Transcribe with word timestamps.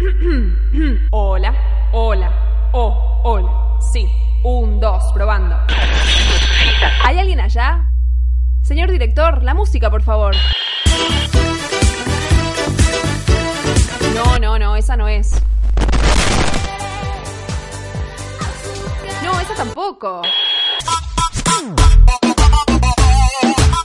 Hola, 1.10 1.54
hola, 1.92 2.70
oh, 2.72 3.20
hola. 3.22 3.78
Sí, 3.92 4.08
un, 4.44 4.80
dos, 4.80 5.02
probando. 5.12 5.56
¿Hay 7.04 7.18
alguien 7.18 7.40
allá? 7.40 7.90
Señor 8.62 8.90
director, 8.90 9.42
la 9.42 9.52
música, 9.52 9.90
por 9.90 10.02
favor. 10.02 10.34
No, 14.14 14.38
no, 14.38 14.58
no, 14.58 14.76
esa 14.76 14.96
no 14.96 15.06
es. 15.06 15.42
No, 19.22 19.40
esa 19.40 19.54
tampoco. 19.54 20.22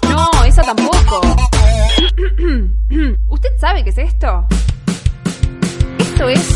No, 0.10 0.44
esa 0.46 0.62
tampoco. 0.62 1.22
¿Usted 3.28 3.50
sabe 3.60 3.84
qué 3.84 3.90
es 3.90 3.98
esto? 3.98 4.48
Esto 6.16 6.30
es 6.30 6.48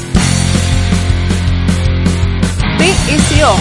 BSO. 2.77 3.55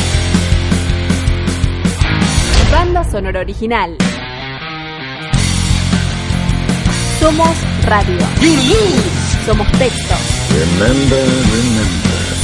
Banda 2.70 3.02
sonora 3.10 3.40
original. 3.40 3.96
Somos 7.18 7.50
radio. 7.82 8.16
Somos 9.44 9.66
texto. 9.72 10.14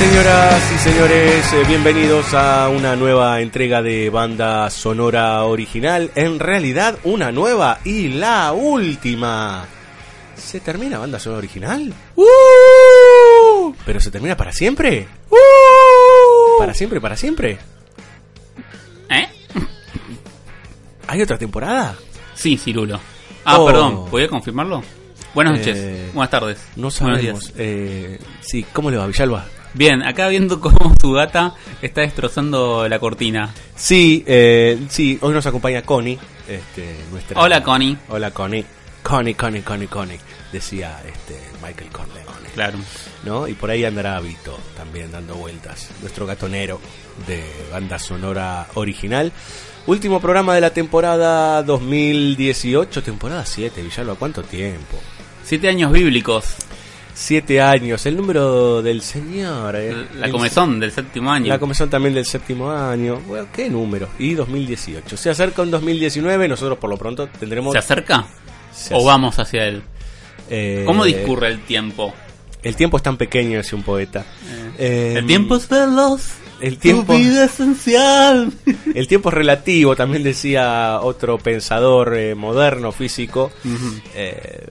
Señoras 0.01 0.71
y 0.73 0.77
señores, 0.79 1.53
eh, 1.53 1.63
bienvenidos 1.67 2.33
a 2.33 2.69
una 2.69 2.95
nueva 2.95 3.39
entrega 3.39 3.83
de 3.83 4.09
banda 4.09 4.67
sonora 4.71 5.43
original. 5.43 6.09
En 6.15 6.39
realidad, 6.39 6.97
una 7.03 7.31
nueva 7.31 7.77
y 7.85 8.07
la 8.07 8.51
última. 8.51 9.63
¿Se 10.35 10.59
termina 10.59 10.97
banda 10.97 11.19
sonora 11.19 11.37
original? 11.37 11.93
¡Uh! 12.15 13.73
¿Pero 13.85 13.99
se 13.99 14.09
termina 14.09 14.35
para 14.35 14.51
siempre? 14.51 15.07
¡Uh! 15.29 16.57
¿Para 16.57 16.73
siempre, 16.73 16.99
para 16.99 17.15
siempre? 17.15 17.59
¿Eh? 19.07 19.27
¿Hay 21.07 21.21
otra 21.21 21.37
temporada? 21.37 21.95
Sí, 22.33 22.57
Cirulo. 22.57 22.99
Ah, 23.45 23.59
Oh. 23.59 23.67
perdón, 23.67 24.05
¿podía 24.09 24.27
confirmarlo? 24.27 24.81
Buenas 25.35 25.59
noches, 25.59 25.77
Eh, 25.77 26.09
buenas 26.13 26.31
tardes. 26.31 26.57
No 26.75 26.89
Buenos 26.89 26.93
sabemos. 26.95 27.21
días. 27.21 27.53
Eh, 27.57 28.19
sí, 28.41 28.65
¿cómo 28.73 28.89
le 28.89 28.97
va, 28.97 29.05
Villalba? 29.05 29.45
Bien, 29.73 30.03
acá 30.03 30.27
viendo 30.27 30.59
cómo 30.59 30.93
su 30.99 31.11
gata 31.11 31.55
está 31.81 32.01
destrozando 32.01 32.87
la 32.87 32.99
cortina. 32.99 33.53
Sí, 33.75 34.23
eh, 34.27 34.79
sí, 34.89 35.17
hoy 35.21 35.33
nos 35.33 35.45
acompaña 35.45 35.81
Connie. 35.81 36.19
Este, 36.47 36.95
nuestra... 37.11 37.39
Hola, 37.39 37.63
Connie. 37.63 37.97
Hola, 38.09 38.31
Connie. 38.31 38.65
Connie, 39.03 39.33
Connie, 39.33 39.61
Connie, 39.61 39.87
Connie. 39.87 40.19
Decía 40.51 41.01
este, 41.07 41.39
Michael 41.63 41.89
Corleone. 41.89 42.49
Claro. 42.53 42.77
¿no? 43.23 43.47
Y 43.47 43.53
por 43.53 43.69
ahí 43.69 43.85
andará 43.85 44.19
Vito 44.19 44.57
también 44.75 45.11
dando 45.11 45.35
vueltas, 45.35 45.89
nuestro 46.01 46.25
gatonero 46.25 46.79
de 47.27 47.43
banda 47.71 47.99
sonora 47.99 48.67
original. 48.75 49.31
Último 49.87 50.19
programa 50.19 50.53
de 50.53 50.61
la 50.61 50.71
temporada 50.71 51.63
2018, 51.63 53.01
temporada 53.03 53.45
7, 53.45 53.81
Villalba, 53.81 54.15
¿cuánto 54.15 54.43
tiempo? 54.43 54.99
Siete 55.43 55.69
años 55.69 55.91
bíblicos. 55.91 56.55
Siete 57.23 57.61
años, 57.61 58.03
el 58.07 58.17
número 58.17 58.81
del 58.81 59.03
señor. 59.03 59.75
eh. 59.75 60.07
La 60.15 60.25
El- 60.25 60.31
comezón 60.31 60.79
del 60.79 60.91
séptimo 60.91 61.31
año. 61.31 61.49
La 61.49 61.59
comezón 61.59 61.87
también 61.87 62.15
del 62.15 62.25
séptimo 62.25 62.71
año. 62.71 63.19
Bueno, 63.27 63.45
¿qué 63.53 63.69
número? 63.69 64.09
Y 64.17 64.33
2018. 64.33 65.15
Se 65.17 65.29
acerca 65.29 65.61
un 65.61 65.69
2019, 65.69 66.47
nosotros 66.47 66.79
por 66.79 66.89
lo 66.89 66.97
pronto 66.97 67.27
tendremos... 67.27 67.73
¿Se 67.73 67.77
acerca? 67.77 68.25
Se 68.73 68.95
¿O 68.95 69.03
vamos 69.05 69.37
hacia 69.37 69.67
él? 69.67 69.83
eh, 70.49 70.81
¿Cómo 70.87 71.05
discurre 71.05 71.49
el 71.49 71.59
tiempo? 71.63 72.11
El 72.63 72.75
tiempo 72.75 72.97
es 72.97 73.03
tan 73.03 73.17
pequeño, 73.17 73.57
decía 73.57 73.77
un 73.77 73.83
poeta. 73.83 74.25
Eh, 74.79 75.13
el 75.17 75.27
tiempo 75.27 75.57
es 75.57 75.69
veloz. 75.69 76.23
El 76.59 76.79
tiempo... 76.79 77.13
Tu 77.13 77.19
vida 77.19 77.45
es 77.45 77.53
esencial. 77.53 78.51
El 78.95 79.07
tiempo 79.07 79.29
es 79.29 79.35
relativo, 79.35 79.95
también 79.95 80.23
decía 80.23 80.99
otro 81.01 81.37
pensador 81.39 82.15
moderno, 82.35 82.91
físico. 82.91 83.51
Eh, 84.15 84.67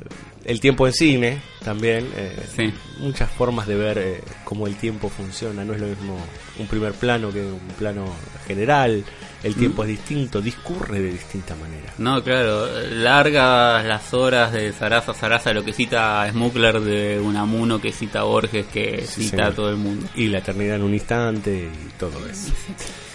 el 0.51 0.61
tiempo 0.61 0.87
en 0.87 0.93
cine, 0.93 1.41
también. 1.65 2.09
eh, 2.17 2.37
Sí. 2.57 2.73
Muchas 2.99 3.31
formas 3.31 3.67
de 3.67 3.75
ver 3.77 3.99
eh, 3.99 4.21
cómo 4.45 4.67
el 4.67 4.77
tiempo 4.77 5.09
funciona. 5.09 5.65
No 5.65 5.73
es 5.75 5.81
lo 5.81 5.87
mismo 5.87 6.19
un 6.59 6.67
primer 6.67 6.93
plano 6.93 7.33
que 7.33 7.41
un 7.41 7.61
plano 7.79 8.05
general. 8.47 9.05
El 9.43 9.55
tiempo 9.55 9.85
es 9.85 9.89
distinto, 9.89 10.43
discurre 10.43 11.01
de 11.01 11.13
distinta 11.13 11.55
manera. 11.57 11.95
No, 11.97 12.23
claro, 12.23 12.67
largas 12.91 13.87
las 13.87 14.13
horas 14.13 14.53
de 14.53 14.71
Sarasa 14.73 15.15
Sarasa, 15.15 15.53
lo 15.55 15.65
que 15.65 15.73
cita 15.73 16.29
Smuggler 16.31 16.81
de 16.81 17.19
Unamuno, 17.21 17.81
que 17.81 17.91
cita 17.93 18.23
Borges, 18.25 18.67
que 18.67 19.07
Sí, 19.07 19.23
cita 19.25 19.31
señor. 19.37 19.47
a 19.47 19.55
todo 19.55 19.71
el 19.71 19.77
mundo. 19.77 20.07
Y 20.15 20.29
la 20.29 20.39
eternidad 20.39 20.77
en 20.77 20.83
un 20.83 20.93
instante 20.93 21.71
y 21.73 21.99
todo 21.99 22.27
eso. 22.29 22.53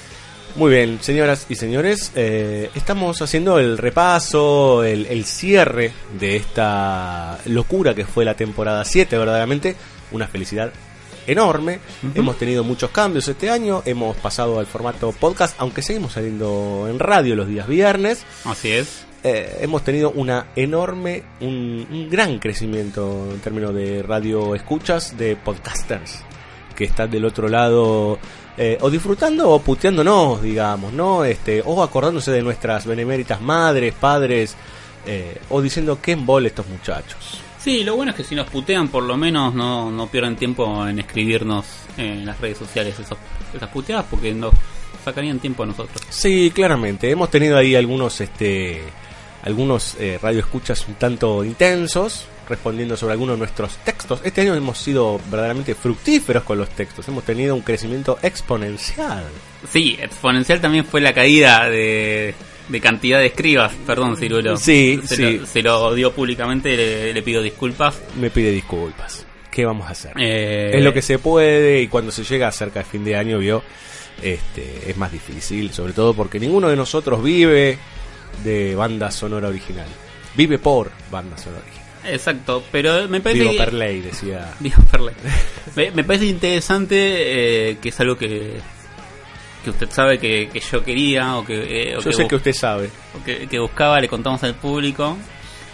Muy 0.55 0.71
bien, 0.71 0.99
señoras 1.01 1.47
y 1.49 1.55
señores, 1.55 2.13
eh, 2.15 2.69
estamos 2.75 3.21
haciendo 3.21 3.59
el 3.59 3.77
repaso, 3.77 4.85
el, 4.85 5.05
el 5.07 5.25
cierre 5.25 5.91
de 6.17 6.37
esta 6.37 7.37
locura 7.47 7.93
que 7.93 8.05
fue 8.05 8.23
la 8.23 8.35
temporada 8.35 8.85
7, 8.85 9.17
verdaderamente 9.17 9.75
una 10.13 10.29
felicidad 10.29 10.71
enorme. 11.27 11.79
Hemos 12.13 12.37
tenido 12.37 12.63
muchos 12.63 12.91
cambios 12.91 13.27
este 13.27 13.49
año, 13.49 13.83
hemos 13.85 14.15
pasado 14.15 14.57
al 14.57 14.65
formato 14.65 15.11
podcast, 15.11 15.55
aunque 15.59 15.81
seguimos 15.81 16.13
saliendo 16.13 16.87
en 16.89 16.99
radio 16.99 17.35
los 17.35 17.49
días 17.49 17.67
viernes. 17.67 18.23
Así 18.45 18.71
es. 18.71 19.05
Eh, 19.23 19.57
hemos 19.59 19.83
tenido 19.83 20.11
una 20.11 20.51
enorme, 20.55 21.23
un, 21.41 21.85
un 21.91 22.09
gran 22.09 22.39
crecimiento 22.39 23.27
en 23.29 23.39
términos 23.41 23.75
de 23.75 24.03
radio 24.03 24.55
escuchas, 24.55 25.17
de 25.17 25.35
podcasters 25.35 26.23
que 26.75 26.83
están 26.83 27.09
del 27.09 27.25
otro 27.25 27.47
lado 27.47 28.19
eh, 28.57 28.77
o 28.81 28.89
disfrutando 28.89 29.49
o 29.49 29.59
puteándonos, 29.59 30.41
digamos, 30.41 30.93
¿no? 30.93 31.25
Este, 31.25 31.61
o 31.65 31.81
acordándose 31.81 32.31
de 32.31 32.41
nuestras 32.41 32.85
beneméritas 32.85 33.41
madres, 33.41 33.93
padres, 33.93 34.55
eh, 35.05 35.39
o 35.49 35.61
diciendo 35.61 35.99
que 36.01 36.13
embole 36.13 36.49
estos 36.49 36.67
muchachos. 36.67 37.41
Sí, 37.59 37.83
lo 37.83 37.95
bueno 37.95 38.11
es 38.11 38.17
que 38.17 38.23
si 38.23 38.35
nos 38.35 38.47
putean, 38.49 38.89
por 38.89 39.03
lo 39.03 39.17
menos 39.17 39.53
no, 39.53 39.89
no 39.91 40.07
pierden 40.07 40.35
tiempo 40.35 40.87
en 40.87 40.99
escribirnos 40.99 41.65
en 41.97 42.25
las 42.25 42.39
redes 42.39 42.59
sociales 42.59 42.99
esos, 42.99 43.17
esas 43.53 43.69
puteadas, 43.69 44.05
porque 44.09 44.33
nos 44.33 44.53
sacarían 45.03 45.39
tiempo 45.39 45.63
a 45.63 45.65
nosotros. 45.65 46.01
Sí, 46.09 46.51
claramente. 46.53 47.09
Hemos 47.09 47.29
tenido 47.29 47.57
ahí 47.57 47.75
algunos, 47.75 48.21
este, 48.21 48.83
algunos 49.43 49.95
eh, 49.99 50.19
radioescuchas 50.21 50.87
un 50.87 50.95
tanto 50.95 51.43
intensos, 51.43 52.27
respondiendo 52.47 52.95
sobre 52.97 53.13
algunos 53.13 53.35
de 53.35 53.39
nuestros 53.39 53.77
textos. 53.77 54.21
Este 54.23 54.41
año 54.41 54.55
hemos 54.55 54.77
sido 54.77 55.19
verdaderamente 55.29 55.75
fructíferos 55.75 56.43
con 56.43 56.57
los 56.57 56.69
textos. 56.69 57.07
Hemos 57.07 57.23
tenido 57.23 57.55
un 57.55 57.61
crecimiento 57.61 58.17
exponencial. 58.21 59.23
Sí, 59.69 59.97
exponencial 60.01 60.61
también 60.61 60.85
fue 60.85 61.01
la 61.01 61.13
caída 61.13 61.69
de, 61.69 62.33
de 62.69 62.81
cantidad 62.81 63.19
de 63.19 63.27
escribas. 63.27 63.73
Perdón, 63.87 64.17
Cirulo. 64.17 64.57
Sí, 64.57 64.99
se 65.05 65.15
sí. 65.15 65.37
Lo, 65.39 65.45
se 65.45 65.61
lo 65.61 65.93
dio 65.95 66.11
públicamente, 66.13 66.75
le, 66.77 67.13
le 67.13 67.21
pido 67.23 67.41
disculpas. 67.41 67.99
Me 68.19 68.29
pide 68.29 68.51
disculpas. 68.51 69.25
¿Qué 69.51 69.65
vamos 69.65 69.87
a 69.87 69.91
hacer? 69.91 70.11
Eh, 70.19 70.71
Es 70.77 70.83
lo 70.83 70.93
que 70.93 71.01
se 71.01 71.17
puede 71.17 71.81
y 71.81 71.87
cuando 71.87 72.11
se 72.11 72.23
llega 72.23 72.51
cerca 72.51 72.79
de 72.79 72.85
fin 72.85 73.05
de 73.05 73.15
año, 73.15 73.39
vio, 73.39 73.63
este, 74.21 74.89
es 74.89 74.97
más 74.97 75.11
difícil, 75.11 75.71
sobre 75.71 75.93
todo 75.93 76.13
porque 76.13 76.39
ninguno 76.39 76.67
de 76.69 76.75
nosotros 76.75 77.23
vive 77.23 77.77
de 78.43 78.75
banda 78.75 79.11
sonora 79.11 79.47
original. 79.47 79.87
Vive 80.35 80.59
por 80.59 80.91
banda 81.09 81.37
sonora 81.37 81.61
original. 81.61 81.74
Exacto, 82.07 82.63
pero 82.71 83.07
me 83.07 83.21
parece 83.21 83.41
Vivo 83.41 83.51
que- 83.53 83.57
per 83.57 83.73
ley, 83.73 84.01
decía. 84.01 84.51
Digo, 84.59 84.81
Perle. 84.91 85.13
me, 85.75 85.91
me 85.91 86.03
parece 86.03 86.25
interesante 86.25 87.71
eh, 87.71 87.77
que 87.81 87.89
es 87.89 87.99
algo 87.99 88.17
que 88.17 88.59
que 89.63 89.71
usted 89.71 89.89
sabe 89.89 90.19
que, 90.19 90.47
que 90.53 90.59
yo 90.59 90.83
quería 90.83 91.37
o 91.37 91.43
que, 91.45 91.55
eh, 91.89 91.95
o 91.97 91.99
Yo 91.99 92.11
que 92.11 92.15
sé 92.15 92.27
que 92.27 92.35
usted 92.35 92.53
sabe. 92.53 92.91
o 93.19 93.23
que, 93.23 93.47
que 93.47 93.57
buscaba, 93.57 93.99
le 93.99 94.07
contamos 94.07 94.43
al 94.43 94.53
público. 94.53 95.17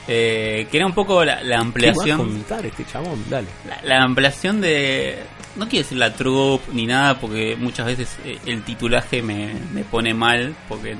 eh, 0.07 0.66
que 0.72 0.78
era 0.78 0.86
un 0.86 0.94
poco 0.94 1.24
la, 1.25 1.36
la 1.36 1.42
¿Qué 1.44 1.50
va 1.51 1.57
a 1.57 1.62
ampliación 1.62 2.18
contar 2.18 2.66
este 2.66 2.86
chabón? 2.86 3.24
Dale. 3.30 3.48
la, 3.68 3.81
la 3.84 4.04
ampliación 4.04 4.62
de 4.62 5.19
no 5.57 5.68
quiero 5.68 5.84
decir 5.84 5.98
la 5.98 6.13
troupe 6.13 6.72
ni 6.74 6.86
nada 6.88 7.19
porque 7.19 7.57
muchas 7.57 7.86
veces 7.86 8.18
eh, 8.25 8.38
el 8.45 8.63
titulaje 8.63 9.22
me, 9.22 9.54
me 9.74 9.84
pone 9.84 10.13
mal 10.13 10.56
porque 10.69 10.95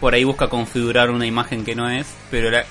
por 0.00 0.14
ahí 0.14 0.24
busca 0.24 0.48
configurar 0.48 1.10
una 1.10 1.26
imagen 1.26 1.64
que 1.64 1.74
no 1.74 1.88
es 1.88 2.06
pero 2.30 2.50
la, 2.50 2.64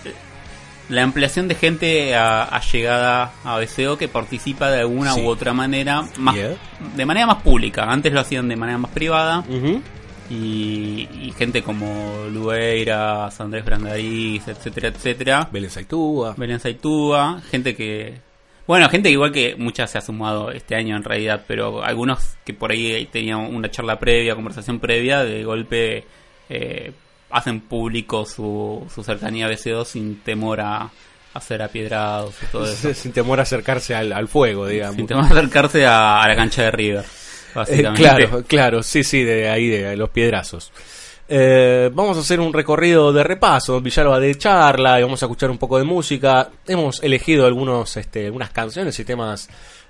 la 0.90 1.04
ampliación 1.04 1.48
de 1.48 1.56
gente 1.56 2.16
a- 2.16 2.44
allegada 2.44 3.32
a 3.44 3.58
BCO 3.60 3.98
que 3.98 4.08
participa 4.08 4.70
de 4.72 4.80
alguna 4.80 5.14
Sí. 5.14 5.22
u 5.22 5.28
otra 5.28 5.54
manera 5.54 6.02
más 6.18 6.36
Yeah. 6.36 6.56
de 6.96 7.06
manera 7.06 7.28
más 7.28 7.42
pública 7.44 7.84
antes 7.84 8.12
lo 8.12 8.20
hacían 8.20 8.48
de 8.50 8.56
manera 8.56 8.78
más 8.80 8.92
privada 8.92 9.44
y, 10.30 11.08
y 11.24 11.34
gente 11.38 11.64
como 11.64 12.26
Lueira, 12.32 13.28
Andrés 13.28 13.66
Brandariz, 13.66 14.48
etcétera, 14.48 14.90
etcétera 14.90 15.50
Belén 15.52 15.70
Saitúa. 15.72 16.36
Belén 16.38 16.60
Saitúa, 16.60 17.42
gente 17.50 17.76
que... 17.76 18.14
Bueno, 18.68 18.88
gente 18.90 19.10
igual 19.10 19.32
que 19.32 19.56
muchas 19.58 19.90
se 19.90 19.98
ha 19.98 20.02
sumado 20.02 20.52
este 20.52 20.76
año 20.76 20.96
en 20.96 21.04
realidad, 21.04 21.44
pero 21.48 21.84
algunos 21.84 22.38
que 22.46 22.54
por 22.54 22.72
ahí 22.72 23.08
tenían 23.12 23.40
una 23.40 23.72
charla 23.72 23.98
previa, 23.98 24.36
conversación 24.36 24.80
previa, 24.80 25.24
de 25.24 25.44
golpe 25.44 26.04
eh, 26.50 26.92
hacen 27.30 27.62
público 27.62 28.26
su, 28.26 28.86
su 28.94 29.04
cercanía 29.04 29.46
a 29.46 29.50
BC2 29.50 29.86
sin 29.86 30.20
temor 30.22 30.62
a, 30.62 30.90
a 31.34 31.42
ser 31.42 31.62
apiedrados 31.62 32.36
y 32.42 32.46
todo 32.52 32.66
eso. 32.66 32.94
Sin 32.94 33.12
temor 33.12 33.40
a 33.40 33.44
acercarse 33.44 33.94
al, 33.96 34.12
al 34.14 34.28
fuego, 34.28 34.68
digamos. 34.68 34.96
sin 34.96 35.08
temor 35.08 35.26
a 35.26 35.28
acercarse 35.28 35.86
a, 35.86 36.22
a 36.22 36.28
la 36.28 36.36
cancha 36.36 36.64
de 36.64 36.72
River, 36.72 37.06
Eh, 37.06 37.52
básicamente. 37.56 38.02
claro, 38.02 38.44
claro, 38.48 38.84
sí, 38.84 39.04
sí, 39.04 39.24
de 39.24 39.50
ahí, 39.50 39.68
de 39.68 39.96
los 39.96 40.10
piedrazos. 40.10 40.72
Eh, 41.32 41.92
vamos 41.94 42.18
a 42.18 42.22
hacer 42.22 42.40
un 42.40 42.52
recorrido 42.52 43.14
de 43.14 43.24
repaso, 43.24 43.80
Villalba 43.80 44.20
de 44.20 44.34
charla, 44.36 45.00
y 45.00 45.04
vamos 45.04 45.22
a 45.22 45.28
escuchar 45.28 45.52
un 45.52 45.60
poco 45.60 45.78
de 45.78 45.84
música. 45.84 46.50
Hemos 46.68 47.04
elegido 47.04 47.46
algunos, 47.46 47.96
este, 47.98 48.26
algunas 48.26 48.50
canciones 48.50 48.98
y 49.00 49.06
temas 49.06 49.48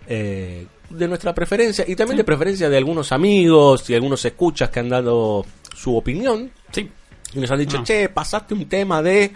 eh, 0.08 0.66
de 0.90 1.08
nuestra 1.08 1.34
preferencia 1.34 1.86
y 1.88 1.96
también 1.96 2.18
de 2.18 2.26
preferencia 2.26 2.70
de 2.70 2.76
algunos 2.76 3.14
amigos 3.14 3.90
y 3.90 3.96
algunos 3.96 4.26
escuchas 4.26 4.70
que 4.70 4.82
han 4.82 4.90
dado 4.90 5.46
su 5.74 5.96
opinión 5.96 6.52
Sí, 6.74 6.90
y 7.34 7.40
nos 7.40 7.52
han 7.52 7.60
dicho, 7.60 7.84
che, 7.84 8.10
pasaste 8.10 8.54
un 8.54 8.68
tema 8.68 9.02
de... 9.02 9.32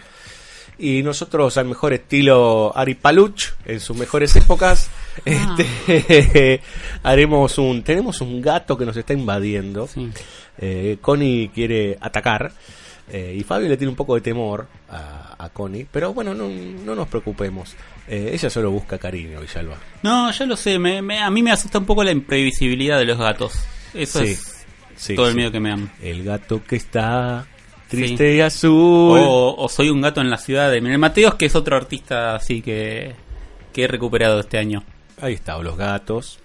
Y 0.76 1.04
nosotros 1.04 1.56
al 1.56 1.66
mejor 1.66 1.92
estilo 1.92 2.72
Ari 2.76 2.96
Paluch, 2.96 3.44
en 3.64 3.78
sus 3.78 3.96
mejores 3.96 4.34
épocas, 4.36 4.88
Ah. 5.24 5.56
este, 5.86 6.60
haremos 7.04 7.58
un... 7.58 7.82
Tenemos 7.84 8.20
un 8.20 8.40
gato 8.42 8.76
que 8.76 8.84
nos 8.84 8.96
está 8.96 9.12
invadiendo. 9.12 9.86
sí. 9.86 10.10
Eh, 10.58 10.98
Connie 11.00 11.50
quiere 11.54 11.96
atacar. 12.00 12.52
eh, 13.10 13.36
y 13.38 13.42
Fabio 13.44 13.68
le 13.68 13.76
tiene 13.76 13.90
un 13.90 13.96
poco 13.96 14.14
de 14.16 14.20
temor 14.20 14.66
a, 14.88 15.34
a 15.38 15.48
Connie. 15.50 15.86
Pero 15.90 16.12
bueno, 16.14 16.32
no, 16.34 16.48
no 16.48 16.94
nos 16.96 17.06
preocupemos. 17.08 17.74
Eh, 18.08 18.30
ella 18.32 18.50
solo 18.50 18.70
busca 18.70 18.98
cariño, 18.98 19.40
Villalba. 19.40 19.76
No, 20.02 20.30
yo 20.32 20.46
lo 20.46 20.56
sé, 20.56 20.78
me- 20.78 21.02
me- 21.02 21.20
a 21.20 21.30
mí 21.30 21.42
me 21.42 21.52
asusta 21.52 21.78
un 21.78 21.86
poco 21.86 22.02
la 22.04 22.10
imprevisibilidad 22.12 22.98
de 22.98 23.04
los 23.04 23.18
gatos. 23.18 23.52
Eso 23.94 24.20
Sí, 24.20 24.26
es 24.32 24.64
sí, 24.96 25.14
todo 25.14 25.26
el 25.26 25.32
sí. 25.32 25.36
miedo 25.38 25.52
que 25.52 25.60
me 25.60 25.70
dan. 25.70 25.90
El 26.02 26.24
gato 26.24 26.62
que 26.64 26.76
está 26.76 27.46
triste 27.88 28.34
y 28.34 28.40
azul. 28.40 29.18
O, 29.20 29.54
o 29.56 29.68
soy 29.68 29.90
un 29.90 30.00
gato 30.00 30.20
en 30.20 30.30
la 30.30 30.38
ciudad 30.38 30.70
de 30.70 30.80
Miguel 30.80 30.98
Mateos, 30.98 31.34
que 31.34 31.46
es 31.46 31.54
otro 31.54 31.76
artista 31.76 32.34
así 32.34 32.62
que, 32.62 33.14
que 33.72 33.84
he 33.84 33.88
recuperado 33.88 34.40
este 34.40 34.58
año. 34.58 34.82
Ahí 35.20 35.34
está, 35.34 35.56
o 35.56 35.62
los 35.62 35.76
gatos. 35.76 36.38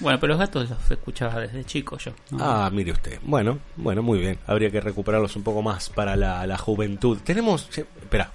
Bueno, 0.00 0.18
pero 0.18 0.32
los 0.32 0.40
gatos 0.40 0.68
los 0.68 0.90
escuchaba 0.90 1.40
desde 1.40 1.64
chico 1.64 1.98
yo. 1.98 2.12
¿no? 2.30 2.38
Ah, 2.40 2.68
mire 2.72 2.92
usted. 2.92 3.18
Bueno, 3.22 3.58
bueno, 3.76 4.02
muy 4.02 4.18
bien. 4.18 4.38
Habría 4.46 4.70
que 4.70 4.80
recuperarlos 4.80 5.36
un 5.36 5.44
poco 5.44 5.62
más 5.62 5.88
para 5.88 6.16
la, 6.16 6.46
la 6.46 6.58
juventud. 6.58 7.18
Tenemos... 7.24 7.68
Espera. 7.76 8.30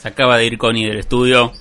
Se 0.00 0.08
acaba 0.08 0.38
de 0.38 0.46
ir 0.46 0.56
Connie 0.56 0.86
del 0.86 0.98
estudio. 0.98 1.52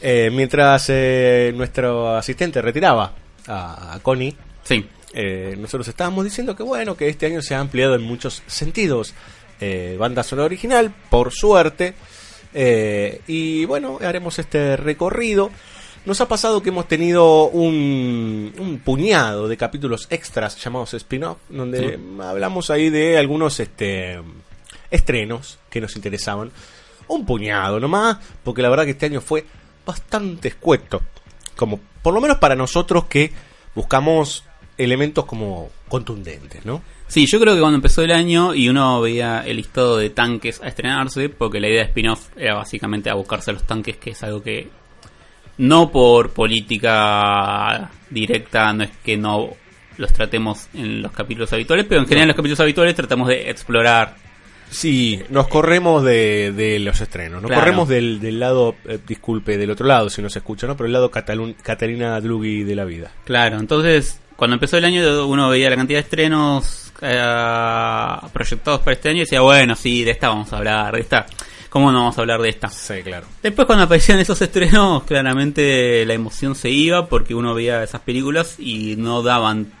Eh, 0.00 0.30
mientras 0.30 0.86
eh, 0.90 1.52
nuestro 1.56 2.14
asistente 2.14 2.60
retiraba 2.60 3.12
a, 3.46 3.94
a 3.94 4.00
Connie, 4.00 4.36
Sí, 4.64 4.86
eh, 5.14 5.54
nosotros 5.56 5.86
estábamos 5.86 6.24
diciendo 6.24 6.56
que 6.56 6.64
bueno, 6.64 6.96
que 6.96 7.08
este 7.08 7.26
año 7.26 7.40
se 7.40 7.54
ha 7.54 7.60
ampliado 7.60 7.94
en 7.94 8.02
muchos 8.02 8.42
sentidos. 8.46 9.14
Eh, 9.60 9.96
banda 9.98 10.24
sonora 10.24 10.46
original, 10.46 10.92
por 11.08 11.32
suerte. 11.32 11.94
Eh, 12.52 13.20
y 13.28 13.64
bueno, 13.64 13.98
haremos 14.02 14.38
este 14.40 14.76
recorrido. 14.76 15.50
Nos 16.04 16.20
ha 16.20 16.28
pasado 16.28 16.62
que 16.62 16.68
hemos 16.68 16.88
tenido 16.88 17.46
un, 17.46 18.52
un 18.58 18.78
puñado 18.80 19.48
de 19.48 19.56
capítulos 19.56 20.06
extras 20.10 20.62
llamados 20.62 20.92
spin-off, 20.92 21.38
donde 21.48 21.98
hablamos 22.20 22.68
ahí 22.70 22.90
de 22.90 23.16
algunos 23.16 23.58
este, 23.60 24.20
estrenos 24.90 25.58
que 25.70 25.80
nos 25.80 25.96
interesaban. 25.96 26.50
Un 27.06 27.24
puñado 27.24 27.80
nomás, 27.80 28.18
porque 28.42 28.62
la 28.62 28.68
verdad 28.68 28.84
que 28.84 28.90
este 28.90 29.06
año 29.06 29.20
fue 29.20 29.46
bastante 29.86 30.48
escueto. 30.48 31.00
Como, 31.56 31.80
por 32.02 32.12
lo 32.12 32.20
menos 32.20 32.38
para 32.38 32.56
nosotros 32.56 33.04
que 33.04 33.32
buscamos 33.74 34.44
elementos 34.78 35.24
como 35.26 35.70
contundentes, 35.88 36.64
¿no? 36.64 36.82
Sí, 37.06 37.26
yo 37.26 37.38
creo 37.38 37.54
que 37.54 37.60
cuando 37.60 37.76
empezó 37.76 38.02
el 38.02 38.10
año 38.12 38.54
y 38.54 38.68
uno 38.68 39.00
veía 39.00 39.42
el 39.46 39.58
listado 39.58 39.96
de 39.98 40.10
tanques 40.10 40.60
a 40.62 40.68
estrenarse, 40.68 41.28
porque 41.28 41.60
la 41.60 41.68
idea 41.68 41.82
de 41.82 41.88
spin-off 41.88 42.28
era 42.36 42.54
básicamente 42.54 43.10
a 43.10 43.14
buscarse 43.14 43.52
los 43.52 43.64
tanques, 43.64 43.96
que 43.98 44.10
es 44.10 44.22
algo 44.22 44.42
que 44.42 44.68
no 45.58 45.90
por 45.92 46.30
política 46.88 47.90
directa, 48.10 48.72
no 48.72 48.84
es 48.84 48.90
que 49.04 49.16
no 49.16 49.50
los 49.96 50.12
tratemos 50.12 50.68
en 50.74 51.02
los 51.02 51.12
capítulos 51.12 51.52
habituales, 51.52 51.86
pero 51.88 52.00
en 52.00 52.06
general 52.06 52.24
en 52.24 52.28
los 52.28 52.36
capítulos 52.36 52.60
habituales 52.60 52.94
tratamos 52.96 53.28
de 53.28 53.50
explorar. 53.50 54.16
Sí, 54.70 55.20
nos 55.28 55.46
corremos 55.46 56.02
de, 56.02 56.50
de 56.50 56.80
los 56.80 57.00
estrenos, 57.00 57.40
nos 57.42 57.48
Claro. 57.48 57.62
corremos 57.62 57.88
del, 57.88 58.18
del 58.18 58.40
lado, 58.40 58.74
eh, 58.88 58.98
disculpe, 59.06 59.56
del 59.56 59.70
otro 59.70 59.86
lado 59.86 60.10
si 60.10 60.20
nos 60.20 60.34
escucha, 60.34 60.66
¿no? 60.66 60.76
Pero 60.76 60.86
el 60.88 60.92
lado 60.94 61.12
Catalun- 61.12 61.54
Catalina 61.62 62.20
Dlugi 62.20 62.64
de 62.64 62.74
la 62.74 62.84
vida. 62.84 63.12
Claro, 63.24 63.60
entonces 63.60 64.18
cuando 64.36 64.54
empezó 64.54 64.76
el 64.76 64.84
año 64.84 65.26
uno 65.26 65.48
veía 65.48 65.70
la 65.70 65.76
cantidad 65.76 65.98
de 65.98 66.04
estrenos 66.04 66.92
eh, 67.00 68.16
proyectados 68.32 68.80
para 68.80 68.92
este 68.92 69.08
año 69.08 69.18
y 69.18 69.20
decía, 69.20 69.40
bueno, 69.40 69.76
sí, 69.76 70.04
de 70.04 70.12
esta 70.12 70.28
vamos 70.28 70.52
a 70.52 70.58
hablar, 70.58 70.94
de 70.94 71.00
esta, 71.00 71.26
¿cómo 71.68 71.92
no 71.92 71.98
vamos 71.98 72.18
a 72.18 72.20
hablar 72.20 72.40
de 72.40 72.48
esta? 72.48 72.68
Sí, 72.68 73.02
claro. 73.02 73.26
Después 73.42 73.66
cuando 73.66 73.84
aparecían 73.84 74.18
esos 74.18 74.40
estrenos, 74.40 75.04
claramente 75.04 76.04
la 76.06 76.14
emoción 76.14 76.54
se 76.54 76.70
iba 76.70 77.06
porque 77.08 77.34
uno 77.34 77.54
veía 77.54 77.82
esas 77.82 78.00
películas 78.00 78.56
y 78.58 78.96
no 78.96 79.22
daban 79.22 79.72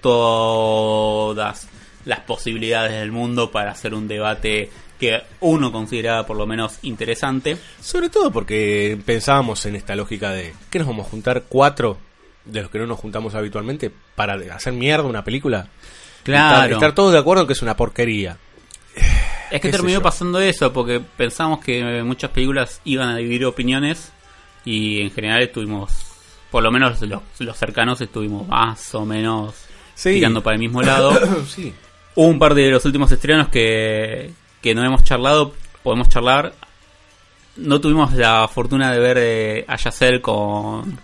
todas 0.00 1.68
las 2.04 2.20
posibilidades 2.20 2.92
del 2.92 3.12
mundo 3.12 3.50
para 3.50 3.70
hacer 3.70 3.94
un 3.94 4.08
debate 4.08 4.70
que 4.98 5.20
uno 5.40 5.72
consideraba 5.72 6.26
por 6.26 6.36
lo 6.36 6.46
menos 6.46 6.78
interesante. 6.82 7.56
Sobre 7.80 8.08
todo 8.08 8.30
porque 8.30 8.98
pensábamos 9.04 9.66
en 9.66 9.76
esta 9.76 9.96
lógica 9.96 10.30
de 10.30 10.54
que 10.70 10.78
nos 10.78 10.88
vamos 10.88 11.06
a 11.06 11.10
juntar 11.10 11.44
cuatro 11.48 11.98
de 12.44 12.62
los 12.62 12.70
que 12.70 12.78
no 12.78 12.86
nos 12.86 12.98
juntamos 12.98 13.34
habitualmente 13.34 13.90
para 14.14 14.34
hacer 14.54 14.72
mierda 14.72 15.04
una 15.04 15.24
película. 15.24 15.68
Claro. 16.22 16.54
Estar, 16.54 16.72
estar 16.72 16.94
todos 16.94 17.12
de 17.12 17.18
acuerdo 17.18 17.42
en 17.42 17.46
que 17.46 17.52
es 17.54 17.62
una 17.62 17.76
porquería. 17.76 18.38
Es 19.50 19.60
que 19.60 19.70
terminó 19.70 19.98
yo. 19.98 20.02
pasando 20.02 20.40
eso 20.40 20.72
porque 20.72 21.00
pensamos 21.00 21.60
que 21.60 22.02
muchas 22.02 22.30
películas 22.30 22.80
iban 22.84 23.08
a 23.10 23.16
dividir 23.16 23.44
opiniones 23.44 24.12
y 24.64 25.02
en 25.02 25.10
general 25.10 25.42
estuvimos, 25.42 25.92
por 26.50 26.62
lo 26.62 26.70
menos 26.70 27.00
los, 27.02 27.22
los 27.38 27.56
cercanos 27.56 28.00
estuvimos 28.00 28.46
más 28.48 28.94
o 28.94 29.04
menos 29.04 29.54
Sí. 29.94 30.14
tirando 30.14 30.42
para 30.42 30.54
el 30.54 30.60
mismo 30.60 30.80
lado. 30.82 31.12
sí. 31.46 31.72
Hubo 32.14 32.26
un 32.28 32.38
par 32.38 32.54
de 32.54 32.70
los 32.70 32.84
últimos 32.84 33.12
estrenos 33.12 33.48
que, 33.48 34.30
que 34.62 34.74
no 34.74 34.84
hemos 34.84 35.04
charlado, 35.04 35.54
podemos 35.82 36.08
charlar. 36.08 36.54
No 37.56 37.80
tuvimos 37.80 38.12
la 38.14 38.48
fortuna 38.48 38.90
de 38.92 38.98
ver 38.98 39.18
eh, 39.20 39.64
a 39.68 39.76
Yacel 39.76 40.22
con 40.22 40.98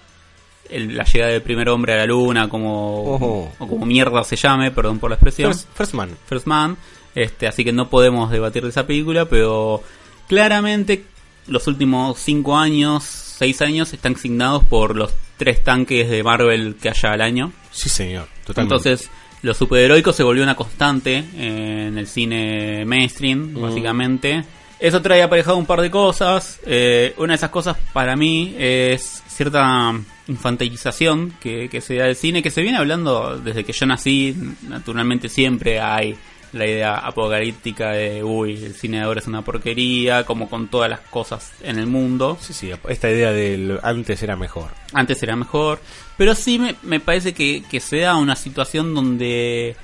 el- 0.70 0.96
la 0.96 1.04
llegada 1.04 1.32
del 1.32 1.42
primer 1.42 1.68
hombre 1.68 1.94
a 1.94 1.96
la 1.96 2.06
luna, 2.06 2.48
como, 2.48 3.14
o 3.58 3.66
como 3.68 3.86
mierda 3.86 4.22
se 4.24 4.36
llame, 4.36 4.70
perdón 4.70 4.98
por 4.98 5.10
la 5.10 5.16
expresión. 5.16 5.52
First, 5.52 5.68
First 5.74 5.94
Man. 5.94 6.10
First 6.26 6.46
Man, 6.46 6.76
este, 7.14 7.46
así 7.46 7.64
que 7.64 7.72
no 7.72 7.88
podemos 7.88 8.30
debatir 8.30 8.62
de 8.62 8.68
esa 8.70 8.86
película, 8.86 9.24
pero 9.26 9.82
claramente 10.28 11.04
los 11.46 11.66
últimos 11.66 12.18
5 12.18 12.56
años, 12.56 13.04
6 13.04 13.62
años 13.62 13.92
están 13.92 14.14
asignados 14.14 14.64
por 14.64 14.96
los 14.96 15.12
tres 15.36 15.62
tanques 15.64 16.08
de 16.10 16.22
Marvel 16.22 16.76
que 16.80 16.90
haya 16.90 17.12
al 17.12 17.20
año. 17.22 17.52
Sí, 17.70 17.88
señor. 17.88 18.26
Totalmente. 18.44 18.74
Entonces, 18.88 19.10
los 19.42 19.56
superheroicos 19.56 20.16
se 20.16 20.22
volvió 20.24 20.42
una 20.42 20.56
constante 20.56 21.24
en 21.36 21.96
el 21.96 22.06
cine 22.06 22.84
mainstream, 22.84 23.52
Mm. 23.54 23.60
básicamente. 23.62 24.44
Eso 24.80 25.02
trae 25.02 25.22
aparejado 25.22 25.56
un 25.56 25.66
par 25.66 25.80
de 25.80 25.90
cosas. 25.90 26.60
Eh, 26.64 27.14
una 27.18 27.32
de 27.32 27.36
esas 27.36 27.50
cosas 27.50 27.76
para 27.92 28.16
mí 28.16 28.54
es 28.58 29.22
cierta 29.26 29.92
infantilización 30.28 31.34
que, 31.40 31.68
que 31.68 31.80
se 31.80 31.96
da 31.96 32.04
del 32.04 32.16
cine, 32.16 32.42
que 32.42 32.50
se 32.50 32.62
viene 32.62 32.78
hablando 32.78 33.38
desde 33.38 33.64
que 33.64 33.72
yo 33.72 33.86
nací. 33.86 34.36
Naturalmente 34.68 35.28
siempre 35.28 35.80
hay 35.80 36.16
la 36.52 36.66
idea 36.66 36.94
apocalíptica 36.94 37.90
de, 37.90 38.22
uy, 38.22 38.64
el 38.64 38.74
cine 38.74 38.98
de 38.98 39.04
ahora 39.04 39.20
es 39.20 39.26
una 39.26 39.42
porquería, 39.42 40.24
como 40.24 40.48
con 40.48 40.68
todas 40.68 40.88
las 40.88 41.00
cosas 41.00 41.52
en 41.62 41.78
el 41.78 41.86
mundo. 41.86 42.38
Sí, 42.40 42.52
sí, 42.52 42.70
esta 42.88 43.10
idea 43.10 43.32
del 43.32 43.78
antes 43.82 44.22
era 44.22 44.36
mejor. 44.36 44.70
Antes 44.92 45.22
era 45.22 45.36
mejor, 45.36 45.80
pero 46.16 46.34
sí 46.34 46.58
me, 46.58 46.76
me 46.82 47.00
parece 47.00 47.34
que, 47.34 47.62
que 47.70 47.80
se 47.80 47.98
da 47.98 48.16
una 48.16 48.36
situación 48.36 48.94
donde 48.94 49.76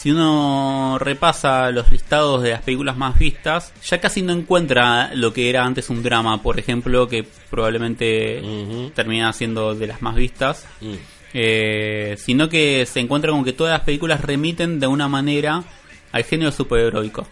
si 0.00 0.10
uno 0.10 0.96
repasa 0.98 1.70
los 1.70 1.90
listados 1.90 2.42
de 2.42 2.52
las 2.52 2.62
películas 2.62 2.96
más 2.96 3.18
vistas, 3.18 3.74
ya 3.84 4.00
casi 4.00 4.22
no 4.22 4.32
encuentra 4.32 5.14
lo 5.14 5.34
que 5.34 5.50
era 5.50 5.62
antes 5.62 5.90
un 5.90 6.02
drama, 6.02 6.42
por 6.42 6.58
ejemplo, 6.58 7.06
que 7.06 7.26
probablemente 7.50 8.40
Ujú. 8.40 8.92
termina 8.94 9.30
siendo 9.34 9.74
de 9.74 9.86
las 9.86 10.00
más 10.00 10.14
vistas. 10.14 10.66
Mm. 10.80 10.94
Eh, 11.34 12.16
sino 12.18 12.48
que 12.48 12.86
se 12.86 13.00
encuentra 13.00 13.30
con 13.30 13.44
que 13.44 13.52
todas 13.52 13.74
las 13.74 13.82
películas 13.82 14.22
remiten 14.22 14.80
de 14.80 14.86
una 14.86 15.06
manera 15.06 15.64
al 16.12 16.24
género 16.24 16.50
superheroico. 16.50 17.28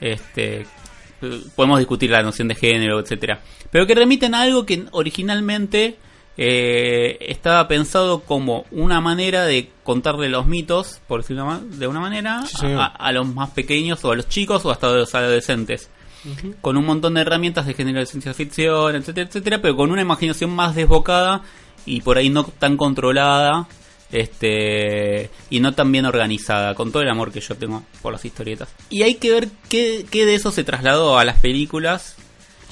Este, 0.00 0.60
eh, 0.60 1.40
podemos 1.56 1.80
discutir 1.80 2.10
la 2.10 2.22
noción 2.22 2.46
de 2.46 2.54
género, 2.54 3.00
etcétera, 3.00 3.40
pero 3.72 3.84
que 3.84 3.96
remiten 3.96 4.32
a 4.36 4.42
algo 4.42 4.64
que 4.64 4.84
originalmente 4.92 5.96
eh, 6.38 7.16
estaba 7.20 7.66
pensado 7.68 8.20
como 8.20 8.64
una 8.70 9.00
manera 9.00 9.44
de 9.44 9.70
contarle 9.84 10.28
los 10.28 10.46
mitos, 10.46 11.00
por 11.06 11.22
decirlo 11.22 11.60
de 11.62 11.86
una 11.86 12.00
manera, 12.00 12.44
Sí, 12.46 12.56
señor. 12.58 12.80
a, 12.80 12.86
a 12.86 13.12
los 13.12 13.26
más 13.26 13.50
pequeños 13.50 14.04
o 14.04 14.12
a 14.12 14.16
los 14.16 14.28
chicos 14.28 14.64
o 14.64 14.70
hasta 14.70 14.88
a 14.88 14.92
los 14.92 15.14
adolescentes. 15.14 15.88
Con 16.60 16.76
un 16.76 16.84
montón 16.84 17.14
de 17.14 17.20
herramientas 17.20 17.66
de 17.66 17.74
género 17.74 18.00
de 18.00 18.06
ciencia 18.06 18.34
ficción, 18.34 18.96
etcétera, 18.96 19.28
etcétera, 19.28 19.62
pero 19.62 19.76
con 19.76 19.92
una 19.92 20.02
imaginación 20.02 20.50
más 20.50 20.74
desbocada 20.74 21.42
y 21.84 22.00
por 22.00 22.18
ahí 22.18 22.30
no 22.30 22.42
tan 22.44 22.76
controlada 22.76 23.68
este 24.10 25.30
y 25.50 25.60
no 25.60 25.72
tan 25.74 25.92
bien 25.92 26.04
organizada, 26.04 26.74
con 26.74 26.90
todo 26.90 27.02
el 27.02 27.08
amor 27.10 27.30
que 27.32 27.40
yo 27.40 27.54
tengo 27.54 27.84
por 28.02 28.12
las 28.12 28.24
historietas. 28.24 28.68
Y 28.90 29.02
hay 29.02 29.14
que 29.14 29.30
ver 29.30 29.48
qué, 29.68 30.04
qué 30.10 30.26
de 30.26 30.34
eso 30.34 30.50
se 30.50 30.64
trasladó 30.64 31.16
a 31.18 31.24
las 31.24 31.38
películas 31.38 32.16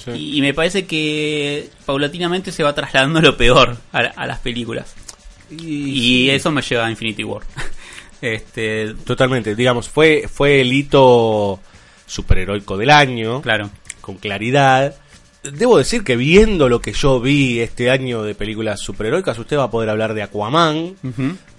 Sí. 0.03 0.11
y, 0.11 0.37
y 0.37 0.41
me 0.41 0.53
parece 0.53 0.85
que 0.85 1.69
paulatinamente 1.85 2.51
se 2.51 2.63
va 2.63 2.75
trasladando 2.75 3.21
lo 3.21 3.37
peor 3.37 3.77
a, 3.91 3.99
a 3.99 4.27
las 4.27 4.39
películas. 4.39 4.93
Y 5.49 6.29
eso 6.29 6.51
me 6.51 6.61
lleva 6.61 6.85
a 6.85 6.89
Infinity 6.91 7.23
War. 7.23 7.43
este, 8.21 8.93
Totalmente, 9.05 9.55
digamos, 9.55 9.89
fue, 9.89 10.27
fue 10.31 10.61
el 10.61 10.73
hito 10.73 11.59
superheroico 12.05 12.77
del 12.77 12.89
año, 12.89 13.41
claro. 13.41 13.69
con 14.01 14.15
claridad. 14.17 14.95
Debo 15.43 15.77
decir 15.77 16.03
que 16.03 16.15
viendo 16.15 16.69
lo 16.69 16.81
que 16.81 16.93
yo 16.93 17.19
vi 17.19 17.59
este 17.59 17.91
año 17.91 18.23
de 18.23 18.33
películas 18.33 18.79
superheroicas, 18.79 19.37
usted 19.37 19.57
va 19.57 19.65
a 19.65 19.71
poder 19.71 19.89
hablar 19.91 20.15
de 20.15 20.23
Aquaman. 20.23 20.95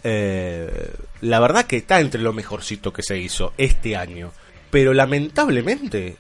Eh, 0.03 0.91
la 1.21 1.39
verdad 1.41 1.67
que 1.67 1.77
está 1.77 2.01
entre 2.01 2.21
lo 2.21 2.33
mejorcito 2.33 2.93
que 2.93 3.03
se 3.03 3.19
hizo 3.19 3.53
este 3.57 3.97
año. 3.97 4.33
Pero 4.71 4.93
lamentablemente 4.93 6.17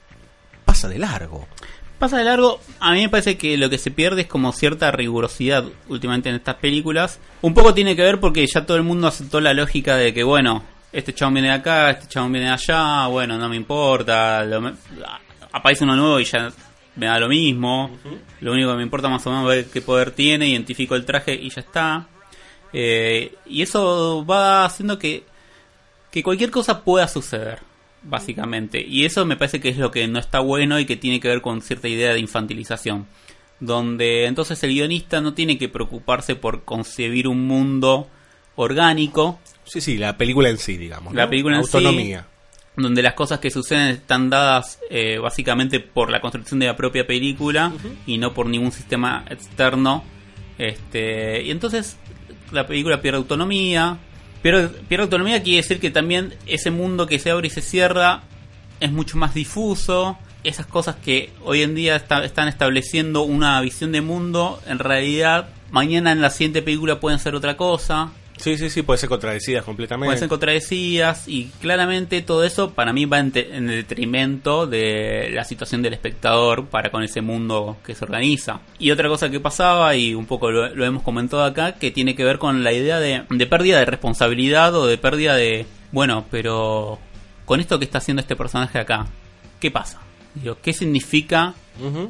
pasa 0.64 0.88
de 0.88 1.00
largo. 1.00 1.48
Pasa 1.98 2.18
de 2.18 2.24
largo, 2.24 2.60
a 2.78 2.92
mí 2.92 3.00
me 3.00 3.08
parece 3.08 3.38
que 3.38 3.56
lo 3.56 3.70
que 3.70 3.78
se 3.78 3.90
pierde 3.90 4.22
es 4.22 4.26
como 4.26 4.52
cierta 4.52 4.90
rigurosidad 4.90 5.64
últimamente 5.88 6.28
en 6.28 6.34
estas 6.34 6.56
películas. 6.56 7.18
Un 7.40 7.54
poco 7.54 7.72
tiene 7.72 7.96
que 7.96 8.02
ver 8.02 8.20
porque 8.20 8.46
ya 8.46 8.66
todo 8.66 8.76
el 8.76 8.82
mundo 8.82 9.06
aceptó 9.06 9.40
la 9.40 9.54
lógica 9.54 9.96
de 9.96 10.12
que, 10.12 10.22
bueno, 10.22 10.62
este 10.92 11.14
chabón 11.14 11.34
viene 11.34 11.48
de 11.48 11.54
acá, 11.54 11.90
este 11.90 12.06
chabón 12.06 12.32
viene 12.32 12.48
de 12.48 12.52
allá, 12.52 13.06
bueno, 13.06 13.38
no 13.38 13.48
me 13.48 13.56
importa, 13.56 14.44
lo 14.44 14.60
me- 14.60 14.74
aparece 15.52 15.84
uno 15.84 15.96
nuevo 15.96 16.20
y 16.20 16.24
ya 16.24 16.52
me 16.96 17.06
da 17.06 17.18
lo 17.18 17.28
mismo. 17.28 17.90
Lo 18.40 18.52
único 18.52 18.70
que 18.72 18.76
me 18.76 18.82
importa 18.82 19.08
más 19.08 19.26
o 19.26 19.30
menos 19.30 19.50
es 19.50 19.64
ver 19.64 19.72
qué 19.72 19.80
poder 19.80 20.10
tiene, 20.10 20.48
identifico 20.48 20.96
el 20.96 21.06
traje 21.06 21.32
y 21.34 21.48
ya 21.48 21.60
está. 21.62 22.06
Eh, 22.74 23.34
y 23.46 23.62
eso 23.62 24.24
va 24.26 24.66
haciendo 24.66 24.98
que, 24.98 25.24
que 26.10 26.22
cualquier 26.22 26.50
cosa 26.50 26.82
pueda 26.84 27.08
suceder, 27.08 27.60
básicamente. 28.06 28.84
Y 28.86 29.04
eso 29.04 29.26
me 29.26 29.36
parece 29.36 29.60
que 29.60 29.68
es 29.68 29.76
lo 29.76 29.90
que 29.90 30.06
no 30.08 30.18
está 30.18 30.40
bueno 30.40 30.78
y 30.78 30.86
que 30.86 30.96
tiene 30.96 31.20
que 31.20 31.28
ver 31.28 31.42
con 31.42 31.60
cierta 31.62 31.88
idea 31.88 32.12
de 32.12 32.20
infantilización. 32.20 33.06
Donde 33.60 34.26
entonces 34.26 34.62
el 34.64 34.70
guionista 34.70 35.20
no 35.20 35.34
tiene 35.34 35.58
que 35.58 35.68
preocuparse 35.68 36.34
por 36.36 36.64
concebir 36.64 37.26
un 37.28 37.46
mundo 37.46 38.08
orgánico, 38.54 39.38
Sí, 39.66 39.80
sí, 39.80 39.98
la 39.98 40.16
película 40.16 40.48
en 40.48 40.58
sí, 40.58 40.76
digamos. 40.76 41.12
La 41.14 41.24
¿no? 41.24 41.30
película 41.30 41.56
en 41.56 41.64
sí. 41.64 41.76
Autonomía. 41.76 42.26
donde 42.76 43.02
las 43.02 43.14
cosas 43.14 43.40
que 43.40 43.50
suceden 43.50 43.88
están 43.88 44.30
dadas 44.30 44.78
eh, 44.90 45.18
básicamente 45.18 45.80
por 45.80 46.10
la 46.10 46.20
construcción 46.20 46.60
de 46.60 46.66
la 46.66 46.76
propia 46.76 47.06
película 47.06 47.72
y 48.06 48.18
no 48.18 48.32
por 48.32 48.46
ningún 48.46 48.70
sistema 48.70 49.24
externo. 49.28 50.04
Este, 50.58 51.42
y 51.42 51.50
entonces 51.50 51.96
la 52.52 52.66
película 52.66 53.00
pierde 53.00 53.18
autonomía. 53.18 53.98
Pierde, 54.46 54.68
pierde 54.68 55.02
autonomía 55.02 55.42
quiere 55.42 55.56
decir 55.56 55.80
que 55.80 55.90
también 55.90 56.32
ese 56.46 56.70
mundo 56.70 57.08
que 57.08 57.18
se 57.18 57.32
abre 57.32 57.48
y 57.48 57.50
se 57.50 57.62
cierra 57.62 58.22
es 58.78 58.92
mucho 58.92 59.18
más 59.18 59.34
difuso. 59.34 60.16
Esas 60.44 60.66
cosas 60.66 60.94
que 61.04 61.32
hoy 61.42 61.62
en 61.62 61.74
día 61.74 61.96
está- 61.96 62.24
están 62.24 62.46
estableciendo 62.46 63.22
una 63.22 63.60
visión 63.60 63.90
de 63.90 64.02
mundo, 64.02 64.60
en 64.68 64.78
realidad 64.78 65.48
mañana 65.72 66.12
en 66.12 66.20
la 66.20 66.30
siguiente 66.30 66.62
película 66.62 67.00
pueden 67.00 67.18
ser 67.18 67.34
otra 67.34 67.56
cosa 67.56 68.12
Sí, 68.36 68.58
sí, 68.58 68.70
sí, 68.70 68.82
puede 68.82 68.98
ser 68.98 69.08
contradecida 69.08 69.62
completamente. 69.62 70.06
pueden 70.06 70.18
ser 70.18 70.28
contradecidas 70.28 71.26
y 71.26 71.46
claramente 71.60 72.20
todo 72.22 72.44
eso 72.44 72.72
para 72.74 72.92
mí 72.92 73.06
va 73.06 73.18
en, 73.18 73.32
en 73.34 73.66
detrimento 73.66 74.66
de 74.66 75.30
la 75.32 75.44
situación 75.44 75.82
del 75.82 75.94
espectador 75.94 76.66
para 76.66 76.90
con 76.90 77.02
ese 77.02 77.22
mundo 77.22 77.76
que 77.84 77.94
se 77.94 78.04
organiza. 78.04 78.60
Y 78.78 78.90
otra 78.90 79.08
cosa 79.08 79.30
que 79.30 79.40
pasaba, 79.40 79.96
y 79.96 80.14
un 80.14 80.26
poco 80.26 80.50
lo, 80.50 80.84
hemos 80.84 81.02
comentado 81.02 81.44
acá, 81.44 81.72
que 81.72 81.90
tiene 81.90 82.14
que 82.14 82.24
ver 82.24 82.38
con 82.38 82.62
la 82.62 82.72
idea 82.72 83.00
de, 83.00 83.24
de 83.28 83.46
pérdida 83.46 83.78
de 83.78 83.86
responsabilidad 83.86 84.74
o 84.74 84.86
de 84.86 84.98
pérdida 84.98 85.34
de, 85.34 85.66
bueno, 85.92 86.26
pero 86.30 86.98
con 87.44 87.60
esto 87.60 87.78
que 87.78 87.84
está 87.84 87.98
haciendo 87.98 88.20
este 88.20 88.36
personaje 88.36 88.78
acá, 88.78 89.06
¿qué 89.60 89.70
pasa? 89.70 90.05
Digo, 90.42 90.56
¿Qué 90.62 90.72
significa 90.72 91.54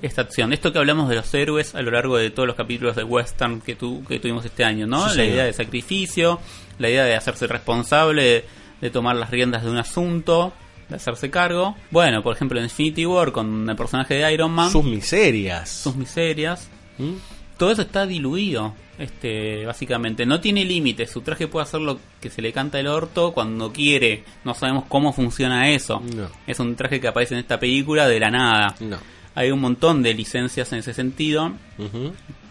esta 0.02 0.22
acción? 0.22 0.52
Esto 0.52 0.72
que 0.72 0.78
hablamos 0.78 1.08
de 1.08 1.14
los 1.16 1.32
héroes 1.34 1.74
a 1.74 1.82
lo 1.82 1.90
largo 1.90 2.16
de 2.16 2.30
todos 2.30 2.46
los 2.46 2.56
capítulos 2.56 2.94
de 2.96 3.04
western 3.04 3.60
que, 3.60 3.74
tu, 3.76 4.04
que 4.04 4.18
tuvimos 4.20 4.44
este 4.44 4.64
año, 4.64 4.86
¿no? 4.86 5.08
Sí, 5.08 5.16
la 5.18 5.24
idea 5.24 5.44
de 5.44 5.52
sacrificio, 5.52 6.40
la 6.78 6.88
idea 6.88 7.04
de 7.04 7.14
hacerse 7.16 7.46
responsable, 7.46 8.22
de, 8.22 8.44
de 8.80 8.90
tomar 8.90 9.16
las 9.16 9.30
riendas 9.30 9.62
de 9.64 9.70
un 9.70 9.78
asunto, 9.78 10.52
de 10.88 10.96
hacerse 10.96 11.30
cargo. 11.30 11.76
Bueno, 11.90 12.22
por 12.22 12.34
ejemplo, 12.36 12.58
en 12.58 12.64
Infinity 12.64 13.06
War 13.06 13.32
con 13.32 13.68
el 13.68 13.76
personaje 13.76 14.14
de 14.14 14.32
Iron 14.32 14.50
Man, 14.52 14.70
Sus 14.70 14.84
miserias. 14.84 15.68
sus 15.70 15.96
miserias, 15.96 16.68
¿Mm? 16.98 17.14
Todo 17.56 17.70
eso 17.70 17.82
está 17.82 18.06
diluido. 18.06 18.74
Este, 18.98 19.66
básicamente, 19.66 20.24
no 20.24 20.40
tiene 20.40 20.64
límites. 20.64 21.10
Su 21.10 21.20
traje 21.20 21.48
puede 21.48 21.64
hacer 21.64 21.80
lo 21.80 21.98
que 22.20 22.30
se 22.30 22.40
le 22.40 22.52
canta 22.52 22.80
el 22.80 22.86
orto 22.86 23.32
cuando 23.32 23.72
quiere. 23.72 24.24
No 24.44 24.54
sabemos 24.54 24.84
cómo 24.88 25.12
funciona 25.12 25.70
eso. 25.70 26.02
No. 26.14 26.28
Es 26.46 26.60
un 26.60 26.76
traje 26.76 27.00
que 27.00 27.08
aparece 27.08 27.34
en 27.34 27.40
esta 27.40 27.60
película 27.60 28.08
de 28.08 28.20
la 28.20 28.30
nada. 28.30 28.74
No. 28.80 28.98
Hay 29.34 29.50
un 29.50 29.60
montón 29.60 30.02
de 30.02 30.14
licencias 30.14 30.72
en 30.72 30.78
ese 30.78 30.94
sentido 30.94 31.52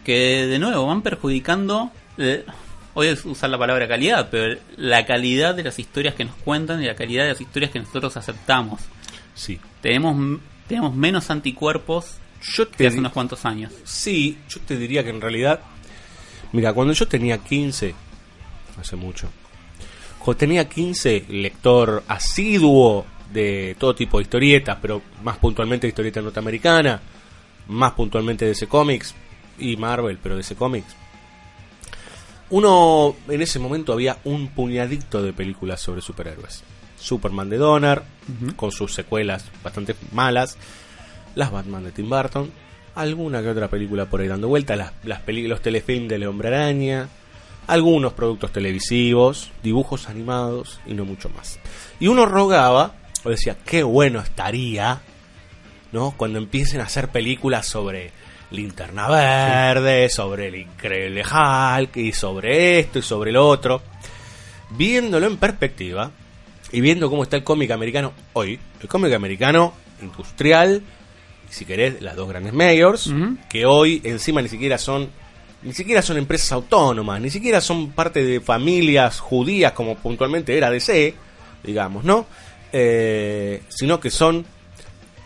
que 0.04 0.46
de 0.46 0.60
nuevo 0.60 0.86
van 0.86 1.02
perjudicando, 1.02 1.90
eh, 2.20 2.46
hoy 2.94 3.08
es 3.08 3.26
usar 3.26 3.50
la 3.50 3.58
palabra 3.58 3.88
calidad, 3.88 4.30
pero 4.30 4.60
la 4.78 5.04
calidad 5.08 5.56
de 5.56 5.64
las 5.64 5.80
historias 5.80 6.14
que 6.14 6.26
nos 6.26 6.36
cuentan 6.36 6.84
y 6.84 6.86
la 6.86 6.96
calidad 6.96 7.24
de 7.24 7.30
las 7.30 7.42
historias 7.42 7.72
que 7.72 7.80
nosotros 7.80 8.16
aceptamos. 8.18 8.82
Sí. 9.34 9.60
Tenemos, 9.82 10.40
tenemos 10.68 10.96
menos 10.96 11.32
anticuerpos 11.32 12.20
Yo 12.54 12.68
te 12.68 12.88
hace 12.88 13.00
unos 13.00 13.12
cuantos 13.12 13.46
años. 13.46 13.74
Sí, 13.84 14.38
yo 14.48 14.60
te 14.62 14.78
diría 14.78 15.04
que 15.04 15.10
en 15.10 15.22
realidad. 15.22 15.60
Mira, 16.52 16.74
cuando 16.74 16.94
yo 16.94 17.08
tenía 17.08 17.38
15, 17.40 17.94
hace 18.80 18.96
mucho. 18.96 19.30
Cuando 20.20 20.38
tenía 20.38 20.68
15, 20.68 21.26
lector 21.30 22.04
asiduo 22.08 23.06
de 23.32 23.76
todo 23.80 23.96
tipo 23.96 24.18
de 24.18 24.24
historietas, 24.24 24.78
pero 24.82 25.02
más 25.24 25.38
puntualmente 25.38 25.88
de 25.88 25.90
historieta 25.90 26.22
norteamericana, 26.22 27.02
más 27.68 27.94
puntualmente 27.94 28.46
de 28.46 28.52
ese 28.52 28.68
cómics 28.68 29.16
y 29.58 29.76
Marvel, 29.78 30.20
pero 30.22 30.36
de 30.36 30.42
ese 30.42 30.56
cómics. 30.56 30.96
Uno, 32.52 33.16
en 33.28 33.42
ese 33.42 33.58
momento 33.60 33.92
había 33.92 34.20
un 34.24 34.50
puñadito 34.50 35.24
de 35.24 35.34
películas 35.34 35.82
sobre 35.82 36.02
superhéroes. 36.02 36.64
Superman 36.98 37.50
de 37.50 37.58
Donner, 37.58 38.04
con 38.56 38.72
sus 38.72 38.94
secuelas 38.94 39.46
bastante 39.64 39.96
malas, 40.12 40.58
las 41.36 41.52
Batman 41.52 41.84
de 41.84 41.92
Tim 41.92 42.10
Burton, 42.10 42.52
alguna 42.96 43.42
que 43.42 43.50
otra 43.50 43.68
película 43.68 44.06
por 44.06 44.22
ahí 44.22 44.28
dando 44.28 44.48
vuelta, 44.48 44.76
las, 44.76 44.94
las 45.04 45.22
los 45.28 45.62
telefilms 45.62 46.10
de 46.10 46.28
Hombre 46.28 46.48
Araña, 46.48 47.10
algunos 47.68 48.14
productos 48.14 48.52
televisivos, 48.52 49.52
dibujos 49.64 50.10
animados 50.10 50.80
y 50.86 50.94
no 50.94 51.06
mucho 51.06 51.30
más. 51.30 51.60
Y 52.00 52.08
uno 52.08 52.26
rogaba, 52.26 52.94
o 53.24 53.30
decía, 53.30 53.58
qué 53.66 53.84
bueno 53.84 54.20
estaría, 54.20 55.02
¿no? 55.92 56.14
Cuando 56.16 56.40
empiecen 56.40 56.82
a 56.82 56.86
hacer 56.86 57.10
películas 57.10 57.66
sobre 57.66 58.12
Linterna 58.52 59.10
Verde, 59.10 60.10
sobre 60.10 60.48
el 60.48 60.56
Increíble 60.56 61.24
Hulk 61.24 61.98
y 61.98 62.12
sobre 62.12 62.80
esto 62.80 63.00
y 63.00 63.02
sobre 63.02 63.32
lo 63.32 63.48
otro. 63.48 63.82
Viéndolo 64.72 65.28
en 65.28 65.38
perspectiva 65.38 66.12
y 66.72 66.82
viendo 66.82 67.10
cómo 67.10 67.24
está 67.24 67.38
el 67.38 67.44
cómic 67.44 67.72
americano 67.72 68.14
hoy, 68.34 68.60
el 68.82 68.88
cómic 68.88 69.14
americano 69.14 69.74
industrial, 70.02 70.82
si 71.56 71.66
querés, 71.66 72.02
las 72.02 72.16
dos 72.16 72.28
grandes 72.28 72.54
mayors, 72.54 73.14
que 73.50 73.66
hoy 73.66 74.02
encima 74.04 74.42
ni 74.42 74.50
siquiera 74.50 74.78
son 74.78 75.10
ni 75.64 75.74
siquiera 75.74 76.04
son 76.04 76.18
empresas 76.18 76.52
autónomas, 76.52 77.20
ni 77.20 77.32
siquiera 77.32 77.60
son 77.60 77.90
parte 77.92 78.24
de 78.24 78.40
familias 78.40 79.20
judías 79.20 79.72
como 79.72 79.96
puntualmente 79.96 80.56
era 80.56 80.70
DC, 80.70 81.16
digamos, 81.64 82.04
¿no? 82.04 82.28
eh, 82.78 83.62
sino 83.70 84.02
que 84.02 84.10
son 84.10 84.46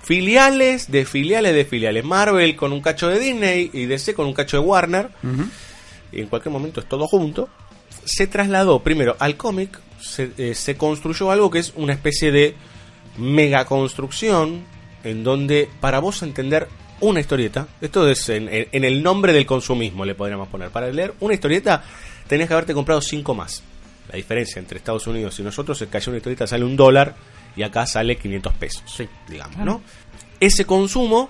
filiales 0.04 0.92
de 0.92 1.04
filiales 1.06 1.56
de 1.56 1.66
filiales. 1.66 2.06
Marvel 2.06 2.56
con 2.56 2.72
un 2.72 2.80
cacho 2.80 3.08
de 3.08 3.18
Disney 3.18 3.72
y 3.74 3.88
DC 3.88 4.14
con 4.14 4.28
un 4.28 4.34
cacho 4.34 4.58
de 4.58 4.64
Warner. 4.64 5.10
Y 6.12 6.22
en 6.22 6.28
cualquier 6.28 6.54
momento 6.54 6.80
es 6.80 6.88
todo 6.88 7.08
junto. 7.08 7.50
Se 8.06 8.28
trasladó 8.28 8.84
primero 8.84 9.16
al 9.18 9.36
cómic, 9.36 9.80
se, 10.00 10.32
eh, 10.38 10.54
se 10.54 10.78
construyó 10.78 11.32
algo 11.32 11.50
que 11.50 11.58
es 11.58 11.74
una 11.76 11.94
especie 11.94 12.32
de 12.32 12.56
mega 13.18 13.66
construcción 13.66 14.64
en 15.04 15.24
donde 15.24 15.70
para 15.80 16.00
vos 16.00 16.22
entender 16.24 16.68
una 17.02 17.20
historieta, 17.22 17.68
esto 17.82 18.08
es 18.10 18.28
en, 18.30 18.50
en- 18.52 18.84
el 18.84 19.02
nombre 19.04 19.32
del 19.34 19.46
consumismo 19.46 20.04
le 20.06 20.16
podríamos 20.16 20.48
poner, 20.50 20.70
para 20.70 20.92
leer 20.92 21.14
una 21.22 21.34
historieta 21.34 21.84
tenías 22.28 22.48
que 22.48 22.54
haberte 22.54 22.74
comprado 22.74 23.02
cinco 23.02 23.34
más. 23.34 23.64
La 24.10 24.16
diferencia 24.16 24.60
entre 24.60 24.78
Estados 24.80 25.06
Unidos 25.08 25.40
y 25.40 25.44
nosotros 25.44 25.82
es 25.82 25.88
que 25.88 25.98
allá 25.98 26.10
una 26.10 26.18
historieta 26.18 26.48
sale 26.48 26.66
un 26.66 26.76
dólar 26.76 27.16
y 27.56 27.64
acá 27.64 27.86
sale 27.86 28.18
500 28.18 28.54
pesos, 28.56 28.84
Sí. 28.96 29.08
digamos, 29.28 29.58
¿no? 29.58 29.82
Ese 30.40 30.66
consumo 30.66 31.30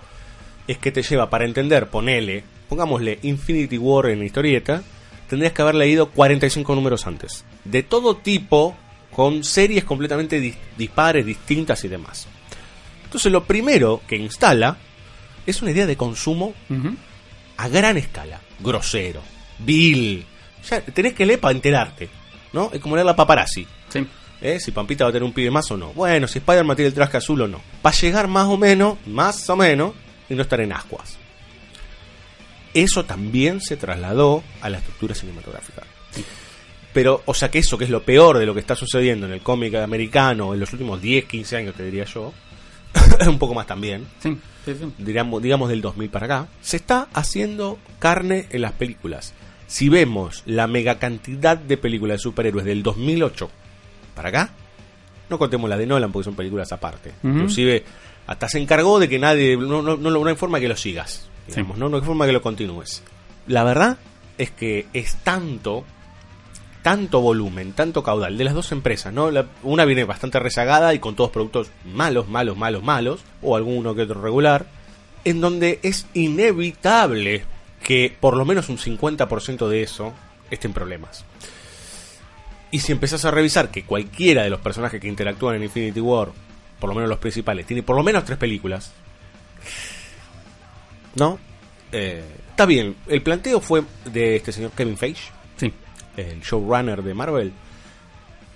es 0.67 0.77
que 0.77 0.91
te 0.91 1.01
lleva 1.03 1.29
para 1.29 1.45
entender, 1.45 1.87
ponele, 1.89 2.43
pongámosle 2.69 3.19
Infinity 3.23 3.77
War 3.77 4.07
en 4.07 4.23
historieta, 4.23 4.81
tendrías 5.29 5.53
que 5.53 5.61
haber 5.61 5.75
leído 5.75 6.09
45 6.11 6.73
números 6.75 7.05
antes. 7.07 7.43
De 7.65 7.83
todo 7.83 8.17
tipo, 8.17 8.75
con 9.11 9.43
series 9.43 9.83
completamente 9.83 10.39
dis- 10.41 10.55
dispares, 10.77 11.25
distintas 11.25 11.83
y 11.83 11.87
demás. 11.87 12.27
Entonces 13.09 13.31
lo 13.31 13.43
primero 13.43 14.03
que 14.07 14.15
instala 14.15 14.77
es 15.47 15.63
una 15.63 15.71
idea 15.71 15.87
de 15.87 15.97
consumo 15.97 16.53
a 17.57 17.67
gran 17.67 17.97
escala, 17.97 18.39
grosero, 18.59 19.23
vil. 19.57 20.23
Ya 20.69 20.81
tenés 20.81 21.15
que 21.15 21.25
leer 21.25 21.39
para 21.39 21.55
enterarte, 21.55 22.07
¿no? 22.53 22.69
Es 22.71 22.79
como 22.79 22.95
leer 22.95 23.07
la 23.07 23.15
paparazzi. 23.15 23.65
Sí. 23.89 24.05
¿eh? 24.41 24.59
Si 24.59 24.69
Pampita 24.69 25.05
va 25.05 25.09
a 25.09 25.13
tener 25.13 25.23
un 25.23 25.33
pibe 25.33 25.49
más 25.49 25.71
o 25.71 25.77
no. 25.77 25.91
Bueno, 25.93 26.27
si 26.27 26.37
Spider-Man 26.37 26.75
tiene 26.75 26.89
el 26.89 26.93
traje 26.93 27.17
azul 27.17 27.41
o 27.41 27.47
no. 27.47 27.59
Para 27.81 27.95
llegar 27.95 28.27
más 28.27 28.45
o 28.45 28.57
menos, 28.57 28.99
más 29.07 29.49
o 29.49 29.55
menos, 29.55 29.93
y 30.29 30.35
no 30.35 30.43
estar 30.43 30.61
en 30.61 30.71
ascuas. 30.71 31.17
Eso 32.75 33.05
también 33.05 33.59
se 33.59 33.75
trasladó 33.75 34.43
a 34.61 34.69
la 34.69 34.77
estructura 34.77 35.15
cinematográfica. 35.15 35.81
Pero, 36.93 37.23
o 37.25 37.33
sea 37.33 37.49
que 37.49 37.57
eso, 37.57 37.75
que 37.75 37.85
es 37.85 37.89
lo 37.89 38.03
peor 38.03 38.37
de 38.37 38.45
lo 38.45 38.53
que 38.53 38.59
está 38.59 38.75
sucediendo 38.75 39.25
en 39.25 39.33
el 39.33 39.41
cómic 39.41 39.73
americano 39.75 40.53
en 40.53 40.59
los 40.59 40.71
últimos 40.73 41.01
10, 41.01 41.25
15 41.25 41.57
años, 41.57 41.75
te 41.75 41.83
diría 41.83 42.05
yo, 42.05 42.33
un 43.27 43.39
poco 43.39 43.53
más 43.53 43.67
también, 43.67 44.07
Sí, 44.21 44.37
sí, 44.65 44.73
sí. 44.79 44.93
digamos, 44.97 45.41
digamos 45.41 45.69
del 45.69 45.81
2000 45.81 46.09
para 46.09 46.25
acá, 46.25 46.47
se 46.61 46.77
está 46.77 47.07
haciendo 47.13 47.77
carne 47.99 48.47
en 48.49 48.61
las 48.61 48.71
películas. 48.73 49.33
Si 49.67 49.87
vemos 49.89 50.41
la 50.45 50.65
mega 50.67 50.97
cantidad 50.97 51.55
de 51.57 51.77
películas 51.77 52.17
de 52.17 52.23
superhéroes 52.23 52.65
del 52.65 52.81
2008 52.81 53.49
para 54.15 54.29
acá, 54.29 54.49
no 55.29 55.37
contemos 55.37 55.69
la 55.69 55.77
de 55.77 55.85
Nolan 55.85 56.11
porque 56.11 56.25
son 56.25 56.35
películas 56.35 56.71
aparte. 56.71 57.11
Ujú. 57.23 57.33
Inclusive, 57.33 57.83
hasta 58.25 58.49
se 58.49 58.59
encargó 58.59 58.99
de 58.99 59.07
que 59.07 59.19
nadie, 59.19 59.55
no, 59.57 59.81
no, 59.83 59.95
no, 59.95 60.09
no 60.09 60.25
hay 60.25 60.35
forma 60.35 60.59
que 60.59 60.67
lo 60.67 60.75
sigas, 60.75 61.29
digamos. 61.47 61.77
¿no? 61.77 61.87
no 61.89 61.97
hay 61.97 62.03
forma 62.03 62.25
que 62.25 62.31
lo 62.31 62.41
continúes. 62.41 63.03
La 63.45 63.63
verdad 63.63 63.97
es 64.39 64.49
que 64.49 64.87
es 64.93 65.15
tanto, 65.17 65.83
tanto 66.81 67.19
volumen, 67.21 67.73
tanto 67.73 68.03
caudal 68.03 68.37
de 68.37 68.43
las 68.45 68.53
dos 68.53 68.71
empresas, 68.71 69.13
¿no? 69.13 69.31
La- 69.31 69.47
una 69.63 69.85
viene 69.85 70.03
bastante 70.05 70.39
rezagada 70.39 70.93
y 70.93 70.99
con 70.99 71.15
todos 71.15 71.29
productos 71.31 71.69
malos, 71.85 72.27
malos, 72.29 72.57
malos, 72.57 72.83
malos, 72.83 73.21
o 73.41 73.55
alguno 73.55 73.95
que 73.95 74.03
otro 74.03 74.21
regular, 74.21 74.65
en 75.25 75.41
donde 75.41 75.79
es 75.83 76.05
inevitable 76.13 77.43
que 77.83 78.15
por 78.19 78.37
lo 78.37 78.45
menos 78.45 78.69
un 78.69 78.77
50% 78.77 79.67
de 79.67 79.83
eso 79.83 80.13
esté 80.49 80.67
en 80.67 80.73
problemas. 80.73 81.25
Y 82.71 82.79
si 82.79 82.91
empezás 82.91 83.25
a 83.25 83.31
revisar 83.31 83.71
que 83.71 83.83
cualquiera 83.83 84.43
de 84.43 84.49
los 84.49 84.59
personajes 84.61 85.01
que 85.01 85.07
interactúan 85.07 85.55
en 85.55 85.63
Infinity 85.63 85.99
War, 85.99 86.29
por 86.79 86.89
lo 86.89 86.95
menos 86.95 87.09
los 87.09 87.19
principales, 87.19 87.65
tiene 87.65 87.83
por 87.83 87.95
lo 87.95 88.03
menos 88.03 88.23
tres 88.25 88.37
películas, 88.37 88.91
¿no? 91.15 91.39
Eh, 91.91 92.23
está 92.51 92.65
bien, 92.65 92.95
el 93.07 93.21
planteo 93.21 93.59
fue 93.59 93.83
de 94.05 94.35
este 94.35 94.51
señor 94.51 94.71
Kevin 94.71 94.97
Feige. 94.97 95.31
El 96.27 96.41
showrunner 96.41 97.01
de 97.03 97.13
Marvel, 97.13 97.51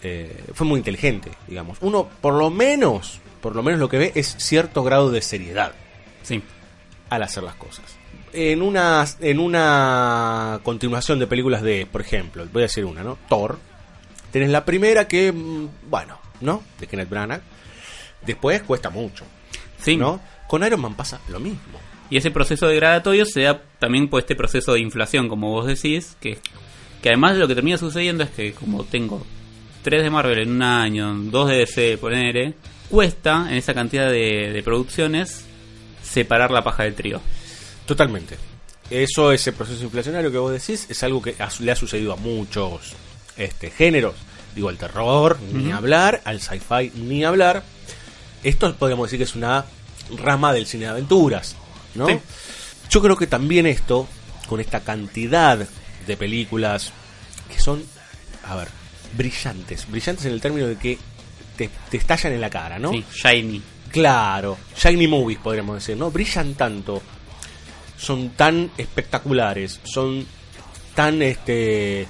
eh, 0.01 0.43
fue 0.53 0.67
muy 0.67 0.79
inteligente, 0.79 1.31
digamos. 1.47 1.77
Uno, 1.81 2.09
por 2.21 2.33
lo 2.33 2.49
menos, 2.49 3.19
por 3.41 3.55
lo 3.55 3.63
menos 3.63 3.79
lo 3.79 3.89
que 3.89 3.97
ve 3.97 4.11
es 4.15 4.35
cierto 4.39 4.83
grado 4.83 5.09
de 5.11 5.21
seriedad 5.21 5.73
Sí. 6.23 6.41
al 7.09 7.23
hacer 7.23 7.43
las 7.43 7.55
cosas. 7.55 7.85
En 8.33 8.61
una, 8.61 9.05
en 9.21 9.39
una 9.39 10.59
continuación 10.63 11.19
de 11.19 11.27
películas 11.27 11.61
de, 11.61 11.85
por 11.85 12.01
ejemplo, 12.01 12.45
voy 12.51 12.63
a 12.63 12.65
decir 12.65 12.83
una, 12.85 13.03
¿no? 13.03 13.17
Thor. 13.29 13.59
Tenés 14.31 14.49
la 14.49 14.65
primera 14.65 15.07
que, 15.07 15.31
mm, 15.31 15.67
bueno, 15.89 16.17
¿no? 16.41 16.63
De 16.79 16.87
Kenneth 16.87 17.09
Branagh. 17.09 17.41
Después 18.25 18.63
cuesta 18.63 18.89
mucho, 18.89 19.25
Sí. 19.79 19.95
¿no? 19.97 20.19
Con 20.47 20.63
Iron 20.63 20.81
Man 20.81 20.95
pasa 20.95 21.19
lo 21.29 21.39
mismo. 21.39 21.79
Y 22.09 22.17
ese 22.17 22.31
proceso 22.31 22.67
degradatorio 22.67 23.25
se 23.25 23.41
da 23.41 23.61
también 23.79 24.07
por 24.09 24.19
este 24.19 24.35
proceso 24.35 24.73
de 24.73 24.79
inflación, 24.79 25.27
como 25.29 25.49
vos 25.51 25.65
decís, 25.67 26.15
que, 26.19 26.39
que 27.03 27.09
además 27.09 27.33
de 27.33 27.39
lo 27.39 27.49
que 27.49 27.55
termina 27.55 27.77
sucediendo 27.77 28.23
es 28.23 28.29
que 28.29 28.53
como 28.53 28.85
tengo 28.85 29.25
tres 29.83 30.03
de 30.03 30.09
Marvel 30.09 30.39
en 30.39 30.51
un 30.51 30.63
año, 30.63 31.13
dos 31.25 31.49
de 31.49 31.57
DC, 31.57 31.97
poner, 31.97 32.55
cuesta 32.89 33.45
en 33.49 33.57
esa 33.57 33.73
cantidad 33.73 34.09
de, 34.09 34.51
de 34.53 34.63
producciones 34.63 35.43
separar 36.01 36.49
la 36.51 36.63
paja 36.63 36.83
del 36.83 36.95
trigo. 36.95 37.19
Totalmente. 37.85 38.37
Eso, 38.89 39.33
ese 39.33 39.51
proceso 39.51 39.83
inflacionario 39.83 40.31
que 40.31 40.37
vos 40.37 40.53
decís, 40.53 40.87
es 40.89 41.03
algo 41.03 41.21
que 41.21 41.35
le 41.59 41.71
ha 41.71 41.75
sucedido 41.75 42.13
a 42.13 42.15
muchos 42.15 42.93
este, 43.35 43.69
géneros. 43.69 44.15
Digo, 44.55 44.69
al 44.69 44.77
terror, 44.77 45.37
ni 45.51 45.73
hablar, 45.73 46.21
al 46.23 46.39
sci-fi, 46.39 46.91
ni 46.95 47.25
hablar. 47.25 47.63
Esto 48.45 48.73
podríamos 48.75 49.07
decir 49.07 49.19
que 49.19 49.25
es 49.25 49.35
una 49.35 49.65
rama 50.15 50.53
del 50.53 50.67
cine 50.67 50.85
de 50.85 50.91
aventuras, 50.91 51.57
¿no? 51.95 52.07
Sí. 52.07 52.17
Yo 52.89 53.01
creo 53.01 53.17
que 53.17 53.27
también 53.27 53.65
esto, 53.65 54.07
con 54.47 54.61
esta 54.61 54.81
cantidad 54.81 55.67
de 56.05 56.17
películas 56.17 56.91
que 57.51 57.59
son, 57.59 57.83
a 58.45 58.55
ver, 58.55 58.67
brillantes. 59.17 59.89
Brillantes 59.89 60.25
en 60.25 60.33
el 60.33 60.41
término 60.41 60.67
de 60.67 60.75
que 60.77 60.97
te, 61.55 61.69
te 61.89 61.97
estallan 61.97 62.33
en 62.33 62.41
la 62.41 62.49
cara, 62.49 62.79
¿no? 62.79 62.91
Sí, 62.91 63.05
shiny. 63.13 63.61
Claro, 63.91 64.57
shiny 64.75 65.07
movies 65.07 65.39
podríamos 65.39 65.75
decir, 65.75 65.95
¿no? 65.95 66.09
Brillan 66.09 66.55
tanto, 66.55 67.01
son 67.95 68.29
tan 68.31 68.71
espectaculares, 68.77 69.79
son 69.83 70.25
tan 70.95 71.21
este 71.21 72.07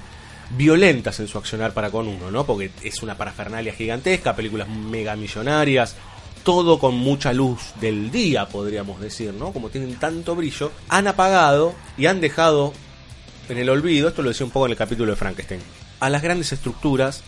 violentas 0.50 1.20
en 1.20 1.28
su 1.28 1.38
accionar 1.38 1.72
para 1.72 1.90
con 1.90 2.08
uno, 2.08 2.30
¿no? 2.30 2.44
Porque 2.46 2.70
es 2.82 3.02
una 3.02 3.16
parafernalia 3.16 3.74
gigantesca, 3.74 4.36
películas 4.36 4.68
mega 4.68 5.16
millonarias, 5.16 5.96
todo 6.42 6.78
con 6.78 6.96
mucha 6.96 7.32
luz 7.32 7.72
del 7.80 8.10
día, 8.10 8.46
podríamos 8.46 9.00
decir, 9.00 9.32
¿no? 9.34 9.52
Como 9.52 9.70
tienen 9.70 9.96
tanto 9.96 10.34
brillo, 10.34 10.70
han 10.88 11.06
apagado 11.06 11.74
y 11.96 12.06
han 12.06 12.20
dejado 12.20 12.72
en 13.48 13.58
el 13.58 13.68
olvido, 13.68 14.08
esto 14.08 14.22
lo 14.22 14.28
decía 14.28 14.46
un 14.46 14.52
poco 14.52 14.66
en 14.66 14.72
el 14.72 14.78
capítulo 14.78 15.10
de 15.12 15.16
Frankenstein, 15.16 15.60
a 16.00 16.10
las 16.10 16.22
grandes 16.22 16.52
estructuras 16.52 17.22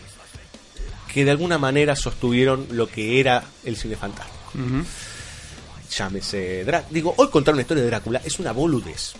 que 1.13 1.25
de 1.25 1.31
alguna 1.31 1.57
manera 1.57 1.95
sostuvieron 1.95 2.67
lo 2.71 2.87
que 2.87 3.19
era 3.19 3.43
el 3.63 3.75
cine 3.75 3.95
fantástico. 3.95 4.37
Ujú. 4.53 4.83
Llámese 5.89 6.63
Drácula. 6.63 6.89
Digo, 6.91 7.13
hoy 7.17 7.29
contar 7.29 7.53
una 7.53 7.61
historia 7.61 7.83
de 7.83 7.89
Drácula 7.89 8.21
es 8.23 8.39
una 8.39 8.51
boludez. 8.51 9.13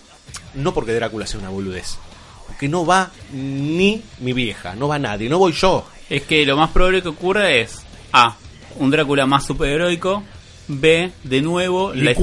No 0.53 0.73
porque 0.73 0.93
Drácula 0.93 1.25
sea 1.25 1.39
una 1.39 1.49
boludez. 1.49 1.97
Porque 2.45 2.67
no 2.67 2.85
va 2.85 3.11
ni 3.31 4.01
mi 4.19 4.33
vieja, 4.33 4.75
no 4.75 4.87
va 4.87 4.99
nadie, 4.99 5.29
no 5.29 5.39
voy 5.39 5.53
yo. 5.53 5.87
Es 6.09 6.23
que 6.23 6.45
lo 6.45 6.57
más 6.57 6.71
probable 6.71 7.01
que 7.01 7.09
ocurra 7.09 7.51
es 7.51 7.79
A. 8.11 8.35
Un 8.79 8.91
Drácula 8.91 9.25
más 9.25 9.45
superheroico. 9.45 10.23
B. 10.67 11.11
De 11.23 11.41
nuevo 11.41 11.93
la 11.93 12.13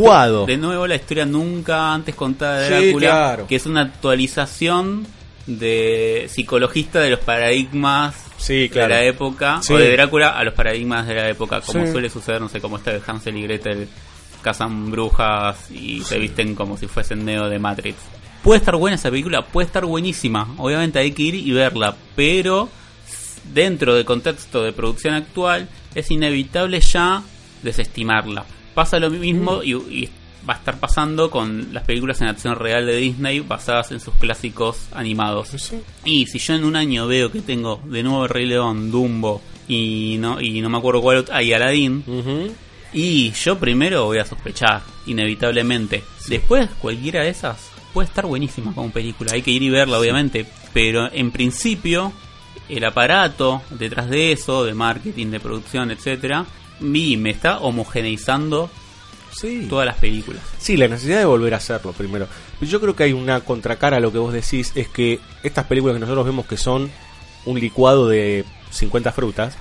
de 0.47 0.57
nuevo 0.57 0.87
la 0.87 0.95
historia 0.97 1.25
nunca 1.25 1.93
antes 1.95 2.15
contada 2.15 2.61
de 2.61 2.69
Sí, 2.69 2.85
Drácula. 2.87 3.07
claro. 3.11 3.47
Que 3.47 3.57
es 3.57 3.67
una 3.67 3.83
actualización 3.83 5.07
de 5.47 6.27
psicologista 6.29 7.01
de 7.01 7.11
los 7.11 7.21
paradigmas 7.21 8.15
Sí, 8.37 8.69
claro. 8.71 8.95
de 8.95 9.01
la 9.01 9.07
época. 9.07 9.61
Sí. 9.63 9.73
O 9.73 9.79
de 9.79 9.93
Drácula 9.93 10.31
a 10.31 10.45
los 10.45 10.55
paradigmas 10.55 11.07
de 11.07 11.15
la 11.15 11.29
época. 11.31 11.61
Como 11.63 11.87
Sí. 11.87 11.93
suele 11.93 12.11
suceder, 12.11 12.41
no 12.41 12.49
sé, 12.49 12.61
como 12.61 12.77
está 12.77 12.93
de 12.93 13.01
Hansel 13.07 13.37
y 13.37 13.43
Gretel. 13.43 13.89
Cazan 14.43 14.91
brujas 14.91 15.71
y 15.71 16.03
se 16.03 16.19
visten 16.19 16.55
como 16.55 16.77
si 16.77 16.87
fuesen 16.87 17.25
Neo 17.25 17.49
de 17.49 17.59
Matrix. 17.59 17.97
Puede 18.43 18.59
estar 18.59 18.77
buena 18.77 18.97
esa 18.97 19.09
película, 19.11 19.47
puede 19.47 19.67
estar 19.67 19.87
buenísima. 19.87 20.55
Obviamente 20.59 20.99
hay 20.99 21.13
que 21.13 21.23
ir 21.23 21.35
y 21.35 21.51
verla, 21.53 21.97
pero 22.15 22.69
dentro 23.55 23.95
del 23.95 24.05
contexto 24.05 24.63
de 24.63 24.73
producción 24.73 25.15
actual 25.15 25.67
es 25.95 26.11
inevitable 26.11 26.81
ya 26.81 27.23
desestimarla. 27.65 28.45
Pasa 28.75 28.99
lo 28.99 29.11
mismo 29.11 29.63
y, 29.63 29.75
y 29.75 30.09
va 30.49 30.55
a 30.55 30.57
estar 30.59 30.79
pasando 30.79 31.31
con 31.31 31.73
las 31.73 31.85
películas 31.85 32.21
en 32.21 32.29
acción 32.29 32.57
real 32.57 32.87
de 32.87 32.97
Disney 32.97 33.41
basadas 33.41 33.91
en 33.93 34.01
sus 34.01 34.15
clásicos 34.15 34.89
animados. 34.93 35.49
Sí. 35.49 35.81
Y 36.05 36.27
si 36.27 36.39
yo 36.39 36.55
en 36.55 36.65
un 36.65 36.77
año 36.77 37.07
veo 37.07 37.33
que 37.33 37.41
tengo 37.41 37.81
de 37.85 38.03
nuevo 38.03 38.29
Rey 38.29 38.47
León, 38.47 38.91
Dumbo 38.91 39.41
y 39.67 40.17
no 40.19 40.41
y 40.41 40.61
no 40.61 40.69
me 40.69 40.79
acuerdo 40.79 41.01
cuál 41.01 41.25
hay 41.33 41.53
Aladdin, 41.53 42.05
y 42.93 43.33
yo 43.33 43.59
primero 43.59 44.05
voy 44.05 44.19
a 44.19 44.25
sospechar, 44.25 44.83
inevitablemente. 45.07 46.05
Después, 46.29 46.69
cualquiera 46.81 47.25
de 47.25 47.31
esas 47.31 47.71
puede 47.93 48.09
estar 48.09 48.27
buenísima 48.27 48.75
como 48.75 48.91
película. 48.91 49.33
Hay 49.33 49.43
que 49.43 49.51
ir 49.51 49.63
y 49.63 49.71
verla, 49.71 49.99
obviamente. 49.99 50.47
Pero 50.73 51.11
en 51.13 51.31
principio, 51.31 52.13
el 52.69 52.85
aparato 52.85 53.63
detrás 53.71 54.11
de 54.11 54.33
eso, 54.33 54.65
de 54.65 54.75
marketing, 54.75 55.29
de 55.29 55.41
producción, 55.41 55.91
etcétera, 55.91 56.45
y 56.93 57.17
me 57.17 57.31
está 57.31 57.59
homogeneizando 57.59 58.71
Sí. 59.33 59.67
todas 59.69 59.85
las 59.87 59.97
películas. 59.97 60.43
Sí, 60.59 60.77
la 60.77 60.87
necesidad 60.87 61.19
de 61.19 61.25
volver 61.25 61.55
a 61.55 61.57
hacerlo 61.57 61.93
primero. 61.93 62.29
Pero 62.61 62.71
yo 62.71 62.81
creo 62.81 62.95
que 62.95 63.03
hay 63.05 63.13
una 63.13 63.41
contracara 63.41 63.97
a 63.97 64.01
lo 64.01 64.13
que 64.13 64.19
vos 64.19 64.33
decís, 64.33 64.71
es 64.77 64.89
que 64.89 65.19
estas 65.43 65.65
películas 65.67 65.95
que 65.97 66.01
nosotros 66.01 66.25
vemos 66.25 66.47
que 66.47 66.57
son 66.57 66.91
un 67.45 67.59
licuado 67.61 68.09
de 68.09 68.45
50 68.71 69.11
frutas, 69.13 69.57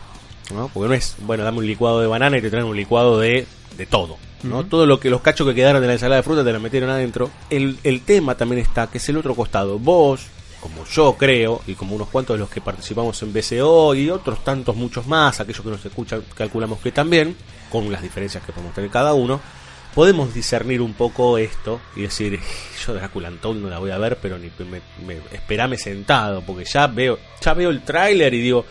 ¿no? 0.54 0.70
Porque 0.74 0.88
no 0.90 0.94
es, 0.94 1.16
bueno, 1.20 1.44
dame 1.44 1.58
un 1.60 1.66
licuado 1.66 2.02
de 2.02 2.08
banana 2.08 2.38
y 2.38 2.42
te 2.42 2.50
traen 2.52 2.66
un 2.66 2.76
licuado 2.76 3.20
de, 3.20 3.48
de 3.78 3.86
todo, 3.88 4.18
¿no? 4.44 4.64
Todo 4.64 4.86
lo 4.86 5.00
que 5.00 5.10
los 5.10 5.22
cachos 5.22 5.48
que 5.48 5.56
quedaron 5.56 5.82
de 5.82 5.88
la 5.88 5.94
ensalada 5.94 6.18
de 6.22 6.24
fruta 6.24 6.44
te 6.44 6.54
la 6.54 6.60
metieron 6.60 6.90
adentro. 6.92 7.32
El, 7.50 7.80
el 7.84 8.02
tema 8.02 8.36
también 8.36 8.62
está, 8.62 8.88
que 8.88 9.00
es 9.00 9.10
el 9.10 9.18
otro 9.18 9.34
costado. 9.34 9.80
Vos, 9.80 10.28
como 10.64 10.86
yo 10.86 11.16
creo, 11.18 11.62
y 11.68 11.76
como 11.76 11.94
unos 11.96 12.08
cuantos 12.08 12.36
de 12.36 12.40
los 12.40 12.50
que 12.50 12.62
participamos 12.62 13.22
en 13.22 13.34
BCO 13.34 13.94
y 13.96 14.10
otros 14.10 14.44
tantos 14.46 14.76
muchos 14.78 15.06
más, 15.08 15.40
aquellos 15.42 15.62
que 15.62 15.70
nos 15.70 15.86
escuchan, 15.86 16.24
calculamos 16.36 16.80
que 16.80 16.94
también, 16.94 17.36
con 17.70 17.92
las 17.92 18.02
diferencias 18.02 18.44
que 18.46 18.54
podemos 18.54 18.74
tener 18.74 18.90
cada 18.90 19.14
uno, 19.14 19.42
podemos 19.94 20.34
discernir 20.34 20.82
un 20.82 20.94
poco 20.94 21.38
esto 21.38 21.82
y 21.98 22.04
decir, 22.04 22.40
yo 22.88 22.94
Drácula 22.94 23.28
Untold 23.30 23.62
no 23.62 23.70
la 23.70 23.80
voy 23.80 23.92
a 23.92 23.98
ver, 23.98 24.18
pero 24.22 24.40
ni 24.40 24.50
me, 24.60 24.82
me- 25.06 25.22
esperame 25.36 25.78
sentado, 25.78 26.42
porque 26.42 26.64
ya 26.66 26.88
veo, 26.88 27.20
ya 27.42 27.54
veo 27.54 27.70
el 27.70 27.84
tráiler 27.84 28.34
y 28.34 28.42
digo, 28.42 28.66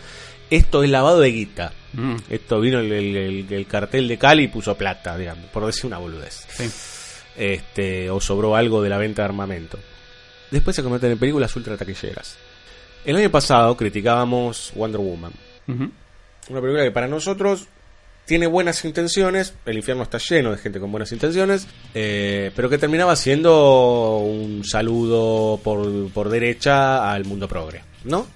esto 0.49 0.83
es 0.83 0.89
lavado 0.89 1.19
de 1.19 1.31
guita. 1.31 1.71
Mm, 1.93 2.15
Esto 2.29 2.59
vino 2.59 2.79
el, 2.79 2.91
el- 2.91 3.15
el- 3.15 3.53
el 3.53 3.67
cartel 3.67 4.07
de 4.07 4.17
Cali 4.17 4.43
y 4.43 4.47
puso 4.47 4.75
plata, 4.75 5.15
digamos, 5.15 5.45
por 5.51 5.65
decir 5.65 5.85
una 5.85 5.99
boludez. 5.99 6.45
sí. 6.49 6.69
Este, 7.35 8.09
o 8.09 8.19
sobró 8.21 8.55
algo 8.55 8.81
de 8.81 8.89
la 8.89 8.97
venta 8.97 9.21
de 9.21 9.25
armamento. 9.27 9.79
Después 10.53 10.75
se 10.75 10.83
convierten 10.83 11.11
en 11.11 11.17
películas 11.17 11.55
ultra 11.55 11.75
taquilleras. 11.75 12.37
El 13.03 13.15
año 13.15 13.31
pasado 13.31 13.75
criticábamos 13.75 14.71
Wonder 14.75 15.01
Woman. 15.01 15.33
Una 15.67 16.61
película 16.61 16.83
que 16.83 16.91
para 16.91 17.07
nosotros 17.07 17.65
tiene 18.25 18.45
buenas 18.45 18.85
intenciones, 18.85 19.55
el 19.65 19.77
infierno 19.77 20.03
está 20.03 20.19
lleno 20.19 20.51
de 20.51 20.59
gente 20.59 20.79
con 20.79 20.91
buenas 20.91 21.11
intenciones, 21.11 21.67
eh, 21.95 22.51
pero 22.55 22.69
que 22.69 22.77
terminaba 22.77 23.15
siendo 23.15 24.19
un 24.19 24.63
saludo 24.63 25.59
por, 25.63 26.11
por 26.11 26.29
derecha 26.29 27.11
al 27.11 27.25
mundo 27.25 27.47
progre, 27.47 27.81
¿no? 28.03 28.27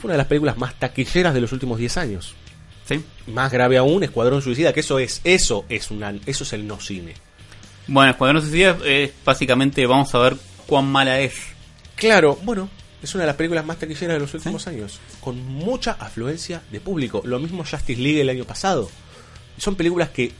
Fue 0.00 0.08
una 0.08 0.14
de 0.14 0.18
las 0.18 0.26
películas 0.26 0.58
más 0.58 0.74
taquilleras 0.74 1.34
de 1.34 1.40
los 1.40 1.52
últimos 1.52 1.78
10 1.78 1.96
años. 1.98 2.34
Sí. 2.84 3.00
Más 3.28 3.52
grave 3.52 3.78
aún, 3.78 4.02
Escuadrón 4.02 4.42
Suicida, 4.42 4.72
que 4.72 4.80
eso 4.80 4.98
es, 4.98 5.20
eso 5.22 5.66
es 5.68 5.92
una, 5.92 6.12
eso 6.26 6.42
es 6.42 6.52
el 6.52 6.66
no 6.66 6.80
cine. 6.80 7.14
Bueno, 7.86 8.10
Escuadrón 8.10 8.42
Suicida 8.42 8.76
es 8.84 9.12
básicamente 9.24 9.86
vamos 9.86 10.12
a 10.16 10.18
ver 10.18 10.36
cuán 10.66 10.86
mala 10.86 11.20
es. 11.20 11.34
Claro, 11.96 12.38
bueno, 12.42 12.68
es 13.02 13.14
una 13.14 13.22
de 13.24 13.28
las 13.28 13.36
películas 13.36 13.64
más 13.64 13.78
taquilleras 13.78 14.16
de 14.16 14.20
los 14.20 14.34
últimos 14.34 14.66
años, 14.66 15.00
con 15.20 15.44
mucha 15.44 15.92
afluencia 15.92 16.62
de 16.70 16.80
público. 16.80 17.22
Lo 17.24 17.38
mismo 17.38 17.64
Justice 17.64 18.00
League 18.00 18.20
el 18.20 18.28
año 18.28 18.44
pasado. 18.44 18.88
Son 19.58 19.76
películas 19.76 20.10
que, 20.10 20.32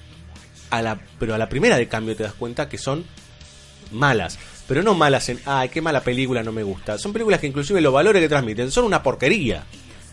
a 0.71 0.83
la, 0.83 0.99
pero 1.19 1.35
a 1.35 1.39
la 1.39 1.49
primera 1.49 1.77
de 1.77 1.89
cambio 1.89 2.17
te 2.17 2.23
das 2.23 2.35
cuenta 2.35 2.69
que 2.69 2.79
son 2.79 3.05
malas. 3.93 4.39
Pero 4.67 4.83
no 4.83 4.95
malas 4.95 5.29
en, 5.29 5.41
ay, 5.45 5.69
qué 5.69 5.81
mala 5.81 6.03
película, 6.03 6.43
no 6.43 6.53
me 6.53 6.63
gusta. 6.63 6.99
Son 6.99 7.13
películas 7.13 7.41
que 7.41 7.47
inclusive 7.47 7.81
los 7.81 7.93
valores 7.93 8.23
que 8.23 8.29
transmiten 8.29 8.71
son 8.71 8.85
una 8.85 9.03
porquería. 9.03 9.65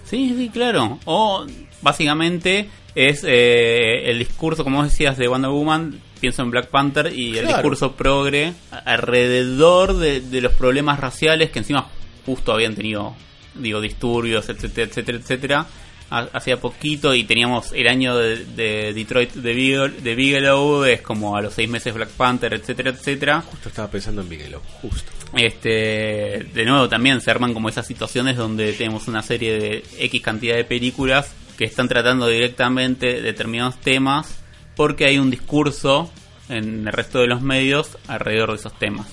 Sí, 0.05 0.35
sí, 0.37 0.49
claro. 0.49 0.99
O 1.05 1.45
básicamente 1.81 2.69
es 2.95 3.23
eh, 3.25 4.09
el 4.09 4.19
discurso, 4.19 4.65
como 4.65 4.83
decías, 4.83 5.17
de 5.17 5.29
Wonder 5.29 5.51
Woman. 5.51 6.01
Pienso 6.21 6.41
en 6.43 6.51
Black 6.51 6.69
Panther 6.69 7.11
y 7.13 7.37
el 7.37 7.47
discurso 7.47 7.93
progre 7.97 8.53
alrededor 8.85 9.97
de, 9.97 10.21
de 10.21 10.39
los 10.41 10.53
problemas 10.53 10.99
raciales 10.99 11.49
que 11.51 11.59
encima 11.59 11.89
justo 12.25 12.53
habían 12.53 12.75
tenido, 12.75 13.15
digo, 13.55 13.81
disturbios, 13.81 14.47
etcétera, 14.47 14.87
etcétera, 14.87 15.17
etcétera. 15.17 15.65
ha- 16.11 16.29
Hacía 16.33 16.57
poquito 16.61 17.13
y 17.15 17.23
teníamos 17.23 17.71
el 17.73 17.87
año 17.87 18.15
de, 18.17 18.45
de 18.45 18.93
Detroit 18.93 19.31
de, 19.33 19.53
Beagle- 19.55 19.95
de 19.97 20.15
Bigelow, 20.15 20.83
es 20.85 21.01
como 21.01 21.35
a 21.35 21.41
los 21.41 21.53
seis 21.55 21.67
meses 21.69 21.93
Black 21.93 22.09
Panther, 22.11 22.53
etcétera, 22.53 22.91
etcétera. 22.91 23.41
Justo 23.41 23.69
estaba 23.69 23.89
pensando 23.89 24.21
en 24.21 24.29
Bigelow, 24.29 24.61
justo. 24.81 25.11
Este, 25.35 26.45
de 26.53 26.65
nuevo 26.65 26.87
también 26.89 27.19
se 27.21 27.31
arman 27.31 27.53
como 27.53 27.69
esas 27.69 27.87
situaciones 27.87 28.37
donde 28.37 28.73
tenemos 28.73 29.07
una 29.07 29.23
serie 29.23 29.57
de 29.59 29.83
X 29.99 30.21
cantidad 30.21 30.55
de 30.55 30.65
películas 30.65 31.33
que 31.57 31.65
están 31.65 31.87
tratando 31.87 32.27
directamente 32.27 33.21
determinados 33.21 33.77
temas 33.79 34.40
porque 34.81 35.05
hay 35.05 35.19
un 35.19 35.29
discurso 35.29 36.09
en 36.49 36.87
el 36.87 36.91
resto 36.91 37.19
de 37.19 37.27
los 37.27 37.43
medios 37.43 37.99
alrededor 38.07 38.49
de 38.49 38.55
esos 38.55 38.73
temas. 38.79 39.05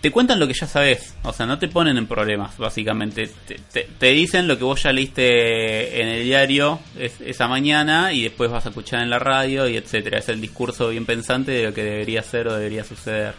Te 0.00 0.10
cuentan 0.10 0.40
lo 0.40 0.46
que 0.48 0.54
ya 0.54 0.66
sabes, 0.66 1.14
o 1.24 1.32
sea, 1.34 1.44
no 1.44 1.58
te 1.58 1.68
ponen 1.68 1.98
en 1.98 2.06
problemas, 2.06 2.56
básicamente. 2.56 3.30
Te, 3.46 3.56
te- 3.70 3.86
te 3.98 4.06
dicen 4.12 4.48
lo 4.48 4.56
que 4.56 4.64
vos 4.64 4.82
ya 4.82 4.92
leíste 4.92 6.00
en 6.00 6.08
el 6.08 6.24
diario 6.24 6.80
es- 6.98 7.20
esa 7.20 7.48
mañana 7.48 8.14
y 8.14 8.22
después 8.22 8.50
vas 8.50 8.64
a 8.64 8.70
escuchar 8.70 9.02
en 9.02 9.10
la 9.10 9.18
radio 9.18 9.68
y 9.68 9.76
etcétera. 9.76 10.20
Es 10.20 10.30
el 10.30 10.40
discurso 10.40 10.88
bien 10.88 11.04
pensante 11.04 11.52
de 11.52 11.64
lo 11.64 11.74
que 11.74 11.84
debería 11.84 12.22
ser 12.22 12.48
o 12.48 12.54
debería 12.54 12.82
suceder. 12.82 13.34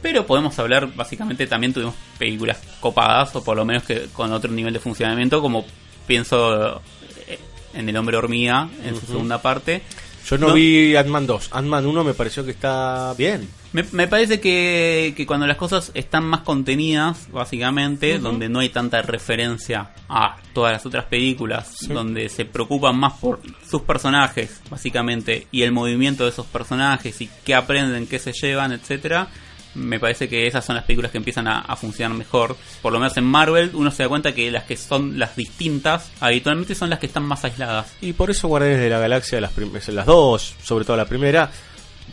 Pero 0.00 0.26
podemos 0.26 0.58
hablar, 0.58 0.88
básicamente 0.94 1.46
también 1.46 1.74
tuvimos 1.74 1.94
películas 2.18 2.62
copadas, 2.80 3.36
o 3.36 3.44
por 3.44 3.58
lo 3.58 3.66
menos 3.66 3.82
que 3.82 4.06
con 4.14 4.32
otro 4.32 4.50
nivel 4.50 4.72
de 4.72 4.80
funcionamiento, 4.80 5.42
como 5.42 5.66
pienso 6.06 6.80
eh, 7.28 7.38
en 7.74 7.86
El 7.90 7.96
Hombre 7.98 8.16
Hormiga, 8.16 8.70
en 8.86 8.98
su 8.98 9.04
segunda 9.04 9.42
parte. 9.42 9.82
Yo 10.28 10.38
no, 10.38 10.48
No. 10.48 10.54
vi 10.54 10.96
Ant-Man 10.96 11.26
2. 11.26 11.50
Ant-Man 11.52 11.86
1 11.86 12.04
me 12.04 12.14
pareció 12.14 12.44
que 12.44 12.50
está 12.50 13.14
bien. 13.16 13.48
Me, 13.72 13.84
me 13.92 14.08
parece 14.08 14.40
que, 14.40 15.14
que 15.16 15.26
cuando 15.26 15.46
las 15.46 15.56
cosas 15.56 15.92
están 15.94 16.24
más 16.24 16.40
contenidas, 16.40 17.28
básicamente, 17.30 18.18
donde 18.18 18.48
no 18.48 18.58
hay 18.60 18.70
tanta 18.70 19.02
referencia 19.02 19.90
a 20.08 20.36
todas 20.52 20.72
las 20.72 20.86
otras 20.86 21.04
películas, 21.04 21.76
donde 21.88 22.28
se 22.28 22.44
preocupan 22.44 22.98
más 22.98 23.14
por 23.14 23.40
sus 23.68 23.82
personajes, 23.82 24.60
básicamente, 24.70 25.46
y 25.52 25.62
el 25.62 25.72
movimiento 25.72 26.24
de 26.24 26.30
esos 26.30 26.46
personajes, 26.46 27.20
y 27.20 27.28
qué 27.44 27.54
aprenden, 27.54 28.06
qué 28.06 28.18
se 28.18 28.32
llevan, 28.32 28.72
etcétera, 28.72 29.28
me 29.76 30.00
parece 30.00 30.28
que 30.28 30.46
esas 30.46 30.64
son 30.64 30.76
las 30.76 30.84
películas 30.84 31.12
que 31.12 31.18
empiezan 31.18 31.46
a, 31.46 31.60
a 31.60 31.76
funcionar 31.76 32.16
mejor. 32.16 32.56
Por 32.82 32.92
lo 32.92 32.98
menos 32.98 33.16
en 33.16 33.24
Marvel, 33.24 33.70
uno 33.74 33.90
se 33.90 34.02
da 34.02 34.08
cuenta 34.08 34.34
que 34.34 34.50
las 34.50 34.64
que 34.64 34.76
son 34.76 35.18
las 35.18 35.36
distintas, 35.36 36.10
habitualmente 36.20 36.74
son 36.74 36.90
las 36.90 36.98
que 36.98 37.06
están 37.06 37.24
más 37.24 37.44
aisladas. 37.44 37.94
Y 38.00 38.12
por 38.12 38.30
eso 38.30 38.48
Guardianes 38.48 38.80
de 38.80 38.90
la 38.90 38.98
Galaxia, 38.98 39.40
las, 39.40 39.56
las 39.88 40.06
dos, 40.06 40.54
sobre 40.62 40.84
todo 40.84 40.96
la 40.96 41.06
primera, 41.06 41.50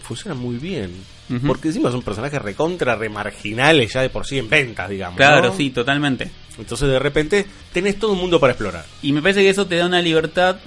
funcionan 0.03 0.37
muy 0.37 0.57
bien. 0.57 0.91
Porque 1.47 1.69
encima 1.69 1.89
son 1.89 2.03
personajes 2.03 2.39
recontra, 2.39 2.95
remarginales 2.95 3.91
ya 3.93 4.01
de 4.01 4.09
por 4.09 4.27
sí 4.27 4.37
en 4.37 4.49
ventas, 4.49 4.87
digamos. 4.87 5.17
Claro, 5.17 5.47
¿no? 5.47 5.55
sí, 5.55 5.71
totalmente. 5.71 6.29
Entonces 6.59 6.87
de 6.87 6.99
repente 6.99 7.45
tenés 7.71 7.97
todo 7.97 8.11
un 8.11 8.19
mundo 8.19 8.39
para 8.39 8.53
explorar. 8.53 8.85
Y 9.01 9.11
me 9.13 9.21
parece 9.21 9.41
que 9.41 9.49
eso 9.49 9.65
te 9.65 9.77
da 9.77 9.87
una 9.87 10.01
libertad. 10.01 10.57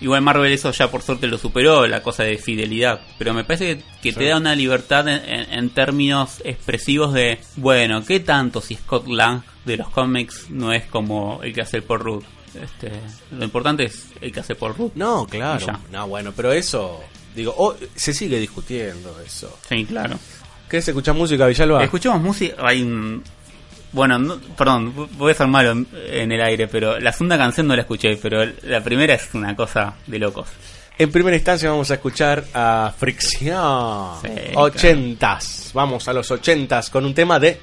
Igual 0.00 0.22
Marvel 0.22 0.52
eso 0.52 0.70
ya 0.70 0.90
por 0.90 1.02
suerte 1.02 1.26
lo 1.26 1.38
superó, 1.38 1.86
la 1.86 2.02
cosa 2.02 2.22
de 2.22 2.38
fidelidad. 2.38 3.00
Pero 3.18 3.34
me 3.34 3.44
parece 3.44 3.78
que, 3.78 3.82
que 4.02 4.12
Sí. 4.12 4.18
te 4.18 4.24
da 4.26 4.36
una 4.36 4.54
libertad 4.54 5.08
en, 5.08 5.24
en- 5.28 5.52
en 5.52 5.70
términos 5.70 6.40
expresivos 6.44 7.12
de, 7.12 7.38
bueno, 7.56 8.04
¿qué 8.04 8.20
tanto 8.20 8.60
si 8.60 8.76
Scott 8.76 9.08
Lang 9.08 9.42
de 9.64 9.76
los 9.76 9.88
cómics 9.90 10.46
no 10.50 10.72
es 10.72 10.84
como 10.84 11.40
el 11.42 11.52
que 11.52 11.62
hace 11.62 11.82
Paul 11.82 12.00
Rudd? 12.00 12.24
Este, 12.62 12.90
lo 13.32 13.44
importante 13.44 13.84
es 13.84 14.06
el 14.20 14.32
que 14.32 14.40
hace 14.40 14.54
Paul 14.54 14.74
Rudd. 14.74 14.92
No, 14.94 15.26
claro. 15.26 15.66
Ya. 15.66 15.78
No, 15.92 16.06
bueno, 16.08 16.32
pero 16.34 16.52
eso, 16.52 17.00
digo, 17.34 17.54
oh, 17.58 17.74
se 17.94 18.12
sigue 18.14 18.38
discutiendo 18.38 19.14
eso. 19.24 19.58
Sí, 19.68 19.84
claro. 19.84 20.16
¿Querés 20.68 20.86
escuchar 20.88 21.14
música, 21.14 21.46
Villalba? 21.46 21.82
Escuchemos 21.82 22.20
música. 22.20 22.54
Hay 22.60 22.82
un. 22.82 23.22
Bueno, 23.92 24.18
no- 24.18 24.38
perdón, 24.56 25.08
voy 25.12 25.32
a 25.32 25.34
ser 25.34 25.46
malo 25.46 25.70
en, 25.72 25.86
en 26.10 26.32
el 26.32 26.40
aire, 26.42 26.68
pero 26.68 26.98
la 27.00 27.12
segunda 27.12 27.38
canción 27.38 27.66
no 27.66 27.74
la 27.74 27.82
escuché, 27.82 28.16
pero 28.16 28.44
la 28.64 28.82
primera 28.82 29.14
es 29.14 29.28
una 29.34 29.56
cosa 29.56 29.94
de 30.06 30.18
locos. 30.18 30.48
En 30.98 31.10
primera 31.12 31.36
instancia 31.36 31.70
vamos 31.70 31.90
a 31.90 31.94
escuchar 31.94 32.44
a 32.54 32.92
Fricción. 32.98 34.20
Sí, 34.22 34.30
ochentas. 34.54 35.70
Vamos 35.74 36.08
a 36.08 36.12
los 36.12 36.30
ochentas 36.30 36.90
con 36.90 37.04
un 37.04 37.14
tema 37.14 37.38
de 37.38 37.60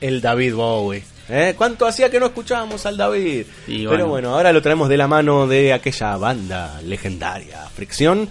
el 0.00 0.20
David 0.20 0.54
Bowie. 0.54 1.02
¿Eh? 1.28 1.54
¿Cuánto 1.56 1.86
hacía 1.86 2.08
que 2.10 2.20
no 2.20 2.26
escuchábamos 2.26 2.86
al 2.86 2.96
David? 2.96 3.46
Sí, 3.66 3.78
Pero 3.78 3.88
bueno. 3.88 4.06
bueno, 4.08 4.30
ahora 4.34 4.52
lo 4.52 4.62
traemos 4.62 4.88
de 4.88 4.96
la 4.96 5.08
mano 5.08 5.46
de 5.48 5.72
aquella 5.72 6.16
banda 6.16 6.80
legendaria, 6.84 7.62
Fricción, 7.74 8.28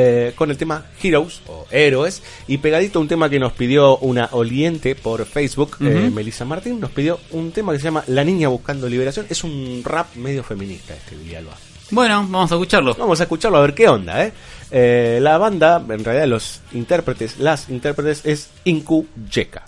eh, 0.00 0.32
con 0.36 0.48
el 0.48 0.56
tema 0.56 0.84
Heroes 1.02 1.42
o 1.48 1.66
Héroes. 1.72 2.22
Y 2.46 2.58
pegadito 2.58 3.00
un 3.00 3.08
tema 3.08 3.28
que 3.28 3.40
nos 3.40 3.52
pidió 3.52 3.98
una 3.98 4.28
oliente 4.30 4.94
por 4.94 5.26
Facebook, 5.26 5.76
eh. 5.80 6.08
Melissa 6.14 6.44
Martín, 6.44 6.78
nos 6.78 6.92
pidió 6.92 7.18
un 7.32 7.50
tema 7.50 7.72
que 7.72 7.78
se 7.78 7.86
llama 7.86 8.04
La 8.06 8.22
Niña 8.22 8.46
Buscando 8.46 8.88
Liberación. 8.88 9.26
Es 9.28 9.42
un 9.42 9.82
rap 9.84 10.14
medio 10.14 10.44
feminista 10.44 10.94
este 10.94 11.16
Villalba. 11.16 11.56
Bueno, 11.90 12.24
vamos 12.28 12.52
a 12.52 12.54
escucharlo. 12.54 12.94
Vamos 12.94 13.18
a 13.18 13.24
escucharlo 13.24 13.58
a 13.58 13.62
ver 13.62 13.74
qué 13.74 13.88
onda, 13.88 14.24
¿eh? 14.24 14.32
Eh, 14.70 15.18
la 15.20 15.36
banda, 15.36 15.84
en 15.88 16.04
realidad 16.04 16.28
los 16.28 16.60
intérpretes, 16.72 17.38
las 17.38 17.68
intérpretes 17.68 18.24
es 18.24 18.50
Inku 18.64 19.04
Yeka. 19.32 19.64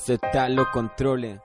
O 0.00 0.02
se 0.02 0.18
tal 0.18 0.54
lo 0.54 0.70
controle. 0.70 1.40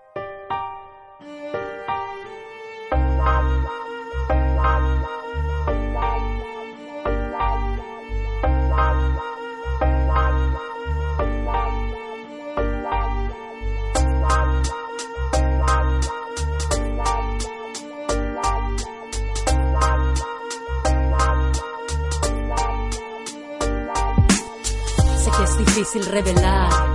Sé 25.17 25.31
que 25.31 25.43
es 25.43 25.57
difícil 25.57 26.05
revelar 26.05 26.94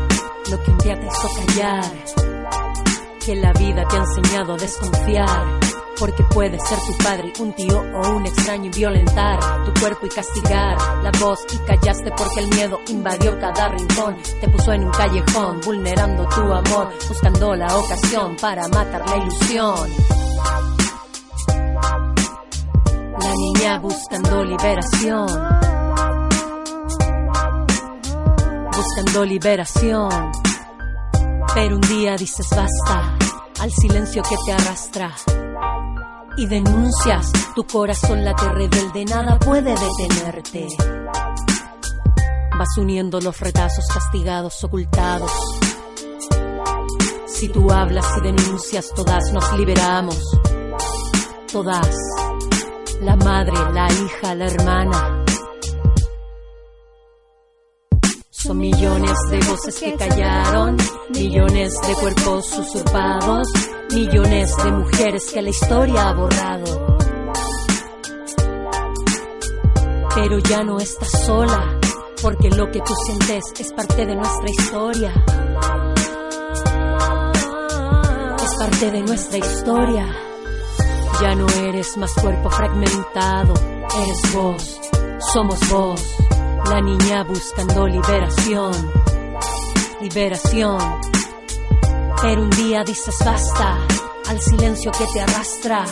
lo 0.51 0.63
que 0.63 0.71
un 0.71 0.79
día 0.79 0.99
te 0.99 1.07
hizo 1.07 1.29
callar. 1.47 1.85
Que 3.25 3.37
la 3.37 3.53
vida 3.53 3.87
te 3.89 3.97
ha 3.97 4.01
enseñado 4.01 4.55
a 4.55 4.57
desconfiar. 4.57 5.61
Porque 5.99 6.23
puede 6.25 6.59
ser 6.59 6.79
tu 6.79 7.05
padre, 7.05 7.33
un 7.41 7.53
tío 7.53 7.79
o 7.79 8.17
un 8.17 8.27
extraño 8.27 8.67
y 8.67 8.71
violentar 8.71 9.39
tu 9.67 9.81
cuerpo 9.81 10.07
y 10.07 10.09
castigar 10.09 10.77
la 11.03 11.11
voz. 11.21 11.41
Y 11.53 11.59
callaste 11.59 12.11
porque 12.17 12.41
el 12.41 12.49
miedo 12.49 12.81
invadió 12.89 13.39
cada 13.39 13.69
rincón. 13.69 14.17
Te 14.41 14.49
puso 14.49 14.73
en 14.73 14.85
un 14.85 14.91
callejón, 14.91 15.61
vulnerando 15.61 16.27
tu 16.29 16.41
amor, 16.41 16.89
buscando 17.07 17.55
la 17.55 17.77
ocasión 17.77 18.37
para 18.41 18.67
matar 18.69 19.09
la 19.09 19.17
ilusión. 19.19 19.91
La 23.19 23.35
niña 23.35 23.79
buscando 23.79 24.45
liberación. 24.45 25.71
buscando 28.81 29.25
liberación. 29.27 30.30
Pero 31.55 31.75
un 31.75 31.81
día 31.83 32.17
dices 32.17 32.47
basta 32.51 33.17
al 33.61 33.71
silencio 33.73 34.23
que 34.23 34.37
te 34.47 34.53
arrastra. 34.53 35.13
Y 36.37 36.47
denuncias, 36.47 37.33
tu 37.55 37.65
corazón 37.65 38.25
late 38.25 38.49
rebelde, 38.49 39.05
nada 39.05 39.39
puede 39.39 39.75
detenerte. 39.75 40.69
Vas 42.59 42.79
uniendo 42.79 43.21
los 43.21 43.39
retazos 43.41 43.85
castigados, 43.93 44.63
ocultados. 44.65 45.33
Si 47.27 47.49
tú 47.49 47.71
hablas 47.73 48.07
y 48.19 48.21
denuncias, 48.21 48.93
todas 48.95 49.33
nos 49.33 49.53
liberamos. 49.59 50.19
Todas. 51.53 51.97
La 53.01 53.17
madre, 53.17 53.55
la 53.73 53.89
hija, 53.93 54.35
la 54.35 54.47
hermana. 54.47 55.20
Son 58.43 58.57
millones 58.57 59.19
de 59.31 59.39
voces 59.41 59.79
que 59.79 59.95
callaron, 59.97 60.75
millones 61.11 61.75
de 61.87 61.93
cuerpos 61.93 62.59
usurpados, 62.59 63.49
millones 63.93 64.57
de 64.65 64.73
mujeres 64.73 65.31
que 65.31 65.43
la 65.43 65.51
historia 65.51 66.09
ha 66.09 66.15
borrado. 66.15 66.97
Pero 70.15 70.39
ya 70.39 70.65
no 70.65 70.79
estás 70.79 71.11
sola, 71.27 71.79
porque 72.23 72.49
lo 72.49 72.71
que 72.71 72.81
tú 72.81 72.95
sientes 73.05 73.45
es 73.59 73.73
parte 73.75 74.07
de 74.07 74.17
nuestra 74.17 74.49
historia. 74.49 75.13
Es 78.43 78.55
parte 78.59 78.91
de 78.91 79.03
nuestra 79.03 79.37
historia. 79.37 80.17
Ya 81.21 81.35
no 81.35 81.47
eres 81.69 81.95
más 81.99 82.15
cuerpo 82.15 82.49
fragmentado, 82.49 83.53
eres 84.03 84.35
vos, 84.35 84.81
somos 85.31 85.59
vos. 85.69 86.01
La 86.69 86.81
niña 86.81 87.25
buscando 87.25 87.87
liberación, 87.87 88.73
liberación. 90.01 90.79
Pero 92.23 92.43
un 92.43 92.51
día 92.51 92.85
dices 92.85 93.17
basta 93.25 93.79
al 94.29 94.41
silencio 94.41 94.93
que 94.93 95.07
te 95.13 95.21
arrastra. 95.21 95.85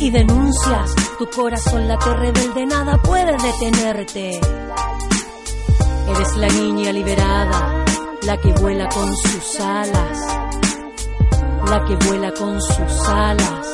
Y 0.00 0.10
denuncias, 0.10 0.94
tu 1.18 1.26
corazón 1.30 1.88
late 1.88 2.14
rebelde, 2.14 2.66
nada 2.66 2.98
puede 2.98 3.36
detenerte. 3.36 4.40
Eres 6.08 6.36
la 6.36 6.48
niña 6.48 6.92
liberada, 6.92 7.84
la 8.22 8.36
que 8.36 8.52
vuela 8.52 8.88
con 8.88 9.16
sus 9.16 9.60
alas, 9.60 10.18
la 11.70 11.84
que 11.86 11.96
vuela 12.06 12.32
con 12.32 12.60
sus 12.60 13.08
alas. 13.08 13.73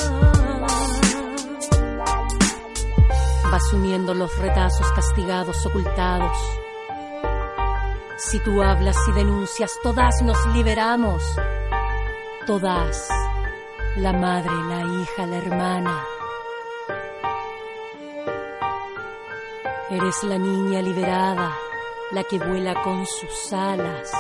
Vas 3.50 3.72
uniendo 3.72 4.14
los 4.14 4.38
retazos 4.38 4.86
castigados, 4.92 5.66
ocultados. 5.66 6.38
Si 8.16 8.38
tú 8.40 8.62
hablas 8.62 8.96
y 9.08 9.12
denuncias, 9.12 9.76
todas 9.82 10.22
nos 10.22 10.46
liberamos. 10.54 11.22
Todas. 12.46 13.08
La 13.96 14.12
madre, 14.12 14.52
la 14.68 14.82
hija, 14.82 15.26
la 15.26 15.38
hermana. 15.38 16.04
Eres 19.90 20.22
la 20.22 20.38
niña 20.38 20.80
liberada, 20.82 21.52
la 22.12 22.22
que 22.22 22.38
vuela 22.38 22.80
con 22.82 23.04
sus 23.04 23.52
alas. 23.52 24.12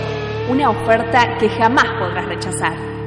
una 0.49 0.71
oferta 0.71 1.37
que 1.37 1.47
jamás 1.49 1.85
podrás 1.99 2.25
rechazar. 2.25 2.98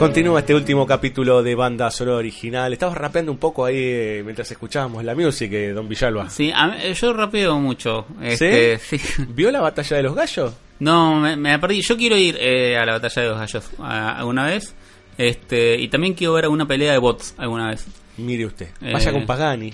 Continúa 0.00 0.40
este 0.40 0.54
último 0.54 0.86
capítulo 0.86 1.42
de 1.42 1.54
banda 1.54 1.90
sonora 1.90 2.16
original. 2.16 2.72
Estabas 2.72 2.96
rapeando 2.96 3.30
un 3.30 3.36
poco 3.38 3.66
ahí 3.66 3.76
eh, 3.76 4.22
mientras 4.24 4.50
escuchábamos 4.50 5.04
la 5.04 5.14
music, 5.14 5.52
eh, 5.52 5.72
Don 5.72 5.88
Villalba. 5.88 6.30
Sí, 6.30 6.50
a 6.54 6.68
mí- 6.68 6.94
yo 6.94 7.12
rapeo 7.12 7.58
mucho. 7.60 8.06
Este, 8.22 8.78
¿Sí? 8.78 8.98
¿Vio 9.28 9.50
la 9.50 9.60
batalla 9.60 9.98
de 9.98 10.02
los 10.02 10.14
gallos? 10.14 10.54
No, 10.78 11.16
me, 11.20 11.36
me 11.36 11.58
perdí. 11.58 11.82
Yo 11.82 11.98
quiero 11.98 12.16
ir 12.16 12.36
eh, 12.40 12.78
a 12.78 12.86
la 12.86 12.94
batalla 12.94 13.22
de 13.22 13.28
los 13.28 13.38
gallos 13.38 13.70
a- 13.78 14.16
alguna 14.18 14.46
vez. 14.46 14.74
Este, 15.18 15.78
y 15.78 15.88
también 15.88 16.14
quiero 16.14 16.32
ver 16.32 16.44
alguna 16.44 16.66
pelea 16.66 16.92
de 16.92 16.98
bots 16.98 17.34
alguna 17.36 17.68
vez. 17.68 17.86
Mire 18.16 18.46
usted. 18.46 18.68
Vaya 18.80 19.10
Eh, 19.10 19.12
con 19.12 19.26
Pagani. 19.26 19.70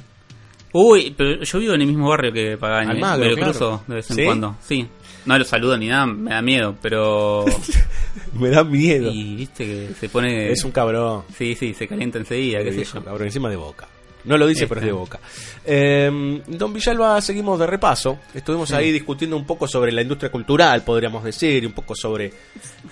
Uy, 0.72 1.14
pero 1.16 1.40
yo 1.44 1.58
vivo 1.60 1.74
en 1.74 1.80
el 1.82 1.86
mismo 1.86 2.08
barrio 2.08 2.32
que 2.32 2.56
Pagani. 2.58 2.90
Almagro, 2.90 3.24
me 3.26 3.30
lo 3.30 3.36
claro. 3.36 3.52
cruzo 3.52 3.84
de 3.86 3.94
vez 3.94 4.10
en 4.10 4.16
¿Sí? 4.16 4.24
cuando. 4.24 4.56
Sí. 4.60 4.88
No 5.26 5.36
lo 5.38 5.44
saludo 5.44 5.76
ni 5.76 5.88
nada, 5.88 6.06
me 6.06 6.30
da 6.30 6.40
miedo, 6.42 6.76
pero. 6.80 7.44
Me 8.32 8.48
da 8.50 8.64
miedo. 8.64 9.10
y 9.10 9.34
viste 9.36 9.64
que 9.64 9.88
se 9.98 10.08
pone. 10.08 10.50
Es 10.52 10.62
un 10.64 10.70
cabrón. 10.70 11.24
Sí, 11.36 11.54
sí, 11.54 11.72
se 11.74 11.86
calienta 11.88 12.18
enseguida, 12.18 12.62
qué 12.62 12.72
sé 12.72 12.84
yo. 12.84 13.02
cabrón, 13.04 13.24
encima 13.26 13.48
de 13.48 13.56
boca. 13.56 13.88
No 14.24 14.36
lo 14.36 14.46
dice, 14.46 14.64
Este. 14.64 14.68
pero 14.74 14.80
es 14.80 14.86
de 14.86 14.92
boca. 14.92 15.20
Eh, 15.64 16.42
don 16.46 16.72
Villalba, 16.72 17.20
seguimos 17.20 17.58
de 17.60 17.66
repaso. 17.66 18.18
Estuvimos 18.34 18.72
ahí 18.72 18.90
discutiendo 18.92 19.36
un 19.36 19.46
poco 19.46 19.66
sobre 19.68 19.92
la 19.92 20.02
industria 20.02 20.30
cultural, 20.32 20.82
podríamos 20.82 21.22
decir, 21.24 21.62
y 21.62 21.66
un 21.66 21.72
poco 21.72 21.94
sobre. 21.94 22.32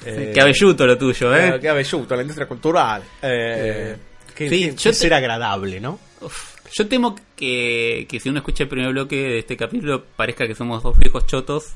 eh, 0.07 0.30
Qué 0.32 0.41
abelluto 0.41 0.87
lo 0.87 0.97
tuyo, 0.97 1.35
¿eh? 1.35 1.49
eh, 1.57 1.59
Qué 1.61 1.68
abelluto, 1.68 2.14
la 2.16 2.22
industria 2.22 2.47
cultural. 2.47 3.03
Eh, 3.20 3.97
qué, 4.35 4.49
sí, 4.49 4.61
qué- 4.61 4.70
yo 4.70 4.76
qué 4.76 4.89
te- 4.91 4.95
ser 4.95 5.14
agradable, 5.14 5.80
¿no? 5.80 5.99
Uf, 6.20 6.55
Yo 6.72 6.87
temo 6.87 7.16
que, 7.37 8.07
que 8.09 8.20
si 8.20 8.28
uno 8.28 8.39
escucha 8.39 8.62
el 8.64 8.68
primer 8.68 8.93
bloque 8.93 9.16
de 9.16 9.39
este 9.41 9.57
capítulo 9.57 10.05
parezca 10.16 10.47
que 10.47 10.55
somos 10.55 10.82
dos 10.82 10.97
viejos 10.99 11.26
chotos, 11.26 11.72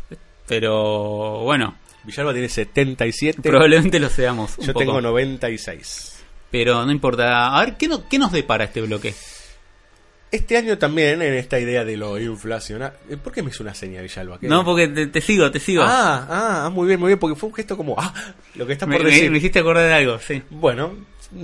pero 0.48 1.40
bueno, 1.44 1.76
Villalba 2.04 2.32
tiene 2.32 2.48
77. 2.48 3.40
probablemente 3.48 4.00
lo 4.00 4.08
seamos. 4.08 4.56
Un 4.58 4.66
Yo 4.66 4.72
poco. 4.72 4.84
tengo 4.84 5.00
96. 5.00 6.14
Pero 6.50 6.84
no 6.86 6.90
importa. 6.92 7.54
A 7.56 7.64
ver, 7.64 7.76
¿qué, 7.76 7.86
no- 7.88 8.08
qué 8.08 8.18
nos 8.18 8.32
depara 8.32 8.64
este 8.64 8.80
bloque? 8.80 9.14
Este 10.30 10.58
año 10.58 10.76
también, 10.76 11.22
en 11.22 11.32
esta 11.34 11.58
idea 11.58 11.84
de 11.84 11.96
lo 11.96 12.18
inflacional. 12.18 12.92
eh, 13.08 13.16
¿Por 13.16 13.32
qué 13.32 13.42
me 13.42 13.48
hizo 13.50 13.62
una 13.62 13.74
seña, 13.74 14.02
Villalba? 14.02 14.38
¿Qué- 14.38 14.46
No, 14.46 14.62
porque 14.62 14.86
te, 14.88 15.06
te 15.06 15.20
sigo, 15.22 15.50
te 15.50 15.58
sigo. 15.58 15.82
Ah, 15.82 16.26
ah, 16.28 16.62
ah, 16.66 16.70
muy 16.70 16.86
bien, 16.86 17.00
muy 17.00 17.08
bien, 17.08 17.18
porque 17.18 17.34
fue 17.34 17.48
un 17.48 17.54
gesto 17.54 17.76
como, 17.78 17.94
ah, 17.98 18.12
lo 18.54 18.66
que 18.66 18.74
está 18.74 18.86
por 18.86 19.02
me- 19.02 19.10
decir. 19.10 19.30
me 19.30 19.38
hiciste 19.38 19.58
acordar 19.60 19.86
de 19.86 19.94
algo, 19.94 20.18
sí. 20.18 20.42
Bueno, 20.50 20.92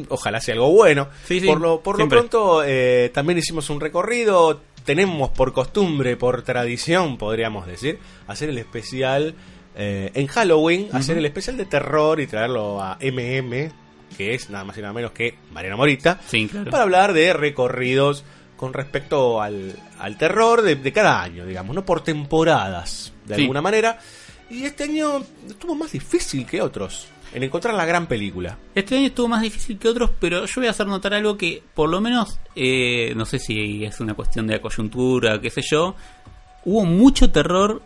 Ojalá 0.09 0.41
sea 0.41 0.55
algo 0.55 0.71
bueno. 0.71 1.09
Sí, 1.29 1.41
sí, 1.41 1.47
por 1.47 1.61
lo, 1.61 1.83
por 1.83 1.99
lo 1.99 2.09
pronto, 2.09 2.63
eh, 2.65 3.11
también 3.13 3.39
hicimos 3.39 3.69
un 3.69 3.81
recorrido. 3.81 4.63
Tenemos 4.85 5.30
por 5.30 5.53
costumbre, 5.53 6.16
por 6.16 6.43
tradición, 6.43 7.16
podríamos 7.16 7.66
decir, 7.66 7.99
hacer 8.26 8.51
el 8.51 8.59
especial 8.59 9.35
eh, 9.76 10.11
en 10.14 10.26
Halloween, 10.26 10.89
hacer 10.93 11.16
el 11.18 11.24
especial 11.26 11.57
de 11.57 11.64
terror 11.64 12.20
y 12.20 12.26
traerlo 12.26 12.82
a 12.82 12.99
MM, 13.01 13.70
que 14.16 14.35
es 14.35 14.51
nada 14.51 14.64
más 14.64 14.76
y 14.76 14.82
nada 14.82 14.93
menos 14.93 15.12
que 15.12 15.37
Mariana 15.53 15.76
Morita, 15.76 16.20
Sí, 16.26 16.47
claro. 16.49 16.70
para 16.70 16.82
hablar 16.82 17.12
de 17.14 17.32
recorridos 17.32 18.24
con 18.57 18.72
respecto 18.72 19.41
al, 19.43 19.74
al 19.99 20.16
terror 20.18 20.62
de, 20.62 20.76
de 20.76 20.93
cada 20.93 21.22
año, 21.22 21.45
digamos, 21.47 21.74
no 21.74 21.85
por 21.85 22.03
temporadas, 22.05 23.12
de 23.24 23.37
Sí. 23.37 23.41
alguna 23.43 23.62
manera. 23.62 23.99
Y 24.51 24.64
este 24.64 24.85
año 24.85 25.24
estuvo 25.49 25.74
más 25.74 25.93
difícil 25.93 26.47
que 26.47 26.61
otros 26.61 27.09
en 27.35 27.43
encontrar 27.43 27.74
la 27.74 27.85
gran 27.85 28.07
película. 28.07 28.57
Este 28.74 28.97
año 28.97 29.09
estuvo 29.09 29.28
más 29.28 29.43
difícil 29.43 29.78
que 29.78 29.89
otros, 29.89 30.11
pero 30.20 30.47
yo 30.47 30.53
voy 30.57 30.68
a 30.68 30.70
hacer 30.70 30.87
notar 30.87 31.14
algo 31.14 31.37
que, 31.37 31.62
por 31.74 31.91
lo 31.91 32.01
menos, 32.01 32.39
eh, 32.55 33.12
no 33.16 33.26
sé 33.26 33.39
si 33.39 33.85
es 33.85 34.01
una 34.01 34.14
cuestión 34.14 34.47
de 34.47 34.61
coyuntura, 34.61 35.41
qué 35.41 35.51
sé 35.51 35.61
yo, 35.68 35.97
hubo 36.64 36.85
mucho 36.85 37.30
terror 37.30 37.82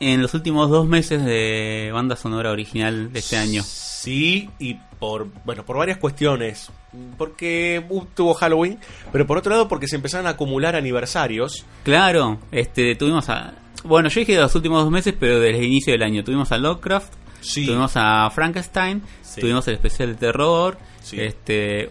en 0.00 0.22
los 0.22 0.34
últimos 0.34 0.70
dos 0.70 0.86
meses 0.86 1.24
de 1.24 1.90
banda 1.92 2.16
sonora 2.16 2.50
original 2.50 3.12
de 3.12 3.18
este 3.18 3.36
año. 3.36 3.62
Sí, 3.64 4.50
y 4.58 4.74
por 4.98 5.28
bueno, 5.44 5.64
por 5.64 5.76
varias 5.76 5.98
cuestiones. 5.98 6.70
Porque 7.18 7.84
uh, 7.88 8.04
tuvo 8.14 8.34
Halloween, 8.34 8.78
pero 9.10 9.26
por 9.26 9.38
otro 9.38 9.50
lado 9.50 9.66
porque 9.66 9.88
se 9.88 9.96
empezaron 9.96 10.26
a 10.26 10.30
acumular 10.30 10.76
aniversarios. 10.76 11.64
Claro, 11.82 12.38
este, 12.52 12.94
tuvimos 12.94 13.28
a... 13.28 13.54
Bueno, 13.82 14.08
yo 14.08 14.20
dije 14.20 14.36
los 14.36 14.54
últimos 14.54 14.82
dos 14.82 14.92
meses, 14.92 15.14
pero 15.18 15.40
desde 15.40 15.58
el 15.58 15.64
inicio 15.64 15.92
del 15.92 16.02
año. 16.02 16.22
Tuvimos 16.22 16.52
a 16.52 16.58
Lovecraft, 16.58 17.12
Sí. 17.44 17.66
tuvimos 17.66 17.92
a 17.96 18.30
Frankenstein, 18.30 19.02
Sí. 19.22 19.40
tuvimos 19.40 19.66
el 19.68 19.74
especial 19.74 20.08
de 20.10 20.14
terror, 20.14 20.78
Sí. 21.02 21.20
este... 21.20 21.90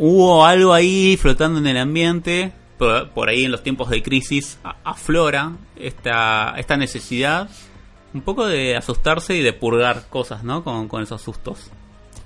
Hubo 0.00 0.46
algo 0.46 0.72
ahí 0.74 1.16
flotando 1.20 1.58
en 1.58 1.66
el 1.66 1.76
ambiente, 1.76 2.52
por, 2.78 3.10
por 3.10 3.28
ahí 3.28 3.44
en 3.44 3.50
los 3.50 3.64
tiempos 3.64 3.90
de 3.90 4.00
crisis 4.02 4.58
a- 4.62 4.76
aflora 4.84 5.52
esta, 5.76 6.54
esta 6.56 6.76
necesidad 6.76 7.48
un 8.14 8.20
poco 8.22 8.46
de 8.46 8.76
asustarse 8.76 9.34
y 9.36 9.42
de 9.42 9.52
purgar 9.52 10.04
cosas, 10.08 10.44
¿no? 10.44 10.62
Con, 10.62 10.86
con 10.88 11.02
esos 11.02 11.20
sustos. 11.20 11.70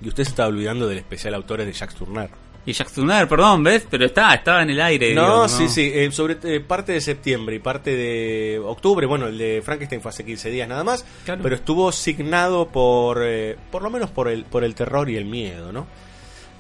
Y 0.03 0.09
usted 0.09 0.25
se 0.25 0.31
está 0.31 0.47
olvidando 0.47 0.87
del 0.87 0.99
especial 0.99 1.33
autores 1.35 1.67
de 1.67 1.73
Jacques 1.73 1.97
Turner. 1.97 2.29
Y 2.65 2.73
Jack 2.73 2.93
Turner, 2.93 3.27
perdón, 3.29 3.65
¿ves? 3.65 3.85
Pero 3.91 4.07
está, 4.07 4.35
estaba 4.35 4.63
en 4.63 4.71
el 4.71 4.81
aire. 4.81 5.13
No, 5.15 5.23
digo, 5.47 5.49
sí, 5.49 5.69
sí, 5.69 5.91
eh, 5.93 6.11
sobre 6.13 6.37
eh, 6.45 6.61
parte 6.61 6.93
de 6.93 7.01
septiembre 7.01 7.57
y 7.57 7.59
parte 7.59 7.97
de 7.97 8.61
octubre, 8.65 9.05
bueno, 9.07 9.27
el 9.27 9.37
de 9.37 9.63
Frankenstein 9.65 10.01
fue 10.01 10.11
hace 10.11 10.25
15 10.25 10.51
días 10.51 10.69
nada 10.69 10.85
más, 10.85 11.05
Claro. 11.25 11.43
pero 11.43 11.57
estuvo 11.57 11.91
signado 11.91 12.69
por, 12.69 13.21
eh, 13.25 13.57
por 13.73 13.83
lo 13.83 13.91
menos 13.91 14.11
por 14.11 14.29
el, 14.29 14.45
por 14.45 14.63
el 14.63 14.77
terror 14.77 15.11
y 15.11 15.17
el 15.17 15.25
miedo, 15.25 15.73
¿no? 15.73 15.87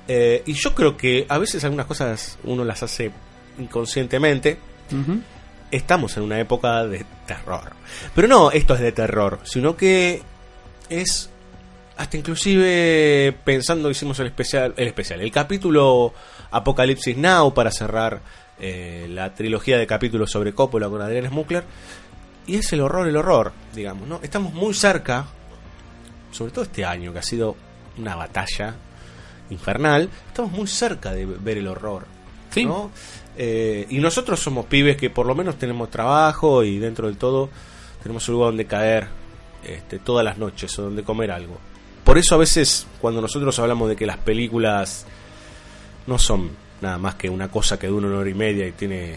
Y 0.08 0.52
yo 0.54 0.74
creo 0.74 0.96
que 0.96 1.24
a 1.28 1.38
veces 1.38 1.62
algunas 1.64 1.86
cosas 1.86 2.36
uno 2.44 2.64
las 2.64 2.82
hace 2.82 3.10
inconscientemente. 3.58 4.58
Estamos 5.70 6.16
en 6.18 6.24
una 6.24 6.38
época 6.38 6.84
de 6.86 7.06
terror. 7.26 7.72
Pero 8.14 8.28
no 8.28 8.50
esto 8.50 8.74
es 8.74 8.80
de 8.80 8.92
terror, 8.92 9.38
sino 9.44 9.74
que 9.76 10.20
es 10.90 11.30
hasta 11.96 12.16
inclusive 12.16 13.36
pensando 13.44 13.90
hicimos 13.90 14.18
el 14.20 14.26
especial, 14.28 14.74
el 14.76 14.88
especial, 14.88 15.20
el 15.20 15.30
capítulo 15.30 16.12
Apocalipsis 16.50 17.16
Now 17.16 17.52
para 17.52 17.70
cerrar 17.70 18.20
eh, 18.58 19.06
la 19.10 19.34
trilogía 19.34 19.78
de 19.78 19.86
capítulos 19.86 20.30
sobre 20.30 20.52
Coppola 20.52 20.88
con 20.88 21.02
Adrián 21.02 21.28
Smukler 21.28 21.64
y 22.46 22.56
es 22.56 22.72
el 22.72 22.80
horror, 22.80 23.08
el 23.08 23.16
horror, 23.16 23.52
digamos, 23.74 24.08
¿no? 24.08 24.20
Estamos 24.22 24.52
muy 24.52 24.74
cerca, 24.74 25.26
sobre 26.30 26.52
todo 26.52 26.64
este 26.64 26.84
año 26.84 27.12
que 27.12 27.20
ha 27.20 27.22
sido 27.22 27.56
una 27.98 28.16
batalla 28.16 28.74
infernal, 29.50 30.08
estamos 30.28 30.52
muy 30.52 30.66
cerca 30.66 31.12
de 31.12 31.26
ver 31.26 31.58
el 31.58 31.68
horror. 31.68 32.06
Sí. 32.50 32.64
¿no? 32.64 32.90
Eh, 33.36 33.86
y 33.88 33.98
nosotros 33.98 34.40
somos 34.40 34.66
pibes 34.66 34.96
que 34.96 35.08
por 35.08 35.26
lo 35.26 35.34
menos 35.34 35.56
tenemos 35.56 35.90
trabajo 35.90 36.64
y 36.64 36.78
dentro 36.78 37.06
del 37.06 37.16
todo 37.16 37.48
tenemos 38.02 38.28
un 38.28 38.34
lugar 38.34 38.48
donde 38.48 38.66
caer 38.66 39.08
este, 39.64 39.98
todas 39.98 40.24
las 40.24 40.36
noches 40.36 40.78
o 40.78 40.82
donde 40.82 41.02
comer 41.02 41.30
algo. 41.30 41.58
Por 42.12 42.18
eso 42.18 42.34
a 42.34 42.38
veces 42.38 42.86
cuando 43.00 43.22
nosotros 43.22 43.58
hablamos 43.58 43.88
de 43.88 43.96
que 43.96 44.04
las 44.04 44.18
películas 44.18 45.06
no 46.06 46.18
son 46.18 46.50
nada 46.82 46.98
más 46.98 47.14
que 47.14 47.30
una 47.30 47.48
cosa 47.48 47.78
que 47.78 47.86
dura 47.86 48.06
una 48.06 48.18
hora 48.18 48.28
y 48.28 48.34
media 48.34 48.68
y 48.68 48.72
tiene 48.72 49.16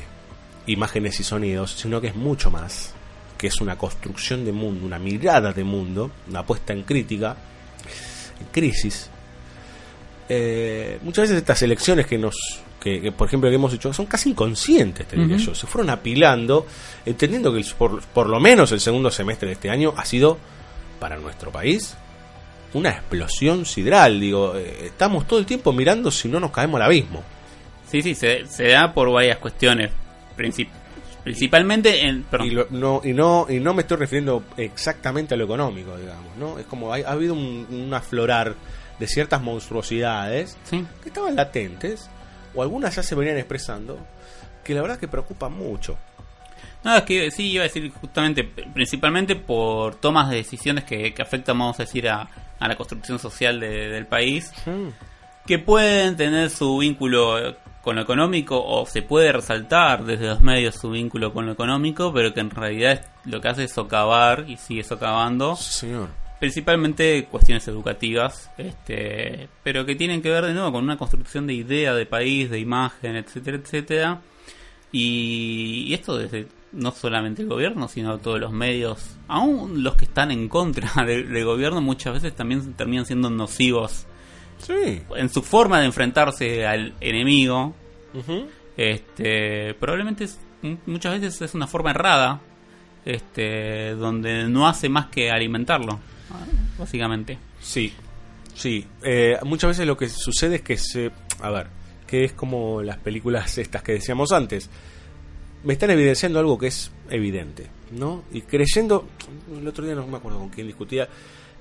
imágenes 0.68 1.20
y 1.20 1.26
sonidos, 1.26 1.72
sino 1.72 2.00
que 2.00 2.08
es 2.08 2.16
mucho 2.16 2.50
más, 2.50 2.94
que 3.38 3.48
es 3.48 3.60
una 3.60 3.78
construcción 3.78 4.46
de 4.46 4.54
mundo, 4.54 4.86
una 4.86 4.98
mirada 4.98 5.52
de 5.52 5.66
mundo, 5.66 6.10
una 6.30 6.46
puesta 6.46 6.72
en 6.72 6.84
crítica, 6.84 7.36
en 8.40 8.48
crisis. 8.54 9.10
Eh, 10.30 10.98
muchas 11.04 11.24
veces 11.24 11.36
estas 11.40 11.62
elecciones 11.64 12.08
que 12.08 12.18
nos, 12.18 12.38
que, 12.80 13.02
que, 13.02 13.12
por 13.12 13.28
ejemplo 13.28 13.50
que 13.50 13.56
hemos 13.58 13.74
hecho, 13.74 13.92
son 13.92 14.06
casi 14.06 14.30
inconscientes, 14.30 15.06
te 15.06 15.18
diría 15.18 15.36
yo. 15.36 15.54
Se 15.54 15.68
fueron 15.68 15.90
apilando, 15.90 16.66
entendiendo 17.06 17.52
que 17.52 17.60
el- 17.60 17.66
por, 17.78 18.02
por 18.02 18.30
lo 18.30 18.40
menos 18.40 18.72
el 18.72 18.80
segundo 18.80 19.12
semestre 19.12 19.48
de 19.48 19.54
este 19.56 19.70
año 19.70 19.94
ha 19.98 20.06
sido 20.06 20.38
para 20.98 21.18
nuestro 21.18 21.52
país 21.52 21.98
una 22.74 22.90
explosión 22.90 23.66
sidral. 23.66 24.20
Digo, 24.20 24.56
eh, 24.58 24.86
estamos 24.88 25.28
todo 25.28 25.40
el 25.40 25.46
tiempo 25.46 25.72
mirando 25.74 26.12
si 26.12 26.28
no 26.28 26.40
nos 26.40 26.52
caemos 26.52 26.80
al 26.80 26.88
abismo. 26.88 27.24
Sí, 27.90 28.02
sí, 28.02 28.16
se, 28.16 28.46
se 28.48 28.70
da 28.70 28.94
por 28.94 29.12
varias 29.12 29.38
cuestiones. 29.38 29.92
Princip- 30.38 30.70
principalmente 31.24 32.06
en... 32.06 32.24
perdón. 32.24 32.48
Y, 32.48 32.52
lo- 32.52 32.68
no, 32.72 33.02
y, 33.04 33.14
no, 33.14 33.46
y 33.50 33.60
no 33.60 33.74
me 33.74 33.82
estoy 33.82 33.98
refiriendo 33.98 34.44
exactamente 34.58 35.34
a 35.34 35.38
lo 35.38 35.46
económico, 35.46 35.98
digamos, 35.98 36.36
¿no? 36.38 36.60
Es 36.60 36.66
como 36.66 36.92
hay- 36.92 37.04
ha 37.04 37.12
habido 37.12 37.34
un, 37.34 37.68
un 37.70 37.94
aflorar 37.94 38.56
de 39.00 39.08
ciertas 39.08 39.42
monstruosidades 39.42 40.58
Sí. 40.64 40.86
que 41.02 41.10
estaban 41.10 41.36
latentes, 41.36 42.10
o 42.54 42.62
algunas 42.62 42.96
ya 42.96 43.04
se 43.04 43.16
venían 43.16 43.38
expresando, 43.38 43.98
que 44.64 44.74
la 44.74 44.82
verdad 44.82 44.98
que 45.00 45.08
preocupan 45.08 45.54
mucho. 45.54 45.98
No, 46.84 46.96
es 46.96 47.04
que 47.04 47.32
sí, 47.32 47.52
iba 47.52 47.62
a 47.64 47.68
decir 47.68 47.92
justamente, 47.92 48.44
principalmente 48.44 49.36
por 49.36 49.96
tomas 49.96 50.30
de 50.30 50.38
decisiones 50.38 50.84
que, 50.84 51.14
que 51.14 51.22
afectan, 51.22 51.58
vamos 51.58 51.80
a 51.80 51.84
decir, 51.84 52.08
a, 52.08 52.30
a 52.60 52.68
la 52.68 52.76
construcción 52.76 53.20
social 53.20 53.60
de- 53.60 53.90
del 53.90 54.06
país, 54.06 54.52
que 55.46 55.60
pueden 55.60 56.16
tener 56.18 56.50
su 56.50 56.78
vínculo 56.78 57.56
con 57.82 57.96
lo 57.98 58.02
económico 58.02 58.64
o 58.66 58.86
se 58.88 59.04
puede 59.04 59.32
resaltar 59.32 60.04
desde 60.06 60.26
los 60.26 60.42
medios 60.42 60.74
su 60.76 60.90
vínculo 60.90 61.32
con 61.34 61.46
lo 61.46 61.52
económico, 61.52 62.12
pero 62.12 62.34
que 62.34 62.40
en 62.40 62.50
realidad 62.50 63.06
lo 63.26 63.42
que 63.42 63.48
hace 63.50 63.66
es 63.66 63.74
socavar 63.74 64.46
y 64.48 64.58
sigue 64.58 64.84
socavando 64.84 65.56
Sí, 65.56 65.72
señor. 65.82 66.10
principalmente 66.40 67.26
cuestiones 67.30 67.68
educativas, 67.68 68.50
este, 68.58 69.48
pero 69.64 69.86
que 69.86 69.96
tienen 69.96 70.24
que 70.24 70.32
ver 70.32 70.46
de 70.46 70.54
nuevo 70.54 70.72
con 70.72 70.84
una 70.84 70.98
construcción 70.98 71.46
de 71.46 71.54
idea 71.54 71.94
de 71.94 72.08
país, 72.08 72.50
de 72.50 72.58
imagen, 72.60 73.16
etcétera, 73.18 73.58
etcétera. 73.58 74.22
Y, 74.92 75.86
y 75.88 75.94
esto 75.94 76.18
desde 76.18 76.48
no 76.76 76.92
solamente 76.92 77.42
el 77.42 77.48
gobierno, 77.48 77.88
sino 77.88 78.18
todos 78.20 78.40
los 78.40 78.52
medios, 78.52 79.16
aún 79.28 79.84
los 79.84 79.96
que 79.96 80.06
están 80.06 80.32
en 80.32 80.48
contra 80.50 80.92
del, 81.06 81.44
gobierno, 81.46 81.82
muchas 81.82 82.14
veces 82.14 82.36
también 82.36 82.74
terminan 82.74 83.06
siendo 83.06 83.30
nocivos 83.30 84.06
Sí. 84.60 85.02
en 85.18 85.30
su 85.30 85.42
forma 85.42 85.80
de 85.80 85.86
enfrentarse 85.88 86.66
al 86.66 86.94
enemigo. 87.02 87.74
Este, 88.78 89.74
probablemente 89.76 90.26
es- 90.26 90.40
muchas 90.86 91.20
veces 91.20 91.42
es 91.42 91.54
una 91.54 91.68
forma 91.68 91.92
errada, 91.92 92.42
este, 93.06 93.92
donde 93.96 94.48
no 94.50 94.68
hace 94.68 94.90
más 94.90 95.08
que 95.08 95.30
alimentarlo, 95.30 96.00
básicamente. 96.78 97.38
Sí, 97.62 97.94
sí. 98.54 98.86
Eh, 99.04 99.38
muchas 99.44 99.70
veces 99.70 99.86
lo 99.88 99.96
que 99.98 100.10
sucede 100.10 100.56
es 100.58 100.62
que 100.62 100.78
se... 100.78 101.12
A 101.42 101.50
ver, 101.52 101.68
que 102.08 102.24
es 102.24 102.34
como 102.34 102.82
las 102.82 102.98
películas 102.98 103.58
estas 103.58 103.84
que 103.84 103.94
decíamos 103.94 104.32
antes. 104.32 104.70
Me 105.66 105.74
están 105.74 105.90
evidenciando 105.90 106.40
algo 106.40 106.58
que 106.58 106.68
es 106.68 106.92
evidente, 107.10 107.68
¿no? 107.92 108.24
Y 108.32 108.42
creyendo... 108.44 109.08
El 109.60 109.68
otro 109.68 109.84
día 109.86 109.96
no 109.96 110.06
me 110.08 110.18
acuerdo 110.18 110.40
con 110.40 110.50
quién 110.50 110.68
discutía, 110.68 111.10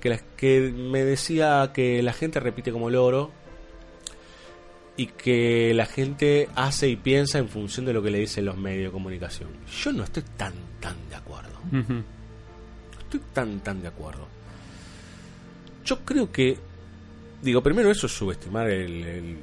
que, 0.00 0.08
la- 0.10 0.18
que 0.36 0.60
me 0.74 1.02
decía 1.04 1.70
que 1.74 2.02
la 2.02 2.12
gente 2.12 2.38
repite 2.38 2.70
como 2.70 2.90
loro 2.90 3.30
y 4.96 5.06
que 5.06 5.72
la 5.74 5.86
gente 5.86 6.48
hace 6.54 6.88
y 6.88 6.96
piensa 6.96 7.38
en 7.38 7.48
función 7.48 7.84
de 7.86 7.92
lo 7.92 8.02
que 8.02 8.10
le 8.10 8.18
dicen 8.20 8.44
los 8.44 8.56
medios 8.56 8.84
de 8.84 8.92
comunicación. 8.92 9.48
Yo 9.82 9.90
no 9.92 10.04
estoy 10.04 10.22
tan, 10.36 10.52
tan 10.80 10.96
de 11.08 11.16
acuerdo. 11.16 11.50
Estoy 13.00 13.20
tan, 13.32 13.60
tan 13.60 13.82
de 13.82 13.88
acuerdo. 13.88 14.28
Yo 15.84 15.98
creo 16.04 16.30
que, 16.30 16.56
digo, 17.42 17.62
primero 17.62 17.90
eso 17.90 18.06
es 18.06 18.12
subestimar 18.12 18.68
el, 18.70 19.02
el, 19.04 19.38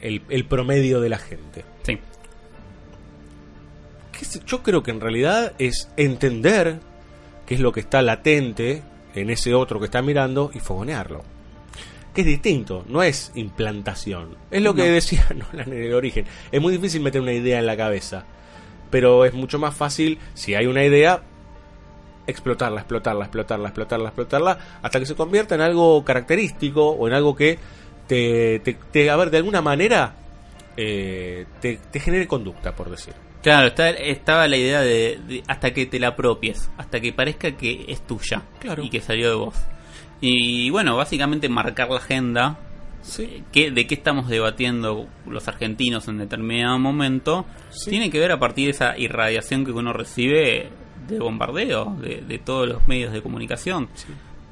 el- 0.00 0.22
el 0.28 0.44
promedio 0.44 1.00
de 1.00 1.08
la 1.08 1.18
gente. 1.18 1.64
Sí, 1.82 1.98
Yo 4.46 4.62
creo 4.62 4.82
que 4.82 4.90
en 4.90 5.00
realidad 5.00 5.52
es 5.58 5.88
entender 5.96 6.78
qué 7.46 7.54
es 7.54 7.60
lo 7.60 7.72
que 7.72 7.80
está 7.80 8.02
latente 8.02 8.82
en 9.14 9.30
ese 9.30 9.54
otro 9.54 9.78
que 9.78 9.86
está 9.86 10.00
mirando 10.02 10.50
y 10.54 10.60
fogonearlo. 10.60 11.22
Que 12.14 12.20
es 12.22 12.26
distinto, 12.26 12.84
no 12.88 13.02
es 13.02 13.32
implantación. 13.34 14.36
Es 14.50 14.62
lo 14.62 14.74
que 14.74 14.86
No. 14.86 14.92
decía 14.92 15.26
Nolan 15.34 15.72
en 15.72 15.82
el 15.82 15.94
origen. 15.94 16.26
Es 16.50 16.60
muy 16.60 16.72
difícil 16.74 17.00
meter 17.02 17.20
una 17.20 17.32
idea 17.32 17.58
en 17.58 17.66
la 17.66 17.76
cabeza. 17.76 18.24
Pero 18.90 19.24
es 19.24 19.32
mucho 19.32 19.58
más 19.58 19.74
fácil, 19.74 20.18
si 20.34 20.54
hay 20.54 20.66
una 20.66 20.84
idea, 20.84 21.22
explotarla, 22.26 22.80
explotarla, 22.80 23.24
explotarla, 23.24 23.68
explotarla, 23.68 24.08
explotarla, 24.08 24.58
hasta 24.82 25.00
que 25.00 25.06
se 25.06 25.14
convierta 25.14 25.54
en 25.54 25.62
algo 25.62 26.04
característico 26.04 26.90
o 26.90 27.08
en 27.08 27.14
algo 27.14 27.34
que 27.34 27.58
te, 28.06 28.60
te- 28.60 28.76
te- 28.92 29.10
a 29.10 29.16
ver, 29.16 29.30
de 29.30 29.38
alguna 29.38 29.62
manera 29.62 30.14
eh, 30.76 31.46
te, 31.60 31.78
te 31.90 32.00
genere 32.00 32.26
conducta, 32.26 32.76
por 32.76 32.90
decir. 32.90 33.14
Claro, 33.42 33.68
está- 33.68 33.90
estaba 33.90 34.46
la 34.48 34.56
idea 34.56 34.80
de, 34.82 35.18
de 35.26 35.42
hasta 35.48 35.72
que 35.74 35.86
te 35.86 35.98
la 35.98 36.08
apropies, 36.08 36.70
hasta 36.78 37.00
que 37.00 37.12
parezca 37.12 37.52
que 37.52 37.84
es 37.88 38.06
tuya 38.06 38.42
Claro. 38.60 38.82
y 38.84 38.90
que 38.90 39.00
salió 39.00 39.28
de 39.30 39.34
vos. 39.36 39.56
Y 40.20 40.70
bueno, 40.70 40.96
básicamente 40.96 41.48
marcar 41.48 41.90
la 41.90 41.96
agenda 41.96 42.58
eh, 43.18 43.42
que, 43.50 43.72
de 43.72 43.86
qué 43.88 43.94
estamos 43.96 44.28
debatiendo 44.28 45.08
los 45.26 45.48
argentinos 45.48 46.06
en 46.06 46.18
determinado 46.18 46.78
momento 46.78 47.44
Sí. 47.70 47.90
tiene 47.90 48.10
que 48.10 48.20
ver 48.20 48.30
a 48.30 48.38
partir 48.38 48.66
de 48.66 48.70
esa 48.70 48.96
irradiación 48.96 49.64
que 49.64 49.72
uno 49.72 49.92
recibe 49.92 50.70
de 51.08 51.18
bombardeo 51.18 51.96
de, 52.00 52.20
de 52.20 52.38
todos 52.38 52.68
los 52.68 52.86
medios 52.86 53.12
de 53.12 53.20
comunicación, 53.22 53.88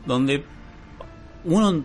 donde 0.04 0.42
uno 1.44 1.84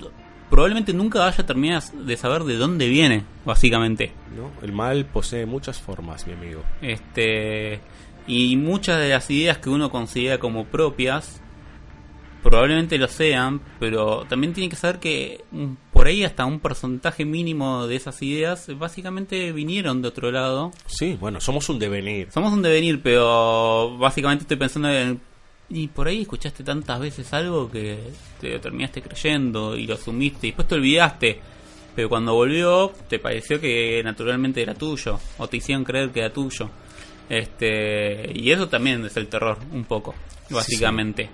probablemente 0.49 0.93
nunca 0.93 1.19
vaya 1.19 1.43
a 1.43 1.45
terminar 1.45 1.83
de 1.83 2.17
saber 2.17 2.43
de 2.43 2.55
dónde 2.55 2.87
viene, 2.87 3.23
básicamente. 3.45 4.11
¿no? 4.35 4.51
El 4.65 4.71
mal 4.71 5.05
posee 5.05 5.45
muchas 5.45 5.81
formas, 5.81 6.27
mi 6.27 6.33
amigo. 6.33 6.63
Este 6.81 7.79
y 8.27 8.57
muchas 8.57 8.99
de 8.99 9.09
las 9.09 9.29
ideas 9.29 9.59
que 9.59 9.69
uno 9.69 9.91
considera 9.91 10.39
como 10.39 10.65
propias 10.65 11.41
probablemente 12.45 12.99
lo 12.99 13.07
sean, 13.07 13.59
pero 13.79 14.23
también 14.29 14.53
tiene 14.53 14.69
que 14.69 14.75
saber 14.75 14.99
que 14.99 15.43
por 15.91 16.05
ahí 16.05 16.23
hasta 16.23 16.45
un 16.45 16.59
porcentaje 16.59 17.25
mínimo 17.25 17.87
de 17.87 17.95
esas 17.95 18.21
ideas 18.21 18.67
básicamente 18.77 19.51
vinieron 19.51 20.03
de 20.03 20.09
otro 20.09 20.31
lado. 20.31 20.71
Sí, 20.85 21.17
bueno, 21.19 21.41
somos 21.41 21.67
un 21.69 21.79
devenir. 21.79 22.31
Somos 22.31 22.53
un 22.53 22.61
devenir, 22.61 23.01
pero 23.01 23.97
básicamente 23.97 24.43
estoy 24.43 24.57
pensando 24.57 24.91
en 24.91 25.19
y 25.69 25.87
por 25.87 26.07
ahí 26.07 26.21
escuchaste 26.21 26.63
tantas 26.63 26.99
veces 26.99 27.33
algo 27.33 27.69
que 27.69 27.97
te 28.39 28.51
lo 28.51 28.61
terminaste 28.61 29.01
creyendo 29.01 29.75
y 29.75 29.87
lo 29.87 29.95
asumiste 29.95 30.47
y 30.47 30.49
después 30.51 30.67
te 30.67 30.75
olvidaste. 30.75 31.39
Pero 31.95 32.09
cuando 32.09 32.33
volvió, 32.33 32.91
te 33.07 33.19
pareció 33.19 33.59
que 33.59 34.01
naturalmente 34.03 34.61
era 34.61 34.73
tuyo, 34.73 35.17
o 35.37 35.47
te 35.47 35.57
hicieron 35.57 35.85
creer 35.85 36.11
que 36.11 36.19
era 36.19 36.33
tuyo. 36.33 36.69
Este, 37.29 38.31
y 38.33 38.51
eso 38.51 38.67
también 38.67 39.05
es 39.05 39.15
el 39.15 39.27
terror, 39.27 39.57
un 39.71 39.85
poco, 39.85 40.13
básicamente. 40.49 41.29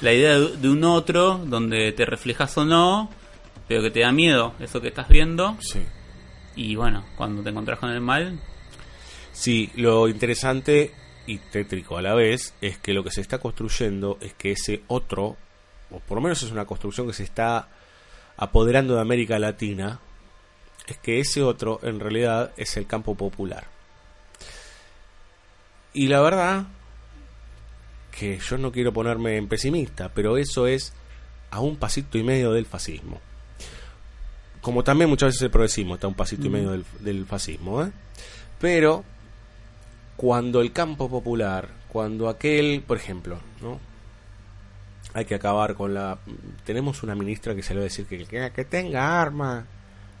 La 0.00 0.14
idea 0.14 0.38
de, 0.38 0.56
de 0.56 0.68
un 0.70 0.82
otro, 0.84 1.38
donde 1.44 1.92
te 1.92 2.06
reflejas 2.06 2.56
o 2.56 2.64
no, 2.64 3.10
pero 3.68 3.82
que 3.82 3.90
te 3.90 4.00
da 4.00 4.10
miedo 4.10 4.54
eso 4.58 4.80
que 4.80 4.88
estás 4.88 5.08
viendo. 5.08 5.58
Sí. 5.60 5.80
Y 6.56 6.76
bueno, 6.76 7.04
cuando 7.16 7.42
te 7.42 7.50
encontrás 7.50 7.78
con 7.78 7.90
el 7.90 8.00
mal, 8.00 8.40
Sí, 9.36 9.70
lo 9.76 10.08
interesante 10.08 10.92
y 11.26 11.38
tétrico 11.38 11.98
a 11.98 12.02
la 12.02 12.14
vez 12.14 12.54
es 12.60 12.78
que 12.78 12.94
lo 12.94 13.02
que 13.02 13.10
se 13.10 13.20
está 13.20 13.38
construyendo 13.38 14.18
es 14.20 14.34
que 14.34 14.52
ese 14.52 14.82
otro, 14.86 15.36
o 15.90 16.00
por 16.00 16.16
lo 16.16 16.22
menos 16.22 16.42
es 16.42 16.50
una 16.50 16.64
construcción 16.64 17.06
que 17.06 17.12
se 17.12 17.24
está 17.24 17.68
apoderando 18.36 18.94
de 18.94 19.00
América 19.00 19.38
Latina, 19.38 20.00
es 20.86 20.98
que 20.98 21.20
ese 21.20 21.42
otro 21.42 21.80
en 21.82 22.00
realidad 22.00 22.52
es 22.56 22.76
el 22.76 22.86
campo 22.86 23.14
popular. 23.14 23.66
Y 25.92 26.08
la 26.08 26.20
verdad 26.20 26.66
que 28.12 28.38
yo 28.38 28.58
no 28.58 28.72
quiero 28.72 28.92
ponerme 28.92 29.36
en 29.36 29.48
pesimista, 29.48 30.10
pero 30.10 30.36
eso 30.36 30.66
es 30.66 30.92
a 31.50 31.60
un 31.60 31.76
pasito 31.76 32.18
y 32.18 32.22
medio 32.22 32.52
del 32.52 32.66
fascismo. 32.66 33.20
Como 34.60 34.84
también 34.84 35.10
muchas 35.10 35.28
veces 35.28 35.42
el 35.42 35.50
progresismo 35.50 35.94
está 35.94 36.06
a 36.06 36.10
un 36.10 36.16
pasito 36.16 36.46
y 36.46 36.50
medio 36.50 36.70
del, 36.70 36.84
del 37.00 37.26
fascismo, 37.26 37.82
¿eh? 37.82 37.90
Pero 38.58 39.04
cuando 40.16 40.60
el 40.60 40.72
campo 40.72 41.08
popular, 41.08 41.68
cuando 41.88 42.28
aquel, 42.28 42.82
por 42.86 42.96
ejemplo, 42.96 43.38
¿no? 43.60 43.80
Hay 45.14 45.24
que 45.24 45.34
acabar 45.34 45.74
con 45.74 45.94
la... 45.94 46.18
Tenemos 46.64 47.02
una 47.02 47.14
ministra 47.14 47.54
que 47.54 47.62
se 47.62 47.72
le 47.72 47.80
va 47.80 47.84
a 47.84 47.88
decir 47.88 48.06
que, 48.06 48.24
que, 48.26 48.50
que 48.54 48.64
tenga 48.66 49.20
arma, 49.22 49.64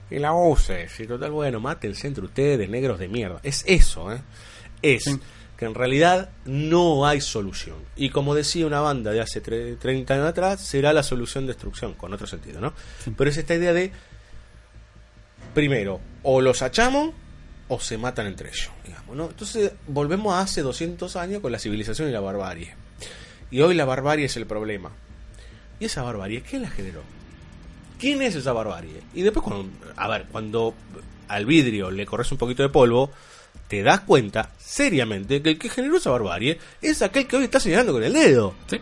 que 0.08 0.18
la 0.18 0.32
use. 0.32 0.88
Si 0.88 1.06
total, 1.06 1.32
bueno, 1.32 1.60
mátense 1.60 2.06
entre 2.06 2.24
ustedes, 2.24 2.68
negros 2.70 2.98
de 2.98 3.08
mierda. 3.08 3.38
Es 3.42 3.62
eso, 3.66 4.10
¿eh? 4.12 4.20
Es 4.80 5.04
que 5.58 5.64
en 5.66 5.74
realidad 5.74 6.30
no 6.46 7.06
hay 7.06 7.20
solución. 7.20 7.76
Y 7.96 8.08
como 8.10 8.34
decía 8.34 8.66
una 8.66 8.80
banda 8.80 9.10
de 9.10 9.20
hace 9.20 9.42
tre- 9.42 9.78
30 9.78 10.14
años 10.14 10.26
atrás, 10.28 10.60
será 10.62 10.92
la 10.94 11.02
solución 11.02 11.46
destrucción, 11.46 11.92
con 11.94 12.12
otro 12.14 12.26
sentido, 12.26 12.60
¿no? 12.60 12.72
Pero 13.16 13.28
es 13.30 13.36
esta 13.36 13.54
idea 13.54 13.72
de, 13.74 13.90
primero, 15.54 16.00
o 16.22 16.40
los 16.40 16.62
achamos 16.62 17.14
o 17.68 17.80
se 17.80 17.98
matan 17.98 18.26
entre 18.26 18.48
ellos, 18.48 18.70
digamos, 18.84 19.16
¿no? 19.16 19.26
Entonces 19.26 19.72
volvemos 19.88 20.34
a 20.34 20.40
hace 20.40 20.62
200 20.62 21.16
años 21.16 21.40
con 21.40 21.52
la 21.52 21.58
civilización 21.58 22.08
y 22.08 22.12
la 22.12 22.20
barbarie. 22.20 22.74
Y 23.50 23.60
hoy 23.60 23.74
la 23.74 23.84
barbarie 23.84 24.26
es 24.26 24.36
el 24.36 24.46
problema. 24.46 24.92
¿Y 25.80 25.86
esa 25.86 26.02
barbarie 26.02 26.42
quién 26.42 26.62
la 26.62 26.70
generó? 26.70 27.02
¿Quién 27.98 28.22
es 28.22 28.34
esa 28.34 28.52
barbarie? 28.52 29.02
Y 29.14 29.22
después 29.22 29.42
cuando, 29.42 29.70
a 29.96 30.08
ver, 30.08 30.26
cuando 30.30 30.74
al 31.28 31.46
vidrio 31.46 31.90
le 31.90 32.06
corres 32.06 32.30
un 32.30 32.38
poquito 32.38 32.62
de 32.62 32.68
polvo, 32.68 33.10
te 33.68 33.82
das 33.82 34.00
cuenta 34.00 34.50
seriamente 34.58 35.42
que 35.42 35.50
el 35.50 35.58
que 35.58 35.68
generó 35.68 35.96
esa 35.96 36.10
barbarie 36.10 36.58
es 36.80 37.02
aquel 37.02 37.26
que 37.26 37.36
hoy 37.36 37.44
está 37.44 37.58
señalando 37.58 37.92
con 37.92 38.04
el 38.04 38.12
dedo. 38.12 38.54
sí, 38.68 38.80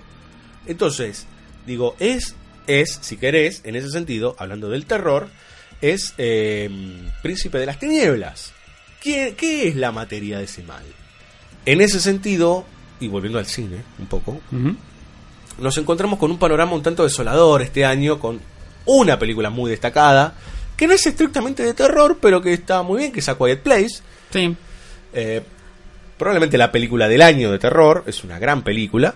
Entonces, 0.66 1.26
digo, 1.66 1.97
es, 1.99 2.35
es, 2.66 2.99
si 3.01 3.16
querés, 3.16 3.62
en 3.64 3.76
ese 3.76 3.91
sentido, 3.91 4.37
hablando 4.39 4.68
del 4.68 4.85
terror, 4.85 5.28
es 5.80 6.14
eh, 6.18 6.70
príncipe 7.22 7.59
de 7.59 7.66
las 7.66 7.78
tinieblas. 7.78 8.53
¿Qué, 9.05 9.35
¿Qué 9.37 9.69
es 9.69 9.77
la 9.77 9.93
materia 9.93 10.39
de 10.39 10.45
ese 10.45 10.63
mal? 10.63 10.83
En 11.67 11.83
ese 11.83 12.01
sentido, 12.01 12.65
y 13.01 13.09
volviendo 13.09 13.39
al 13.39 13.45
cine 13.47 13.83
un 13.99 14.07
poco, 14.07 14.41
nos 15.59 15.77
encontramos 15.79 16.19
con 16.19 16.31
un 16.31 16.39
panorama 16.39 16.73
un 16.73 16.83
tanto 16.83 17.03
desolador 17.05 17.61
este 17.61 17.85
año, 17.85 18.19
con 18.19 18.41
una 18.87 19.19
película 19.19 19.51
muy 19.51 19.71
destacada, 19.71 20.35
que 20.75 20.87
no 20.87 20.95
es 20.95 21.07
estrictamente 21.07 21.63
de 21.63 21.75
terror, 21.75 22.19
pero 22.21 22.41
que 22.41 22.55
está 22.55 22.83
muy 22.83 23.01
bien, 23.01 23.13
que 23.13 23.21
es 23.21 23.29
A 23.29 23.37
Quiet 23.37 23.61
Place. 23.63 24.01
sí. 24.33 24.57
Eh, 25.13 25.43
probablemente 26.19 26.57
la 26.57 26.73
película 26.73 27.07
del 27.07 27.23
año 27.23 27.51
de 27.53 27.59
terror, 27.59 28.05
es 28.07 28.25
una 28.25 28.39
gran 28.39 28.63
película. 28.63 29.15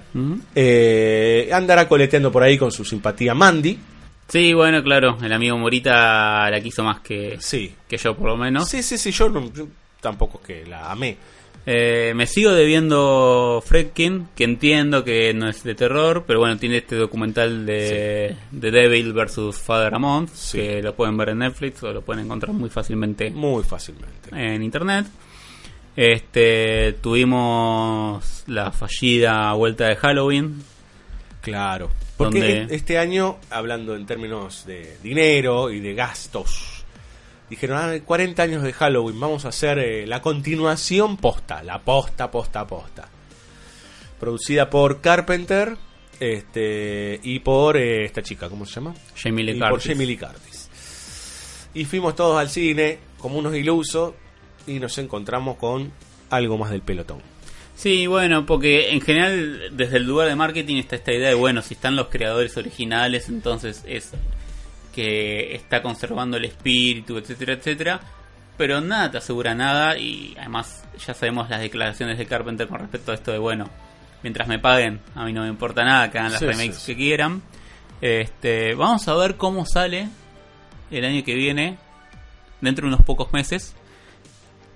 Eh, 0.55 1.49
andará 1.53 1.89
coleteando 1.89 2.31
por 2.31 2.43
ahí 2.43 2.59
con 2.59 2.71
su 2.73 2.85
simpatía 2.85 3.35
Mandy. 3.35 3.79
Sí, 4.29 4.53
bueno, 4.53 4.83
claro, 4.83 5.17
el 5.23 5.33
amigo 5.33 5.57
Morita 5.57 6.51
la 6.51 6.61
quiso 6.61 6.85
más 6.85 7.01
que, 7.01 7.37
Sí. 7.41 7.75
que 7.89 7.97
yo, 7.97 8.15
por 8.15 8.29
lo 8.29 8.37
menos. 8.37 8.69
Sí, 8.69 8.83
sí, 8.83 8.99
sí, 8.99 9.11
yo, 9.11 9.29
no- 9.31 9.53
yo 9.53 9.67
tampoco 10.01 10.41
que 10.43 10.67
la 10.67 10.91
amé. 10.91 11.17
Eh, 11.71 12.13
me 12.15 12.27
sigo 12.27 12.53
debiendo 12.53 13.63
Fredkin, 13.67 14.29
que 14.35 14.45
entiendo 14.45 15.05
que 15.05 15.35
no 15.35 15.49
es 15.49 15.63
de 15.65 15.75
terror, 15.75 16.25
pero 16.27 16.39
bueno, 16.39 16.57
tiene 16.57 16.79
este 16.79 16.97
documental 16.97 17.67
de 17.67 18.37
The 18.59 18.71
Devil 18.71 19.13
vs. 19.13 19.59
Father 19.59 19.95
Amont, 19.95 20.31
Sí. 20.33 20.59
que 20.59 20.83
lo 20.83 20.95
pueden 20.95 21.17
ver 21.19 21.31
en 21.31 21.39
Netflix 21.41 21.83
o 21.83 21.93
lo 21.93 22.01
pueden 22.03 22.25
encontrar 22.25 22.53
muy 22.55 22.71
fácilmente 22.71 23.31
Muy 23.31 23.63
fácilmente. 23.65 24.31
en 24.33 24.63
internet. 24.63 25.07
Este, 25.97 26.95
tuvimos 27.03 28.45
la 28.47 28.71
fallida 28.73 29.53
vuelta 29.55 29.89
de 29.89 29.97
Halloween. 29.97 30.63
Claro. 31.43 31.91
Porque 32.19 32.41
Donde- 32.41 32.75
e- 32.75 32.77
este 32.77 32.99
año, 32.99 33.39
hablando 33.49 33.95
en 33.97 34.05
términos 34.05 34.67
de 34.67 34.99
dinero 35.03 35.71
y 35.71 35.81
de 35.81 35.95
gastos, 35.95 36.85
dijeron, 37.49 37.79
ah, 37.79 37.95
40 38.05 38.43
años 38.43 38.63
de 38.65 38.73
Halloween, 38.75 39.19
vamos 39.19 39.45
a 39.47 39.49
hacer 39.49 39.79
eh, 39.79 40.07
la 40.07 40.21
continuación 40.21 41.17
posta, 41.17 41.63
la 41.63 41.79
posta, 41.79 42.31
posta, 42.31 42.67
posta. 42.67 43.09
Producida 44.21 44.69
por 44.69 45.01
Carpenter 45.01 45.77
este 46.21 47.21
y 47.23 47.39
por 47.39 47.77
eh, 47.77 48.05
esta 48.05 48.23
chica, 48.23 48.49
¿cómo 48.49 48.67
se 48.67 48.75
llama? 48.75 48.95
Jamie 49.17 49.45
Lee 49.45 49.53
y 49.57 49.61
por 49.61 49.71
Curtis. 49.71 49.89
Jamie 49.93 50.07
Lee 50.07 50.17
Curtis. 50.19 50.69
Y 51.75 51.85
fuimos 51.85 52.17
todos 52.17 52.37
al 52.39 52.51
cine 52.51 52.99
como 53.19 53.39
unos 53.39 53.55
ilusos 53.55 54.15
y 54.67 54.81
nos 54.81 54.99
encontramos 54.99 55.57
con 55.57 55.93
algo 56.31 56.59
más 56.59 56.71
del 56.71 56.83
pelotón. 56.83 57.23
Sí, 57.79 58.09
bueno, 58.09 58.45
porque 58.45 58.91
en 58.91 59.01
general 59.01 59.69
desde 59.77 59.99
el 59.99 60.03
lugar 60.05 60.27
de 60.27 60.35
marketing 60.35 60.79
está 60.79 60.97
esta 60.97 61.13
idea 61.13 61.29
de, 61.29 61.35
bueno, 61.37 61.63
si 61.63 61.75
están 61.75 61.95
los 61.95 62.09
creadores 62.09 62.57
originales, 62.57 63.29
entonces 63.29 63.85
es 63.87 64.11
que 64.93 65.55
está 65.55 65.81
conservando 65.81 66.39
el 66.39 66.45
espíritu, 66.45 67.17
etcétera, 67.19 67.53
etcétera. 67.53 68.01
Pero 68.57 68.81
nada 68.81 69.13
te 69.13 69.19
asegura 69.19 69.55
nada 69.55 69.97
y 69.97 70.35
además 70.41 70.85
ya 71.07 71.15
sabemos 71.15 71.49
las 71.49 71.61
declaraciones 71.61 72.19
de 72.19 72.27
Carpenter 72.27 72.67
con 72.67 72.81
respecto 72.81 73.13
a 73.13 73.15
esto 73.15 73.31
de, 73.31 73.39
bueno, 73.39 73.71
mientras 74.25 74.49
me 74.49 74.59
paguen, 74.59 74.99
a 75.15 75.25
mí 75.25 75.33
no 75.33 75.43
me 75.43 75.49
importa 75.49 75.85
nada, 75.85 76.11
que 76.11 76.19
hagan 76.19 76.33
las 76.33 76.41
Sí, 76.41 76.47
remakes 76.47 76.75
sí, 76.75 76.81
sí. 76.81 76.93
que 76.93 76.97
quieran. 76.97 77.43
Este, 78.01 78.75
vamos 78.75 79.07
a 79.07 79.15
ver 79.15 79.37
cómo 79.37 79.65
sale 79.67 80.09
el 80.91 81.05
año 81.05 81.23
que 81.23 81.37
viene, 81.37 81.79
dentro 82.61 82.89
de 82.89 82.95
unos 82.95 83.07
pocos 83.07 83.33
meses, 83.33 83.77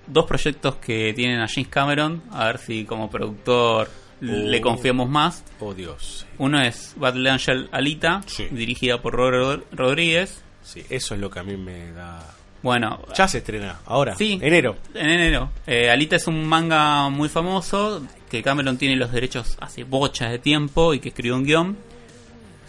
dos 0.07 0.25
proyectos 0.25 0.75
que 0.75 1.13
tienen 1.13 1.39
a 1.39 1.47
James 1.47 1.69
Cameron, 1.69 2.21
a 2.31 2.45
ver 2.47 2.57
si 2.57 2.85
como 2.85 3.09
productor 3.09 3.89
le 4.21 4.59
Oh. 4.59 4.61
confiamos 4.61 5.09
más. 5.09 5.43
Oh 5.59 5.73
Dios. 5.73 6.25
Uno 6.37 6.61
es 6.61 6.93
Battle 6.97 7.29
Angel 7.29 7.67
Alita, 7.71 8.21
Sí. 8.25 8.47
dirigida 8.51 9.01
por 9.01 9.13
Robert 9.13 9.65
Rodríguez. 9.73 10.41
Sí, 10.61 10.81
eso 10.89 11.13
es 11.15 11.19
lo 11.21 11.29
que 11.29 11.39
a 11.39 11.43
mí 11.43 11.57
me 11.57 11.91
da. 11.91 12.21
Bueno, 12.61 13.01
Ya 13.13 13.27
se 13.27 13.39
estrena, 13.39 13.79
ahora, 13.85 14.15
Sí. 14.15 14.39
enero. 14.41 14.77
en 14.93 15.09
enero. 15.09 15.49
Eh, 15.67 15.89
Alita 15.89 16.15
es 16.15 16.27
un 16.27 16.45
manga 16.47 17.09
muy 17.09 17.27
famoso 17.27 18.01
que 18.29 18.41
Cameron 18.41 18.77
tiene 18.77 18.95
los 18.95 19.11
derechos 19.11 19.57
hace 19.59 19.83
bochas 19.83 20.31
de 20.31 20.39
tiempo 20.39 20.93
y 20.93 20.99
que 20.99 21.09
escribió 21.09 21.35
un 21.35 21.43
guion. 21.43 21.77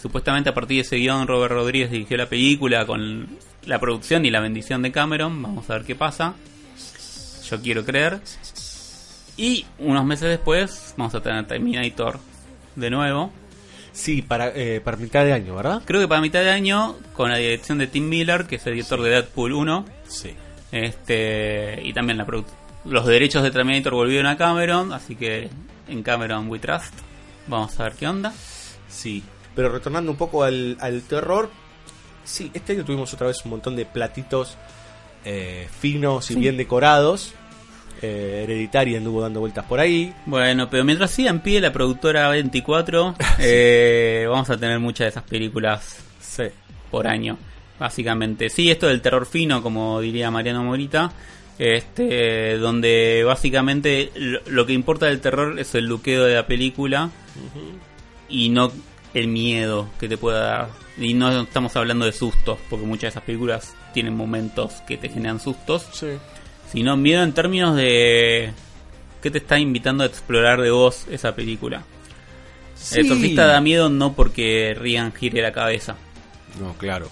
Supuestamente 0.03 0.51
a 0.51 0.55
partir 0.55 0.78
de 0.78 0.80
ese 0.82 0.97
guion 0.97 1.26
Robert 1.28 1.53
Rodríguez 1.53 1.91
dirigió 1.91 2.16
la 2.16 2.26
película 2.28 2.85
con 2.85 3.39
la 3.66 3.78
producción 3.78 4.26
y 4.26 4.30
la 4.30 4.41
bendición 4.41 4.82
de 4.82 4.91
Cameron. 4.93 5.41
Vamos 5.41 5.70
a 5.70 5.74
ver 5.74 5.85
qué 5.85 5.95
pasa. 5.95 6.35
Yo 7.49 7.61
quiero 7.61 7.85
creer. 7.85 8.21
Y 9.37 9.67
unos 9.79 10.05
meses 10.05 10.29
después 10.29 10.95
vamos 10.97 11.15
a 11.15 11.21
tener 11.21 11.47
Terminator 11.47 12.19
de 12.77 12.91
nuevo. 12.91 13.33
Sí, 13.93 14.23
para, 14.23 14.49
eh, 14.49 14.81
para 14.81 14.97
mitad 14.97 15.25
de 15.25 15.33
año, 15.33 15.55
¿verdad? 15.55 15.83
Creo 15.85 16.01
que 16.01 16.09
para 16.09 16.21
mitad 16.21 16.41
de 16.41 16.51
año, 16.51 16.97
con 17.13 17.31
la 17.31 17.37
dirección 17.37 17.79
de 17.79 17.87
Tim 17.87 18.09
Miller, 18.09 18.47
que 18.47 18.57
es 18.57 18.67
el 18.67 18.75
director 18.75 19.01
de 19.03 19.11
Deadpool 19.11 19.53
1. 19.53 19.85
Sí. 20.09 20.35
Este, 20.73 21.81
y 21.83 21.93
también 21.93 22.19
la 22.19 22.27
los 22.85 23.07
derechos 23.07 23.43
de 23.43 23.51
Terminator 23.51 23.95
volvieron 23.95 24.27
a 24.27 24.37
Cameron, 24.37 24.93
así 24.93 25.15
que 25.17 25.49
en 25.89 26.03
Cameron 26.03 26.49
we 26.49 26.59
trust. 26.59 26.93
Vamos 27.47 27.79
a 27.79 27.85
ver 27.85 27.93
qué 27.93 28.09
onda. 28.09 28.33
Sí, 28.89 29.23
pero 29.55 29.71
retornando 29.71 30.11
un 30.11 30.19
poco 30.19 30.43
al, 30.43 30.77
al 30.81 31.03
terror, 31.03 31.51
sí, 32.25 32.51
este 32.53 32.73
año 32.73 32.85
tuvimos 32.85 33.13
otra 33.15 33.29
vez 33.29 33.45
un 33.45 33.53
montón 33.53 33.77
de 33.77 33.87
platitos 33.87 34.57
eh, 35.25 35.68
finos 35.81 36.31
y 36.31 36.37
bien 36.37 36.57
decorados. 36.57 37.33
Eh, 38.03 38.43
Hereditaria 38.45 38.99
anduvo 38.99 39.22
dando 39.22 39.41
vueltas 39.41 39.64
por 39.64 39.81
ahí. 39.81 40.12
Bueno, 40.27 40.68
pero 40.68 40.85
mientras 40.85 41.11
siga 41.11 41.31
en 41.31 41.41
pie 41.41 41.61
la 41.61 41.72
productora 41.72 42.29
24, 42.29 43.14
eh, 43.39 44.27
vamos 44.29 44.51
a 44.51 44.57
tener 44.59 44.79
muchas 44.79 45.07
de 45.07 45.09
esas 45.11 45.22
películas 45.25 45.97
Sí. 46.20 46.45
por 46.91 47.07
año, 47.07 47.39
básicamente. 47.79 48.51
Sí, 48.51 48.70
esto 48.70 48.89
del 48.89 49.01
terror 49.01 49.25
fino, 49.27 49.62
como 49.62 50.01
diría 50.01 50.31
Mariano 50.31 50.64
Morita, 50.64 51.12
este, 51.59 52.59
donde 52.59 53.22
básicamente 53.25 54.11
lo, 54.16 54.41
lo 54.47 54.66
que 54.66 54.72
importa 54.72 55.07
del 55.07 55.20
terror 55.20 55.59
es 55.59 55.75
el 55.75 55.87
luqueo 55.87 56.25
de 56.25 56.35
la 56.35 56.47
película 56.47 57.11
y 58.29 58.49
no 58.49 58.72
el 59.14 59.29
miedo 59.29 59.89
que 60.01 60.09
te 60.09 60.16
pueda 60.16 60.41
dar. 60.41 60.68
Y 60.99 61.15
no 61.15 61.43
estamos 61.43 61.75
hablando 61.77 62.05
de 62.07 62.13
sustos, 62.13 62.59
porque 62.71 62.87
muchas 62.87 63.03
de 63.03 63.09
esas 63.09 63.23
películas 63.25 63.75
tienen 63.93 64.17
momentos 64.17 64.75
que 64.87 64.97
te 64.97 65.09
generan 65.09 65.41
sustos, 65.41 65.87
Sí. 65.93 66.09
sino 66.73 66.97
miedo 66.97 67.23
en 67.23 67.33
términos 67.33 67.75
de 67.77 68.53
qué 69.21 69.31
te 69.31 69.39
está 69.39 69.59
invitando 69.59 70.05
a 70.05 70.07
explorar 70.07 70.61
de 70.61 70.71
vos 70.71 71.07
esa 71.11 71.35
película. 71.35 71.83
El 72.93 73.01
exorcista 73.07 73.47
da 73.47 73.61
miedo 73.61 73.89
no 73.89 74.13
porque 74.13 74.75
Rian 74.79 75.13
gire 75.13 75.41
la 75.43 75.53
cabeza. 75.53 75.97
No, 76.61 76.75
claro. 76.75 77.09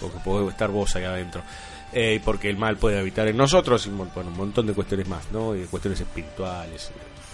Porque 0.00 0.18
puede 0.24 0.48
estar 0.48 0.70
vos 0.70 0.96
ahí 0.96 1.04
adentro. 1.04 1.42
Eh, 1.92 2.14
y 2.14 2.18
porque 2.20 2.48
el 2.48 2.56
mal 2.56 2.76
puede 2.78 2.98
habitar 2.98 3.28
en 3.28 3.36
nosotros 3.36 3.86
y 3.86 3.90
bueno, 3.90 4.12
un 4.30 4.36
montón 4.36 4.66
de 4.66 4.72
cuestiones 4.72 5.06
más, 5.08 5.30
¿no? 5.32 5.54
Y 5.56 5.64
cuestiones 5.64 6.00
espirituales. 6.00 6.90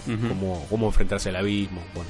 Ujú. 0.07 0.27
cómo, 0.29 0.65
cómo 0.69 0.87
enfrentarse 0.87 1.29
al 1.29 1.35
abismo. 1.37 1.81
Bueno, 1.93 2.09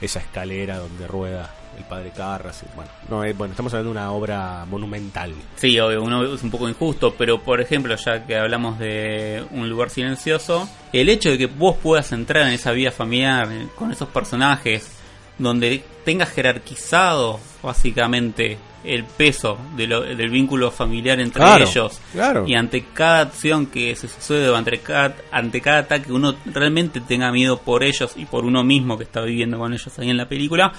esa 0.00 0.20
escalera 0.20 0.78
donde 0.78 1.06
rueda 1.06 1.50
el 1.76 1.84
padre 1.84 2.10
Carras. 2.10 2.64
Bueno, 2.74 2.90
no, 3.08 3.24
eh, 3.24 3.32
bueno, 3.32 3.52
estamos 3.52 3.72
hablando 3.72 3.92
de 3.92 3.98
una 3.98 4.12
obra 4.12 4.64
monumental. 4.66 5.34
Sí, 5.56 5.78
obvio, 5.80 6.02
uno 6.02 6.34
es 6.34 6.42
un 6.42 6.50
poco 6.50 6.68
injusto, 6.68 7.14
pero 7.16 7.40
por 7.40 7.60
ejemplo, 7.60 7.94
ya 7.96 8.26
que 8.26 8.36
hablamos 8.36 8.78
de 8.78 9.44
un 9.50 9.68
lugar 9.68 9.90
silencioso, 9.90 10.68
el 10.92 11.08
hecho 11.08 11.30
de 11.30 11.38
que 11.38 11.46
vos 11.46 11.76
puedas 11.82 12.12
entrar 12.12 12.46
en 12.46 12.52
esa 12.52 12.72
vida 12.72 12.90
familiar 12.90 13.48
con 13.74 13.90
esos 13.92 14.08
personajes, 14.08 14.90
donde 15.38 15.82
tengas 16.04 16.30
jerarquizado 16.30 17.40
básicamente 17.62 18.58
el 18.84 19.04
peso 19.04 19.58
de 19.76 19.86
lo- 19.86 20.02
del 20.02 20.28
vínculo 20.30 20.70
familiar 20.70 21.18
entre 21.20 21.40
Claro, 21.42 21.64
ellos, 21.64 22.00
claro. 22.12 22.44
y 22.46 22.54
ante 22.54 22.84
cada 22.92 23.20
acción 23.20 23.66
que 23.66 23.96
se 23.96 24.08
sucede 24.08 24.48
o 24.50 24.56
ante 24.56 24.78
cada, 24.78 25.14
ante 25.32 25.60
cada 25.60 25.78
ataque 25.78 26.12
uno 26.12 26.34
realmente 26.46 27.00
tenga 27.00 27.32
miedo 27.32 27.58
por 27.58 27.82
ellos 27.82 28.12
y 28.16 28.26
por 28.26 28.44
uno 28.44 28.62
mismo 28.62 28.98
que 28.98 29.04
está 29.04 29.20
viviendo 29.22 29.58
con 29.58 29.72
ellos 29.72 29.98
ahí 29.98 30.10
en 30.10 30.16
la 30.18 30.28
película, 30.28 30.72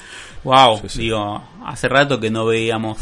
wow, 0.43 0.79
Sí, 0.83 0.89
sí. 0.89 0.99
digo, 1.01 1.43
hace 1.65 1.87
rato 1.89 2.19
que 2.19 2.29
no 2.29 2.45
veíamos... 2.45 2.97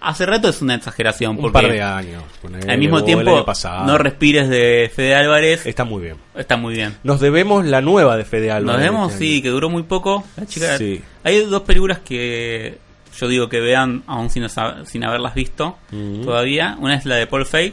Hace 0.00 0.26
rato 0.26 0.48
es 0.48 0.62
una 0.62 0.76
exageración, 0.76 1.32
Un 1.32 1.38
porque 1.42 1.52
par 1.54 1.68
de 1.72 1.82
años. 1.82 2.22
al 2.68 2.78
mismo 2.78 3.02
tiempo 3.02 3.44
no 3.84 3.98
respires 3.98 4.48
de 4.48 4.88
Fede 4.94 5.16
Álvarez, 5.16 5.66
Está 5.66 5.82
muy 5.82 6.02
bien. 6.02 6.16
está 6.36 6.56
muy 6.56 6.74
bien. 6.74 6.96
Nos 7.02 7.18
debemos 7.18 7.64
la 7.64 7.80
nueva 7.80 8.16
de 8.16 8.24
Fede 8.24 8.52
Álvarez. 8.52 8.80
Nos 8.80 8.92
vemos, 8.92 9.12
este 9.12 9.24
sí, 9.24 9.42
que 9.42 9.48
duró 9.48 9.68
muy 9.68 9.82
poco. 9.82 10.22
La 10.36 10.46
chica, 10.46 10.78
Sí. 10.78 11.02
Hay 11.24 11.40
dos 11.46 11.62
películas 11.62 11.98
que 11.98 12.78
yo 13.18 13.28
digo 13.28 13.48
que 13.48 13.60
vean 13.60 14.02
aún 14.06 14.30
sin, 14.30 14.46
sin 14.84 15.04
haberlas 15.04 15.34
visto 15.34 15.76
todavía. 16.24 16.76
Una 16.78 16.94
es 16.96 17.04
la 17.06 17.16
de 17.16 17.26
Paul 17.26 17.46
Feig, 17.46 17.72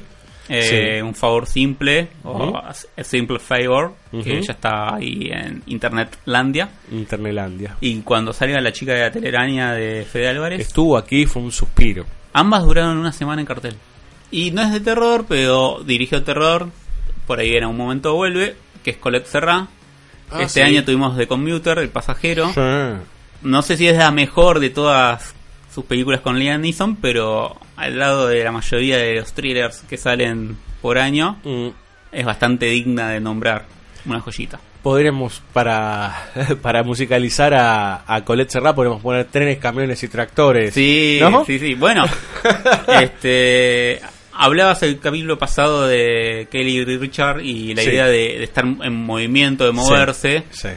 eh, 0.50 0.98
Sí. 0.98 1.02
Un 1.02 1.16
favor 1.16 1.48
simple, 1.48 2.10
Ujú. 2.24 2.32
o 2.44 2.58
A 2.58 2.70
a 2.70 3.04
Simple 3.04 3.40
Favor, 3.40 3.96
que 4.24 4.42
ya 4.42 4.54
está 4.54 4.96
ahí 4.96 5.30
en 5.32 5.64
Internetlandia. 5.66 6.70
Internelandia. 6.92 7.78
Y 7.82 7.96
cuando 8.02 8.32
salga 8.34 8.60
la 8.62 8.72
chica 8.72 8.94
de 8.94 9.00
la 9.02 9.12
telaraña 9.12 9.74
de 9.74 10.06
Fede 10.06 10.30
Álvarez, 10.30 10.60
Estuvo 10.62 10.98
aquí, 10.98 11.26
fue 11.26 11.42
un 11.42 11.52
suspiro. 11.52 12.06
ambas 12.34 12.64
duraron 12.64 12.98
una 12.98 13.12
semana 13.12 13.42
en 13.42 13.48
cartel. 13.48 13.76
Y 14.32 14.52
no 14.52 14.62
es 14.62 14.72
de 14.74 14.80
terror, 14.82 15.26
pero 15.28 15.82
dirigió 15.86 16.24
terror. 16.24 16.70
Por 17.28 17.40
ahí 17.40 17.54
en 17.56 17.66
un 17.66 17.78
momento 17.78 18.14
vuelve, 18.16 18.56
que 18.84 18.92
es 18.92 18.98
Colette 18.98 19.28
Serra. 19.28 19.68
Ah, 20.32 20.42
este 20.42 20.62
sí. 20.62 20.62
año 20.62 20.84
tuvimos 20.84 21.16
The 21.18 21.28
Commuter, 21.28 21.78
El 21.80 21.90
Pasajero. 21.90 22.52
Sí. 22.54 22.62
No 23.44 23.62
sé 23.62 23.78
si 23.78 23.88
es 23.88 23.98
la 23.98 24.10
mejor 24.12 24.60
de 24.60 24.72
todas 24.72 25.35
sus 25.76 25.86
películas 25.86 26.22
con 26.22 26.40
Liam 26.40 26.62
Neeson, 26.62 26.96
pero 26.96 27.56
al 27.76 28.00
lado 28.00 28.28
de 28.28 28.44
la 28.44 28.52
mayoría 28.54 28.98
de 28.98 29.16
los 29.16 29.34
thrillers 29.34 29.82
que 29.82 29.98
salen 29.98 30.58
por 30.82 30.98
año, 30.98 31.38
Mm, 31.44 31.68
es 32.14 32.26
bastante 32.26 32.68
digna 32.68 33.10
de 33.10 33.20
nombrar. 33.20 33.66
Una 34.06 34.22
joyita. 34.22 34.60
Podríamos, 34.82 35.42
para, 35.52 36.16
para 36.62 36.84
musicalizar 36.84 37.54
a, 37.56 38.04
a 38.08 38.24
Colette 38.24 38.52
Serra, 38.52 38.74
podemos 38.74 39.02
poner 39.02 39.26
trenes, 39.26 39.58
camiones 39.58 40.02
y 40.04 40.08
tractores. 40.08 40.74
Sí, 40.74 41.18
¿No? 41.20 41.44
sí, 41.44 41.60
sí. 41.60 41.74
Bueno, 41.74 42.06
este, 43.02 44.00
hablabas 44.34 44.84
el 44.84 45.00
capítulo 45.00 45.38
pasado 45.38 45.88
de 45.88 46.48
Kelly 46.52 46.78
y 46.80 46.86
Richard 46.98 47.42
y 47.42 47.74
la 47.74 47.82
Sí. 47.82 47.90
idea 47.90 48.06
de, 48.06 48.38
de 48.38 48.44
estar 48.44 48.64
en 48.66 48.94
movimiento, 48.94 49.66
de 49.66 49.72
moverse. 49.72 50.44
Sí. 50.52 50.70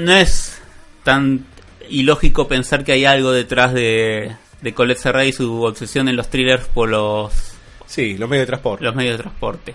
No 0.00 0.12
es 0.14 0.60
tan 1.02 1.44
ilógico 1.90 2.48
pensar 2.48 2.84
que 2.84 2.92
hay 2.92 3.04
algo 3.04 3.32
detrás 3.32 3.72
de, 3.74 4.34
de 4.60 4.74
Colette 4.74 4.98
Serra 4.98 5.24
y 5.24 5.32
su 5.32 5.62
obsesión 5.62 6.08
en 6.08 6.16
los 6.16 6.28
thrillers 6.28 6.64
por 6.66 6.88
los, 6.88 7.32
Sí, 7.86 8.18
los 8.18 8.28
medios 8.28 8.42
de 8.42 8.46
transporte. 8.48 8.84
los 8.84 8.94
medios 8.94 9.16
de 9.16 9.22
transporte. 9.22 9.74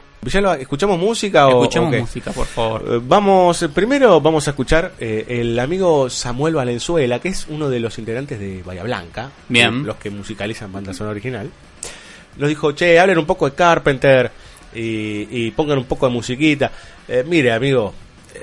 ¿Escuchamos 0.59 0.97
música 0.99 1.47
o 1.47 1.68
qué? 1.68 1.80
música, 1.99 2.32
por 2.32 2.45
favor. 2.45 2.84
Eh, 2.88 2.99
Vamos, 3.03 3.61
eh, 3.64 3.70
primero 3.70 4.22
vamos 4.22 4.47
a 4.47 4.51
escuchar 4.51 4.93
eh, 4.99 5.26
el 5.28 5.57
amigo 5.59 6.09
Samuel 6.09 6.53
Valenzuela, 6.55 7.20
que 7.20 7.30
es 7.30 7.45
uno 7.49 7.70
de 7.70 7.80
los 7.80 7.97
integrantes 7.99 8.39
de 8.39 8.61
Bahía 8.64 8.84
Blanca, 8.84 9.32
Bien. 9.49 9.86
los 9.86 9.97
que 9.97 10.09
musicalizan 10.11 10.72
banda 10.72 10.93
sonora 10.93 11.11
original. 11.11 11.49
Nos 12.38 12.49
dijo, 12.49 12.72
che, 12.72 12.99
hablen 12.99 13.18
un 13.18 13.26
poco 13.26 13.49
de 13.49 13.55
Carpenter 13.55 14.32
y, 14.74 15.28
y 15.47 15.51
pongan 15.51 15.80
un 15.80 15.86
poco 15.86 16.05
de 16.07 16.14
musiquita. 16.14 16.72
Eh, 17.07 17.24
mire, 17.28 17.51
amigo, 17.51 17.93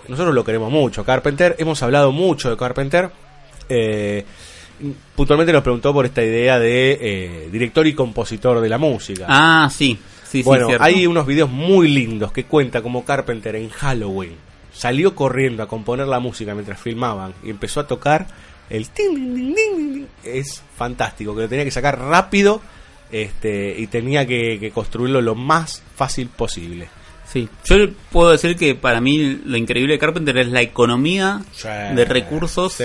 nosotros 0.08 0.34
lo 0.34 0.44
queremos 0.44 0.70
mucho, 0.70 1.04
Carpenter, 1.04 1.56
hemos 1.58 1.82
hablado 1.82 2.12
mucho 2.12 2.50
de 2.50 2.56
Carpenter. 2.56 3.10
Eh, 3.70 4.24
puntualmente 5.14 5.52
nos 5.52 5.62
preguntó 5.62 5.92
por 5.92 6.06
esta 6.06 6.22
idea 6.22 6.58
de 6.58 6.98
eh, 7.00 7.48
director 7.50 7.86
y 7.86 7.94
compositor 7.94 8.60
de 8.60 8.68
la 8.68 8.78
música. 8.78 9.26
Ah, 9.28 9.68
sí. 9.70 9.98
Sí, 10.24 10.42
Bueno, 10.42 10.68
sí, 10.68 10.74
hay 10.78 11.06
unos 11.06 11.26
videos 11.26 11.50
muy 11.50 11.88
lindos 11.88 12.30
que 12.30 12.44
cuenta 12.44 12.82
como 12.82 13.04
Carpenter 13.04 13.56
en 13.56 13.68
Halloween 13.68 14.50
salió 14.72 15.14
corriendo 15.14 15.62
a 15.62 15.68
componer 15.68 16.06
la 16.06 16.20
música 16.20 16.54
mientras 16.54 16.80
filmaban 16.80 17.34
y 17.42 17.50
empezó 17.50 17.80
a 17.80 17.86
tocar 17.86 18.26
el 18.68 18.86
es 20.22 20.62
fantástico, 20.76 21.34
que 21.34 21.42
lo 21.42 21.48
tenía 21.48 21.64
que 21.64 21.70
sacar 21.70 21.98
rápido 21.98 22.62
este 23.10 23.74
y 23.76 23.88
tenía 23.88 24.26
que, 24.26 24.58
que 24.60 24.70
construirlo 24.70 25.20
lo 25.20 25.34
más 25.34 25.82
fácil 25.96 26.28
posible. 26.28 26.88
Sí. 27.26 27.48
Yo 27.64 27.76
puedo 28.10 28.30
decir 28.30 28.56
que 28.56 28.74
para 28.74 29.00
mí 29.00 29.40
lo 29.44 29.56
increíble 29.56 29.94
de 29.94 29.98
Carpenter 29.98 30.38
es 30.38 30.48
la 30.48 30.62
economía 30.62 31.42
de 31.94 32.04
recursos 32.04 32.74
Sí. 32.74 32.84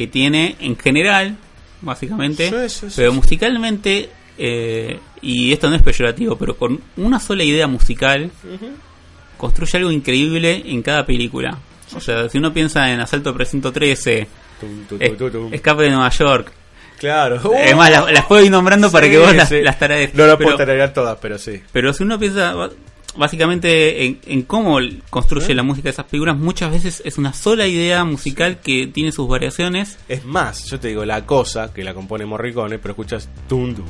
Que 0.00 0.06
tiene 0.06 0.56
en 0.60 0.78
general, 0.78 1.36
básicamente, 1.82 2.48
Sí, 2.48 2.68
sí, 2.80 2.86
sí, 2.88 2.94
pero 2.96 3.12
musicalmente, 3.12 4.08
eh, 4.38 4.98
y 5.20 5.52
esto 5.52 5.68
no 5.68 5.76
es 5.76 5.82
peyorativo, 5.82 6.36
pero 6.38 6.56
con 6.56 6.80
una 6.96 7.20
sola 7.20 7.44
idea 7.44 7.66
musical, 7.66 8.30
construye 9.36 9.76
algo 9.76 9.90
increíble 9.90 10.62
en 10.64 10.80
cada 10.82 11.04
película. 11.04 11.58
O 11.94 12.00
sea, 12.00 12.28
si 12.30 12.38
uno 12.38 12.50
piensa 12.52 12.90
en 12.90 13.00
Asalto 13.00 13.34
Precinto 13.34 13.70
13, 13.72 14.26
Tum, 14.58 14.84
tu, 14.88 14.96
tu, 14.98 15.04
es- 15.04 15.16
tu, 15.18 15.30
tum. 15.30 15.52
Escape 15.52 15.82
de 15.82 15.90
Nueva 15.90 16.08
York, 16.10 16.52
Claro. 16.98 17.36
es 17.54 17.76
más, 17.76 17.90
las, 17.90 18.10
las 18.12 18.24
puedo 18.26 18.42
ir 18.44 18.50
nombrando 18.50 18.90
para 18.90 19.08
que 19.08 19.18
vos 19.18 19.34
las, 19.34 19.48
sí. 19.50 19.60
las 19.62 19.78
tararees. 19.78 20.14
No 20.14 20.26
las 20.26 20.36
Pero- 20.36 20.46
puedo 20.46 20.56
tararear 20.56 20.94
todas, 20.94 21.18
pero 21.20 21.36
sí. 21.38 21.60
pero 21.72 21.92
si 21.92 22.04
uno 22.04 22.18
piensa 22.18 22.54
básicamente 23.16 24.04
en, 24.04 24.20
en 24.26 24.42
cómo 24.42 24.78
construye 25.10 25.54
la 25.54 25.62
música 25.62 25.84
de 25.84 25.90
esas 25.90 26.06
figuras, 26.06 26.36
muchas 26.36 26.70
veces 26.70 27.02
es 27.04 27.18
una 27.18 27.32
sola 27.32 27.66
idea 27.66 28.04
musical 28.04 28.60
que 28.60 28.86
tiene 28.86 29.12
sus 29.12 29.28
variaciones. 29.28 29.98
Es 30.08 30.24
más, 30.24 30.66
yo 30.66 30.78
te 30.80 30.88
digo, 30.88 31.04
la 31.04 31.26
cosa 31.26 31.72
que 31.72 31.84
la 31.84 31.94
compone 31.94 32.26
Morricone, 32.26 32.78
pero 32.78 32.92
escuchas 32.92 33.28
tum 33.48 33.74
dum. 33.74 33.86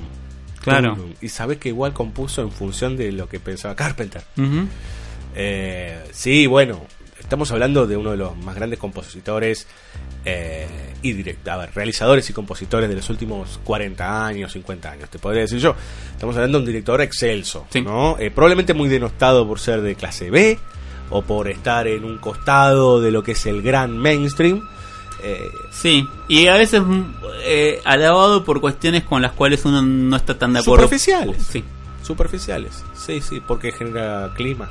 Claro. 0.60 0.94
tum, 0.94 1.04
dum, 1.06 1.14
y 1.20 1.28
sabes 1.28 1.58
que 1.58 1.70
igual 1.70 1.92
compuso 1.92 2.42
en 2.42 2.50
función 2.50 2.96
de 2.96 3.12
lo 3.12 3.28
que 3.28 3.40
pensaba 3.40 3.74
Carpenter. 3.74 4.22
Eh, 5.34 6.02
sí, 6.12 6.46
bueno, 6.46 6.80
estamos 7.30 7.52
hablando 7.52 7.86
de 7.86 7.96
uno 7.96 8.10
de 8.10 8.16
los 8.16 8.36
más 8.38 8.56
grandes 8.56 8.80
compositores 8.80 9.68
eh, 10.24 10.66
y 11.00 11.12
direct- 11.14 11.48
a 11.48 11.56
ver, 11.58 11.70
realizadores 11.72 12.28
y 12.28 12.32
compositores 12.32 12.88
de 12.90 12.96
los 12.96 13.08
últimos 13.08 13.60
40 13.62 14.26
años, 14.26 14.50
50 14.52 14.90
años, 14.90 15.08
te 15.08 15.20
podría 15.20 15.42
decir 15.42 15.60
yo. 15.60 15.76
Estamos 16.10 16.34
hablando 16.34 16.58
de 16.58 16.62
un 16.62 16.66
director 16.66 17.00
excelso, 17.00 17.66
Sí. 17.70 17.82
¿no? 17.82 18.16
Eh, 18.18 18.32
probablemente 18.32 18.74
muy 18.74 18.88
denostado 18.88 19.46
por 19.46 19.60
ser 19.60 19.80
de 19.80 19.94
clase 19.94 20.28
B 20.28 20.58
o 21.10 21.22
por 21.22 21.46
estar 21.48 21.86
en 21.86 22.04
un 22.04 22.18
costado 22.18 23.00
de 23.00 23.12
lo 23.12 23.22
que 23.22 23.32
es 23.32 23.46
el 23.46 23.62
gran 23.62 23.96
mainstream. 23.96 24.68
Eh, 25.22 25.40
Sí, 25.70 26.04
y 26.28 26.48
a 26.48 26.54
veces 26.54 26.82
mm, 26.82 27.14
eh, 27.44 27.80
alabado 27.84 28.42
por 28.44 28.60
cuestiones 28.60 29.04
con 29.04 29.22
las 29.22 29.30
cuales 29.32 29.64
uno 29.64 29.82
no 29.82 30.16
está 30.16 30.36
tan 30.36 30.52
de 30.52 30.58
acuerdo. 30.58 30.82
superficiales. 30.86 31.46
Sí. 31.48 31.62
Superficiales, 32.02 32.82
sí, 32.94 33.20
sí, 33.20 33.40
porque 33.46 33.70
genera 33.70 34.32
climas. 34.34 34.70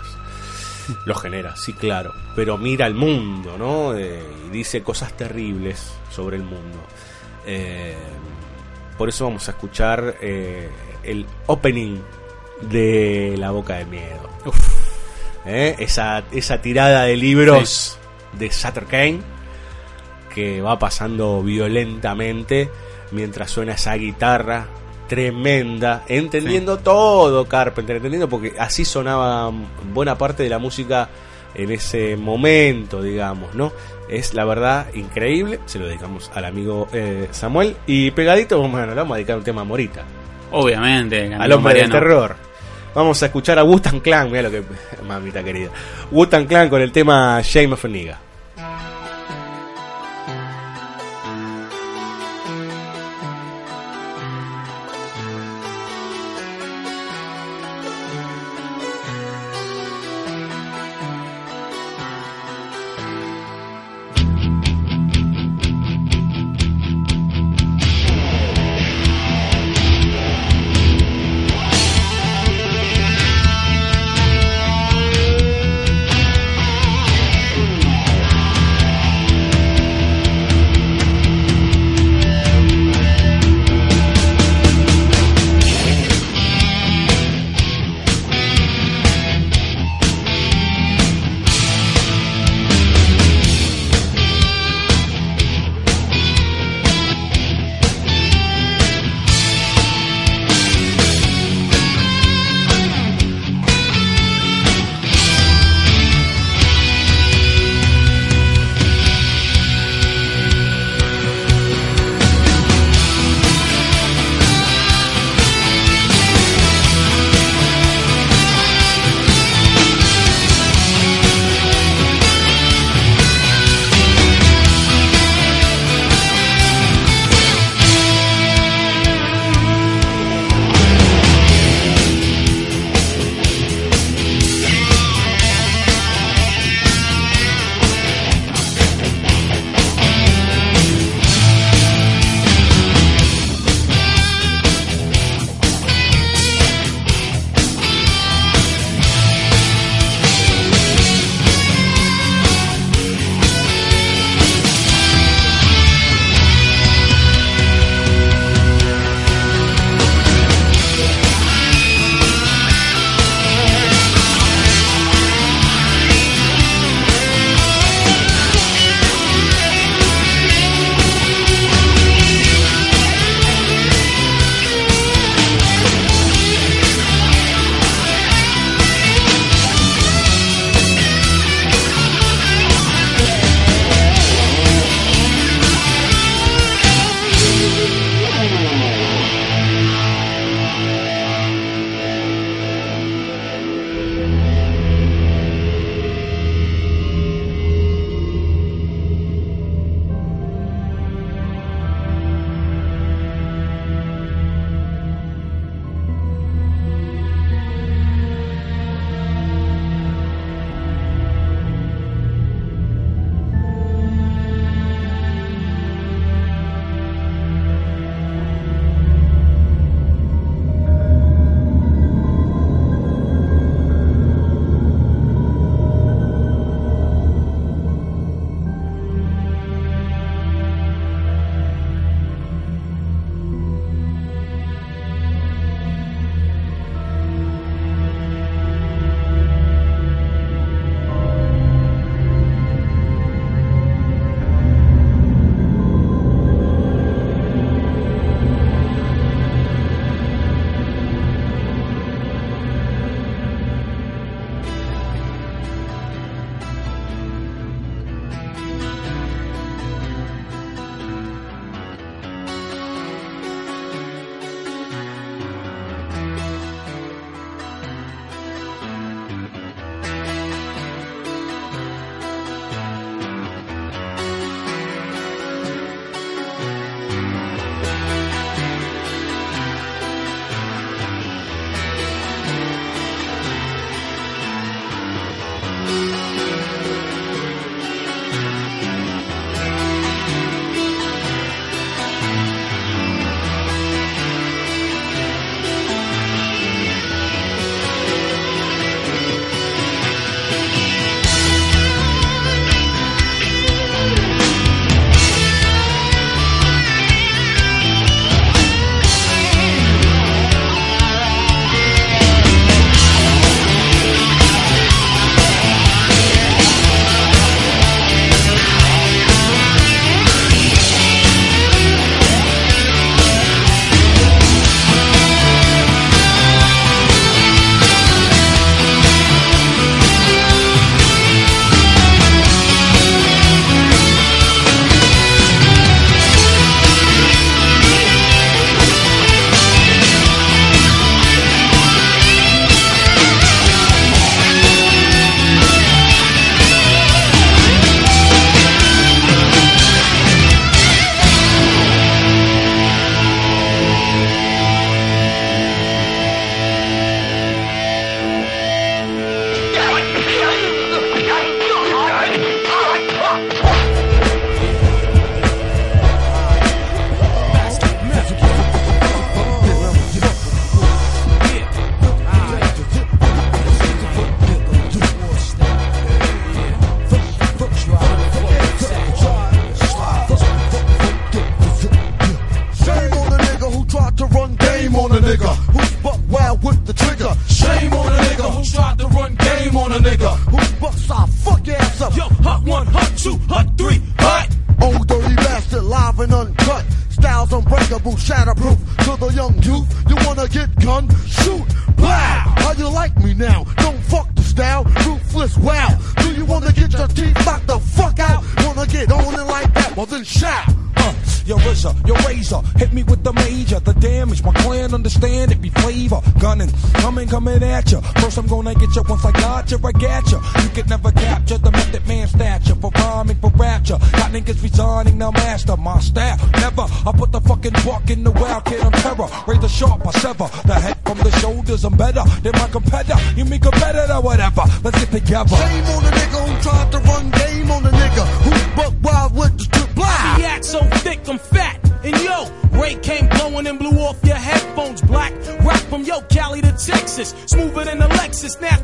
Lo 1.05 1.15
genera, 1.15 1.55
sí, 1.55 1.73
claro. 1.73 2.13
Pero 2.35 2.57
mira 2.57 2.87
el 2.87 2.93
mundo, 2.93 3.57
¿no? 3.57 3.95
Eh, 3.95 4.21
y 4.47 4.49
dice 4.49 4.81
cosas 4.83 5.15
terribles 5.15 5.93
sobre 6.11 6.37
el 6.37 6.43
mundo. 6.43 6.79
Eh, 7.45 7.95
por 8.97 9.09
eso 9.09 9.25
vamos 9.25 9.47
a 9.47 9.51
escuchar 9.51 10.17
eh, 10.21 10.69
el 11.03 11.25
opening 11.47 11.97
de 12.61 13.35
La 13.37 13.51
Boca 13.51 13.77
del 13.77 13.87
Miedo. 13.87 14.29
Esa, 15.45 16.23
esa 16.31 16.61
tirada 16.61 17.05
de 17.05 17.15
libros 17.15 17.97
de 18.33 18.51
Sutter 18.51 18.85
Kane 18.85 19.21
que 20.33 20.61
va 20.61 20.77
pasando 20.77 21.41
violentamente 21.41 22.69
mientras 23.11 23.49
suena 23.49 23.73
esa 23.73 23.95
guitarra 23.95 24.67
tremenda, 25.09 26.03
entendiendo 26.07 26.77
todo 26.77 27.45
Carpenter, 27.45 27.97
entendiendo 27.97 28.29
porque 28.29 28.53
así 28.57 28.85
sonaba 28.85 29.51
buena 29.93 30.17
parte 30.17 30.43
de 30.43 30.49
la 30.49 30.59
música 30.59 31.09
en 31.55 31.71
ese 31.71 32.15
momento, 32.15 33.01
digamos, 33.01 33.55
¿no? 33.55 33.73
Es 34.07 34.33
la 34.35 34.45
verdad 34.45 34.85
increíble, 34.93 35.59
se 35.65 35.79
lo 35.79 35.87
dedicamos 35.87 36.31
al 36.33 36.45
amigo 36.45 36.87
eh, 36.93 37.27
Samuel 37.31 37.75
y 37.87 38.11
pegadito 38.11 38.61
vamos 38.61 38.79
a, 38.79 38.85
le 38.85 38.93
vamos 38.93 39.13
a 39.13 39.15
dedicar 39.17 39.37
un 39.37 39.43
tema 39.43 39.61
a 39.61 39.65
Morita, 39.65 40.03
Obviamente. 40.51 41.33
al 41.33 41.51
hombre 41.51 41.73
del 41.73 41.91
terror. 41.91 42.35
Vamos 42.93 43.21
a 43.21 43.27
escuchar 43.27 43.59
a 43.59 43.63
Wu-Tang 43.63 44.01
Clan, 44.01 44.31
mira 44.31 44.43
lo 44.43 44.51
que 44.51 44.63
mamita 45.07 45.43
querida. 45.43 45.69
Wu-Tang 46.11 46.47
Clan 46.47 46.69
con 46.69 46.81
el 46.81 46.91
tema 46.91 47.41
Shame 47.43 47.73
of 47.73 47.85
a 47.85 48.28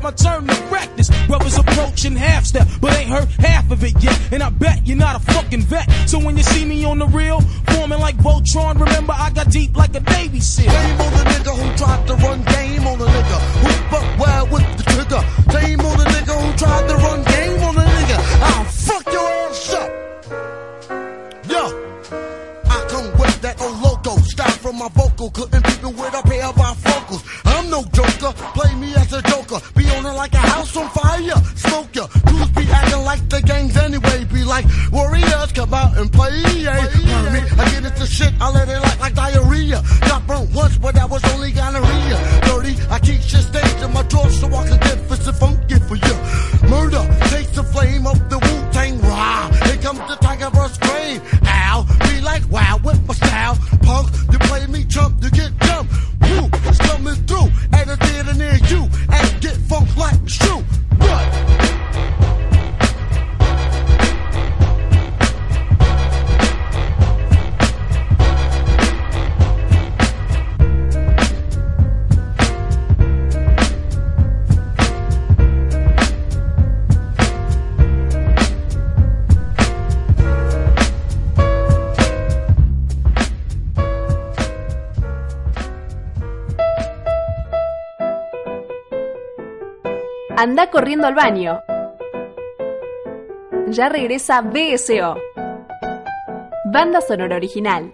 my 0.06 0.12
turn 0.12 0.46
to 0.46 0.54
practice. 0.68 1.10
Brothers 1.26 1.58
approaching 1.58 2.14
half 2.14 2.44
step, 2.44 2.68
but 2.80 2.96
ain't 2.96 3.10
heard 3.10 3.28
half 3.40 3.72
of 3.72 3.82
it 3.82 4.00
yet. 4.00 4.16
And 4.32 4.40
I 4.40 4.50
bet 4.50 4.86
you're 4.86 4.96
not 4.96 5.16
a 5.16 5.32
fucking 5.32 5.62
vet. 5.62 5.90
So 6.06 6.18
when 6.18 6.36
you 6.36 6.44
see 6.44 6.64
me 6.64 6.84
on 6.84 6.98
the 6.98 7.06
real, 7.06 7.40
forming 7.74 7.98
like 7.98 8.16
Voltron, 8.18 8.78
remember 8.78 9.14
I 9.16 9.30
got 9.30 9.50
deep 9.50 9.76
like 9.76 9.96
a 9.96 10.00
al 91.06 91.14
baño. 91.14 91.60
Ya 93.68 93.88
regresa 93.88 94.40
BSO. 94.42 95.16
Banda 96.66 97.00
sonora 97.00 97.36
original. 97.36 97.92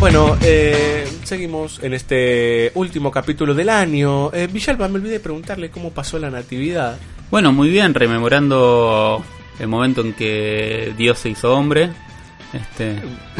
Bueno, 0.00 0.36
eh, 0.42 0.87
seguimos 1.28 1.80
en 1.82 1.94
este 1.94 2.72
último 2.74 3.10
capítulo 3.10 3.54
del 3.54 3.68
año. 3.68 4.32
Eh, 4.32 4.48
Villalba, 4.50 4.88
me 4.88 4.96
olvidé 4.96 5.20
preguntarle 5.20 5.70
cómo 5.70 5.90
pasó 5.90 6.18
la 6.18 6.30
natividad. 6.30 6.98
Bueno, 7.30 7.52
muy 7.52 7.68
bien, 7.68 7.92
rememorando 7.94 9.22
el 9.58 9.68
momento 9.68 10.00
en 10.00 10.14
que 10.14 10.94
Dios 10.96 11.18
se 11.18 11.28
hizo 11.30 11.54
hombre. 11.54 11.90
Este. 12.52 12.96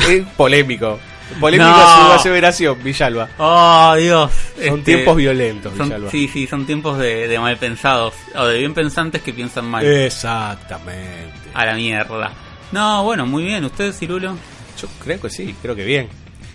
Eh, 0.08 0.24
polémico. 0.36 0.98
Polémica 1.40 1.70
No. 1.70 2.06
su 2.06 2.12
aseveración, 2.12 2.82
Villalba. 2.82 3.28
Oh, 3.38 3.94
Dios. 3.96 4.30
Son 4.56 4.78
Este, 4.78 4.92
tiempos 4.94 5.16
violentos, 5.16 5.74
son- 5.76 5.88
Villalba. 5.88 6.10
sí, 6.10 6.28
sí, 6.28 6.46
son 6.46 6.66
tiempos 6.66 6.98
de, 6.98 7.28
de 7.28 7.38
mal 7.38 7.56
pensados. 7.56 8.14
O 8.34 8.44
de 8.46 8.58
bien 8.58 8.74
pensantes 8.74 9.22
que 9.22 9.32
piensan 9.32 9.66
mal. 9.66 9.84
Eh. 9.84 10.06
Exactamente. 10.06 11.32
A 11.54 11.64
la 11.66 11.74
mierda. 11.74 12.32
No, 12.72 13.02
bueno, 13.04 13.26
muy 13.26 13.44
bien. 13.44 13.64
¿Ustedes, 13.64 13.98
Cirulo? 13.98 14.36
Yo 14.80 14.88
creo 15.02 15.20
que 15.20 15.30
sí, 15.30 15.54
creo 15.62 15.74
que 15.74 15.84
bien. 15.84 16.08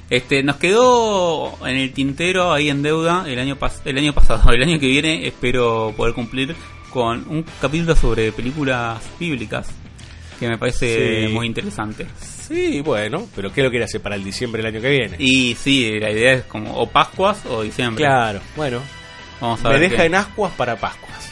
Este, 0.09 0.43
nos 0.43 0.57
quedó 0.57 1.57
en 1.67 1.75
el 1.77 1.91
tintero 1.93 2.51
ahí 2.53 2.69
en 2.69 2.83
deuda 2.83 3.23
el 3.27 3.39
año 3.39 3.57
pas- 3.57 3.81
el 3.85 3.97
año 3.97 4.13
pasado, 4.13 4.51
el 4.53 4.61
año 4.63 4.79
que 4.79 4.87
viene 4.87 5.25
espero 5.27 5.93
poder 5.97 6.13
cumplir 6.13 6.55
con 6.91 7.25
un 7.29 7.43
capítulo 7.61 7.95
sobre 7.95 8.31
películas 8.31 9.01
bíblicas 9.19 9.67
que 10.39 10.47
me 10.47 10.57
parece 10.57 11.27
Sí. 11.27 11.33
muy 11.33 11.47
interesante. 11.47 12.05
Sí, 12.19 12.81
bueno, 12.81 13.27
pero 13.35 13.51
¿qué 13.51 13.63
lo 13.63 13.69
quiere 13.69 13.85
hacer 13.85 14.01
para 14.01 14.15
el 14.15 14.23
diciembre 14.23 14.61
del 14.61 14.73
año 14.73 14.81
que 14.81 14.89
viene? 14.89 15.15
Y 15.17 15.55
sí, 15.55 15.97
la 15.99 16.11
idea 16.11 16.33
es 16.33 16.43
como 16.43 16.75
o 16.75 16.87
Pascuas 16.87 17.45
o 17.45 17.63
diciembre. 17.63 18.03
Claro, 18.03 18.41
bueno, 18.55 18.81
Vamos 19.39 19.61
a 19.63 19.69
me 19.69 19.79
ver. 19.79 19.89
deja 19.89 20.03
qué- 20.03 20.07
en 20.07 20.15
ascuas 20.15 20.51
para 20.53 20.75
Pascuas. 20.75 21.29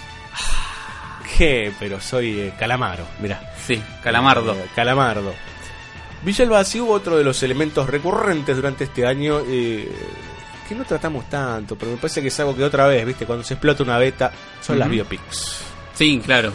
¿Qué? 1.38 1.72
Pero 1.80 2.00
soy 2.00 2.40
eh, 2.40 2.54
calamaro, 2.58 3.06
mirá. 3.22 3.54
Sí, 3.66 3.82
Calamardo. 4.04 4.54
Eh, 4.54 4.66
Calamardo. 4.76 5.34
Villalba, 6.24 6.64
sí 6.64 6.80
hubo 6.80 6.94
otro 6.94 7.18
de 7.18 7.24
los 7.24 7.42
elementos 7.44 7.90
recurrentes 7.90 8.56
durante 8.56 8.84
este 8.84 9.06
año 9.06 9.40
eh, 9.48 9.90
que 10.70 10.76
no 10.76 10.86
tratamos 10.86 11.30
tanto, 11.30 11.76
pero 11.76 11.92
me 11.92 11.98
parece 11.98 12.22
que 12.22 12.28
es 12.28 12.40
algo 12.40 12.56
que 12.56 12.64
otra 12.64 12.88
vez, 12.88 13.06
¿viste? 13.06 13.26
Cuando 13.26 13.44
se 13.44 13.56
explota 13.56 13.84
una 13.84 13.98
beta, 13.98 14.32
son 14.62 14.78
las 14.80 14.90
biopics. 14.90 15.58
Sí, 15.94 16.22
claro. 16.24 16.52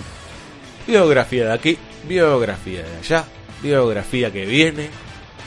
Biografía 0.86 1.46
de 1.46 1.52
aquí, 1.52 1.78
biografía 2.08 2.82
de 2.82 2.96
allá, 2.98 3.24
biografía 3.62 4.32
que 4.32 4.46
viene. 4.46 4.88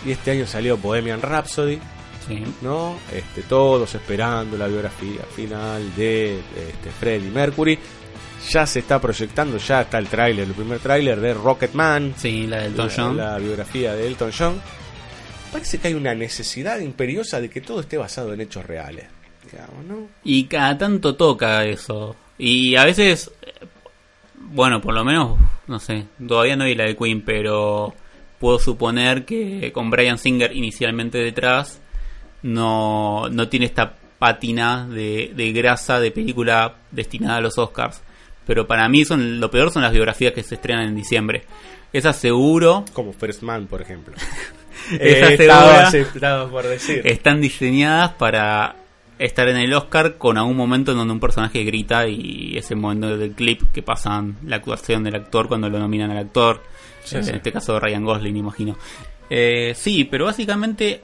Y 0.05 0.11
este 0.11 0.31
año 0.31 0.45
salió 0.45 0.77
Bohemian 0.77 1.21
Rhapsody, 1.21 1.79
Sí. 2.27 2.43
¿no? 2.61 2.95
Este, 3.11 3.41
todos 3.41 3.95
esperando 3.95 4.55
la 4.55 4.67
biografía 4.67 5.21
final 5.35 5.95
de 5.95 6.37
este, 6.37 6.91
Freddie 6.99 7.31
Mercury. 7.31 7.79
Ya 8.47 8.65
se 8.65 8.79
está 8.79 8.99
proyectando, 8.99 9.57
ya 9.57 9.81
está 9.81 9.97
el 9.97 10.07
tráiler, 10.07 10.47
el 10.47 10.53
primer 10.53 10.79
tráiler 10.79 11.19
de 11.19 11.33
Rocketman, 11.33 12.13
Sí, 12.17 12.47
la 12.47 12.57
del 12.57 12.71
Elton 12.71 12.89
John. 12.95 13.17
la 13.17 13.37
biografía 13.37 13.93
de 13.93 14.07
Elton 14.07 14.31
John. 14.37 14.61
Parece 15.51 15.77
que 15.79 15.89
hay 15.89 15.93
una 15.93 16.13
necesidad 16.15 16.79
imperiosa 16.79 17.41
de 17.41 17.49
que 17.49 17.59
todo 17.61 17.81
esté 17.81 17.97
basado 17.97 18.33
en 18.33 18.41
hechos 18.41 18.65
reales. 18.65 19.07
Digamos, 19.51 19.85
¿no? 19.85 20.07
Y 20.23 20.45
cada 20.45 20.77
tanto 20.77 21.15
toca 21.15 21.65
eso. 21.65 22.15
Y 22.37 22.75
a 22.75 22.85
veces, 22.85 23.31
bueno, 24.35 24.79
por 24.79 24.93
lo 24.93 25.03
menos, 25.03 25.37
no 25.67 25.79
sé, 25.79 26.05
todavía 26.25 26.55
no 26.55 26.65
vi 26.65 26.75
la 26.75 26.85
de 26.85 26.95
Queen, 26.95 27.23
pero 27.23 27.93
puedo 28.39 28.59
suponer 28.59 29.25
que 29.25 29.71
con 29.73 29.89
Brian 29.89 30.17
Singer 30.17 30.55
inicialmente 30.55 31.17
detrás, 31.17 31.81
no, 32.41 33.27
no 33.29 33.49
tiene 33.49 33.65
esta 33.65 33.95
pátina 34.17 34.87
de, 34.87 35.33
de 35.35 35.51
grasa 35.51 35.99
de 35.99 36.11
película 36.11 36.75
destinada 36.91 37.37
a 37.37 37.41
los 37.41 37.57
Oscars. 37.57 38.01
Pero 38.45 38.67
para 38.67 38.87
mí 38.89 39.05
son 39.05 39.39
lo 39.39 39.51
peor 39.51 39.71
son 39.71 39.81
las 39.83 39.91
biografías 39.91 40.33
que 40.33 40.43
se 40.43 40.55
estrenan 40.55 40.87
en 40.87 40.95
diciembre. 40.95 41.43
Esas 41.93 42.15
seguro 42.17 42.85
Como 42.93 43.13
First 43.13 43.41
Man, 43.43 43.67
por 43.67 43.81
ejemplo. 43.81 44.13
Esa 44.91 45.33
Eh, 45.33 45.37
segura- 45.37 45.89
estaba, 45.89 45.89
estaba 45.97 46.49
por 46.49 46.67
decir. 46.67 47.01
están 47.05 47.41
diseñadas 47.41 48.11
para 48.13 48.75
estar 49.19 49.47
en 49.49 49.57
el 49.57 49.73
Oscar 49.73 50.15
con 50.17 50.37
algún 50.37 50.55
momento 50.55 50.91
en 50.93 50.97
donde 50.97 51.13
un 51.13 51.19
personaje 51.19 51.63
grita 51.63 52.07
y 52.07 52.57
ese 52.57 52.73
momento 52.75 53.17
del 53.17 53.33
clip 53.33 53.61
que 53.73 53.83
pasan 53.83 54.37
la 54.45 54.55
actuación 54.57 55.03
del 55.03 55.15
actor 55.15 55.47
cuando 55.47 55.69
lo 55.69 55.77
nominan 55.77 56.09
al 56.11 56.19
actor. 56.19 56.63
Sí, 57.03 57.21
sí. 57.21 57.29
En 57.29 57.35
este 57.35 57.51
caso 57.51 57.79
Ryan 57.79 58.03
Gosling, 58.05 58.37
imagino. 58.37 58.77
Eh, 59.29 59.73
sí, 59.75 60.05
pero 60.05 60.25
básicamente 60.25 61.01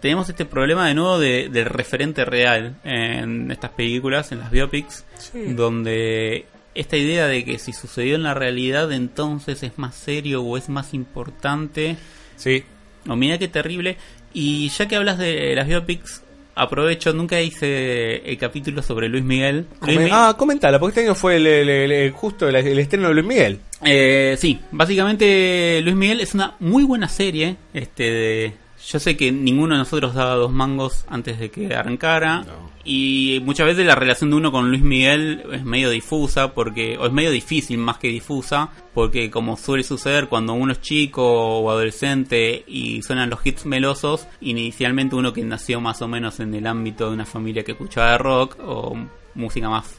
tenemos 0.00 0.28
este 0.28 0.44
problema 0.44 0.86
de 0.88 0.94
nuevo 0.94 1.18
de- 1.18 1.48
del 1.48 1.66
referente 1.66 2.24
real 2.24 2.76
en 2.84 3.50
estas 3.50 3.70
películas, 3.70 4.32
en 4.32 4.38
las 4.40 4.50
biopics, 4.50 5.04
Sí. 5.18 5.52
donde 5.54 6.46
esta 6.74 6.96
idea 6.96 7.26
de 7.26 7.44
que 7.44 7.58
si 7.58 7.72
sucedió 7.72 8.14
en 8.14 8.22
la 8.22 8.34
realidad 8.34 8.90
entonces 8.92 9.62
es 9.62 9.76
más 9.78 9.94
serio 9.94 10.42
o 10.42 10.56
es 10.56 10.68
más 10.68 10.94
importante. 10.94 11.96
Sí. 12.36 12.64
O 13.08 13.16
mira 13.16 13.38
qué 13.38 13.48
terrible. 13.48 13.96
Y 14.32 14.68
ya 14.70 14.86
que 14.86 14.96
hablas 14.96 15.18
de 15.18 15.54
las 15.54 15.66
biopics, 15.66 16.22
aprovecho, 16.54 17.12
nunca 17.12 17.40
hice 17.40 18.16
el 18.30 18.36
capítulo 18.38 18.82
sobre 18.82 19.08
Luis 19.08 19.24
Miguel. 19.24 19.66
Luis 19.82 19.96
Come- 19.96 20.04
Mi- 20.04 20.10
ah, 20.12 20.34
comentala, 20.38 20.78
porque 20.78 21.00
este 21.00 21.08
año 21.08 21.14
fue 21.14 21.36
el, 21.36 21.46
el- 21.46 21.68
el- 21.68 21.92
el- 21.92 22.10
justo 22.12 22.48
el, 22.48 22.54
el 22.56 22.78
estreno 22.78 23.08
de 23.08 23.14
Luis 23.14 23.26
Miguel. 23.26 23.60
Eh, 23.84 24.36
sí, 24.38 24.60
básicamente 24.70 25.80
Luis 25.82 25.96
Miguel 25.96 26.20
es 26.20 26.34
una 26.34 26.54
muy 26.60 26.84
buena 26.84 27.08
serie. 27.08 27.56
Este, 27.74 28.04
de- 28.10 28.52
yo 28.88 28.98
sé 28.98 29.16
que 29.16 29.30
ninguno 29.32 29.74
de 29.74 29.78
nosotros 29.80 30.14
daba 30.14 30.34
dos 30.34 30.50
mangos 30.52 31.04
antes 31.08 31.38
de 31.38 31.50
que 31.50 31.74
arrancara. 31.74 32.42
No. 32.42 32.70
Y 32.84 33.40
muchas 33.44 33.66
veces 33.66 33.84
la 33.86 33.94
relación 33.94 34.30
de 34.30 34.36
uno 34.36 34.50
con 34.50 34.70
Luis 34.70 34.82
Miguel 34.82 35.42
es 35.52 35.64
medio 35.64 35.90
difusa, 35.90 36.54
porque, 36.54 36.96
o 36.98 37.06
es 37.06 37.12
medio 37.12 37.30
difícil 37.30 37.76
más 37.78 37.98
que 37.98 38.08
difusa, 38.08 38.70
porque 38.94 39.30
como 39.30 39.56
suele 39.58 39.84
suceder 39.84 40.28
cuando 40.28 40.54
uno 40.54 40.72
es 40.72 40.80
chico 40.80 41.22
o 41.60 41.70
adolescente 41.70 42.64
y 42.66 43.02
suenan 43.02 43.28
los 43.30 43.44
hits 43.46 43.66
melosos, 43.66 44.26
inicialmente 44.40 45.14
uno 45.14 45.32
que 45.32 45.44
nació 45.44 45.80
más 45.80 46.00
o 46.02 46.08
menos 46.08 46.40
en 46.40 46.54
el 46.54 46.66
ámbito 46.66 47.08
de 47.08 47.14
una 47.14 47.26
familia 47.26 47.62
que 47.64 47.72
escuchaba 47.72 48.16
rock 48.18 48.56
o 48.64 48.96
música 49.34 49.68
más 49.68 49.98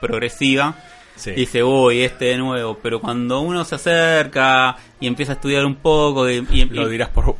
progresiva, 0.00 0.76
Sí. 1.16 1.32
dice, 1.32 1.62
uy, 1.62 2.00
este 2.00 2.26
de 2.26 2.38
nuevo. 2.38 2.78
Pero 2.82 3.00
cuando 3.00 3.40
uno 3.40 3.64
se 3.64 3.74
acerca 3.74 4.76
y 5.00 5.06
empieza 5.06 5.32
a 5.32 5.34
estudiar 5.34 5.66
un 5.66 5.76
poco, 5.76 6.28
y, 6.30 6.46
y- 6.50 6.64
Lo 6.66 6.88
dirás 6.88 7.08
por 7.10 7.26
vos. 7.26 7.36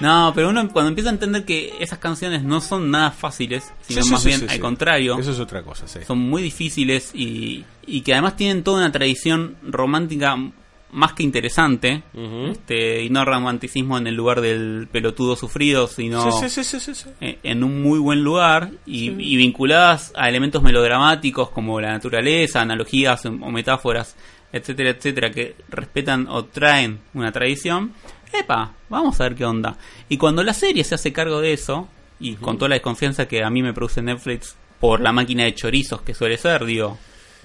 No, 0.00 0.32
pero 0.34 0.48
uno 0.50 0.68
cuando 0.70 0.88
empieza 0.90 1.10
a 1.10 1.12
entender 1.12 1.44
que 1.44 1.74
esas 1.80 1.98
canciones 1.98 2.42
no 2.44 2.60
son 2.60 2.90
nada 2.90 3.10
fáciles, 3.10 3.72
sino 3.82 4.02
Sí, 4.02 4.10
más 4.10 4.22
sí, 4.22 4.28
bien 4.28 4.40
sí, 4.40 4.46
al 4.46 4.54
sí. 4.54 4.58
contrario, 4.60 5.18
Eso 5.18 5.32
es 5.32 5.40
otra 5.40 5.62
cosa, 5.62 5.88
sí. 5.88 6.00
son 6.06 6.18
muy 6.18 6.42
difíciles 6.42 7.10
y, 7.14 7.64
y 7.86 8.00
que 8.02 8.12
además 8.12 8.36
tienen 8.36 8.62
toda 8.62 8.78
una 8.78 8.92
tradición 8.92 9.56
romántica 9.62 10.36
más 10.90 11.12
que 11.12 11.22
interesante, 11.22 12.02
este, 12.50 13.02
y 13.02 13.10
no 13.10 13.22
romanticismo 13.22 13.98
en 13.98 14.06
el 14.06 14.14
lugar 14.14 14.40
del 14.40 14.88
pelotudo 14.90 15.36
sufrido, 15.36 15.86
sino 15.86 16.32
Sí, 16.32 16.48
sí, 16.48 16.64
sí, 16.64 16.64
sí, 16.64 16.80
sí, 16.80 16.94
sí. 17.20 17.38
en 17.42 17.62
un 17.62 17.82
muy 17.82 17.98
buen 17.98 18.24
lugar 18.24 18.70
y, 18.86 19.10
y 19.10 19.36
vinculadas 19.36 20.12
a 20.16 20.30
elementos 20.30 20.62
melodramáticos 20.62 21.50
como 21.50 21.78
la 21.80 21.90
naturaleza, 21.92 22.62
analogías 22.62 23.26
o 23.26 23.32
metáforas, 23.50 24.16
etcétera, 24.50 24.88
etcétera, 24.90 25.30
que 25.30 25.56
respetan 25.68 26.26
o 26.26 26.46
traen 26.46 27.00
una 27.12 27.32
tradición, 27.32 27.92
epa, 28.32 28.72
vamos 28.88 29.20
a 29.20 29.24
ver 29.24 29.34
qué 29.34 29.44
onda. 29.44 29.76
Y 30.08 30.16
cuando 30.16 30.42
la 30.42 30.52
serie 30.54 30.84
se 30.84 30.94
hace 30.94 31.12
cargo 31.12 31.40
de 31.40 31.52
eso, 31.52 31.88
y 32.20 32.34
con 32.34 32.58
toda 32.58 32.70
la 32.70 32.74
desconfianza 32.76 33.26
que 33.28 33.44
a 33.44 33.50
mí 33.50 33.62
me 33.62 33.72
produce 33.72 34.02
Netflix 34.02 34.56
por 34.80 35.00
la 35.00 35.12
máquina 35.12 35.44
de 35.44 35.54
chorizos 35.54 36.02
que 36.02 36.14
suele 36.14 36.36
ser, 36.36 36.64
digo, 36.64 36.98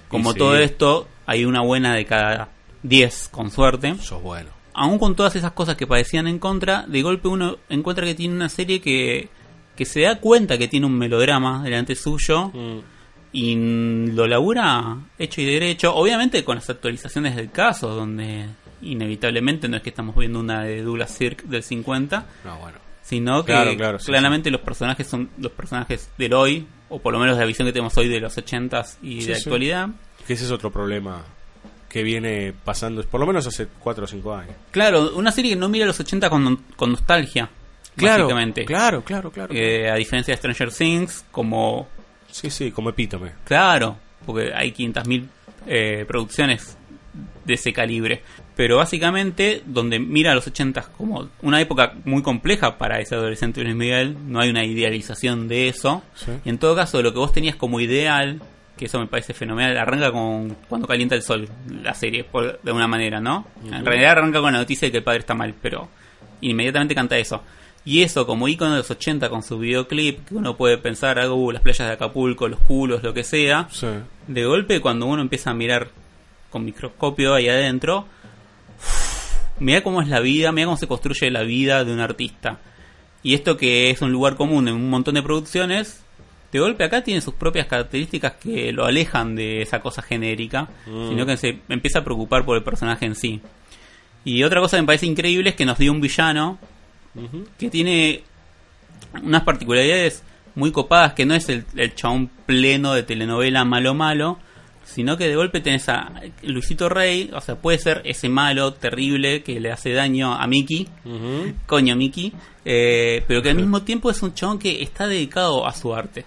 como 0.07 0.33
sí. 0.33 0.39
todo 0.39 0.55
esto, 0.57 1.07
hay 1.25 1.45
una 1.45 1.61
buena 1.61 1.95
de 1.95 2.05
cada 2.05 2.49
10 2.83 3.29
con 3.31 3.49
suerte 3.51 3.95
Sos 3.99 4.21
bueno. 4.21 4.49
aún 4.73 4.99
con 4.99 5.15
todas 5.15 5.35
esas 5.35 5.53
cosas 5.53 5.75
que 5.77 5.87
parecían 5.87 6.27
en 6.27 6.37
contra, 6.39 6.85
de 6.87 7.01
golpe 7.01 7.27
uno 7.27 7.57
encuentra 7.69 8.05
que 8.05 8.13
tiene 8.15 8.35
una 8.35 8.49
serie 8.49 8.81
que, 8.81 9.29
que 9.75 9.85
se 9.85 10.01
da 10.01 10.19
cuenta 10.19 10.57
que 10.57 10.67
tiene 10.67 10.85
un 10.85 10.97
melodrama 10.97 11.63
delante 11.63 11.95
suyo 11.95 12.49
Mm. 12.53 12.79
y 13.31 13.55
lo 14.11 14.27
labura 14.27 14.97
hecho 15.17 15.41
y 15.41 15.45
derecho, 15.45 15.95
obviamente 15.95 16.43
con 16.43 16.55
las 16.57 16.69
actualizaciones 16.69 17.35
del 17.35 17.49
caso, 17.51 17.89
donde 17.89 18.45
inevitablemente 18.91 19.67
no 19.67 19.77
es 19.77 19.83
que 19.83 19.89
estamos 19.89 20.15
viendo 20.15 20.39
una 20.39 20.63
de 20.63 20.81
Douglas 20.81 21.11
Sirk 21.11 21.43
del 21.43 21.63
50, 21.63 22.25
No, 22.45 22.57
bueno. 22.59 22.77
sino 23.01 23.43
que 23.43 23.51
Claro, 23.51 23.75
claro, 23.77 23.99
sí, 23.99 24.05
claramente 24.07 24.49
los 24.51 24.61
personajes 24.61 25.07
son 25.07 25.29
los 25.37 25.51
personajes 25.51 26.09
del 26.17 26.33
hoy, 26.33 26.67
o 26.89 26.99
por 26.99 27.13
lo 27.13 27.19
menos 27.19 27.37
la 27.37 27.45
visión 27.45 27.67
que 27.67 27.73
tenemos 27.73 27.97
hoy 27.97 28.07
de 28.07 28.19
los 28.19 28.37
80s 28.37 28.97
y 29.01 29.21
Sí, 29.21 29.27
de 29.29 29.35
sí. 29.35 29.41
actualidad. 29.43 29.89
Que 30.27 30.33
ese 30.33 30.45
es 30.45 30.51
otro 30.51 30.71
problema 30.71 31.23
que 31.89 32.01
viene 32.03 32.53
pasando, 32.63 33.03
por 33.03 33.19
lo 33.19 33.27
menos 33.27 33.45
hace 33.45 33.67
4 33.79 34.03
o 34.05 34.07
5 34.07 34.33
años. 34.35 34.55
Claro, 34.71 35.15
una 35.15 35.31
serie 35.31 35.51
que 35.51 35.57
no 35.57 35.69
mira 35.69 35.85
los 35.85 35.99
80 35.99 36.29
con, 36.29 36.57
con 36.75 36.91
nostalgia, 36.91 37.49
básicamente. 37.95 38.65
Claro, 38.65 39.03
claro, 39.03 39.31
claro. 39.31 39.53
Eh, 39.53 39.89
a 39.89 39.95
diferencia 39.95 40.33
de 40.33 40.37
Stranger 40.37 40.71
Things, 40.71 41.25
como. 41.31 41.87
Sí, 42.31 42.49
sí, 42.49 42.71
como 42.71 42.89
epítome. 42.89 43.33
Claro, 43.45 43.95
porque 44.25 44.51
hay 44.55 44.71
500.000 44.71 45.27
eh, 45.67 46.05
producciones 46.07 46.75
de 47.45 47.53
ese 47.53 47.71
calibre. 47.73 48.23
Pero 48.55 48.77
básicamente, 48.77 49.63
donde 49.65 49.99
mira 49.99 50.31
a 50.31 50.35
los 50.35 50.45
80 50.45 50.89
como 50.95 51.29
una 51.41 51.59
época 51.59 51.93
muy 52.05 52.21
compleja 52.21 52.77
para 52.77 52.99
ese 52.99 53.15
adolescente 53.15 53.63
Luis 53.63 53.75
Miguel, 53.75 54.15
no 54.27 54.39
hay 54.39 54.49
una 54.49 54.63
idealización 54.63 55.47
de 55.47 55.69
eso. 55.69 56.03
Sí. 56.13 56.31
Y 56.45 56.49
en 56.49 56.59
todo 56.59 56.75
caso, 56.75 57.01
lo 57.01 57.13
que 57.13 57.19
vos 57.19 57.33
tenías 57.33 57.55
como 57.55 57.79
ideal, 57.79 58.41
que 58.77 58.85
eso 58.85 58.99
me 58.99 59.07
parece 59.07 59.33
fenomenal, 59.33 59.75
arranca 59.77 60.11
con 60.11 60.55
cuando 60.69 60.87
calienta 60.87 61.15
el 61.15 61.23
sol, 61.23 61.49
la 61.81 61.95
serie, 61.95 62.23
por, 62.23 62.61
de 62.61 62.71
una 62.71 62.87
manera, 62.87 63.19
¿no? 63.19 63.47
En 63.65 63.85
realidad 63.85 64.11
arranca 64.11 64.39
con 64.39 64.53
la 64.53 64.59
noticia 64.59 64.87
de 64.87 64.91
que 64.91 64.97
el 64.99 65.03
padre 65.03 65.19
está 65.19 65.33
mal, 65.33 65.55
pero 65.59 65.89
inmediatamente 66.41 66.93
canta 66.93 67.17
eso. 67.17 67.41
Y 67.85 68.01
eso 68.01 68.25
como 68.25 68.47
icono 68.47 68.71
de 68.71 68.77
los 68.77 68.91
80 68.91 69.29
con 69.29 69.43
su 69.43 69.59
videoclip, 69.59 70.27
que 70.27 70.35
uno 70.35 70.55
puede 70.55 70.77
pensar, 70.77 71.19
algo, 71.19 71.35
uh, 71.35 71.51
las 71.51 71.61
playas 71.61 71.87
de 71.87 71.93
Acapulco, 71.93 72.47
los 72.47 72.59
culos, 72.61 73.03
lo 73.03 73.13
que 73.13 73.23
sea. 73.23 73.67
Sí. 73.71 73.87
De 74.27 74.45
golpe, 74.45 74.79
cuando 74.79 75.05
uno 75.05 75.21
empieza 75.21 75.49
a 75.49 75.53
mirar 75.53 75.89
con 76.49 76.63
microscopio 76.63 77.33
ahí 77.33 77.49
adentro, 77.49 78.07
mira 79.63 79.81
cómo 79.81 80.01
es 80.01 80.07
la 80.07 80.19
vida, 80.19 80.51
mira 80.51 80.65
cómo 80.65 80.77
se 80.77 80.87
construye 80.87 81.31
la 81.31 81.43
vida 81.43 81.83
de 81.83 81.93
un 81.93 81.99
artista. 81.99 82.59
Y 83.23 83.33
esto 83.33 83.57
que 83.57 83.89
es 83.89 84.01
un 84.01 84.11
lugar 84.11 84.35
común 84.35 84.67
en 84.67 84.75
un 84.75 84.89
montón 84.89 85.15
de 85.15 85.23
producciones, 85.23 86.03
de 86.51 86.59
golpe 86.59 86.83
acá 86.83 87.03
tiene 87.03 87.21
sus 87.21 87.33
propias 87.33 87.67
características 87.67 88.33
que 88.33 88.71
lo 88.71 88.85
alejan 88.85 89.35
de 89.35 89.61
esa 89.61 89.79
cosa 89.79 90.01
genérica, 90.01 90.69
sino 90.85 91.25
que 91.25 91.37
se 91.37 91.59
empieza 91.69 91.99
a 91.99 92.03
preocupar 92.03 92.45
por 92.45 92.57
el 92.57 92.63
personaje 92.63 93.05
en 93.05 93.15
sí. 93.15 93.41
Y 94.25 94.43
otra 94.43 94.61
cosa 94.61 94.77
que 94.77 94.81
me 94.83 94.87
parece 94.87 95.05
increíble 95.05 95.49
es 95.49 95.55
que 95.55 95.65
nos 95.65 95.77
dio 95.77 95.91
un 95.91 96.01
villano 96.01 96.59
que 97.57 97.69
tiene 97.69 98.21
unas 99.23 99.43
particularidades 99.43 100.23
muy 100.55 100.71
copadas, 100.71 101.13
que 101.13 101.25
no 101.25 101.33
es 101.33 101.49
el, 101.49 101.65
el 101.75 101.95
chabón 101.95 102.29
pleno 102.45 102.93
de 102.93 103.03
telenovela 103.03 103.65
malo 103.65 103.93
malo, 103.93 104.37
sino 104.83 105.17
que 105.17 105.27
de 105.27 105.35
golpe 105.35 105.61
tenés 105.61 105.87
a 105.89 106.11
Luisito 106.43 106.89
Rey, 106.89 107.29
o 107.33 107.41
sea, 107.41 107.55
puede 107.55 107.77
ser 107.77 108.01
ese 108.05 108.29
malo 108.29 108.73
terrible 108.73 109.43
que 109.43 109.59
le 109.59 109.71
hace 109.71 109.93
daño 109.93 110.33
a 110.33 110.45
Mickey, 110.47 110.87
coño 111.65 111.95
Mickey, 111.95 112.33
eh, 112.65 113.23
pero 113.27 113.41
que 113.41 113.49
al 113.49 113.55
mismo 113.55 113.81
tiempo 113.81 114.09
es 114.11 114.21
un 114.21 114.33
chabón 114.33 114.59
que 114.59 114.81
está 114.81 115.07
dedicado 115.07 115.65
a 115.65 115.73
su 115.73 115.93
arte. 115.93 116.25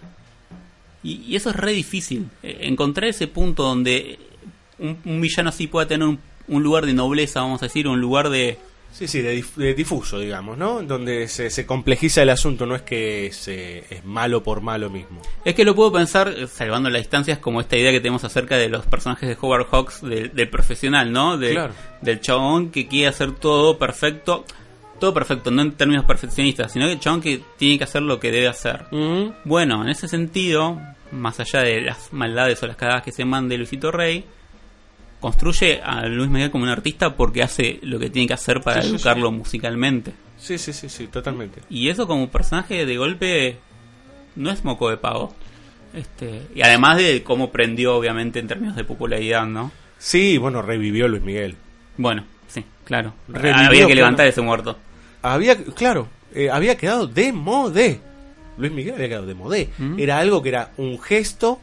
Y, 1.03 1.23
y 1.29 1.37
eso 1.37 1.51
es 1.51 1.57
re 1.57 1.73
difícil, 1.73 2.29
eh, 2.43 2.59
encontrar 2.63 3.09
ese 3.09 3.29
punto 3.29 3.63
donde 3.63 4.19
un, 4.79 4.99
un 5.05 5.21
villano 5.21 5.51
así 5.51 5.67
pueda 5.67 5.87
tener 5.87 6.09
un, 6.09 6.19
un 6.49 6.63
lugar 6.63 6.87
de 6.87 6.93
nobleza, 6.93 7.41
vamos 7.41 7.63
a 7.63 7.67
decir, 7.67 7.87
un 7.89 8.01
lugar 8.01 8.31
de... 8.31 8.59
Sí, 8.97 9.07
sí, 9.09 9.21
de, 9.21 9.37
dif- 9.43 9.57
de 9.57 9.75
difuso, 9.75 10.19
digamos, 10.19 10.57
¿no? 10.57 10.83
Donde 10.83 11.29
se, 11.29 11.51
se 11.51 11.67
complejiza 11.67 12.23
el 12.23 12.31
asunto, 12.31 12.65
no 12.65 12.75
es 12.75 12.81
que 12.81 13.31
se, 13.31 13.81
es 13.95 14.03
malo 14.07 14.43
por 14.43 14.63
malo 14.63 14.89
mismo. 14.89 15.21
Es 15.45 15.55
que 15.55 15.67
lo 15.67 15.75
puedo 15.75 15.93
pensar, 15.93 16.29
eh, 16.29 16.47
salvando 16.47 16.89
las 16.89 17.03
distancias, 17.03 17.39
como 17.39 17.61
esta 17.61 17.77
idea 17.77 17.93
que 17.93 18.01
tenemos 18.01 18.25
acerca 18.25 18.57
de 18.57 18.71
los 18.71 18.87
personajes 18.87 19.29
de 19.29 19.37
Howard 19.39 19.67
Hawks, 19.71 20.01
del, 20.01 20.35
del 20.35 20.49
profesional, 20.49 21.13
¿no? 21.13 21.37
De- 21.37 21.53
Claro. 21.53 21.75
Del 22.01 22.21
chabón 22.23 22.71
que 22.71 22.89
quiere 22.89 23.09
hacer 23.09 23.33
todo 23.33 23.77
perfecto. 23.79 24.45
Todo 24.99 25.13
perfecto, 25.13 25.51
no 25.51 25.61
en 25.61 25.73
términos 25.73 26.07
perfeccionistas, 26.07 26.73
sino 26.73 26.87
que 26.87 26.93
el 26.93 27.01
chabón 27.01 27.21
que 27.21 27.43
tiene 27.59 27.77
que 27.77 27.85
hacer 27.85 28.01
lo 28.01 28.19
que 28.19 28.31
debe 28.33 28.49
hacer. 28.49 28.87
Bueno, 29.45 29.83
en 29.83 29.91
ese 29.91 30.09
sentido, 30.09 30.81
más 31.13 31.39
allá 31.39 31.61
de 31.61 31.83
las 31.83 32.15
maldades 32.15 32.63
o 32.63 32.67
las 32.67 32.77
cagadas 32.77 33.03
que 33.03 33.13
se 33.13 33.27
mande 33.27 33.59
Luisito 33.59 33.93
Rey, 33.93 34.25
construye 35.21 35.81
a 35.83 36.07
Luis 36.07 36.29
Miguel 36.29 36.51
como 36.51 36.65
un 36.65 36.71
artista 36.71 37.17
porque 37.17 37.43
hace 37.43 37.79
lo 37.83 37.99
que 37.99 38.11
tiene 38.11 38.29
que 38.29 38.35
hacer 38.35 38.61
para 38.61 38.83
Sí, 38.83 38.89
sí, 38.89 38.95
educarlo 38.95 39.31
musicalmente. 39.33 40.13
Sí, 40.39 40.59
sí, 40.59 40.73
sí, 40.73 40.89
sí, 40.89 41.07
totalmente. 41.09 41.61
Y 41.71 41.89
eso 41.89 42.07
como 42.07 42.29
personaje 42.29 42.85
de 42.87 42.97
golpe 42.97 43.59
no 44.37 44.51
es 44.51 44.65
moco 44.65 44.91
de 44.91 44.97
pago. 44.99 45.35
Este, 45.95 46.43
y 46.55 46.61
además 46.63 46.99
de 46.99 47.23
cómo 47.23 47.51
prendió 47.51 47.97
obviamente 47.97 48.39
en 48.39 48.47
términos 48.49 48.77
de 48.77 48.85
popularidad, 48.85 49.47
¿no? 49.47 49.73
Sí, 49.99 50.37
bueno, 50.37 50.61
revivió 50.61 51.09
Luis 51.09 51.23
Miguel. 51.23 51.57
Bueno, 51.97 52.25
sí, 52.49 52.65
claro. 52.85 53.15
Revivió, 53.29 53.55
Había 53.67 53.71
que 53.71 53.77
claro. 53.87 53.95
levantar 53.95 54.27
ese 54.27 54.43
muerto. 54.43 54.77
Había, 55.23 55.57
claro, 55.57 56.09
eh, 56.35 56.51
había 56.51 56.77
quedado 56.77 57.07
de 57.07 57.33
modé. 57.33 58.01
Luis 58.59 58.73
Miguel 58.73 58.95
había 58.95 59.09
quedado 59.09 59.27
de 59.27 59.35
modé. 59.35 59.71
Era 59.97 60.19
algo 60.19 60.43
que 60.43 60.51
era 60.51 60.73
un 60.77 61.01
gesto 61.01 61.61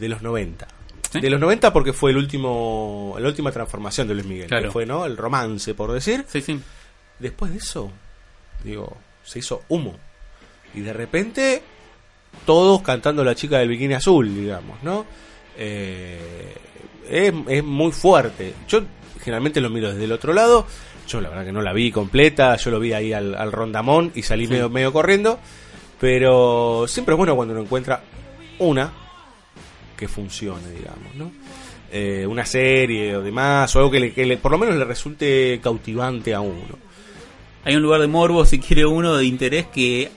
de 0.00 0.08
los 0.08 0.22
90. 0.22 0.66
Sí. 1.14 1.20
De 1.20 1.30
los 1.30 1.40
90 1.40 1.72
porque 1.72 1.92
fue 1.92 2.10
el 2.10 2.16
último 2.18 3.16
la 3.18 3.28
última 3.28 3.50
transformación 3.52 4.06
de 4.08 4.14
Luis 4.14 4.26
Miguel, 4.26 4.48
Claro. 4.48 4.64
que 4.64 4.70
fue, 4.70 4.84
¿no? 4.84 5.06
El 5.06 5.16
romance, 5.16 5.72
por 5.74 5.92
decir. 5.92 6.24
Sí, 6.28 6.40
sí. 6.42 6.60
Después 7.18 7.52
de 7.52 7.58
eso, 7.58 7.90
digo, 8.64 8.96
se 9.22 9.38
hizo 9.38 9.62
humo. 9.68 9.94
Y 10.74 10.80
de 10.80 10.92
repente, 10.92 11.62
todos 12.44 12.82
cantando 12.82 13.22
La 13.24 13.34
chica 13.36 13.58
del 13.58 13.68
bikini 13.68 13.94
azul, 13.94 14.34
digamos, 14.34 14.82
¿no? 14.82 15.06
Eh, 15.56 16.54
es, 17.08 17.32
es 17.48 17.62
muy 17.64 17.92
fuerte. 17.92 18.52
Yo 18.68 18.82
generalmente 19.22 19.60
lo 19.60 19.70
miro 19.70 19.90
desde 19.90 20.04
el 20.04 20.12
otro 20.12 20.32
lado. 20.32 20.66
Yo 21.06 21.20
la 21.20 21.28
verdad 21.28 21.44
que 21.44 21.52
no 21.52 21.62
la 21.62 21.72
vi 21.72 21.92
completa. 21.92 22.56
Yo 22.56 22.70
lo 22.72 22.80
vi 22.80 22.92
ahí 22.92 23.12
al, 23.12 23.34
al 23.36 23.52
rondamón 23.52 24.10
y 24.16 24.22
salí 24.22 24.48
medio, 24.48 24.68
medio 24.68 24.92
corriendo. 24.92 25.38
Pero 26.00 26.86
siempre 26.88 27.14
es 27.14 27.16
bueno 27.16 27.36
cuando 27.36 27.54
uno 27.54 27.62
encuentra 27.62 28.02
una 28.58 28.92
que 29.96 30.08
funcione, 30.08 30.70
digamos, 30.70 31.14
¿no? 31.16 31.30
Eh, 31.92 32.26
una 32.26 32.44
serie 32.44 33.14
o 33.16 33.22
demás, 33.22 33.74
o 33.76 33.78
algo 33.78 33.90
que, 33.90 34.00
le- 34.00 34.12
que 34.12 34.26
le- 34.26 34.36
por 34.36 34.50
lo 34.52 34.58
menos 34.58 34.74
le 34.76 34.84
resulte 34.84 35.60
cautivante 35.62 36.34
a 36.34 36.40
uno. 36.40 36.76
Hay 37.64 37.76
un 37.76 37.82
lugar 37.82 38.00
de 38.00 38.08
morbo, 38.08 38.44
si 38.44 38.58
quiere 38.58 38.84
uno, 38.84 39.16
de 39.16 39.24
interés 39.24 39.66
que 39.66 40.10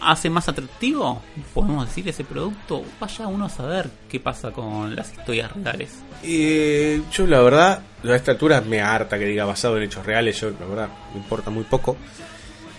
hace 0.00 0.30
más 0.30 0.48
atractivo, 0.48 1.22
podemos 1.54 1.86
decir, 1.88 2.08
ese 2.08 2.24
producto. 2.24 2.82
Vaya 3.00 3.26
uno 3.26 3.46
a 3.46 3.48
saber 3.48 3.88
qué 4.08 4.20
pasa 4.20 4.50
con 4.52 4.94
las 4.94 5.12
historias 5.12 5.50
reales. 5.56 5.90
Y 6.22 7.02
yo 7.10 7.26
la 7.26 7.40
verdad, 7.40 7.82
a 8.04 8.14
esta 8.16 8.32
altura 8.32 8.60
me 8.60 8.80
harta 8.80 9.18
que 9.18 9.24
diga 9.24 9.44
basado 9.44 9.76
en 9.76 9.84
hechos 9.84 10.04
reales, 10.04 10.40
yo 10.40 10.50
la 10.58 10.66
verdad 10.66 10.88
me 11.14 11.20
importa 11.20 11.50
muy 11.50 11.64
poco, 11.64 11.96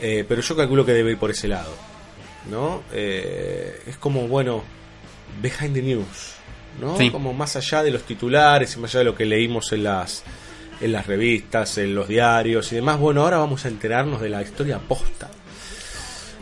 Eh, 0.02 0.24
pero 0.28 0.40
yo 0.42 0.56
calculo 0.56 0.86
que 0.86 0.94
debe 0.94 1.12
ir 1.12 1.18
por 1.18 1.30
ese 1.32 1.50
lado, 1.50 1.74
¿no? 2.50 2.84
Eh, 2.94 3.82
es 3.86 3.98
como, 3.98 4.30
bueno, 4.30 4.64
behind 5.42 5.74
the 5.74 5.82
news, 5.82 6.34
¿no? 6.80 6.98
Sí. 6.98 7.10
Como 7.10 7.34
más 7.34 7.56
allá 7.56 7.84
de 7.84 7.92
los 7.92 8.04
titulares 8.04 8.76
y 8.76 8.80
más 8.80 8.92
allá 8.92 9.00
de 9.00 9.06
lo 9.06 9.16
que 9.16 9.26
leímos 9.26 9.72
en 9.72 9.84
las, 9.84 10.24
en 10.82 10.92
las 10.92 11.08
revistas, 11.08 11.78
en 11.78 11.96
los 11.96 12.08
diarios 12.08 12.72
y 12.72 12.76
demás, 12.76 13.00
bueno, 13.00 13.24
ahora 13.24 13.38
vamos 13.38 13.66
a 13.66 13.68
enterarnos 13.68 14.22
de 14.22 14.30
la 14.30 14.42
historia 14.42 14.80
posta. 14.80 15.30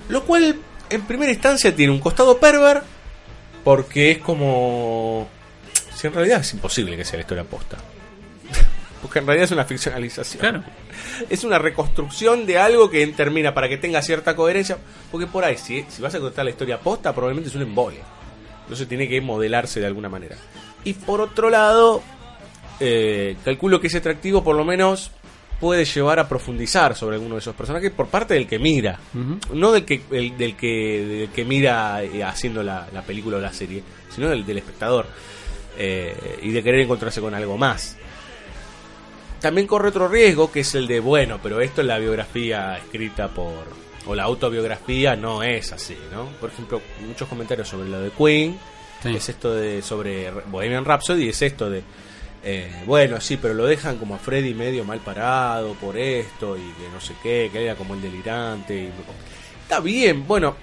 Lo 0.09 0.23
cual, 0.23 0.57
en 0.89 1.01
primera 1.03 1.31
instancia, 1.31 1.75
tiene 1.75 1.91
un 1.91 1.99
costado 1.99 2.37
perver, 2.37 2.81
porque 3.63 4.11
es 4.11 4.17
como... 4.19 5.27
Si 5.93 6.07
en 6.07 6.13
realidad 6.13 6.41
es 6.41 6.53
imposible 6.53 6.95
que 6.95 7.03
sea 7.03 7.17
la 7.17 7.21
historia 7.21 7.43
posta. 7.43 7.77
Porque 9.01 9.19
en 9.19 9.25
realidad 9.25 9.45
es 9.45 9.51
una 9.51 9.65
ficcionalización. 9.65 10.39
Claro. 10.39 10.63
Es 11.29 11.43
una 11.43 11.57
reconstrucción 11.57 12.45
de 12.45 12.59
algo 12.59 12.89
que 12.89 13.05
termina 13.07 13.53
para 13.53 13.67
que 13.67 13.77
tenga 13.77 14.01
cierta 14.01 14.35
coherencia. 14.35 14.77
Porque 15.11 15.25
por 15.25 15.43
ahí, 15.43 15.57
si, 15.57 15.85
si 15.89 16.01
vas 16.01 16.13
a 16.13 16.19
contar 16.19 16.45
la 16.45 16.51
historia 16.51 16.79
posta, 16.79 17.13
probablemente 17.13 17.49
es 17.49 17.55
un 17.55 17.63
embole. 17.63 17.97
Entonces 18.67 18.87
tiene 18.87 19.07
que 19.07 19.21
modelarse 19.21 19.79
de 19.79 19.85
alguna 19.85 20.09
manera. 20.09 20.35
Y 20.83 20.93
por 20.93 21.21
otro 21.21 21.49
lado, 21.49 22.01
eh, 22.79 23.37
calculo 23.45 23.79
que 23.79 23.87
ese 23.87 23.99
atractivo 23.99 24.43
por 24.43 24.55
lo 24.55 24.65
menos 24.65 25.11
puede 25.59 25.85
llevar 25.85 26.19
a 26.19 26.27
profundizar 26.29 26.95
sobre 26.95 27.15
alguno 27.15 27.35
de 27.35 27.39
esos 27.39 27.55
personajes 27.55 27.91
por 27.91 28.07
parte 28.07 28.33
del 28.35 28.45
que 28.47 28.59
mira. 28.59 28.99
No 29.53 29.71
del 29.71 29.85
que, 29.85 30.01
el- 30.11 30.37
del 30.37 30.55
que, 30.55 31.05
del 31.05 31.29
que 31.29 31.45
mira 31.45 32.03
eh, 32.03 32.23
haciendo 32.23 32.61
la, 32.61 32.87
la 32.93 33.01
película 33.01 33.37
o 33.37 33.39
la 33.39 33.53
serie, 33.53 33.81
sino 34.13 34.29
del, 34.29 34.45
del 34.45 34.57
espectador. 34.59 35.07
Eh, 35.79 36.39
y 36.43 36.51
de 36.51 36.61
querer 36.63 36.81
encontrarse 36.81 37.21
con 37.21 37.33
algo 37.33 37.57
más. 37.57 37.97
También 39.41 39.67
corre 39.67 39.89
otro 39.89 40.07
riesgo 40.07 40.51
que 40.51 40.61
es 40.61 40.73
el 40.75 40.87
de, 40.87 40.99
bueno, 40.99 41.39
pero 41.41 41.61
esto 41.61 41.81
es 41.81 41.87
la 41.87 41.99
biografía 41.99 42.77
escrita 42.77 43.27
por... 43.29 43.86
o 44.07 44.15
la 44.15 44.23
autobiografía 44.23 45.15
no 45.15 45.43
es 45.43 45.71
así, 45.71 45.97
¿no? 46.11 46.25
Por 46.39 46.49
ejemplo, 46.49 46.81
muchos 47.05 47.27
comentarios 47.27 47.67
sobre 47.67 47.89
lo 47.89 47.99
de 48.01 48.09
Queen, 48.11 48.57
Sí. 49.03 49.15
es 49.15 49.29
esto 49.29 49.53
de 49.53 49.81
sobre 49.83 50.31
Bohemian 50.31 50.83
Rhapsody, 50.85 51.29
es 51.29 51.41
esto 51.43 51.69
de... 51.69 51.83
eh, 52.43 52.71
bueno, 52.85 53.21
sí, 53.21 53.37
pero 53.37 53.53
lo 53.53 53.65
dejan 53.65 53.97
como 53.97 54.15
a 54.15 54.17
Freddy 54.17 54.53
medio 54.55 54.83
mal 54.85 54.99
parado 54.99 55.73
por 55.75 55.97
esto 55.97 56.57
y 56.57 56.61
que 56.61 56.89
no 56.91 56.99
sé 56.99 57.13
qué, 57.21 57.49
que 57.51 57.63
era 57.63 57.75
como 57.75 57.93
el 57.93 58.01
delirante. 58.01 58.75
y- 58.75 58.91
Está 59.63 59.79
bien, 59.81 60.25
bueno, 60.25 60.55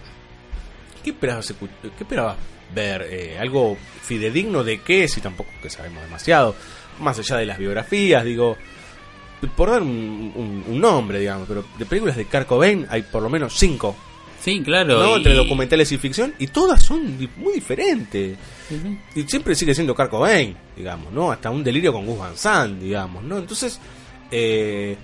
¿qué 1.03 1.11
esperabas, 1.11 1.53
qué 1.83 1.89
esperabas 2.05 2.37
ver? 2.75 3.07
Eh, 3.11 3.37
¿Algo 3.39 3.77
fidedigno 4.03 4.65
de 4.65 4.81
qué? 4.81 5.07
Si 5.09 5.21
tampoco 5.21 5.51
que 5.63 5.69
sabemos 5.71 6.03
demasiado. 6.03 6.57
Más 7.01 7.19
allá 7.19 7.37
de 7.37 7.47
las 7.47 7.59
biografías, 7.59 8.25
digo, 8.25 8.57
por 9.51 9.71
dar 9.71 9.83
un, 9.83 10.33
un- 10.35 10.65
un 10.69 10.81
nombre, 10.81 11.19
digamos, 11.21 11.47
pero 11.49 11.65
de 11.79 11.87
películas 11.87 12.17
de 12.17 12.25
Kurt 12.27 12.47
Cobain 12.47 12.87
hay 12.91 13.03
por 13.03 13.23
lo 13.23 13.29
menos 13.31 13.55
cinco, 13.57 13.95
Sí, 14.41 14.61
claro. 14.63 14.99
¿no? 15.03 15.13
y- 15.13 15.17
Entre 15.17 15.33
documentales 15.35 15.91
y 15.93 15.99
ficción, 15.99 16.35
y 16.39 16.49
todas 16.49 16.83
son 16.83 17.17
muy 17.37 17.55
diferentes. 17.55 18.37
Y 19.15 19.23
siempre 19.23 19.55
sigue 19.55 19.75
siendo 19.75 19.95
Kurt 19.95 20.11
Cobain, 20.11 20.55
digamos, 20.77 21.13
¿no? 21.13 21.31
Hasta 21.33 21.51
un 21.51 21.65
delirio 21.65 21.93
con 21.93 22.05
Gus 22.05 22.19
Van 22.19 22.37
Sant, 22.37 22.79
digamos, 22.81 23.23
¿no? 23.25 23.39
Entonces, 23.39 23.81
eh, 24.31 24.97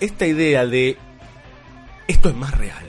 esta 0.00 0.26
idea 0.26 0.66
de 0.66 0.96
esto 2.08 2.28
es 2.28 2.34
más 2.34 2.56
real, 2.56 2.84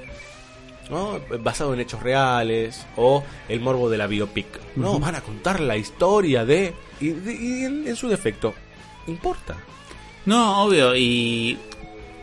¿no? 0.90 1.20
Basado 1.41 1.74
en 1.74 1.80
hechos 1.82 2.02
reales, 2.02 2.86
o 2.95 3.24
el 3.49 3.60
morbo 3.60 3.90
de 3.90 3.98
la 3.98 4.07
biopic, 4.07 4.48
¿no? 4.76 4.99
Van 4.99 5.16
a 5.16 5.22
contar 5.22 5.60
la 5.60 5.78
historia 5.78 6.45
de... 6.45 6.74
Y, 7.02 7.10
de- 7.10 7.34
y 7.34 7.64
en, 7.66 7.88
en 7.88 7.95
su 7.98 8.07
defecto, 8.07 8.53
¿importa? 9.07 9.56
No, 10.26 10.64
obvio, 10.64 10.95
y 10.95 11.57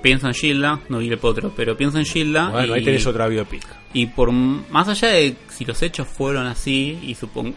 pienso 0.03 0.27
en 0.27 0.35
Gilda, 0.35 0.81
no 0.89 0.99
vi 0.99 1.09
el 1.09 1.19
potro, 1.19 1.53
pero 1.57 1.77
pienso 1.77 1.99
en 1.99 2.05
Gilda. 2.05 2.49
Bueno, 2.51 2.75
y, 2.75 2.79
ahí 2.81 2.85
tenés 2.85 3.07
otra 3.07 3.29
biopic. 3.29 3.65
Y 3.95 4.07
por 4.07 4.33
más 4.33 4.89
allá 4.89 5.09
de 5.09 5.37
si 5.49 5.65
los 5.65 5.81
hechos 5.83 6.09
fueron 6.09 6.47
así, 6.47 6.99
y 7.03 7.15
supongo. 7.15 7.55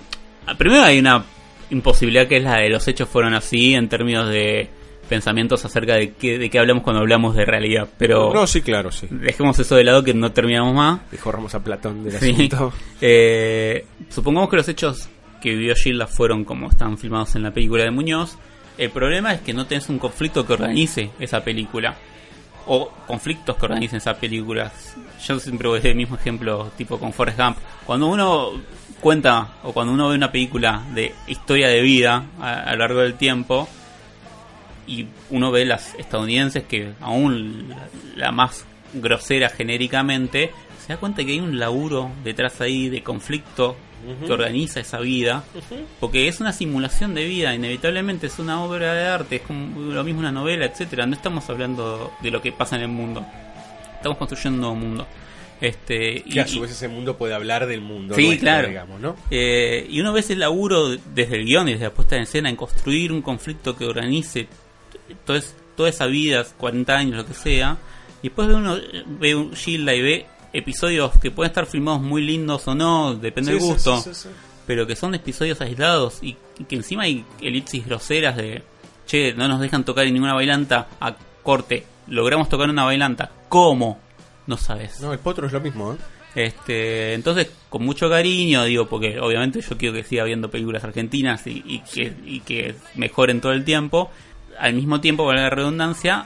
Primero 0.57 0.84
hay 0.84 0.99
una 0.99 1.23
imposibilidad 1.72 2.27
que 2.27 2.38
es 2.38 2.43
la 2.43 2.57
de 2.57 2.69
los 2.69 2.88
hechos 2.88 3.09
fueron 3.09 3.34
así 3.34 3.73
en 3.73 3.89
términos 3.89 4.30
de 4.30 4.69
pensamientos 5.09 5.63
acerca 5.65 5.95
de 5.95 6.13
qué, 6.13 6.38
de 6.38 6.49
qué 6.49 6.59
hablamos 6.59 6.84
cuando 6.84 7.01
hablamos 7.01 7.35
de 7.35 7.45
realidad. 7.45 7.88
Pero 7.97 8.31
No, 8.34 8.45
sí, 8.47 8.61
claro, 8.61 8.91
sí. 8.91 9.07
dejemos 9.09 9.57
eso 9.59 9.76
de 9.76 9.84
lado 9.84 10.03
que 10.03 10.13
no 10.13 10.31
terminamos 10.31 10.73
más. 10.76 10.99
Dijo 11.11 11.31
Ramos 11.31 11.53
a 11.55 11.63
Platón 11.63 12.03
del 12.03 12.13
Sí. 12.19 12.31
asunto. 12.31 12.73
Eh, 13.01 13.85
supongamos 14.09 14.49
que 14.49 14.55
los 14.57 14.67
hechos 14.67 15.09
que 15.41 15.51
vivió 15.55 15.76
Gilda 15.76 16.07
fueron 16.07 16.43
como 16.43 16.69
están 16.69 16.97
filmados 16.97 17.35
en 17.35 17.43
la 17.43 17.51
película 17.51 17.84
de 17.84 17.91
Muñoz. 17.91 18.38
El 18.77 18.89
problema 18.91 19.34
es 19.34 19.41
que 19.41 19.53
no 19.53 19.65
tenés 19.65 19.89
un 19.89 19.99
conflicto 19.99 20.45
que 20.45 20.53
organice 20.53 21.11
esa 21.19 21.43
película. 21.43 21.95
O 22.68 22.89
conflictos 23.07 23.56
que 23.57 23.65
organicen 23.65 23.97
esas 23.97 24.18
películas. 24.18 24.95
Yo 25.26 25.39
siempre 25.39 25.68
voy 25.68 25.80
del 25.80 25.95
mismo 25.95 26.15
ejemplo, 26.15 26.72
tipo 26.77 26.97
con 26.99 27.14
Forrest 27.14 27.39
Gump. 27.39 27.57
Cuando 27.85 28.07
uno 28.07 28.52
cuenta 28.99 29.56
o 29.64 29.72
cuando 29.72 29.93
uno 29.93 30.10
ve 30.10 30.15
una 30.15 30.31
película 30.31 30.84
de 30.93 31.14
historia 31.27 31.68
de 31.68 31.81
vida 31.81 32.26
a, 32.39 32.61
a 32.61 32.72
lo 32.72 32.80
largo 32.80 33.02
del 33.02 33.14
tiempo 33.15 33.68
y 34.88 35.07
uno 35.30 35.52
ve 35.52 35.65
las 35.65 35.93
estadounidenses 35.95 36.64
que 36.64 36.93
aún 37.02 37.69
la, 37.69 37.88
la 38.15 38.31
más 38.31 38.65
grosera 38.93 39.49
genéricamente 39.49 40.52
se 40.85 40.93
da 40.93 40.99
cuenta 40.99 41.23
que 41.23 41.31
hay 41.31 41.39
un 41.39 41.60
laburo 41.60 42.11
detrás 42.23 42.61
ahí 42.61 42.89
de 42.89 43.03
conflicto 43.03 43.76
que 44.26 44.32
organiza 44.32 44.80
esa 44.80 44.99
vida 44.99 45.44
porque 45.99 46.27
es 46.27 46.40
una 46.40 46.52
simulación 46.53 47.14
de 47.15 47.26
vida 47.26 47.53
inevitablemente 47.56 48.27
es 48.27 48.40
una 48.40 48.64
obra 48.64 48.94
de 48.94 49.07
arte 49.07 49.36
es 49.38 49.41
como 49.44 49.80
lo 49.94 50.03
mismo 50.03 50.19
una 50.19 50.32
novela 50.32 50.65
etcétera 50.65 51.06
no 51.06 51.15
estamos 51.15 51.49
hablando 51.49 52.11
de 52.22 52.32
lo 52.32 52.41
que 52.41 52.52
pasa 52.52 52.76
en 52.76 52.84
el 52.84 52.88
mundo 52.90 53.26
estamos 53.95 54.18
construyendo 54.18 54.56
un 54.56 54.61
nuevo 54.61 54.76
mundo 54.76 55.07
este 55.61 56.22
Que 56.23 56.41
a 56.41 56.48
su 56.48 56.60
vez 56.61 56.72
ese 56.72 56.90
mundo 56.90 57.18
puede 57.18 57.34
hablar 57.34 57.65
del 57.65 57.80
mundo. 57.80 58.14
Sí, 58.14 58.26
nuestro, 58.26 58.41
claro. 58.44 58.68
Digamos, 58.68 58.99
¿no? 58.99 59.15
Eh, 59.32 59.88
y 59.90 60.02
uno 60.02 60.11
ve 60.11 60.19
ese 60.19 60.36
laburo 60.36 60.90
desde 61.14 61.38
el 61.38 61.45
guion 61.45 61.69
y 61.69 61.72
desde 61.72 61.86
la 61.86 61.94
puesta 61.94 62.18
en 62.18 62.23
escena 62.23 62.49
en 62.49 62.57
construir 62.57 63.14
un 63.14 63.22
conflicto 63.22 63.76
que 63.77 63.86
organice 63.86 64.48
toda, 65.26 65.40
es- 65.40 65.56
toda 65.77 65.88
esa 65.90 66.07
vida, 66.07 66.45
40 66.57 66.94
años, 66.98 67.15
lo 67.15 67.26
que 67.26 67.34
sea. 67.34 67.77
Y 68.22 68.27
después 68.27 68.49
ve 68.49 68.53
uno 68.56 68.77
ve 69.07 69.34
un 69.36 69.56
Gilda 69.56 69.95
y 69.95 70.02
ve 70.02 70.26
episodios 70.57 71.18
que 71.19 71.32
pueden 71.32 71.52
estar 71.52 71.65
filmados 71.65 72.02
muy 72.02 72.22
lindos 72.23 72.68
o 72.68 72.76
no, 72.76 73.15
depende 73.15 73.52
Sí, 73.53 73.57
del 73.60 73.68
gusto. 73.68 73.98
sí, 73.98 74.14
sí, 74.14 74.22
sí. 74.23 74.30
Pero 74.65 74.88
que 74.88 74.95
son 74.95 75.14
episodios 75.14 75.61
aislados 75.61 76.19
y, 76.23 76.36
y 76.57 76.64
que 76.64 76.76
encima 76.76 77.03
hay 77.03 77.23
elipsis 77.41 77.86
groseras 77.86 78.36
de, 78.38 78.64
che, 79.06 79.34
no 79.34 79.48
nos 79.48 79.60
dejan 79.61 79.84
tocar 79.86 80.06
en 80.07 80.14
ninguna 80.14 80.34
bailanta, 80.34 80.88
a 80.99 81.15
corte, 81.44 81.86
logramos 82.07 82.49
tocar 82.49 82.69
una 82.69 82.84
bailanta, 82.84 83.32
¿cómo? 83.49 83.99
No 84.48 84.57
sabes. 84.57 84.99
No, 85.02 85.14
el 85.14 85.19
potro 85.19 85.45
es 85.48 85.53
lo 85.53 85.60
mismo, 85.61 85.94
¿eh? 85.94 85.98
Este, 86.36 87.14
entonces, 87.14 87.49
con 87.69 87.84
mucho 87.86 88.10
cariño, 88.10 88.64
digo, 88.65 88.88
porque 88.88 89.19
obviamente 89.19 89.61
yo 89.61 89.77
quiero 89.77 89.94
que 89.95 90.03
siga 90.03 90.23
viendo 90.26 90.49
películas 90.49 90.84
argentinas 90.84 91.48
y, 91.48 91.64
y 91.65 91.80
que, 91.80 92.14
y 92.26 92.40
que 92.41 92.76
mejoren 92.95 93.40
todo 93.40 93.53
el 93.53 93.64
tiempo. 93.64 94.11
Al 94.60 94.73
mismo 94.73 94.99
tiempo, 94.99 95.26
para 95.26 95.44
la 95.44 95.49
redundancia, 95.49 96.26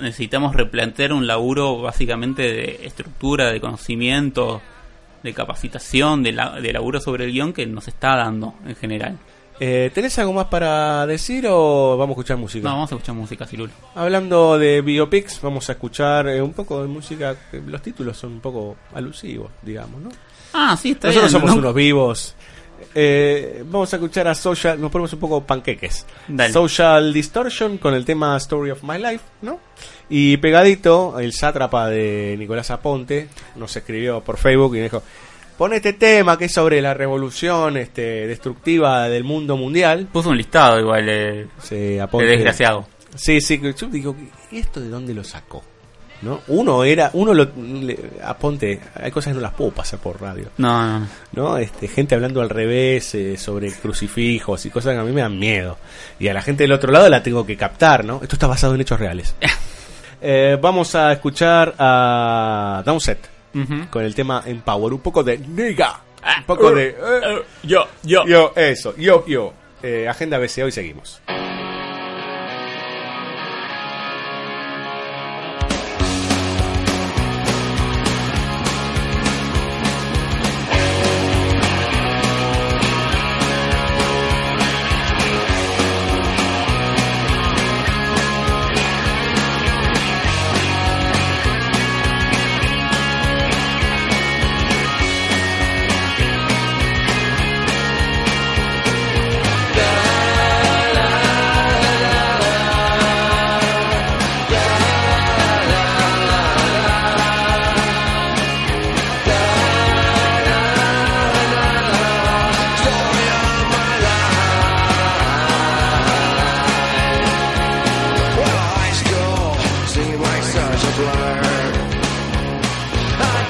necesitamos 0.00 0.54
replantear 0.54 1.12
un 1.12 1.26
laburo 1.26 1.80
básicamente 1.80 2.42
de 2.42 2.80
estructura, 2.86 3.50
de 3.52 3.60
conocimiento, 3.60 4.60
de 5.22 5.34
capacitación, 5.34 6.22
de, 6.22 6.32
la, 6.32 6.60
de 6.60 6.72
laburo 6.72 7.00
sobre 7.00 7.24
el 7.24 7.32
guion 7.32 7.52
que 7.52 7.66
nos 7.66 7.88
está 7.88 8.16
dando 8.16 8.54
en 8.66 8.76
general. 8.76 9.18
Eh, 9.60 9.90
¿Tenés 9.92 10.16
algo 10.20 10.32
más 10.32 10.46
para 10.46 11.04
decir 11.04 11.44
o 11.50 11.96
vamos 11.96 12.14
a 12.16 12.20
escuchar 12.20 12.36
música? 12.36 12.68
No, 12.68 12.74
vamos 12.76 12.92
a 12.92 12.94
escuchar 12.94 13.14
música, 13.16 13.44
Cirulo. 13.44 13.72
Hablando 13.96 14.56
de 14.56 14.82
biopics, 14.82 15.40
vamos 15.42 15.68
a 15.68 15.72
escuchar 15.72 16.28
eh, 16.28 16.40
un 16.40 16.52
poco 16.52 16.80
de 16.80 16.86
música. 16.88 17.34
que 17.50 17.60
Los 17.60 17.82
títulos 17.82 18.16
son 18.16 18.34
un 18.34 18.40
poco 18.40 18.76
alusivos, 18.94 19.50
digamos, 19.62 20.00
¿no? 20.00 20.10
Ah, 20.52 20.76
sí, 20.80 20.92
está 20.92 21.08
Nosotros 21.08 21.32
bien. 21.32 21.40
somos 21.40 21.54
¿no? 21.56 21.60
unos 21.62 21.74
vivos. 21.74 22.36
Eh, 23.00 23.62
vamos 23.64 23.92
a 23.92 23.96
escuchar 23.96 24.26
a 24.26 24.34
Social. 24.34 24.80
Nos 24.80 24.90
ponemos 24.90 25.12
un 25.12 25.20
poco 25.20 25.44
panqueques. 25.44 26.04
Dale. 26.26 26.52
Social 26.52 27.12
Distortion 27.12 27.78
con 27.78 27.94
el 27.94 28.04
tema 28.04 28.36
Story 28.38 28.72
of 28.72 28.82
My 28.82 28.98
Life, 28.98 29.24
¿no? 29.42 29.60
Y 30.08 30.36
pegadito, 30.38 31.20
el 31.20 31.32
sátrapa 31.32 31.88
de 31.88 32.34
Nicolás 32.36 32.72
Aponte 32.72 33.28
nos 33.54 33.76
escribió 33.76 34.20
por 34.22 34.36
Facebook 34.36 34.74
y 34.74 34.80
dijo: 34.80 35.00
Pon 35.56 35.74
este 35.74 35.92
tema 35.92 36.36
que 36.36 36.46
es 36.46 36.52
sobre 36.52 36.82
la 36.82 36.92
revolución 36.92 37.76
este, 37.76 38.26
destructiva 38.26 39.08
del 39.08 39.22
mundo 39.22 39.56
mundial. 39.56 40.08
Puso 40.12 40.30
un 40.30 40.36
listado 40.36 40.80
igual 40.80 41.08
eh, 41.08 41.46
Sí, 41.62 41.76
de 41.76 42.00
Aponte. 42.00 42.26
desgraciado. 42.26 42.88
Sí, 43.14 43.40
sí, 43.40 43.60
yo 43.76 43.86
digo, 43.88 44.16
¿y 44.50 44.58
esto 44.58 44.80
de 44.80 44.88
dónde 44.88 45.14
lo 45.14 45.22
sacó? 45.22 45.62
¿no? 46.22 46.40
Uno 46.48 46.84
era, 46.84 47.10
uno 47.12 47.34
lo 47.34 47.48
aponte, 48.24 48.80
ah, 48.94 49.00
hay 49.04 49.10
cosas 49.10 49.32
que 49.32 49.36
no 49.36 49.40
las 49.40 49.54
puedo 49.54 49.70
pasar 49.70 49.98
por 49.98 50.20
radio. 50.20 50.50
No, 50.58 51.00
no. 51.00 51.06
¿no? 51.32 51.58
Este, 51.58 51.88
gente 51.88 52.14
hablando 52.14 52.40
al 52.40 52.50
revés 52.50 53.14
eh, 53.14 53.36
sobre 53.36 53.72
crucifijos 53.72 54.64
y 54.66 54.70
cosas 54.70 54.94
que 54.94 55.00
a 55.00 55.04
mí 55.04 55.12
me 55.12 55.20
dan 55.20 55.38
miedo. 55.38 55.78
Y 56.18 56.28
a 56.28 56.34
la 56.34 56.42
gente 56.42 56.64
del 56.64 56.72
otro 56.72 56.92
lado 56.92 57.08
la 57.08 57.22
tengo 57.22 57.46
que 57.46 57.56
captar, 57.56 58.04
¿no? 58.04 58.20
Esto 58.22 58.36
está 58.36 58.46
basado 58.46 58.74
en 58.74 58.80
hechos 58.80 58.98
reales. 58.98 59.34
eh, 60.20 60.58
vamos 60.60 60.94
a 60.94 61.12
escuchar 61.12 61.74
a 61.78 62.82
Downset 62.84 63.38
con 63.90 64.04
el 64.04 64.14
tema 64.14 64.42
Empower, 64.46 64.92
un 64.92 65.00
poco 65.00 65.24
de 65.24 65.38
nega 65.38 66.00
ah. 66.22 66.36
un 66.38 66.44
poco 66.44 66.70
de 66.70 66.94
uh, 67.00 67.38
uh, 67.38 67.42
yo, 67.62 67.86
yo, 68.04 68.24
yo, 68.26 68.52
eso, 68.54 68.94
yo, 68.96 69.24
yo. 69.26 69.52
Eh, 69.82 70.08
agenda 70.08 70.38
BCO 70.38 70.68
y 70.68 70.72
seguimos. 70.72 71.20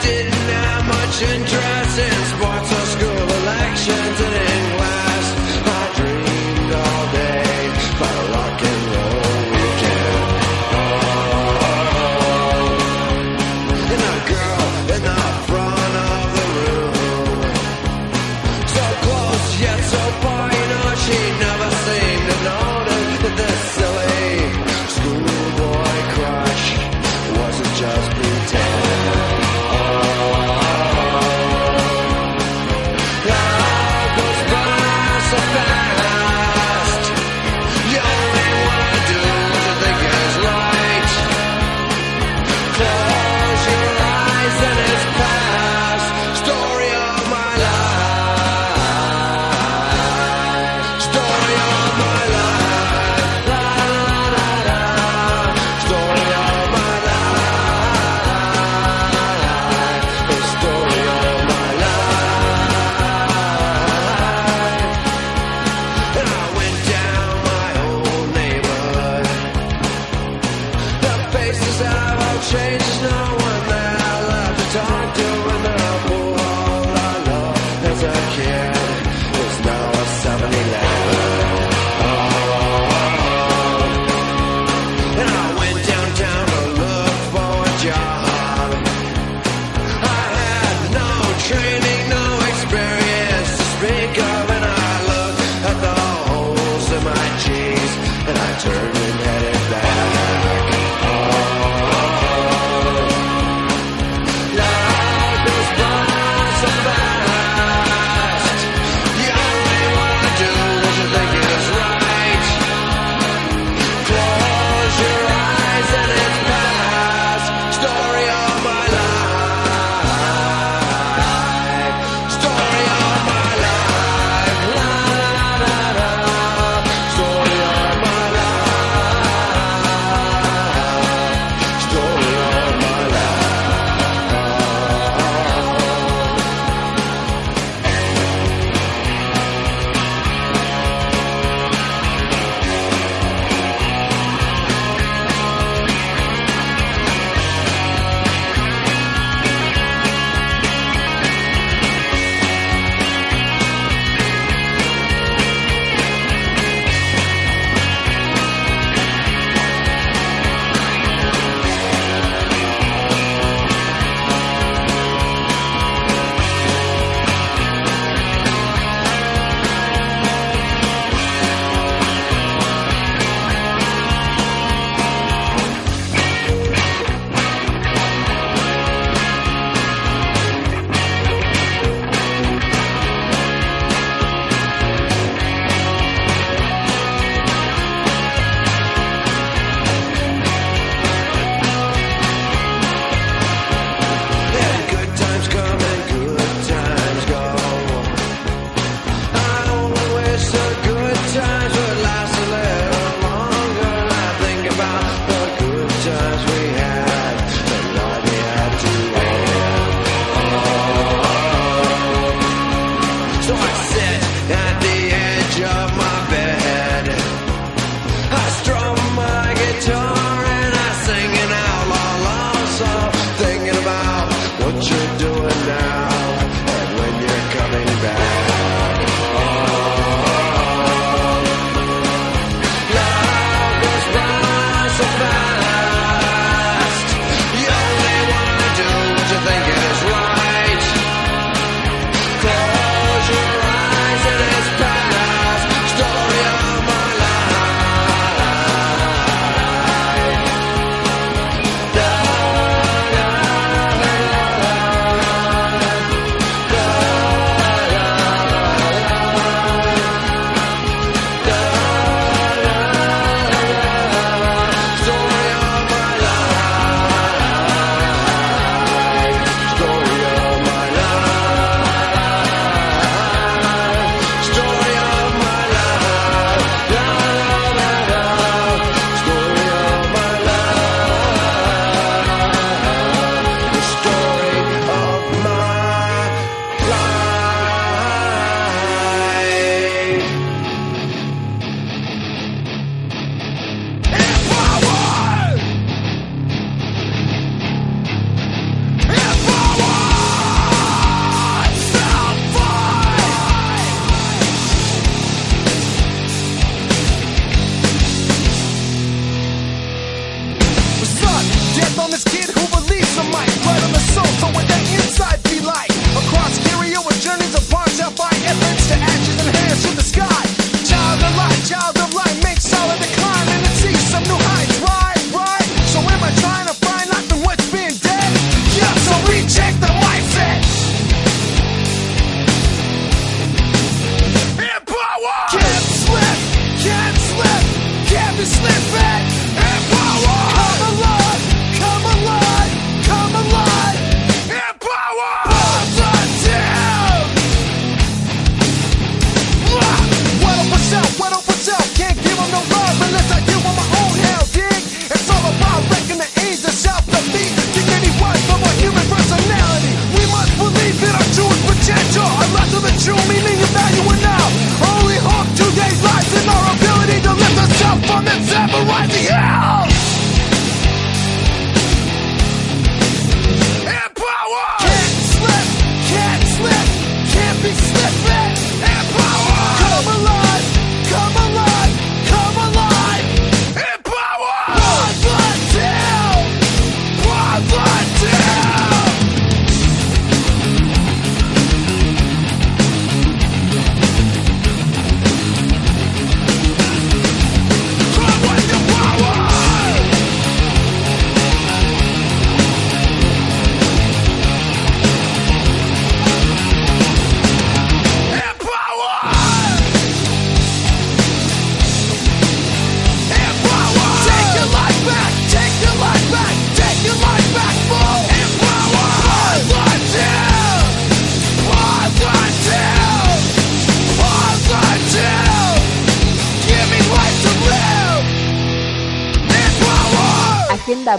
didn't 0.09 0.33
have 0.33 0.87
much 0.87 1.23
interest. 1.23 1.68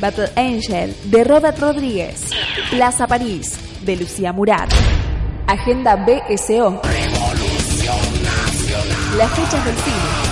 Battle 0.01 0.31
Angel 0.35 0.93
de 1.05 1.23
Robert 1.23 1.57
Rodríguez. 1.57 2.31
Plaza 2.69 3.07
París 3.07 3.57
de 3.85 3.95
Lucía 3.95 4.34
Murat. 4.34 4.69
Agenda 5.47 5.95
BSO. 5.95 6.81
Las 9.15 9.31
fechas 9.31 9.63
del 9.63 9.76
cine. 9.76 10.28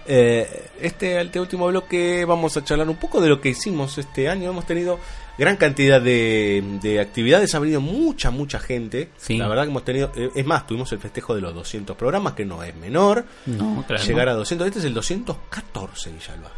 Eh, 0.06 0.70
este 0.80 1.38
último 1.38 1.68
bloque 1.68 2.24
vamos 2.24 2.56
a 2.56 2.64
charlar 2.64 2.88
un 2.88 2.96
poco 2.96 3.20
de 3.20 3.28
lo 3.28 3.40
que 3.40 3.50
hicimos 3.50 3.96
este 3.98 4.28
año. 4.28 4.50
Hemos 4.50 4.66
tenido 4.66 4.98
gran 5.38 5.56
cantidad 5.56 6.00
de, 6.02 6.62
de 6.82 7.00
actividades, 7.00 7.54
ha 7.54 7.58
venido 7.60 7.80
mucha, 7.80 8.30
mucha 8.30 8.58
gente. 8.58 9.10
Sí. 9.16 9.38
La 9.38 9.48
verdad 9.48 9.64
que 9.64 9.70
hemos 9.70 9.84
tenido, 9.84 10.12
eh, 10.16 10.30
es 10.34 10.44
más, 10.44 10.66
tuvimos 10.66 10.90
el 10.92 10.98
festejo 10.98 11.34
de 11.34 11.40
los 11.40 11.54
200 11.54 11.96
programas, 11.96 12.32
que 12.34 12.44
no 12.44 12.62
es 12.62 12.74
menor. 12.74 13.24
No, 13.46 13.84
claro. 13.86 14.02
Llegar 14.02 14.28
a 14.28 14.34
200, 14.34 14.66
este 14.66 14.80
es 14.80 14.84
el 14.84 14.94
214, 14.94 16.10
Villalba. 16.10 16.50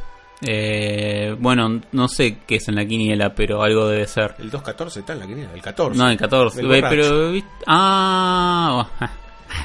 Eh, 0.44 1.36
bueno, 1.39 1.81
no 1.93 2.09
sé 2.09 2.39
qué 2.47 2.56
es 2.56 2.66
en 2.69 2.74
la 2.74 2.85
quiniela, 2.85 3.32
pero 3.35 3.62
algo 3.62 3.89
debe 3.89 4.06
ser. 4.06 4.35
El 4.39 4.51
214 4.51 5.01
está 5.01 5.12
en 5.12 5.20
la 5.20 5.27
quiniela, 5.27 5.52
el 5.55 5.62
14. 5.62 5.98
No, 5.98 6.09
el 6.10 6.16
14. 6.19 6.60
El 6.60 6.66
Ve, 6.66 6.81
borracho. 6.81 6.97
pero, 6.97 7.32
ah, 7.66 8.89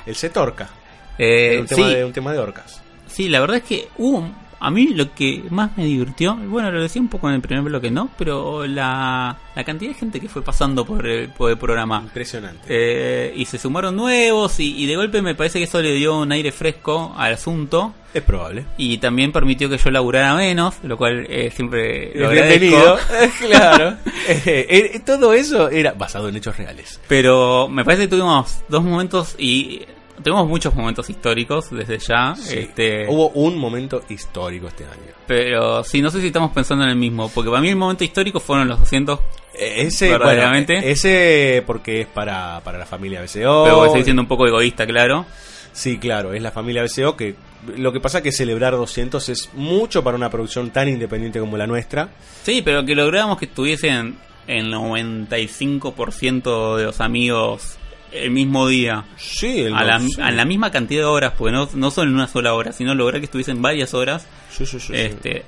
El 0.06 0.16
Cetorca. 0.16 0.70
eh, 1.18 1.58
un, 1.60 1.66
tema 1.68 1.88
sí, 1.88 1.95
de, 1.95 2.06
un 2.06 2.14
tema 2.14 2.32
de 2.34 2.40
orcas. 2.40 2.82
sí, 3.08 3.28
la 3.30 3.40
verdad 3.40 3.58
es 3.58 3.64
que 3.64 3.88
hubo, 3.98 4.30
a 4.60 4.72
mí 4.72 4.88
lo 4.90 5.14
que 5.14 5.44
más 5.50 5.78
me 5.78 5.86
divirtió, 5.86 6.36
bueno, 6.36 6.72
lo 6.72 6.82
decía 6.82 7.02
un 7.02 7.08
poco 7.08 7.30
en 7.30 7.36
el 7.36 7.42
primer 7.42 7.64
bloque, 7.64 7.92
¿no? 7.92 8.10
Pero 8.18 8.66
la, 8.66 9.38
la 9.56 9.64
cantidad 9.64 9.92
de 9.92 9.98
gente 9.98 10.20
que 10.20 10.30
fue 10.30 10.42
pasando 10.42 10.86
por 10.86 11.06
el, 11.08 11.30
por 11.30 11.52
el 11.52 11.58
programa. 11.58 12.02
Impresionante. 12.04 12.64
Eh, 12.68 13.34
y 13.36 13.46
se 13.46 13.58
sumaron 13.58 13.96
nuevos 13.96 14.60
y, 14.60 14.76
y 14.78 14.86
de 14.86 14.96
golpe 14.96 15.22
me 15.22 15.36
parece 15.36 15.60
que 15.60 15.66
eso 15.66 15.82
le 15.82 15.94
dio 15.94 16.20
un 16.20 16.32
aire 16.32 16.52
fresco 16.52 17.14
al 17.18 17.34
asunto 17.34 17.94
es 18.18 18.24
probable. 18.24 18.66
y 18.78 18.98
también 18.98 19.32
permitió 19.32 19.70
que 19.70 19.78
yo 19.78 19.92
laburara 19.92 20.34
menos, 20.34 20.76
lo 20.84 20.98
cual 20.98 21.28
eh, 21.30 21.52
siempre 21.54 22.12
lo 22.16 22.30
Bienvenido. 22.30 22.98
claro. 23.40 23.98
Eh, 24.28 24.92
eh, 24.96 25.02
todo 25.06 25.34
eso 25.34 25.70
era 25.70 25.94
basado 25.94 26.30
en 26.30 26.38
hechos 26.38 26.58
reales. 26.58 27.00
Pero 27.08 27.68
me 27.68 27.84
parece 27.84 28.04
que 28.04 28.10
tuvimos 28.10 28.60
dos 28.70 28.84
momentos 28.84 29.36
y 29.38 29.82
tenemos 30.23 30.48
muchos 30.48 30.73
momentos 30.73 31.10
históricos 31.10 31.69
desde 31.72 31.99
ya. 31.99 32.35
Sí. 32.35 32.60
Este, 32.60 33.07
Hubo 33.07 33.30
un 33.30 33.57
momento 33.57 34.03
histórico 34.10 34.68
este 34.68 34.85
año. 34.85 35.14
Pero 35.26 35.84
sí, 35.84 36.02
no 36.02 36.10
sé 36.10 36.22
si 36.22 36.27
estamos 36.27 36.52
pensando 36.52 36.84
en 36.84 36.91
el 36.91 36.95
mismo. 36.95 37.30
Porque 37.30 37.49
para 37.49 37.61
mí 37.61 37.69
el 37.69 37.76
momento 37.76 38.03
histórico 38.03 38.39
fueron 38.39 38.68
los 38.68 38.80
200. 38.80 39.19
Eh, 39.53 39.84
Ese, 39.88 40.10
Verdaderamente. 40.10 40.73
bueno, 40.76 40.88
ese 40.88 41.64
porque 41.65 42.02
es 42.02 42.07
para, 42.07 42.61
para 42.64 42.77
la 42.77 42.85
familia 42.85 43.22
BCO. 43.22 43.64
Pero 43.64 43.85
estoy 43.85 44.03
siendo 44.03 44.22
un 44.22 44.27
poco 44.27 44.48
egoísta, 44.48 44.85
claro. 44.85 45.26
Sí, 45.73 45.98
claro, 45.99 46.34
es 46.34 46.41
la 46.41 46.52
familia 46.52 46.84
BCO 46.84 47.15
que 47.15 47.35
lo 47.76 47.91
que 47.91 47.99
pasa 47.99 48.19
es 48.19 48.23
que 48.23 48.31
celebrar 48.31 48.73
200 48.73 49.30
es 49.30 49.49
mucho 49.53 50.03
para 50.03 50.15
una 50.15 50.30
producción 50.30 50.69
tan 50.72 50.89
independiente 50.89 51.39
como 51.39 51.57
la 51.57 51.68
nuestra. 51.68 52.10
Sí, 52.44 52.61
pero 52.64 52.85
que 52.85 52.95
logramos 52.95 53.38
que 53.38 53.45
estuviesen 53.45 54.18
el 54.48 54.73
95% 54.73 56.77
de 56.77 56.84
los 56.85 57.02
amigos 57.02 57.77
el 58.23 58.31
mismo 58.31 58.68
día. 58.68 59.06
Sí, 59.18 59.61
el 59.61 59.76
a, 59.76 59.84
la, 59.84 59.99
sí. 59.99 60.22
a 60.22 60.31
la 60.31 60.45
misma 60.45 60.72
cantidad 60.72 61.02
de 61.02 61.06
horas, 61.07 61.34
porque 61.38 61.52
no, 61.53 61.69
no 61.73 61.91
solo 61.91 62.10
en 62.10 62.15
una 62.15 62.27
sola 62.27 62.53
hora, 62.53 62.72
sino 62.72 62.94
lograr 62.95 63.19
que 63.22 63.26
estuviesen 63.26 63.61
varias 63.61 63.94
horas. 63.94 64.27
Sí, 64.49 64.65
sí, 64.65 64.80
sí, 64.80 64.88
sí. 64.88 64.94
este, 64.95 65.45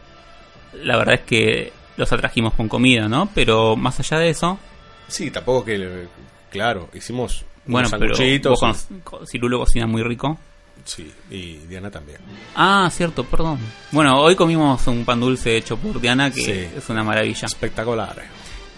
La 0.83 0.97
verdad 0.97 1.15
es 1.15 1.21
que 1.21 1.73
los 1.97 2.11
atrajimos 2.13 2.53
con 2.53 2.67
comida, 2.69 3.07
¿no? 3.07 3.29
Pero 3.33 3.75
más 3.75 3.99
allá 3.99 4.19
de 4.19 4.29
eso, 4.29 4.59
Sí, 5.07 5.31
tampoco 5.31 5.65
que 5.65 6.07
claro, 6.51 6.89
hicimos 6.93 7.43
bueno, 7.65 7.87
unos 7.89 7.99
pero 7.99 8.51
vos 8.51 8.87
con, 9.03 9.59
cocina 9.59 9.87
muy 9.87 10.03
rico. 10.03 10.37
Sí, 10.85 11.11
y 11.29 11.57
Diana 11.67 11.91
también. 11.91 12.19
Ah, 12.55 12.89
cierto, 12.91 13.23
perdón. 13.23 13.59
Bueno, 13.91 14.19
hoy 14.21 14.35
comimos 14.35 14.85
un 14.87 15.03
pan 15.05 15.19
dulce 15.19 15.57
hecho 15.57 15.77
por 15.77 15.99
Diana, 15.99 16.31
que 16.31 16.41
Sí. 16.41 16.51
es 16.77 16.89
una 16.89 17.03
maravilla. 17.03 17.45
Espectacular. 17.47 18.15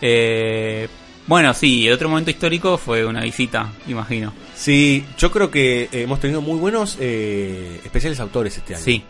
Eh, 0.02 0.88
bueno, 1.28 1.54
sí, 1.54 1.88
el 1.88 1.94
otro 1.94 2.10
momento 2.10 2.32
histórico 2.32 2.78
fue 2.78 3.06
una 3.06 3.22
visita, 3.24 3.72
imagino. 3.88 4.34
Sí, 4.56 5.06
yo 5.18 5.32
creo 5.32 5.50
que 5.52 5.84
eh, 5.84 5.90
hemos 6.04 6.20
tenido 6.20 6.42
muy 6.42 6.58
buenos 6.60 6.98
eh, 7.00 7.80
especiales 7.84 8.20
autores 8.20 8.58
este 8.58 8.76
año. 8.76 8.84
Sí. 8.84 9.04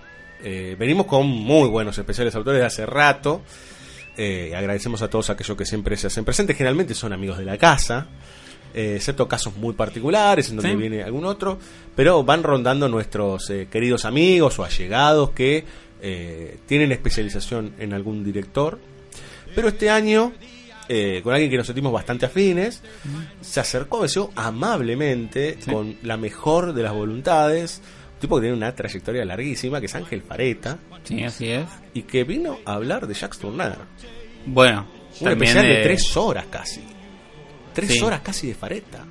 Eh, 0.44 0.76
venimos 0.78 1.06
con 1.06 1.28
muy 1.28 1.68
buenos 1.70 1.98
especiales 1.98 2.36
autores 2.36 2.60
de 2.62 2.66
hace 2.66 2.86
rato. 2.86 3.42
Eh, 4.18 4.54
agradecemos 4.56 5.02
a 5.02 5.10
todos 5.10 5.30
aquellos 5.30 5.58
que 5.58 5.66
siempre 5.66 5.96
se 5.98 6.08
hacen 6.08 6.26
presentes. 6.26 6.58
Generalmente 6.58 6.94
son 6.94 7.14
amigos 7.14 7.38
de 7.38 7.46
la 7.46 7.58
casa, 7.58 8.08
eh, 8.74 8.94
excepto 8.98 9.28
casos 9.28 9.56
muy 9.56 9.74
particulares 9.74 10.50
en 10.50 10.58
donde 10.58 10.72
Sí. 10.72 10.76
viene 10.78 11.04
algún 11.04 11.26
otro. 11.26 11.60
Pero 11.96 12.24
van 12.24 12.44
rondando 12.44 12.88
nuestros 12.90 13.52
queridos 13.72 14.06
amigos 14.06 14.60
o 14.60 14.64
allegados 14.64 15.32
que 15.32 15.64
eh, 16.02 16.58
tienen 16.66 16.92
especialización 16.92 17.74
en 17.78 17.94
algún 17.94 18.24
director. 18.24 18.80
Pero 19.54 19.68
este 19.68 19.90
año, 19.90 20.34
eh, 20.90 21.22
con 21.24 21.34
alguien 21.34 21.50
que 21.52 21.58
nos 21.58 21.66
sentimos 21.68 21.92
bastante 21.94 22.26
afines, 22.26 22.82
se 23.42 23.60
acercó 23.60 24.04
a 24.04 24.08
amablemente, 24.36 25.58
Sí. 25.60 25.72
con 25.72 25.96
la 26.04 26.18
mejor 26.18 26.74
de 26.74 26.84
las 26.84 26.94
voluntades. 26.94 27.82
Un 28.16 28.20
tipo 28.20 28.36
que 28.36 28.42
tiene 28.42 28.56
una 28.58 28.74
trayectoria 28.76 29.26
larguísima, 29.26 29.80
que 29.80 29.88
es 29.88 29.96
Ángel 29.96 30.22
Fareta, 30.22 30.78
Sí, 31.04 31.24
así 31.24 31.50
es. 31.50 31.66
y 31.94 32.04
que 32.04 32.24
vino 32.24 32.60
a 32.66 32.74
hablar 32.74 33.08
de 33.08 33.14
Jacques 33.16 33.40
Tourneur. 33.40 33.78
Bueno, 34.46 34.88
Un 35.20 35.28
especial 35.30 35.66
de 35.68 35.78
tres 35.84 36.16
horas 36.18 36.46
casi. 36.50 36.82
Tres 37.74 37.92
Sí. 37.94 38.02
horas 38.02 38.22
casi 38.22 38.48
de 38.48 38.54
Fareta. 38.56 39.06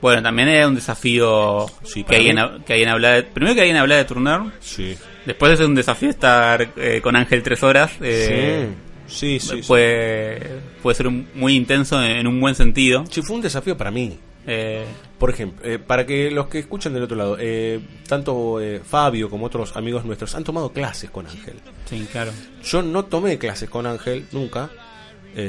Bueno, 0.00 0.20
también 0.22 0.48
era 0.48 0.66
un 0.66 0.74
desafío 0.74 1.66
Sí, 1.84 2.02
que, 2.04 2.16
alguien, 2.16 2.36
que 2.66 2.72
alguien 2.72 2.88
hablara 2.88 3.16
de- 3.16 3.22
primero 3.22 3.54
que 3.54 3.60
alguien 3.60 3.76
hablara 3.76 3.98
de 4.02 4.04
Turner, 4.04 4.40
Sí. 4.60 4.96
después 5.26 5.52
es 5.52 5.60
un 5.66 5.74
desafío 5.76 6.10
estar 6.10 6.72
eh, 6.76 7.00
con 7.02 7.14
Ángel 7.14 7.42
tres 7.42 7.62
horas. 7.62 7.92
eh, 8.00 8.66
sí, 8.68 8.91
sí, 9.06 9.38
sí. 9.40 9.60
puede, 9.66 10.60
puede 10.82 10.94
ser 10.96 11.06
un- 11.08 11.28
muy 11.34 11.54
intenso 11.56 12.02
en, 12.02 12.26
un 12.26 12.40
buen 12.40 12.54
sentido. 12.54 13.04
Sí, 13.10 13.22
fue 13.22 13.36
un 13.36 13.42
desafío 13.42 13.76
para 13.76 13.90
mí. 13.90 14.18
Eh, 14.46 14.84
Por 15.18 15.30
ejemplo, 15.30 15.64
eh, 15.68 15.78
para 15.78 16.04
que 16.04 16.30
los 16.30 16.48
que 16.48 16.58
escuchan 16.58 16.92
del 16.94 17.04
otro 17.04 17.16
lado, 17.16 17.36
eh, 17.38 17.80
tanto 18.08 18.58
Fabio 18.84 19.30
como 19.30 19.46
otros 19.46 19.76
amigos 19.76 20.04
nuestros 20.04 20.34
han 20.34 20.42
tomado 20.42 20.72
clases 20.72 21.10
con 21.10 21.26
Ángel. 21.28 21.54
sí, 21.84 22.06
claro. 22.10 22.32
Yo 22.64 22.82
no 22.82 23.04
tomé 23.04 23.38
clases 23.38 23.70
con 23.70 23.86
Ángel 23.86 24.26
nunca, 24.32 24.68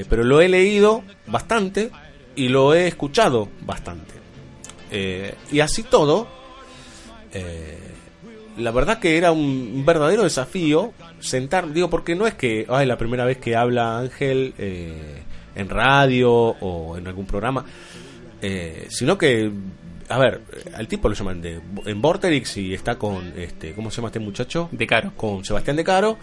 pero 0.09 0.23
lo 0.23 0.41
he 0.41 0.47
leído 0.47 1.03
bastante 1.27 1.89
y 2.35 2.49
lo 2.49 2.73
he 2.75 2.87
escuchado 2.87 3.49
bastante. 3.65 4.13
Y 5.51 5.59
así 5.59 5.81
todo, 5.81 6.27
eh, 7.33 7.79
la 8.57 8.71
verdad 8.71 8.99
que 8.99 9.17
era 9.17 9.31
un 9.31 9.83
verdadero 9.85 10.23
desafío 10.23 10.93
sentar, 11.19 11.71
digo, 11.71 11.89
porque 11.89 12.15
no 12.15 12.27
es 12.27 12.33
que 12.35 12.65
ay, 12.69 12.85
la 12.85 12.97
primera 12.97 13.25
vez 13.25 13.37
que 13.37 13.55
habla 13.55 13.99
Ángel 13.99 14.53
eh, 14.57 15.23
en 15.55 15.69
radio 15.69 16.31
o 16.31 16.97
en 16.97 17.07
algún 17.07 17.25
programa, 17.25 17.65
eh, 18.41 18.87
sino 18.89 19.17
que, 19.17 19.51
a 20.09 20.17
ver, 20.19 20.41
al 20.75 20.87
tipo 20.87 21.09
lo 21.09 21.15
llaman 21.15 21.41
de, 21.41 21.61
en 21.85 22.01
Vorterix 22.01 22.57
y 22.57 22.73
está 22.73 22.97
con, 22.97 23.33
este, 23.37 23.73
¿cómo 23.73 23.89
se 23.89 23.97
llama 23.97 24.09
este 24.09 24.19
muchacho? 24.19 24.69
De 24.71 24.85
caro. 24.85 25.13
con 25.15 25.43
Sebastián 25.45 25.77
de 25.77 25.83
Caro 25.83 26.17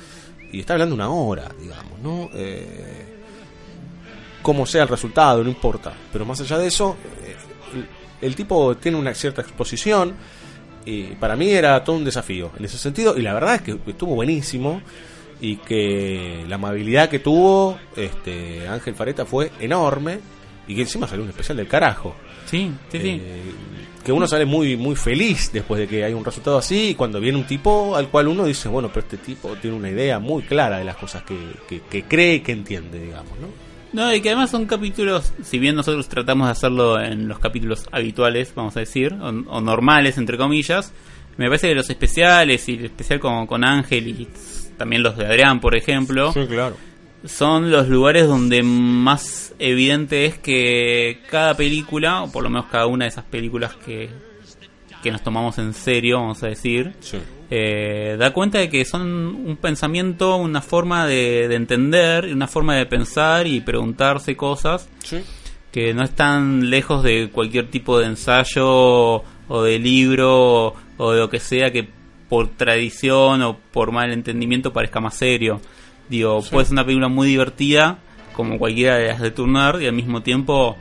y 0.53 0.61
está 0.61 0.75
hablando 0.75 0.95
una 0.95 1.11
hora, 1.11 1.51
digamos, 1.61 1.99
¿no? 2.01 2.31
Eh, 2.35 3.07
como 4.43 4.67
sea 4.67 4.83
el 4.83 4.89
resultado, 4.89 5.45
no 5.45 5.51
importa. 5.51 5.93
Pero 6.13 6.25
más 6.25 6.41
allá 6.41 6.59
de 6.59 6.67
eso, 6.67 6.97
eh, 7.25 7.37
el, 7.75 8.29
el 8.29 8.37
tipo 8.37 8.77
tiene 8.77 8.99
una 8.99 9.15
cierta 9.15 9.43
exposición 9.43 10.15
y 10.85 11.03
para 11.17 11.37
mí 11.37 11.51
era 11.51 11.83
todo 11.85 11.97
un 11.97 12.05
desafío 12.05 12.51
en 12.59 12.65
ese 12.65 12.79
sentido 12.79 13.17
y 13.17 13.23
la 13.23 13.35
verdad 13.35 13.57
es 13.57 13.63
que 13.63 13.79
estuvo 13.87 14.15
buenísimo 14.15 14.81
y 15.41 15.57
que 15.57 16.45
la 16.49 16.57
amabilidad 16.57 17.09
que 17.09 17.19
tuvo 17.19 17.79
este 17.97 18.67
Ángel 18.69 18.95
Fareta 18.95 19.25
fue 19.25 19.51
enorme 19.61 20.21
y 20.67 20.75
que 20.75 20.83
encima 20.83 21.07
salió 21.09 21.25
un 21.25 21.31
especial 21.31 21.57
del 21.57 21.67
carajo. 21.67 22.15
Sí, 22.47 22.71
sí, 22.91 23.01
sí. 23.01 23.21
Eh, 23.23 23.43
que 24.05 24.13
uno 24.13 24.27
sale 24.27 24.47
muy 24.47 24.77
muy 24.77 24.97
feliz 24.97 25.51
después 25.53 25.81
de 25.81 25.87
que 25.87 26.05
hay 26.05 26.15
un 26.15 26.25
resultado 26.25 26.59
así 26.59 26.91
y 26.91 26.95
cuando 26.95 27.21
viene 27.21 27.39
un 27.39 27.47
tipo 27.47 27.97
al 27.97 28.09
cual 28.09 28.29
uno 28.29 28.45
dice, 28.45 28.69
bueno, 28.69 28.89
pero 28.89 29.01
este 29.01 29.19
tipo 29.19 29.57
tiene 29.57 29.77
una 29.77 29.91
idea 29.91 30.19
muy 30.19 30.43
clara 30.43 30.79
de 30.79 30.85
las 30.85 30.97
cosas 30.97 31.23
que, 31.23 31.37
que, 31.69 31.81
que 31.83 32.05
cree 32.05 32.37
y 32.37 32.41
que 32.41 32.53
entiende, 32.53 32.99
digamos, 32.99 33.39
¿no? 33.39 33.70
No, 33.93 34.15
y 34.15 34.21
que 34.21 34.29
además 34.31 34.51
son 34.51 34.67
capítulos, 34.67 35.33
si 35.43 35.59
bien 35.59 35.75
nosotros 35.75 36.09
tratamos 36.09 36.47
de 36.47 36.53
hacerlo 36.53 37.01
en 37.01 37.27
los 37.27 37.39
capítulos 37.41 37.89
habituales, 37.91 38.53
vamos 38.55 38.77
a 38.77 38.81
decir, 38.81 39.13
o, 39.15 39.29
o 39.29 39.61
normales, 39.61 40.17
entre 40.17 40.37
comillas, 40.37 40.93
me 41.37 41.47
parece 41.47 41.69
que 41.69 41.75
los 41.75 41.91
especiales, 41.91 42.69
y 42.69 42.75
el 42.75 42.85
especial 42.87 43.19
con, 43.19 43.47
con 43.47 43.65
Ángel 43.65 44.07
y 44.09 44.29
también 44.77 45.03
los 45.03 45.17
de 45.17 45.27
Adrián, 45.27 45.61
por 45.61 45.75
ejemplo, 45.77 46.33
claro. 46.49 46.77
son 47.25 47.71
los 47.71 47.89
lugares 47.89 48.27
donde 48.29 48.63
más 48.63 49.55
evidente 49.59 50.25
es 50.27 50.39
que 50.39 51.21
cada 51.29 51.55
película, 51.55 52.23
o 52.23 52.31
por 52.33 52.43
lo 52.45 52.51
menos 52.51 52.67
cada 52.71 52.87
una 52.87 53.07
de 53.07 53.11
esas 53.11 53.25
películas 53.25 53.75
que, 53.85 54.09
que 55.03 55.11
nos 55.11 55.23
tomamos 55.23 55.59
en 55.59 55.75
serio, 55.75 56.19
vamos 56.21 56.43
a 56.43 56.47
decir, 56.47 56.95
Sí. 57.01 57.19
Eh, 57.51 58.17
da 58.19 58.33
cuenta 58.33 58.59
de 58.59 58.69
que 58.71 58.85
son 58.85 59.03
un 59.45 59.57
pensamiento, 59.57 60.37
una 60.37 60.61
forma 60.63 61.07
de, 61.07 61.49
de 61.49 61.55
entender, 61.57 62.27
una 62.33 62.47
forma 62.47 62.77
de 62.77 62.87
pensar 62.87 63.47
y 63.47 63.61
preguntarse 63.61 64.37
cosas 64.37 64.89
Sí. 65.03 65.21
que 65.73 65.93
no 65.95 66.03
están 66.05 66.71
lejos 66.71 67.03
de 67.03 67.31
cualquier 67.33 67.69
tipo 67.69 67.99
de 67.99 68.07
ensayo 68.07 68.65
o 69.49 69.63
de 69.65 69.79
libro 69.79 70.75
o 70.97 71.13
de 71.13 71.19
lo 71.19 71.29
que 71.29 71.41
sea 71.41 71.73
que 71.73 71.89
por 72.29 72.49
tradición 72.49 73.43
o 73.43 73.57
por 73.73 73.91
mal 73.91 74.13
entendimiento 74.13 74.73
parezca 74.73 75.01
más 75.01 75.17
serio. 75.17 75.61
Digo, 76.09 76.43
puede 76.51 76.67
ser 76.67 76.73
una 76.75 76.85
película 76.85 77.09
muy 77.09 77.27
divertida 77.29 77.99
como 78.33 78.59
cualquiera 78.59 78.97
de 78.97 79.09
las 79.09 79.21
de 79.21 79.33
Turner 79.33 79.83
y 79.83 79.87
al 79.87 79.93
mismo 79.93 80.23
tiempo 80.23 80.77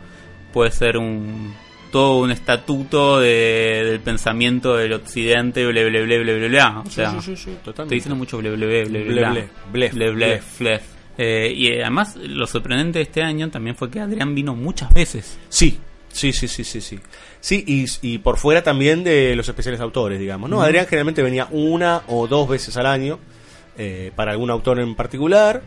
puede 0.53 0.71
ser 0.71 0.97
un 0.97 1.53
todo 1.91 2.19
un 2.19 2.31
estatuto 2.31 3.19
de- 3.19 3.83
del 3.85 3.99
pensamiento 3.99 4.75
del 4.77 4.93
occidente, 4.93 5.65
bla 5.65 5.83
bla 5.83 6.01
bla 6.03 6.47
bla. 6.47 6.83
O 6.85 6.89
sea, 6.89 7.11
sí, 7.11 7.17
sí, 7.21 7.35
sí, 7.37 7.51
totalmente. 7.63 7.81
Estoy 7.83 7.97
diciendo 7.97 8.15
mucho 8.15 8.37
ble, 8.37 8.51
ble, 8.51 8.65
ble, 8.85 8.85
ble, 8.85 9.03
Ble, 9.71 9.89
ble, 9.91 10.11
Ble, 10.11 10.41
ble. 10.59 10.79
Eh, 11.17 11.53
y 11.55 11.67
eh, 11.67 11.81
además, 11.81 12.15
lo 12.15 12.47
sorprendente 12.47 12.99
de 12.99 13.03
este 13.03 13.21
año 13.21 13.49
también 13.49 13.75
fue 13.75 13.89
que 13.91 13.99
Adrián 13.99 14.33
vino 14.35 14.55
muchas 14.55 14.93
veces. 14.93 15.37
Sí, 15.49 15.77
sí, 16.11 16.31
sí, 16.31 16.47
sí, 16.47 16.63
sí, 16.63 16.79
sí. 16.79 16.99
Sí, 17.41 17.63
y, 17.67 17.85
y 18.01 18.17
por 18.19 18.37
fuera 18.37 18.63
también 18.63 19.03
de 19.03 19.35
los 19.35 19.47
especiales 19.49 19.81
autores, 19.81 20.17
digamos, 20.19 20.49
¿no? 20.49 20.61
Adrián 20.61 20.85
generalmente 20.85 21.21
venía 21.21 21.47
una 21.51 22.03
o 22.07 22.27
dos 22.27 22.47
veces 22.47 22.77
al 22.77 22.85
año 22.85 23.19
eh, 23.77 24.11
para 24.15 24.31
algún 24.31 24.49
autor 24.49 24.79
en 24.79 24.95
particular. 24.95 25.61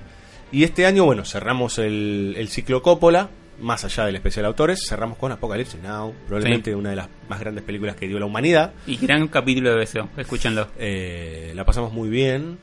Y 0.52 0.64
este 0.64 0.84
año, 0.86 1.04
bueno, 1.04 1.24
cerramos 1.24 1.78
el, 1.78 2.34
el 2.38 2.48
ciclo 2.48 2.82
Coppola, 2.82 3.28
más 3.60 3.84
allá 3.84 4.04
del 4.06 4.16
especial 4.16 4.44
autores, 4.46 4.80
cerramos 4.88 5.18
con 5.18 5.30
Apocalypse 5.32 5.78
Now, 5.82 6.14
probablemente 6.26 6.70
Sí. 6.70 6.74
una 6.74 6.90
de 6.90 6.96
las 6.96 7.08
más 7.28 7.40
grandes 7.40 7.64
películas 7.64 7.96
que 7.96 8.08
dio 8.08 8.18
la 8.18 8.26
humanidad. 8.26 8.72
Y 8.86 8.96
gran 8.96 9.28
capítulo 9.28 9.70
de 9.70 9.76
BSO, 9.84 10.08
escúchenlo. 10.16 10.68
Eh, 10.78 11.52
la 11.54 11.64
pasamos 11.64 11.92
muy 11.92 12.08
bien 12.08 12.58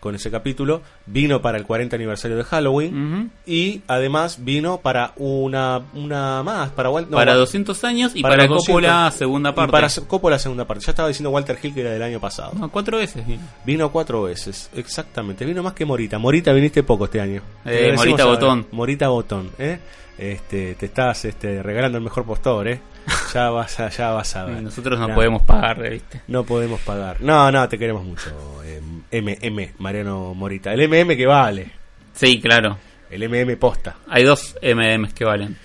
con 0.00 0.14
ese 0.14 0.30
capítulo. 0.30 0.82
Vino 1.06 1.40
para 1.40 1.56
el 1.56 1.64
40 1.64 1.96
aniversario 1.96 2.36
de 2.36 2.44
Halloween. 2.44 3.30
Y 3.46 3.80
además 3.88 4.44
vino 4.44 4.78
para 4.82 5.12
una, 5.16 5.80
una 5.94 6.42
más, 6.42 6.68
para 6.72 6.90
Walt- 6.90 7.08
no, 7.08 7.16
para 7.16 7.32
Walt- 7.32 7.38
200 7.38 7.82
años 7.84 8.12
y 8.14 8.20
para 8.20 8.36
para, 8.36 8.48
Coppola 8.48 8.88
200. 9.04 9.14
segunda 9.14 9.50
y 9.50 9.52
parte. 9.54 9.72
para 9.72 9.88
Coppola 10.06 10.38
segunda 10.38 10.66
parte. 10.66 10.84
Ya 10.84 10.90
estaba 10.92 11.08
diciendo 11.08 11.30
Walter 11.30 11.58
Hill 11.62 11.72
que 11.72 11.80
era 11.80 11.90
del 11.90 12.02
año 12.02 12.20
pasado. 12.20 12.52
No, 12.58 12.70
cuatro 12.70 12.98
veces. 12.98 13.26
vino. 13.26 13.40
Vino 13.64 13.90
cuatro 13.90 14.24
veces, 14.24 14.68
exactamente. 14.76 15.46
Vino 15.46 15.62
más 15.62 15.72
que 15.72 15.86
Morita. 15.86 16.18
Morita 16.18 16.52
viniste 16.52 16.82
poco 16.82 17.06
este 17.06 17.22
año. 17.22 17.40
Eh, 17.64 17.94
Morita. 17.96 18.26
Botón. 18.26 18.66
Morita 18.72 19.08
Botón, 19.08 19.52
¿eh? 19.58 19.78
Este, 20.16 20.74
te 20.76 20.86
estás 20.86 21.24
este, 21.24 21.62
regalando 21.62 21.98
el 21.98 22.04
mejor 22.04 22.24
postor, 22.24 22.68
¿eh? 22.68 22.80
Ya 23.34 23.50
vas 23.50 23.80
a, 23.80 23.88
ya 23.90 24.10
vas 24.12 24.36
a 24.36 24.44
ver. 24.44 24.62
Nosotros 24.62 24.98
no 24.98 25.12
podemos 25.14 25.42
pagar, 25.42 25.90
¿viste? 25.90 26.20
No 26.28 26.44
podemos 26.44 26.80
pagar. 26.80 27.20
No, 27.20 27.50
no, 27.50 27.68
te 27.68 27.78
queremos 27.78 28.04
mucho. 28.04 28.30
eh, 28.64 28.80
MM, 29.20 29.72
Mariano 29.78 30.34
Morita. 30.34 30.72
El 30.72 30.88
MM 30.88 31.16
que 31.16 31.26
vale. 31.26 31.70
Sí, 32.12 32.40
claro. 32.40 32.78
El 33.10 33.28
MM 33.28 33.56
posta. 33.56 33.96
Hay 34.08 34.22
dos 34.24 34.56
MMs 34.62 35.12
que 35.14 35.24
valen. 35.24 35.56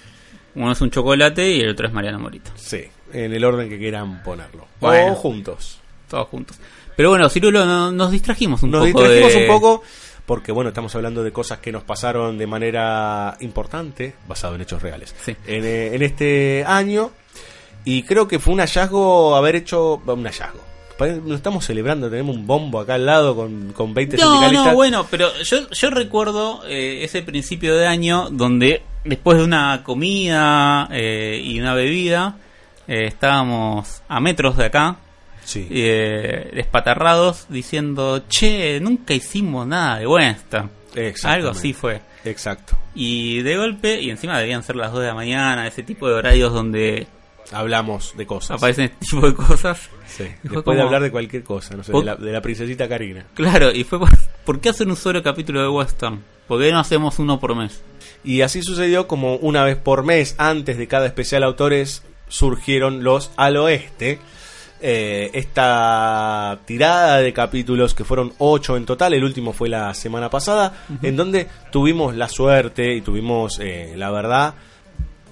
Uno 0.56 0.72
es 0.72 0.82
un 0.82 0.90
chocolate 0.90 1.48
y 1.52 1.62
el 1.62 1.70
otro 1.70 1.88
es 1.88 1.94
Mariano 1.94 2.20
Morita. 2.20 2.52
Sí, 2.56 2.84
en 3.14 3.34
el 3.34 3.44
orden 3.46 3.70
que 3.70 3.78
quieran 3.78 4.24
ponerlo. 4.24 4.68
Bueno. 4.80 5.14
O 5.14 5.16
juntos. 5.16 5.80
Todos 6.10 6.28
juntos. 6.28 6.60
Pero 6.96 7.12
bueno, 7.12 7.30
Cirulo, 7.30 7.66
no- 7.66 7.92
nos 7.92 8.12
distrajimos 8.12 8.64
un 8.64 8.72
Nos 8.72 8.88
poco. 8.88 9.04
distrajimos 9.04 9.34
de- 9.34 9.42
un 9.42 9.48
poco 9.48 9.84
porque, 10.30 10.52
bueno, 10.52 10.68
estamos 10.70 10.94
hablando 10.94 11.24
de 11.24 11.32
cosas 11.32 11.58
que 11.58 11.72
nos 11.72 11.82
pasaron 11.82 12.38
de 12.38 12.46
manera 12.46 13.36
importante, 13.40 14.14
basado 14.28 14.54
en 14.54 14.62
hechos 14.62 14.80
reales, 14.80 15.16
Sí. 15.26 15.36
en, 15.48 15.66
eh, 15.66 15.96
en 15.96 16.04
este 16.04 16.64
año. 16.68 17.10
Y 17.84 18.04
creo 18.04 18.28
que 18.28 18.38
fue 18.38 18.54
un 18.54 18.60
hallazgo 18.60 19.36
haber 19.36 19.56
hecho. 19.56 19.96
Un 20.06 20.24
hallazgo. 20.26 20.60
Nos 21.26 21.38
estamos 21.38 21.66
celebrando, 21.66 22.12
tenemos 22.12 22.36
un 22.36 22.46
bombo 22.46 22.80
acá 22.80 22.94
al 22.94 23.08
lado 23.08 23.36
con, 23.36 23.74
con 23.74 23.96
20 23.96 24.18
No, 24.18 24.24
sindicalistas. 24.24 24.68
no, 24.68 24.76
bueno, 24.76 25.08
pero 25.10 25.34
yo, 25.42 25.68
yo 25.72 25.90
recuerdo 25.90 26.62
eh, 26.68 27.00
ese 27.04 27.24
principio 27.24 27.76
de 27.76 27.88
año 27.88 28.28
donde 28.30 28.84
después 29.06 29.40
de 29.40 29.46
una 29.46 29.82
comida 29.84 30.88
eh, 30.92 31.42
y 31.44 31.60
una 31.60 31.74
bebida 31.74 32.36
eh, 32.88 33.06
estábamos 33.08 34.04
a 34.08 34.20
metros 34.20 34.58
de 34.58 34.66
acá, 34.66 34.98
Sí. 35.50 35.68
eh, 35.72 36.52
despatarrados, 36.54 37.48
diciendo, 37.50 38.24
che, 38.30 38.80
nunca 38.80 39.14
hicimos 39.14 39.66
nada 39.66 40.00
de 40.00 40.06
Western. 40.08 40.70
Algo 41.24 41.50
así 41.50 41.74
fue. 41.74 42.02
Exacto. 42.26 42.78
Y 42.94 43.42
de 43.42 43.58
golpe, 43.58 44.00
y 44.02 44.10
encima 44.10 44.38
debían 44.38 44.62
ser 44.64 44.76
las 44.76 44.92
2 44.92 45.02
de 45.02 45.08
la 45.08 45.14
mañana, 45.16 45.66
ese 45.68 45.84
tipo 45.84 46.08
de 46.08 46.14
horarios 46.16 46.54
donde 46.54 47.08
Hablamos 47.52 48.16
de 48.16 48.28
cosas. 48.28 48.58
aparecen 48.58 48.86
este 48.86 48.98
tipo 49.06 49.26
de 49.28 49.34
cosas. 49.34 49.90
Sí. 50.06 50.26
Después 50.44 50.64
como- 50.64 50.76
de 50.78 50.84
hablar 50.84 51.02
de 51.02 51.10
cualquier 51.12 51.44
cosa, 51.44 51.76
no 51.76 51.84
sé, 51.84 51.92
de 51.94 52.04
la, 52.04 52.16
de 52.16 52.32
la 52.32 52.42
princesita 52.42 52.88
Karina. 52.88 53.26
Claro, 53.34 53.72
y 53.72 53.84
fue 53.84 53.98
por, 54.00 54.10
¿por 54.46 54.60
qué 54.60 54.70
hacer 54.70 54.88
un 54.88 54.96
solo 54.96 55.24
capítulo 55.24 55.62
de 55.62 55.68
Western? 55.70 56.22
¿Por 56.48 56.60
qué 56.62 56.72
no 56.72 56.80
hacemos 56.80 57.18
uno 57.20 57.40
por 57.40 57.56
mes? 57.56 57.82
Y 58.24 58.42
así 58.42 58.62
sucedió 58.62 59.08
como 59.08 59.36
una 59.38 59.64
vez 59.64 59.78
por 59.78 60.04
mes, 60.04 60.36
antes 60.38 60.78
de 60.78 60.88
cada 60.88 61.06
especial 61.08 61.44
autores, 61.44 62.04
surgieron 62.28 63.04
los 63.04 63.32
al 63.38 63.58
oeste. 63.58 64.20
Eh, 64.82 65.30
esta 65.34 66.60
tirada 66.66 67.18
de 67.18 67.34
capítulos, 67.34 67.94
que 67.94 68.06
fueron 68.06 68.34
ocho 68.38 68.78
en 68.78 68.86
total, 68.86 69.14
el 69.14 69.24
último 69.24 69.52
fue 69.52 69.68
la 69.68 69.94
semana 69.94 70.30
pasada, 70.30 70.86
en 71.02 71.16
donde 71.18 71.48
tuvimos 71.72 72.16
la 72.16 72.30
suerte 72.30 72.94
y 72.96 73.02
tuvimos, 73.02 73.60
eh, 73.60 73.94
la 73.98 74.10
verdad, 74.10 74.54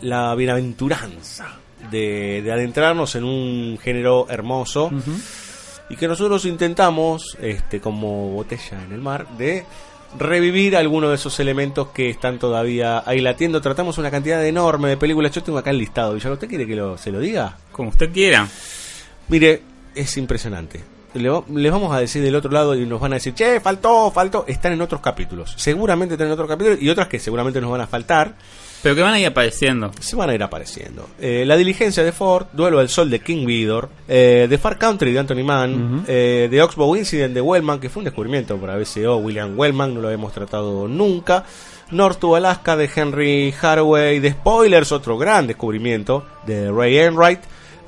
la 0.01 0.35
bienaventuranza 0.35 1.59
de, 1.89 2.41
de 2.43 2.51
adentrarnos 2.51 3.15
en 3.15 3.23
un 3.23 3.79
género 3.81 4.27
hermoso 4.29 4.91
y 5.89 5.95
que 5.95 6.07
nosotros 6.07 6.45
intentamos, 6.45 7.37
este, 7.41 7.79
como 7.79 8.31
botella 8.31 8.83
en 8.85 8.91
el 8.91 9.01
mar, 9.01 9.27
de 9.37 9.63
revivir 10.17 10.75
algunos 10.75 11.09
de 11.09 11.15
esos 11.15 11.39
elementos 11.39 11.89
que 11.89 12.09
están 12.09 12.39
todavía 12.39 13.03
ahí 13.05 13.19
latiendo. 13.19 13.61
Tratamos 13.61 13.97
una 13.97 14.11
cantidad 14.11 14.45
enorme 14.45 14.89
de 14.89 14.97
películas. 14.97 15.31
Yo 15.31 15.43
tengo 15.43 15.57
acá 15.57 15.69
el 15.69 15.77
listado. 15.77 16.13
Villar, 16.13 16.33
¿usted 16.33 16.47
quiere 16.47 16.67
que 16.67 16.75
lo, 16.75 16.97
se 16.97 17.11
lo 17.11 17.19
diga? 17.19 17.57
Como 17.71 17.89
usted 17.89 18.11
quiera. 18.11 18.47
Mire, 19.29 19.61
es 19.95 20.17
impresionante. 20.17 20.81
Le 21.13 21.29
va- 21.29 21.43
les 21.53 21.71
vamos 21.71 21.93
a 21.95 21.99
decir 21.99 22.21
del 22.21 22.35
otro 22.35 22.51
lado 22.51 22.75
y 22.75 22.85
nos 22.85 22.99
van 22.99 23.13
a 23.13 23.15
decir, 23.15 23.33
che, 23.33 23.59
faltó, 23.59 24.11
faltó. 24.11 24.45
Están 24.47 24.73
en 24.73 24.81
otros 24.81 25.01
capítulos. 25.01 25.53
Seguramente 25.57 26.13
están 26.15 26.27
en 26.27 26.33
otros 26.33 26.47
capítulos 26.47 26.79
y 26.81 26.89
otras 26.89 27.07
que 27.07 27.19
seguramente 27.19 27.59
nos 27.61 27.71
van 27.71 27.81
a 27.81 27.87
faltar. 27.87 28.35
Pero 28.83 28.93
que 28.93 29.01
van 29.01 29.13
a 29.15 29.19
ir 29.19 29.25
apareciendo. 29.25 29.89
Se 29.99 30.15
van 30.15 30.29
a 30.29 30.35
ir 30.35 30.43
apareciendo. 30.43 31.09
Eh, 31.19 31.43
la 31.47 31.57
diligencia 31.57 32.03
de 32.03 32.11
Ford, 32.11 32.45
Duelo 32.53 32.77
del 32.77 32.89
Sol 32.89 33.09
de 33.09 33.19
King 33.21 33.45
Vidor, 33.47 33.89
eh, 34.07 34.45
The 34.47 34.59
Far 34.59 34.77
Country 34.77 35.11
de 35.11 35.19
Anthony 35.19 35.43
Mann, 35.43 36.03
eh, 36.07 36.47
The 36.51 36.61
Oxbow 36.61 36.95
Incident 36.95 37.33
de 37.33 37.41
Wellman, 37.41 37.79
que 37.79 37.89
fue 37.89 38.01
un 38.01 38.05
descubrimiento 38.05 38.55
para 38.57 38.77
BCO, 38.77 39.17
William 39.17 39.57
Wellman, 39.57 39.95
no 39.95 40.01
lo 40.01 40.07
habíamos 40.09 40.31
tratado 40.31 40.87
nunca. 40.87 41.43
North 41.89 42.19
to 42.19 42.35
Alaska 42.35 42.75
de 42.77 42.87
Henry 42.93 43.51
Haraway, 43.59 44.19
The 44.19 44.31
Spoilers, 44.33 44.91
otro 44.91 45.17
gran 45.17 45.47
descubrimiento 45.47 46.23
de 46.45 46.71
Ray 46.71 46.97
Enright. 46.99 47.39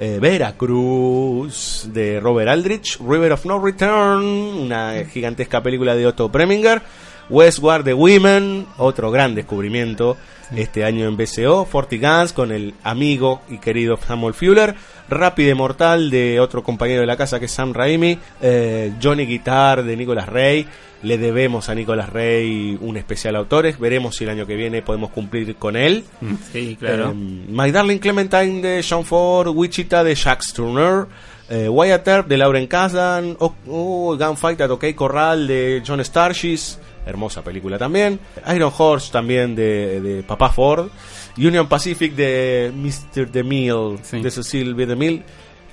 Eh, 0.01 0.17
Veracruz 0.21 1.89
de 1.91 2.21
Robert 2.21 2.49
Aldrich, 2.49 2.97
River 3.05 3.33
of 3.33 3.45
No 3.45 3.61
Return, 3.61 4.23
una 4.23 4.93
gigantesca 5.03 5.61
película 5.61 5.93
de 5.93 6.07
Otto 6.07 6.31
Preminger, 6.31 6.81
Westward 7.29 7.83
de 7.83 7.93
Women, 7.93 8.65
otro 8.77 9.11
gran 9.11 9.35
descubrimiento 9.35 10.15
este 10.55 10.85
año 10.85 11.05
en 11.05 11.17
BCO, 11.17 11.65
Forty 11.65 11.97
Guns 11.97 12.31
con 12.31 12.53
el 12.53 12.75
amigo 12.81 13.41
y 13.49 13.57
querido 13.57 13.97
Samuel 13.97 14.33
Fuller, 14.33 14.73
Rápide 15.09 15.55
Mortal 15.55 16.09
de 16.09 16.39
otro 16.39 16.63
compañero 16.63 17.01
de 17.01 17.07
la 17.07 17.17
casa 17.17 17.39
que 17.39 17.45
es 17.45 17.51
Sam 17.51 17.73
Raimi, 17.73 18.17
eh, 18.41 18.93
Johnny 19.01 19.25
Guitar 19.25 19.83
de 19.83 19.97
Nicolas 19.97 20.29
Rey, 20.29 20.67
le 21.01 21.17
debemos 21.17 21.69
a 21.69 21.75
Nicolas 21.75 22.09
Rey 22.09 22.77
un 22.81 22.97
especial 22.97 23.35
autores, 23.35 23.79
veremos 23.79 24.15
si 24.15 24.25
el 24.25 24.31
año 24.31 24.45
que 24.45 24.55
viene 24.55 24.81
podemos 24.81 25.11
cumplir 25.11 25.55
con 25.55 25.75
él. 25.75 26.03
Sí, 26.51 26.75
claro. 26.79 27.11
Eh, 27.11 27.13
My 27.13 27.71
Darling 27.71 27.99
Clementine 27.99 28.61
de 28.61 28.83
Sean 28.83 29.05
Ford, 29.05 29.49
Wichita 29.49 30.03
de 30.03 30.15
Jacques 30.15 30.53
Turner, 30.53 31.05
eh, 31.49 31.69
Wyatt 31.69 32.07
Earp 32.07 32.27
de 32.27 32.37
Lauren 32.37 32.67
Kasdan, 32.67 33.35
oh, 33.39 33.55
oh, 33.67 34.17
Gunfight 34.17 34.61
at 34.61 34.69
OK 34.69 34.93
Corral 34.93 35.47
de 35.47 35.81
John 35.85 36.03
Starshis, 36.03 36.79
hermosa 37.05 37.43
película 37.43 37.77
también, 37.77 38.19
Iron 38.53 38.71
Horse 38.77 39.11
también 39.11 39.55
de, 39.55 40.01
de 40.01 40.23
Papá 40.23 40.49
Ford, 40.49 40.89
Union 41.37 41.67
Pacific 41.67 42.13
de 42.15 42.71
Mr. 42.75 43.29
DeMille 43.31 43.97
Sí. 44.03 44.19
de 44.21 44.31
Cecil 44.31 44.73
B. 44.75 44.85
DeMille, 44.85 45.23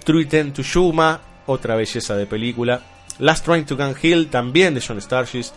True 0.04 0.26
Ten 0.26 0.52
to 0.52 0.62
Shuma, 0.62 1.20
otra 1.46 1.74
belleza 1.76 2.16
de 2.16 2.26
película, 2.26 2.80
Last 3.18 3.44
Train 3.44 3.64
to 3.64 3.76
Gun 3.76 3.94
Hill 4.00 4.28
también 4.28 4.74
de 4.74 4.80
John 4.86 5.00
Starshis, 5.00 5.52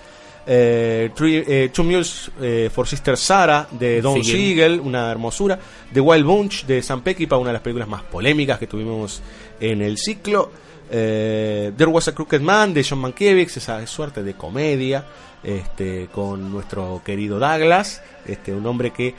eh, 0.48 1.12
Three- 1.16 1.44
eh, 1.48 1.70
Two 1.74 1.84
Mules 1.84 2.32
eh, 2.42 2.70
for 2.74 2.88
Sister 2.88 3.18
Sarah 3.18 3.68
de 3.72 4.02
Don 4.02 4.16
Siegel. 4.24 4.32
Siegel, 4.42 4.80
una 4.80 5.12
hermosura. 5.12 5.60
The 5.94 6.00
Wild 6.00 6.26
Bunch 6.26 6.66
de 6.66 6.82
Sam 6.82 7.02
Peckinpah, 7.02 7.38
una 7.38 7.50
de 7.50 7.54
las 7.54 7.62
películas 7.62 7.88
más 7.88 8.02
polémicas 8.04 8.58
que 8.58 8.66
tuvimos 8.68 9.22
en 9.60 9.82
el 9.82 9.98
ciclo. 9.98 10.52
Eh, 10.90 11.72
There 11.78 11.92
Was 11.92 12.08
a 12.08 12.16
Crooked 12.16 12.42
Man 12.42 12.74
de 12.74 12.84
John 12.84 13.00
Mankiewicz, 13.00 13.58
esa 13.58 13.86
suerte 13.86 14.24
de 14.24 14.34
comedia 14.34 15.06
este, 15.44 16.08
con 16.12 16.52
nuestro 16.52 17.02
querido 17.06 17.38
Douglas, 17.40 18.02
este, 18.26 18.52
un 18.54 18.66
hombre 18.66 18.92
que 18.92 19.14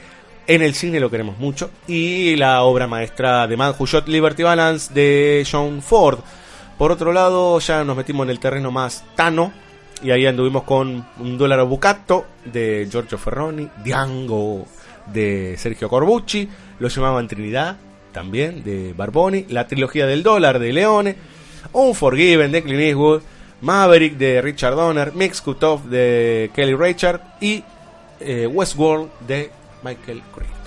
en 0.47 0.61
el 0.61 0.73
cine 0.73 0.99
lo 0.99 1.09
queremos 1.09 1.37
mucho. 1.37 1.71
Y 1.87 2.35
la 2.35 2.63
obra 2.63 2.87
maestra 2.87 3.47
de 3.47 3.57
Man 3.57 3.73
Who 3.77 3.85
Shot 3.85 4.07
Liberty 4.07 4.43
Balance 4.43 4.93
de 4.93 5.45
John 5.49 5.81
Ford. 5.81 6.19
Por 6.77 6.91
otro 6.91 7.13
lado, 7.13 7.59
ya 7.59 7.83
nos 7.83 7.95
metimos 7.97 8.25
en 8.25 8.31
el 8.31 8.39
terreno 8.39 8.71
más 8.71 9.03
tano. 9.15 9.51
Y 10.03 10.11
ahí 10.11 10.25
anduvimos 10.25 10.63
con 10.63 11.05
un 11.19 11.37
dólar 11.37 11.63
bucato 11.65 12.25
de 12.45 12.87
Giorgio 12.89 13.19
Ferroni, 13.19 13.69
Diango 13.83 14.65
de 15.13 15.55
Sergio 15.57 15.89
Corbucci, 15.89 16.49
lo 16.79 16.87
llamaban 16.87 17.27
Trinidad 17.27 17.77
también 18.11 18.63
de 18.63 18.93
Barboni, 18.93 19.45
la 19.49 19.67
trilogía 19.67 20.05
del 20.05 20.23
dólar 20.23 20.59
de 20.59 20.73
Leone, 20.73 21.15
Unforgiven 21.73 22.51
de 22.51 22.63
Clint 22.63 22.81
Eastwood, 22.81 23.21
Maverick 23.61 24.17
de 24.17 24.41
Richard 24.41 24.75
Donner, 24.75 25.13
Mix 25.13 25.41
Cut 25.41 25.63
Off 25.63 25.85
de 25.85 26.51
Kelly 26.53 26.75
Richard 26.75 27.21
y 27.39 27.63
eh, 28.19 28.47
Westworld 28.47 29.09
de 29.27 29.51
Michael 29.83 30.21
Crichton. 30.33 30.57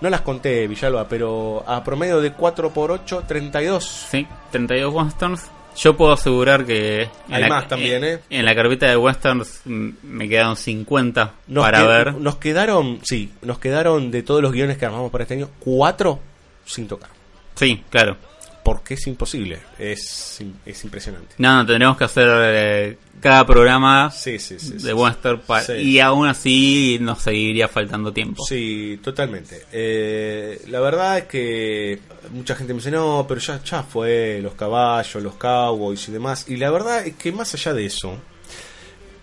No 0.00 0.10
las 0.10 0.22
conté, 0.22 0.66
Villalba, 0.66 1.06
pero 1.08 1.62
a 1.66 1.82
promedio 1.84 2.20
de 2.20 2.34
4x8, 2.34 3.24
32. 3.26 3.84
Sí, 4.10 4.26
32 4.50 4.92
westerns. 4.92 5.42
Yo 5.76 5.96
puedo 5.96 6.12
asegurar 6.12 6.66
que... 6.66 7.02
en 7.04 7.10
Hay 7.34 7.42
la- 7.42 7.48
más 7.48 7.68
también, 7.68 8.04
en- 8.04 8.14
¿eh? 8.16 8.20
En 8.28 8.44
la 8.44 8.54
carpeta 8.54 8.86
de 8.90 8.96
westerns 8.96 9.62
me 9.64 10.28
quedaron 10.28 10.56
50 10.56 11.32
Nos 11.46 11.64
para 11.64 11.78
que- 11.80 11.86
ver. 11.86 12.14
Nos 12.16 12.36
quedaron, 12.36 12.98
sí, 13.04 13.32
nos 13.42 13.58
quedaron 13.58 14.10
de 14.10 14.22
todos 14.22 14.42
los 14.42 14.52
guiones 14.52 14.76
que 14.76 14.84
armamos 14.86 15.10
para 15.10 15.22
este 15.22 15.34
año, 15.34 15.48
cuatro 15.60 16.18
sin 16.66 16.88
tocar. 16.88 17.08
Sí, 17.54 17.82
claro. 17.88 18.16
Porque 18.64 18.94
es 18.94 19.06
imposible, 19.06 19.60
es, 19.78 20.40
es 20.66 20.84
impresionante. 20.84 21.34
No, 21.38 21.56
no, 21.56 21.66
tendremos 21.66 21.96
que 21.96 22.04
hacer 22.04 22.28
eh, 22.28 22.98
cada 23.22 23.46
programa 23.46 24.10
Sí, 24.10 24.38
sí, 24.38 24.58
sí. 24.58 24.72
de 24.72 24.80
sí, 24.80 24.92
western 24.92 25.40
pa- 25.40 25.62
Sí. 25.62 25.72
y 25.74 26.00
aún 26.00 26.26
así 26.26 26.98
nos 27.00 27.22
seguiría 27.22 27.68
faltando 27.68 28.12
tiempo. 28.12 28.44
Sí, 28.44 28.98
totalmente. 29.02 29.62
Eh, 29.72 30.60
la 30.68 30.80
verdad 30.80 31.18
es 31.18 31.24
que 31.24 32.00
mucha 32.32 32.54
gente 32.56 32.74
me 32.74 32.78
dice, 32.80 32.90
no, 32.90 33.24
pero 33.28 33.40
ya, 33.40 33.62
ya 33.62 33.82
fue 33.84 34.40
los 34.42 34.54
caballos, 34.54 35.22
los 35.22 35.34
cowboys 35.36 36.08
y 36.08 36.12
demás. 36.12 36.46
Y 36.48 36.56
la 36.56 36.70
verdad 36.70 37.06
es 37.06 37.14
que 37.14 37.30
más 37.32 37.54
allá 37.54 37.72
de 37.72 37.86
eso, 37.86 38.16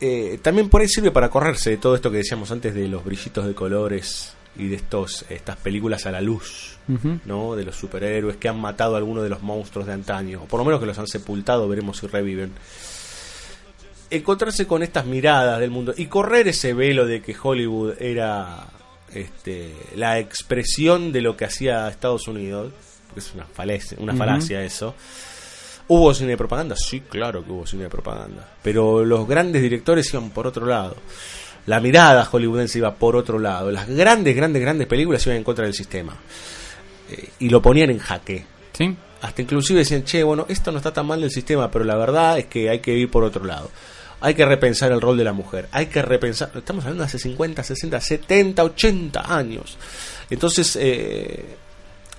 eh, 0.01 0.39
también 0.41 0.69
por 0.69 0.81
ahí 0.81 0.87
sirve 0.87 1.11
para 1.11 1.29
correrse 1.29 1.71
de 1.71 1.77
todo 1.77 1.95
esto 1.95 2.09
que 2.09 2.17
decíamos 2.17 2.51
antes 2.51 2.73
de 2.73 2.87
los 2.87 3.03
brillitos 3.03 3.45
de 3.45 3.53
colores 3.53 4.33
y 4.57 4.67
de 4.67 4.77
estos 4.77 5.25
estas 5.29 5.57
películas 5.57 6.05
a 6.05 6.11
la 6.11 6.21
luz. 6.21 6.77
¿no? 7.25 7.55
De 7.55 7.63
los 7.63 7.75
superhéroes 7.75 8.37
que 8.37 8.49
han 8.49 8.59
matado 8.59 8.95
a 8.95 8.97
algunos 8.97 9.21
de 9.23 9.29
los 9.29 9.43
monstruos 9.43 9.85
de 9.85 9.93
antaño, 9.93 10.41
o 10.41 10.45
por 10.45 10.57
lo 10.59 10.65
menos 10.65 10.79
que 10.79 10.87
los 10.87 10.97
han 10.97 11.05
sepultado, 11.05 11.67
veremos 11.67 11.97
si 11.97 12.07
reviven. 12.07 12.51
Encontrarse 14.11 14.65
con 14.65 14.81
estas 14.83 15.05
miradas 15.05 15.59
del 15.59 15.69
mundo 15.69 15.93
y 15.95 16.07
correr 16.07 16.47
ese 16.47 16.73
velo 16.73 17.05
de 17.05 17.21
que 17.21 17.35
Hollywood 17.41 17.93
era 18.01 18.65
este, 19.13 19.73
la 19.95 20.17
expresión 20.19 21.11
de 21.11 21.21
lo 21.21 21.37
que 21.37 21.45
hacía 21.45 21.87
Estados 21.87 22.27
Unidos, 22.27 22.71
porque 23.07 23.19
es 23.19 23.33
una 23.33 23.45
falacia, 23.45 23.97
una 23.99 24.13
Ujú. 24.13 24.19
falacia 24.19 24.63
eso. 24.63 24.95
¿Hubo 25.87 26.13
cine 26.13 26.31
de 26.31 26.37
propaganda? 26.37 26.75
Sí, 26.75 27.01
claro 27.01 27.43
que 27.43 27.51
hubo 27.51 27.65
cine 27.65 27.83
de 27.83 27.89
propaganda. 27.89 28.47
Pero 28.61 29.03
los 29.03 29.27
grandes 29.27 29.61
directores 29.61 30.11
iban 30.13 30.29
por 30.29 30.45
otro 30.45 30.65
lado. 30.67 30.95
La 31.65 31.79
mirada 31.79 32.25
hollywoodense 32.25 32.77
iba 32.77 32.93
por 32.95 33.15
otro 33.15 33.39
lado. 33.39 33.71
Las 33.71 33.87
grandes, 33.87 34.35
grandes, 34.35 34.61
grandes 34.61 34.87
películas 34.87 35.25
iban 35.25 35.37
en 35.37 35.43
contra 35.43 35.65
del 35.65 35.73
sistema. 35.73 36.15
Eh, 37.11 37.29
y 37.39 37.49
lo 37.49 37.61
ponían 37.61 37.89
en 37.89 37.97
jaque. 37.99 38.45
¿Sí? 38.73 38.95
Hasta 39.21 39.41
inclusive 39.41 39.79
decían, 39.79 40.03
che, 40.03 40.23
bueno, 40.23 40.45
esto 40.47 40.71
no 40.71 40.77
está 40.77 40.93
tan 40.93 41.07
mal 41.07 41.21
del 41.21 41.31
sistema, 41.31 41.69
pero 41.71 41.83
la 41.85 41.95
verdad 41.95 42.37
es 42.39 42.45
que 42.45 42.69
hay 42.69 42.79
que 42.79 42.93
ir 42.93 43.09
por 43.09 43.23
otro 43.23 43.43
lado. 43.43 43.69
Hay 44.21 44.33
que 44.35 44.45
repensar 44.45 44.91
el 44.91 44.99
rol 45.01 45.17
de 45.17 45.23
la 45.23 45.33
mujer. 45.33 45.69
Hay 45.71 45.85
que 45.87 46.01
repensar... 46.01 46.51
Estamos 46.55 46.83
hablando 46.83 47.03
de 47.03 47.07
hace 47.07 47.19
50, 47.19 47.63
60, 47.63 48.01
70, 48.01 48.63
80 48.63 49.35
años. 49.37 49.77
Entonces, 50.29 50.77
eh, 50.79 51.55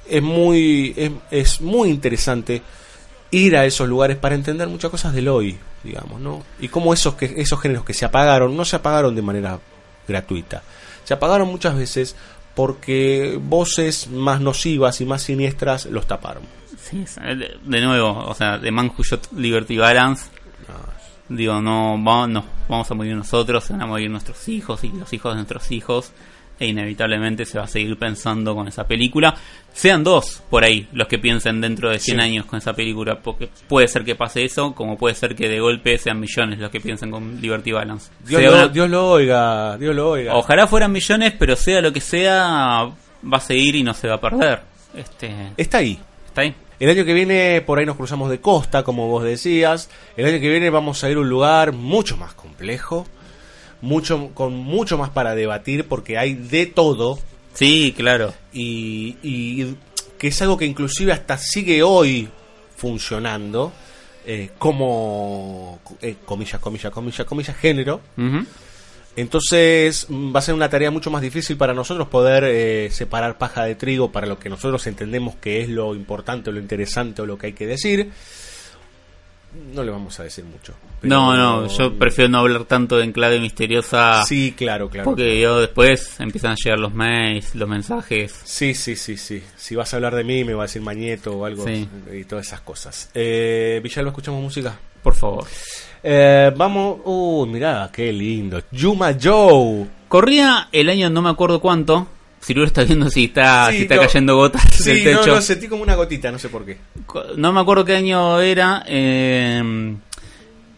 es, 0.09 0.23
muy, 0.23 0.95
es, 0.97 1.11
es 1.31 1.61
muy 1.61 1.91
interesante 1.91 2.63
ir 3.31 3.57
a 3.57 3.67
esos 3.67 3.89
lugares 3.89 4.17
para 4.17 4.35
entender 4.35 4.67
muchas 4.69 4.91
cosas 4.91 5.13
del 5.13 5.29
hoy, 5.29 5.59
digamos, 5.85 6.21
¿no? 6.21 6.43
Y 6.59 6.69
cómo 6.69 6.93
esos, 6.95 7.15
que, 7.15 7.35
esos 7.37 7.61
géneros 7.61 7.85
que 7.85 7.93
se 7.95 8.05
apagaron, 8.07 8.57
no 8.57 8.65
se 8.65 8.77
apagaron 8.77 9.15
de 9.15 9.23
manera 9.23 9.59
gratuita. 10.09 10.63
Se 11.05 11.15
apagaron 11.15 11.49
muchas 11.49 11.77
veces 11.77 12.17
porque 12.55 13.39
voces 13.41 14.09
más 14.09 14.41
nocivas 14.41 15.01
y 15.01 15.05
más 15.05 15.23
siniestras 15.23 15.85
los 15.87 16.07
taparon. 16.07 16.43
Sí, 16.83 17.03
es- 17.05 17.17
de, 17.17 17.57
de 17.63 17.81
nuevo, 17.83 18.25
o 18.27 18.35
sea, 18.35 18.59
The 18.61 18.71
Man 18.73 18.91
Who 18.97 19.05
Shot 19.05 19.29
Liberty 19.37 19.77
Balance. 19.77 20.25
Digo, 21.31 21.63
no, 21.63 22.03
va- 22.05 22.27
no, 22.27 22.45
vamos 22.69 22.91
a 22.91 22.95
morir 22.95 23.15
nosotros, 23.17 23.65
se 23.65 23.73
van 23.73 23.83
a 23.83 23.87
morir 23.87 24.11
nuestros 24.11 24.47
hijos 24.49 24.85
y 24.85 24.89
los 24.91 25.11
hijos 25.13 25.33
de 25.33 25.37
nuestros 25.37 25.71
hijos. 25.71 26.13
E 26.59 26.67
inevitablemente 26.67 27.47
se 27.47 27.57
va 27.57 27.65
a 27.65 27.69
seguir 27.69 27.97
pensando 27.99 28.55
con 28.55 28.69
esa 28.69 28.87
película. 28.87 29.35
Sean 29.73 30.05
dos 30.05 30.43
por 30.51 30.63
ahí 30.63 30.87
los 30.93 31.09
que 31.09 31.19
piensen 31.19 31.59
dentro 31.63 31.89
de 31.89 31.99
100 31.99 32.19
Sí. 32.19 32.23
años 32.23 32.45
con 32.45 32.59
esa 32.59 32.75
película. 32.75 33.19
Porque 33.23 33.49
puede 33.67 33.89
ser 33.89 34.05
que 34.05 34.15
pase 34.15 34.45
eso, 34.45 34.75
como 34.75 34.99
puede 34.99 35.15
ser 35.15 35.35
que 35.35 35.49
de 35.49 35.59
golpe 35.59 35.97
sean 35.97 36.21
millones 36.21 36.59
los 36.59 36.71
que 36.71 36.79
piensen 36.81 37.11
con 37.11 37.41
Liberty 37.41 37.73
Balance. 37.73 38.11
Dios, 38.27 38.43
lo, 38.43 38.53
una- 38.53 38.69
Dios 38.69 38.91
lo 38.91 39.09
oiga, 39.09 39.79
Dios 39.79 39.95
lo 39.97 40.11
oiga. 40.11 40.35
Ojalá 40.37 40.67
fueran 40.67 40.93
millones, 40.93 41.33
pero 41.39 41.57
sea 41.57 41.81
lo 41.81 41.93
que 41.95 42.03
sea, 42.03 42.85
va 43.25 43.37
a 43.39 43.41
seguir 43.41 43.77
y 43.77 43.83
no 43.83 43.95
se 43.95 44.09
va 44.09 44.17
a 44.17 44.21
perder. 44.21 44.61
Este, 44.95 45.33
Está 45.57 45.79
ahí. 45.79 45.99
está 46.27 46.43
ahí. 46.43 46.55
El 46.81 46.89
año 46.91 47.05
que 47.05 47.13
viene 47.15 47.61
por 47.61 47.79
ahí 47.79 47.87
nos 47.87 47.97
cruzamos 47.97 48.31
de 48.31 48.41
costa, 48.41 48.83
como 48.83 49.07
vos 49.09 49.23
decías. 49.23 49.89
El 50.17 50.27
año 50.27 50.41
que 50.41 50.49
viene 50.49 50.71
vamos 50.71 51.05
a 51.05 51.11
ir 51.11 51.17
a 51.19 51.21
un 51.21 51.29
lugar 51.29 51.73
mucho 51.73 52.17
más 52.17 52.33
complejo, 52.35 53.07
mucho 53.83 54.31
con 54.35 54.55
mucho 54.55 54.99
más 54.99 55.11
para 55.11 55.35
debatir 55.35 55.87
porque 55.87 56.19
hay 56.19 56.35
de 56.35 56.67
todo 56.67 57.19
Sí, 57.55 57.95
claro. 57.97 58.33
y, 58.53 59.17
y 59.23 59.77
que 60.19 60.29
es 60.29 60.43
algo 60.43 60.57
que 60.57 60.65
inclusive 60.67 61.13
hasta 61.13 61.37
sigue 61.39 61.83
hoy 61.83 62.29
funcionando 62.77 63.73
eh, 64.27 64.51
como 64.59 65.81
eh, 66.01 66.17
comillas, 66.25 66.61
comillas, 66.61 66.93
comillas, 66.93 67.27
comillas 67.27 67.57
género. 67.57 68.01
Entonces 69.17 70.07
va 70.11 70.39
a 70.39 70.43
ser 70.43 70.55
una 70.55 70.69
tarea 70.71 70.91
mucho 70.91 71.11
más 71.11 71.21
difícil 71.23 71.57
para 71.57 71.75
nosotros 71.75 72.09
poder 72.09 72.45
eh, 72.45 72.89
separar 72.91 73.39
paja 73.39 73.65
de 73.65 73.75
trigo 73.75 74.13
para 74.13 74.27
lo 74.27 74.39
que 74.39 74.49
nosotros 74.49 74.87
entendemos 74.87 75.35
que 75.37 75.61
es 75.61 75.69
lo 75.69 75.95
importante, 75.95 76.53
lo 76.53 76.61
interesante 76.61 77.23
o 77.23 77.27
lo 77.27 77.37
que 77.37 77.49
hay 77.49 77.53
que 77.53 77.67
decir. 77.67 78.11
No 79.75 79.83
le 79.83 79.91
vamos 79.91 80.19
a 80.21 80.23
decir 80.23 80.45
mucho. 80.45 80.75
No, 81.03 81.35
no, 81.37 81.67
yo 81.67 81.93
prefiero 81.99 82.31
no 82.31 82.39
hablar 82.39 82.65
tanto 82.67 83.01
en 83.03 83.11
clave 83.11 83.41
misteriosa. 83.41 84.23
Sí, 84.25 84.55
claro, 84.57 84.89
claro. 84.89 85.07
Porque 85.11 85.41
yo 85.41 85.59
después 85.59 86.21
empiezan 86.21 86.53
a 86.53 86.55
llegar 86.55 86.79
los 86.79 86.95
mails, 86.95 87.57
los 87.57 87.69
mensajes. 87.69 88.33
Sí, 88.45 88.75
sí, 88.75 88.95
sí, 88.95 89.17
sí. 89.17 89.43
Si 89.57 89.75
vas 89.75 89.93
a 89.93 89.97
hablar 89.97 90.15
de 90.15 90.23
mí, 90.23 90.45
me 90.45 90.55
va 90.55 90.63
a 90.63 90.67
decir 90.67 90.83
Mañeto 90.83 91.37
o 91.37 91.45
algo 91.45 91.67
Sí. 91.67 91.89
y 92.13 92.23
todas 92.27 92.47
esas 92.47 92.61
cosas. 92.61 93.11
Eh, 93.13 93.81
Villalba, 93.83 94.11
¿escuchamos 94.11 94.41
música? 94.41 94.79
Por 95.03 95.15
favor. 95.15 95.45
Eh, 96.03 96.53
vamos. 96.57 96.99
Uh, 97.05 97.47
mirá, 97.47 97.91
qué 97.93 98.13
lindo. 98.13 98.63
Yuma 98.71 99.15
Joe. 99.21 99.87
Corría 100.09 100.69
el 100.73 100.89
año 100.91 101.09
no 101.11 101.23
me 101.23 101.31
acuerdo 101.31 101.61
cuánto. 101.61 102.07
Si 102.41 102.55
lo 102.55 102.65
está 102.65 102.85
viendo 102.85 103.11
si 103.11 103.25
está, 103.25 103.71
Sí, 103.71 103.77
si 103.77 103.83
está 103.83 103.97
no. 103.97 104.01
cayendo 104.03 104.35
gotas 104.37 104.63
Sí, 104.73 104.95
del 105.03 105.15
no, 105.15 105.21
techo. 105.21 105.35
no, 105.35 105.41
sentí 105.43 105.69
como 105.69 105.83
una 105.83 105.95
gotita, 105.95 106.33
no 106.33 106.39
sé 106.39 106.49
por 106.49 106.65
qué. 106.65 106.79
No 107.37 107.53
me 107.53 107.61
acuerdo 107.61 107.85
qué 107.85 107.97
año 107.97 108.41
era. 108.41 108.83
eh, 108.87 109.95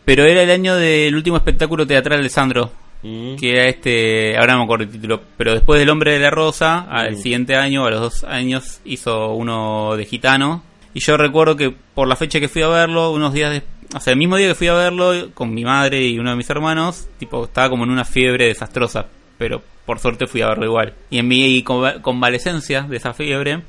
pero 0.04 0.24
era 0.24 0.42
el 0.42 0.50
año 0.50 0.74
del 0.74 1.14
último 1.14 1.36
espectáculo 1.36 1.86
teatral 1.86 2.20
de 2.22 2.28
Sandro. 2.28 2.72
Mm. 3.04 3.36
Que 3.36 3.50
era 3.52 3.66
este. 3.66 4.36
Ahora 4.36 4.54
no 4.54 4.58
me 4.60 4.64
acuerdo 4.64 4.84
el 4.84 4.90
título. 4.90 5.20
Pero 5.36 5.52
después 5.52 5.78
del 5.78 5.90
Hombre 5.90 6.12
de 6.12 6.18
la 6.18 6.30
Rosa, 6.30 6.80
al 6.90 7.12
Mm. 7.12 7.16
siguiente 7.22 7.54
año, 7.56 7.86
a 7.86 7.90
los 7.90 8.00
dos 8.00 8.24
años, 8.24 8.80
hizo 8.84 9.32
uno 9.34 9.96
de 9.96 10.04
Gitano. 10.04 10.62
Y 10.94 11.00
yo 11.00 11.16
recuerdo 11.16 11.56
que 11.56 11.70
por 11.94 12.06
la 12.08 12.16
fecha 12.16 12.38
que 12.40 12.48
fui 12.48 12.62
a 12.62 12.68
verlo, 12.68 13.12
unos 13.12 13.32
días 13.32 13.50
después. 13.52 13.71
O 13.94 14.00
sea, 14.00 14.12
el 14.12 14.18
mismo 14.18 14.36
día 14.36 14.48
que 14.48 14.54
fui 14.54 14.68
a 14.68 14.74
verlo 14.74 15.30
con 15.34 15.52
mi 15.52 15.64
madre 15.64 16.02
y 16.06 16.18
uno 16.18 16.30
de 16.30 16.36
mis 16.36 16.48
hermanos, 16.48 17.08
tipo, 17.18 17.44
estaba 17.44 17.68
como 17.68 17.84
en 17.84 17.90
una 17.90 18.04
fiebre 18.04 18.46
desastrosa. 18.46 19.06
Pero 19.38 19.62
por 19.84 19.98
suerte 19.98 20.26
fui 20.26 20.40
a 20.40 20.46
verlo 20.48 20.64
igual. 20.64 20.94
Y 21.10 21.18
en 21.18 21.28
mi 21.28 21.62
conva- 21.62 22.00
convalecencia 22.00 22.82
de 22.82 22.96
esa 22.96 23.12
fiebre, 23.12 23.62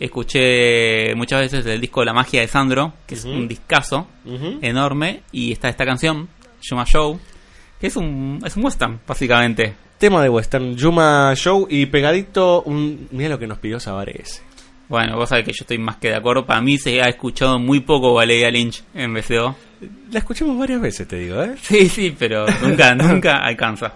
escuché 0.00 1.14
muchas 1.14 1.40
veces 1.40 1.66
el 1.66 1.80
disco 1.80 2.04
La 2.04 2.12
magia 2.12 2.40
de 2.40 2.48
Sandro, 2.48 2.94
que 3.06 3.14
es 3.14 3.24
un 3.24 3.46
discazo 3.48 4.08
enorme. 4.62 5.22
Y 5.32 5.52
está 5.52 5.68
esta 5.68 5.84
canción, 5.84 6.28
Yuma 6.62 6.84
Show, 6.84 7.18
que 7.80 7.86
es 7.86 7.96
un, 7.96 8.40
es 8.44 8.56
un 8.56 8.64
western, 8.64 9.00
básicamente. 9.06 9.74
Tema 9.98 10.22
de 10.22 10.28
western, 10.28 10.76
Yuma 10.76 11.32
Show 11.34 11.66
y 11.70 11.86
pegadito, 11.86 12.62
un, 12.62 13.08
mira 13.10 13.30
lo 13.30 13.38
que 13.38 13.46
nos 13.46 13.58
pidió 13.58 13.78
Sabares. 13.80 14.42
Bueno, 14.88 15.16
vos 15.16 15.28
sabés 15.28 15.44
que 15.44 15.52
yo 15.52 15.62
estoy 15.62 15.78
más 15.78 15.96
que 15.96 16.08
de 16.08 16.16
acuerdo. 16.16 16.46
Para 16.46 16.60
mí 16.62 16.78
se 16.78 17.02
ha 17.02 17.08
escuchado 17.08 17.58
muy 17.58 17.80
poco 17.80 18.14
Valeria 18.14 18.50
Lynch 18.50 18.82
en 18.94 19.12
BCO. 19.12 19.54
La 20.10 20.18
escuchamos 20.18 20.58
varias 20.58 20.80
veces, 20.80 21.06
te 21.06 21.16
digo, 21.18 21.42
¿eh? 21.42 21.54
Sí, 21.60 21.88
sí, 21.88 22.14
pero 22.18 22.46
nunca, 22.62 22.94
nunca 22.96 23.36
alcanza. 23.44 23.92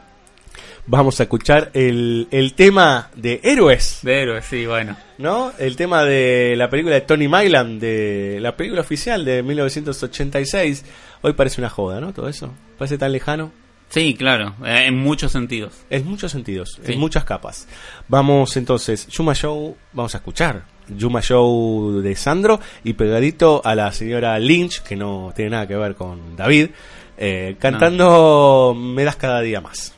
Vamos 0.87 1.21
a 1.21 1.23
escuchar 1.25 1.71
el, 1.75 2.27
el 2.33 2.55
tema 2.55 3.09
de 3.15 3.41
Héroes, 3.45 4.01
De 4.03 4.21
héroes, 4.23 4.45
sí, 4.45 4.67
bueno. 4.67 4.97
¿no? 5.19 5.53
El 5.59 5.77
tema 5.77 6.03
de 6.05 6.55
la 6.57 6.69
película 6.69 6.97
de 6.97 7.03
Tony 7.03 7.29
Myland, 7.29 7.81
de 7.81 8.39
la 8.41 8.57
película 8.57 8.81
oficial 8.81 9.25
de 9.25 9.43
1986. 9.45 10.85
Hoy 11.23 11.33
parece 11.35 11.61
una 11.61 11.71
joda, 11.71 12.01
¿no? 12.01 12.13
Todo 12.13 12.29
eso. 12.29 12.53
Parece 12.79 12.99
tan 12.99 13.13
lejano. 13.13 13.53
Sí, 13.91 14.15
claro, 14.15 14.55
eh, 14.65 14.87
en 14.87 14.97
muchos 14.99 15.31
sentidos. 15.33 15.75
En 15.91 16.05
muchos 16.07 16.33
sentidos, 16.33 16.81
Sí. 16.85 16.93
en 16.95 16.99
muchas 16.99 17.25
capas. 17.25 17.69
Vamos 18.09 18.57
entonces, 18.57 19.07
Yuma 19.09 19.35
Show, 19.35 19.77
vamos 19.93 20.15
a 20.15 20.19
escuchar 20.19 20.65
Yuma 20.97 21.20
Show 21.20 22.01
de 22.01 22.16
Sandro 22.16 22.60
y 22.85 22.93
pegadito 22.94 23.62
a 23.64 23.74
la 23.74 23.93
señora 23.93 24.39
Lynch, 24.39 24.82
que 24.82 24.97
no 24.97 25.32
tiene 25.35 25.52
nada 25.52 25.66
que 25.66 25.77
ver 25.77 25.94
con 25.94 26.36
David, 26.36 26.70
eh, 27.16 27.56
cantando 27.59 28.74
Me 28.77 29.05
das 29.05 29.16
cada 29.16 29.40
día 29.40 29.60
más. 29.60 29.94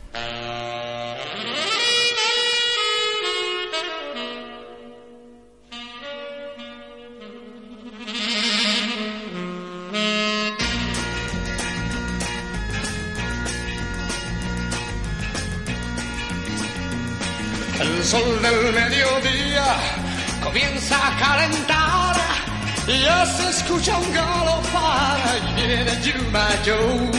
Se 23.27 23.49
escucha 23.51 23.99
un 23.99 24.13
galopar 24.13 25.19
y 25.49 25.55
viene 25.55 25.93
Yuma 26.03 26.49
Joe. 26.65 27.11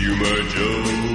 Yuma 0.00 0.32
Joe. 0.54 1.10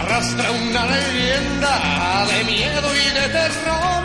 Arrastra 0.00 0.50
una 0.50 0.86
leyenda 0.86 2.26
de 2.26 2.44
miedo 2.44 2.88
y 2.94 3.08
de 3.18 3.28
terror. 3.38 4.02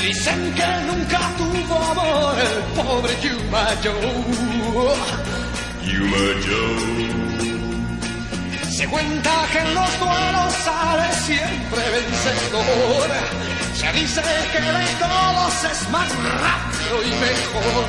Dicen 0.00 0.54
que 0.54 0.66
nunca 0.86 1.20
tuvo 1.36 1.76
amor 1.92 2.34
el 2.38 2.82
pobre 2.82 3.12
Yuma 3.22 3.66
Joe. 3.82 4.94
Yuma 5.86 6.24
Joe. 6.46 7.19
Se 8.80 8.88
cuenta 8.88 9.46
que 9.52 9.58
en 9.58 9.74
los 9.74 10.00
duelos 10.00 10.54
sale 10.64 11.12
siempre 11.26 11.82
vencedor. 11.90 13.10
Se 13.74 13.92
dice 13.92 14.22
que 14.52 14.60
de 14.60 14.86
todos 14.98 15.64
es 15.70 15.90
más 15.90 16.08
rápido 16.08 16.94
y 17.04 17.10
mejor. 17.26 17.84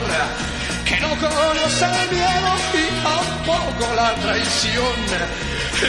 Que 0.84 1.00
no 1.00 1.10
conoce 1.16 1.86
el 1.86 2.10
miedo 2.12 2.52
y 2.74 2.86
tampoco 3.08 3.96
la 3.96 4.14
traición. 4.16 5.00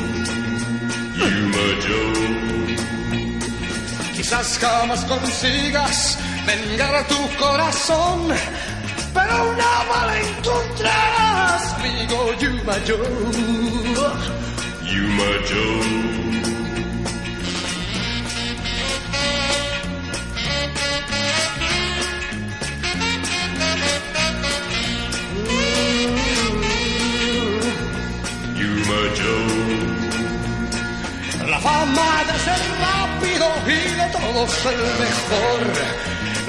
Yuma 1.19 1.67
Joe. 1.85 2.31
Quizás 4.15 4.49
jamás 4.61 5.05
consigas 5.07 6.17
vengar 6.47 7.07
tu 7.09 7.37
corazón, 7.37 8.29
pero 9.15 9.51
una 9.51 9.73
bala 9.91 10.15
encontrarás, 10.21 11.75
amigo 11.75 12.19
Yuma 12.41 12.75
Joe. 12.87 12.99
Yuma 14.91 15.31
Joe. 15.49 16.81
Yuma 28.59 29.01
Joe. 29.19 29.91
La 31.51 31.59
fama 31.61 32.11
de 32.29 32.35
ser 32.47 32.63
rápido 32.87 33.47
y 33.67 33.81
de 34.01 34.07
todos 34.13 34.53
el 34.67 34.83
mejor 35.05 35.61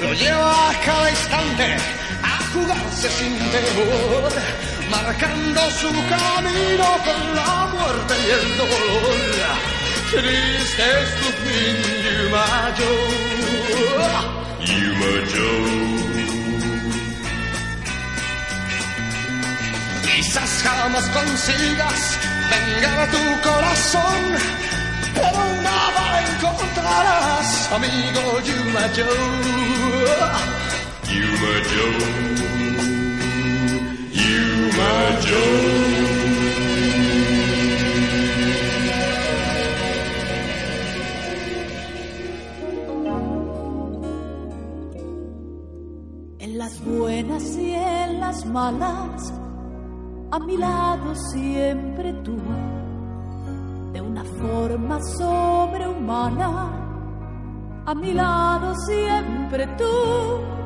lo 0.02 0.10
lleva 0.14 0.70
a 0.70 0.72
cada 0.84 1.10
instante 1.10 2.01
jugarse 2.52 3.08
sin 3.10 3.38
temor, 3.38 4.32
marcando 4.90 5.60
su 5.70 5.88
camino 6.08 6.86
con 7.06 7.20
la 7.34 7.66
muerte 7.72 8.14
y 8.26 8.30
el 8.30 8.56
dolor. 8.58 9.16
Triste 10.10 10.84
es 11.00 11.10
tu 11.20 11.28
fin, 11.42 11.76
Yuma 12.04 12.48
Joe. 12.78 13.42
Yuma 14.68 15.12
Joe. 15.32 15.92
Quizás 20.04 20.52
jamás 20.62 21.06
consigas 21.08 22.00
vengar 22.50 22.98
a 23.00 23.06
tu 23.10 23.22
corazón, 23.48 24.22
pero 25.14 25.42
bala 25.96 26.22
encontrarás, 26.30 27.50
amigo 27.72 28.22
Yuma 28.44 28.84
Joe. 28.94 30.61
Joe. 35.24 35.72
En 46.38 46.58
las 46.58 46.84
buenas 46.84 47.56
y 47.56 47.72
en 47.72 48.20
las 48.20 48.44
malas, 48.46 49.32
a 50.30 50.38
mi 50.40 50.56
lado 50.56 51.14
siempre 51.14 52.12
tú, 52.24 52.36
de 53.92 54.00
una 54.00 54.24
forma 54.24 54.98
sobrehumana, 55.18 56.70
a 57.86 57.94
mi 57.94 58.12
lado 58.12 58.74
siempre 58.86 59.66
tú. 59.78 60.61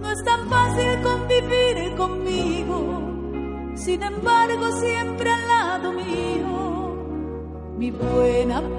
No 0.00 0.10
es 0.10 0.24
tan 0.24 0.48
fácil 0.48 1.02
convivir 1.02 1.94
conmigo, 1.96 3.02
sin 3.74 4.02
embargo 4.02 4.72
siempre 4.80 5.30
al 5.30 5.48
lado 5.48 5.92
mío, 5.92 6.94
mi 7.76 7.90
buen 7.90 8.50
amor, 8.52 8.72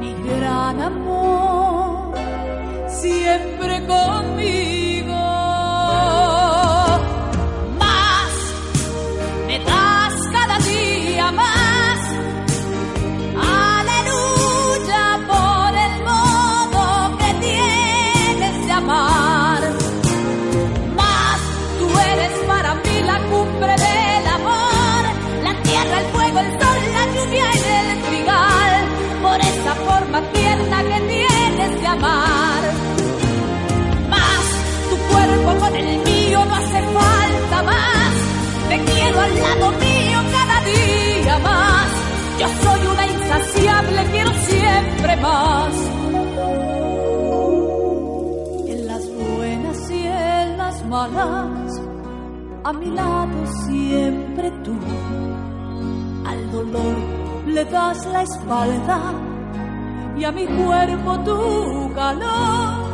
mi 0.00 0.14
gran 0.34 0.80
amor, 0.82 2.14
siempre 2.88 3.86
conmigo. 3.86 4.69
Al 39.24 39.32
lado 39.44 39.70
mío 39.84 40.18
cada 40.36 40.58
día 40.72 41.38
más. 41.38 41.88
Yo 42.40 42.48
soy 42.64 42.86
una 42.92 43.06
insaciable, 43.06 44.04
quiero 44.12 44.32
siempre 44.50 45.16
más. 45.16 45.74
En 48.72 48.86
las 48.86 49.04
buenas 49.14 49.90
y 49.90 50.06
en 50.06 50.58
las 50.58 50.86
malas, 50.86 51.80
a 52.64 52.72
mi 52.72 52.86
lado 52.86 53.46
siempre 53.66 54.50
tú. 54.64 54.76
Al 56.26 56.50
dolor 56.52 56.96
le 57.46 57.64
das 57.64 58.06
la 58.06 58.22
espalda 58.22 59.00
y 60.16 60.24
a 60.24 60.32
mi 60.32 60.46
cuerpo 60.46 61.18
tu 61.20 61.94
calor. 61.94 62.90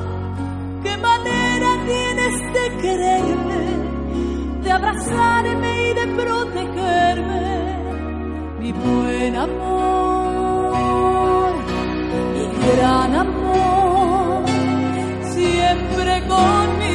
¿Qué 0.82 0.97
manera 0.98 1.70
tienes 1.85 2.35
de 2.57 2.65
quererme, 2.82 3.66
de 4.67 4.73
abrazarme 4.73 5.91
y 5.91 5.95
de 5.95 6.07
protegerme? 6.21 7.47
Mi 8.59 8.73
buen 8.73 9.37
amor, 9.37 11.55
mi 12.35 12.45
gran 12.67 13.15
amor, 13.15 14.45
siempre 15.35 16.13
conmigo. 16.27 16.86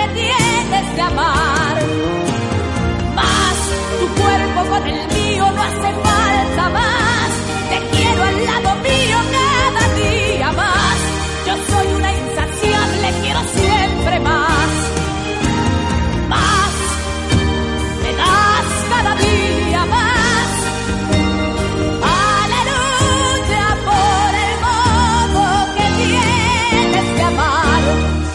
Que 0.00 0.14
tienes 0.14 0.96
de 0.96 1.02
amar. 1.02 1.76
Más 3.14 3.56
tu 3.98 4.22
cuerpo 4.22 4.70
con 4.70 4.86
el 4.86 5.09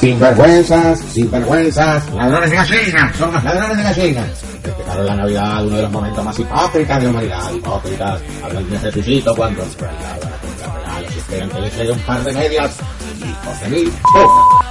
Sinvergüenzas, 0.05 0.99
sinvergüenzas, 0.99 2.13
ladrones 2.13 2.51
de 2.51 2.55
gallinas, 2.55 3.15
son 3.15 3.33
los 3.33 3.43
ladrones 3.43 3.77
de 3.77 3.83
gallinas. 3.83 4.27
Respetaron 4.61 5.05
la 5.07 5.15
Navidad, 5.15 5.65
uno 5.65 5.75
de 5.77 5.81
los 5.81 5.91
momentos 5.91 6.23
más 6.23 6.37
hipócritas 6.37 6.99
de 6.99 7.03
la 7.05 7.09
humanidad. 7.09 7.51
Hipócritas, 7.51 8.21
hablan 8.43 8.69
de 8.69 8.77
Jesucito 8.77 9.35
cuando 9.35 9.63
a 9.63 9.65
regalos 9.65 11.11
y 11.11 11.17
esperan 11.17 11.49
que 11.49 11.59
les 11.59 11.75
llegue 11.75 11.91
un 11.91 11.99
par 12.01 12.23
de 12.23 12.33
medias. 12.33 12.77
Hijos 13.17 13.61
de 13.61 13.67
mil. 13.69 13.93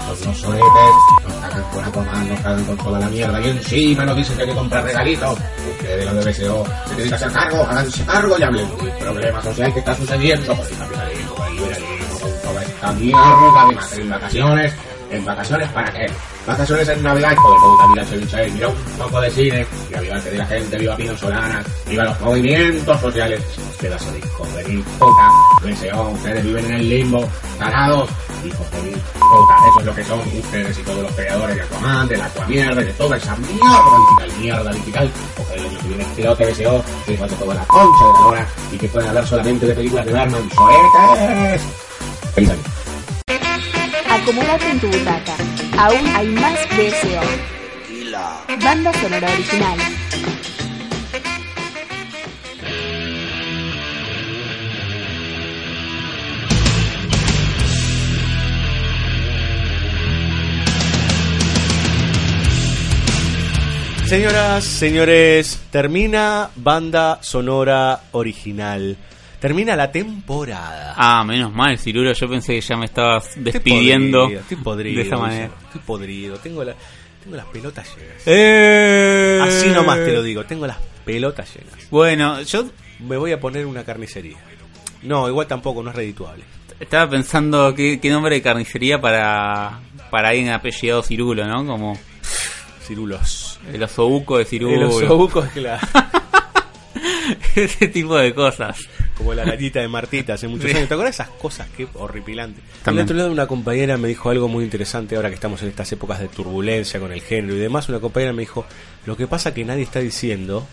Los 0.09 0.25
no 0.25 0.35
soletes, 0.35 0.95
nos 1.25 1.35
cagan 1.35 1.63
con 1.73 1.85
Aquaman, 1.85 2.29
nos 2.29 2.41
cagan 2.41 2.65
con 2.65 2.77
toda 2.77 3.01
la 3.01 3.09
mierda 3.09 3.41
y 3.41 3.49
encima 3.49 4.05
nos 4.05 4.17
dicen 4.17 4.37
que 4.37 4.43
hay 4.43 4.49
que 4.51 4.55
comprar 4.55 4.85
regalitos. 4.85 5.39
Ustedes 5.73 5.99
de 5.99 6.15
los 6.15 6.25
de 6.25 6.31
BSO 6.31 6.65
se 6.97 7.09
que 7.09 7.15
hacer 7.17 7.33
cargo, 7.33 7.67
háganse 7.69 8.05
cargo 8.05 8.37
y 8.39 8.43
hablen 8.45 8.69
del 8.79 8.93
problema 8.99 9.43
social 9.43 9.73
que 9.73 9.81
está 9.81 9.97
sucediendo 9.97 10.55
con 10.55 10.65
el 10.65 10.79
capitalismo, 10.79 11.45
el 11.45 11.57
liberalismo, 11.57 12.19
con 12.21 12.31
toda 12.41 12.63
esta 12.63 12.93
mierda 12.93 13.91
de 13.97 14.01
en 14.01 14.11
vacaciones 14.11 14.75
¿En 15.15 15.25
vacaciones 15.25 15.71
para 15.71 15.93
qué? 15.93 16.07
Vacaciones 16.45 16.89
en 16.89 17.03
Navidad, 17.05 17.33
hijo 17.33 17.53
de 17.53 17.61
puta, 17.61 17.87
mira 17.87 18.05
ceviche, 18.05 18.51
mira 18.51 18.69
un 18.69 18.75
poco 18.99 19.21
de 19.21 19.31
cine, 19.31 19.67
y 19.89 20.01
viva 20.01 20.17
el 20.17 20.23
que 20.25 20.31
de 20.31 20.39
la 20.39 20.47
gente, 20.47 20.77
viva 20.77 20.97
Pino 20.97 21.17
Solana, 21.17 21.65
viva 21.89 22.05
los 22.05 22.21
movimientos 22.21 23.01
sociales. 23.01 23.41
Pedazo 23.81 24.11
de 24.11 24.19
hijos 24.19 24.55
de 24.57 24.65
mil 24.65 24.83
puta, 24.83 25.31
BSO, 25.63 26.09
ustedes 26.11 26.45
viven 26.45 26.65
en 26.65 26.73
el 26.73 26.89
limbo, 26.89 27.29
tarados, 27.59 28.11
hijos 28.45 28.71
de 28.73 28.83
mil 28.83 28.95
puta, 28.95 29.57
eso 29.69 29.81
es 29.81 29.87
lo 29.87 29.95
que 29.95 30.05
son 30.05 30.19
ustedes 30.19 30.79
y 30.81 30.83
todos 30.83 31.03
los 31.05 31.13
creadores 31.13 31.57
de 31.57 31.63
Aquaman, 31.63 32.09
de 32.09 32.17
la 32.17 32.27
Aquamierda 32.27 32.83
de 32.83 32.93
toda 32.95 33.17
esa 33.17 33.37
mierda 33.37 33.99
digital, 33.99 34.41
mierda 34.41 34.73
digital, 34.73 35.11
porque 35.37 35.55
el 35.55 35.61
año 35.61 35.79
que 35.79 35.89
viene 35.89 36.03
explote 36.03 36.51
BSO, 36.51 36.85
que 37.07 37.17
falta 37.17 37.37
toda 37.37 37.55
la 37.55 37.65
concha 37.67 38.05
de 38.05 38.13
la 38.13 38.27
hora, 38.27 38.47
y 38.73 38.79
que 38.79 38.89
pueden 38.89 39.09
hablar 39.11 39.27
solamente 39.29 39.67
de 39.67 39.75
películas 39.75 40.07
de 40.07 40.13
Batman, 40.13 40.51
¡soetes! 40.51 41.63
Feliz. 42.35 42.51
Acomódate 44.15 44.71
en 44.71 44.81
tu 44.81 44.87
butaca. 44.87 45.35
Aún 45.77 46.07
hay 46.15 46.29
más 46.29 46.59
de 46.77 46.93
Banda 48.63 48.93
sonora 49.01 49.29
original. 49.29 49.79
Señoras, 64.07 64.63
señores, 64.65 65.61
termina 65.73 66.51
banda 66.55 67.19
sonora 67.21 68.03
original. 68.13 68.97
Termina 69.45 69.77
la 69.77 69.93
temporada. 69.93 70.95
Ah, 70.97 71.23
menos 71.23 71.53
mal, 71.53 71.77
Cirulo. 71.79 72.15
Yo 72.15 72.31
pensé 72.31 72.55
que 72.55 72.63
ya 72.63 72.79
me 72.79 72.87
estabas 72.87 73.27
Estoy 73.29 73.43
despidiendo 73.43 74.21
podrido, 74.23 74.41
Estoy 74.41 74.57
podrido. 74.57 74.97
de 75.03 75.07
esa 75.07 75.17
manera. 75.19 75.51
Estoy 75.67 75.81
podrido. 75.85 76.37
Tengo, 76.39 76.65
la, 76.65 76.75
tengo 77.23 77.37
las 77.37 77.45
pelotas 77.49 77.87
llenas. 77.95 78.23
Eh. 78.25 79.39
Así 79.43 79.69
nomás 79.69 79.99
te 79.99 80.13
lo 80.15 80.23
digo. 80.23 80.47
Tengo 80.47 80.67
las 80.67 80.79
pelotas 81.05 81.55
llenas. 81.55 81.75
Bueno, 81.91 82.41
yo 82.41 82.65
Me 83.01 83.19
voy 83.19 83.33
a 83.33 83.39
poner 83.41 83.67
una 83.67 83.85
carnicería. 83.85 84.39
No, 85.03 85.29
igual 85.29 85.47
tampoco, 85.47 85.83
no 85.83 85.91
es 85.91 85.97
redituable. 85.97 86.43
estaba 86.81 87.11
pensando 87.11 87.75
qué, 87.75 88.01
qué 88.01 88.09
nombre 88.09 88.37
de 88.37 88.41
carnicería 88.41 88.99
para, 88.99 89.79
para 90.11 90.31
alguien 90.31 90.49
apellidado 90.53 91.03
Cirulo, 91.03 91.47
¿no? 91.47 91.67
Como 91.67 91.99
Cirulos. 92.87 93.61
el 93.71 93.83
osobuco 93.83 94.39
de 94.39 94.47
Cirulo. 94.47 94.75
El 94.75 95.05
osobuco 95.05 95.45
es 95.45 95.57
la- 95.57 95.81
Ese 97.55 97.89
tipo 97.89 98.17
de 98.17 98.33
cosas. 98.35 98.79
Como 99.17 99.33
la 99.33 99.45
latita 99.45 99.81
de 99.81 99.87
Martita 99.89 100.35
hace 100.35 100.49
muchos 100.49 100.75
años. 100.75 100.89
¿Te 100.89 100.95
acuerdas 100.95 101.15
esas 101.15 101.29
cosas? 101.31 101.69
Qué 101.77 101.87
horripilante. 101.95 102.61
También. 102.83 103.03
Al 103.03 103.05
otro 103.05 103.17
lado, 103.17 103.31
una 103.33 103.47
compañera 103.47 103.97
me 103.97 104.09
dijo 104.09 104.29
algo 104.31 104.49
muy 104.49 104.65
interesante 104.65 105.15
ahora 105.17 105.29
que 105.29 105.37
estamos 105.37 105.63
en 105.63 105.69
estas 105.69 105.91
épocas 105.93 106.19
de 106.19 106.27
turbulencia 106.29 106.99
con 106.99 107.13
el 107.13 107.21
género 107.23 107.55
y 107.55 107.59
demás. 107.61 107.89
Una 107.89 108.01
compañera 108.01 108.33
me 108.33 108.43
dijo: 108.43 108.67
Lo 109.07 109.17
que 109.17 109.27
pasa 109.29 109.55
que 109.55 109.65
nadie 109.65 109.85
está 109.85 110.01
diciendo, 110.01 110.67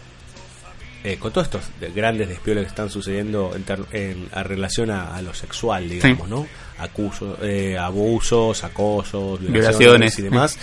eh, 1.03 1.17
con 1.17 1.31
todos 1.31 1.47
estos 1.47 1.63
de- 1.79 1.91
grandes 1.91 2.29
despioles 2.29 2.63
que 2.63 2.69
están 2.69 2.89
sucediendo 2.89 3.53
en, 3.55 3.63
en- 3.91 4.27
a 4.31 4.41
relación 4.43 4.89
a, 4.89 5.15
a 5.15 5.21
lo 5.21 5.33
sexual, 5.35 5.87
digamos, 5.87 6.27
¿no? 6.27 6.47
Acuso, 6.79 7.37
eh, 7.43 7.77
abusos, 7.77 8.63
acosos, 8.63 9.39
violaciones, 9.39 9.77
Violaciones. 9.79 10.19
y 10.19 10.21
demás. 10.23 10.57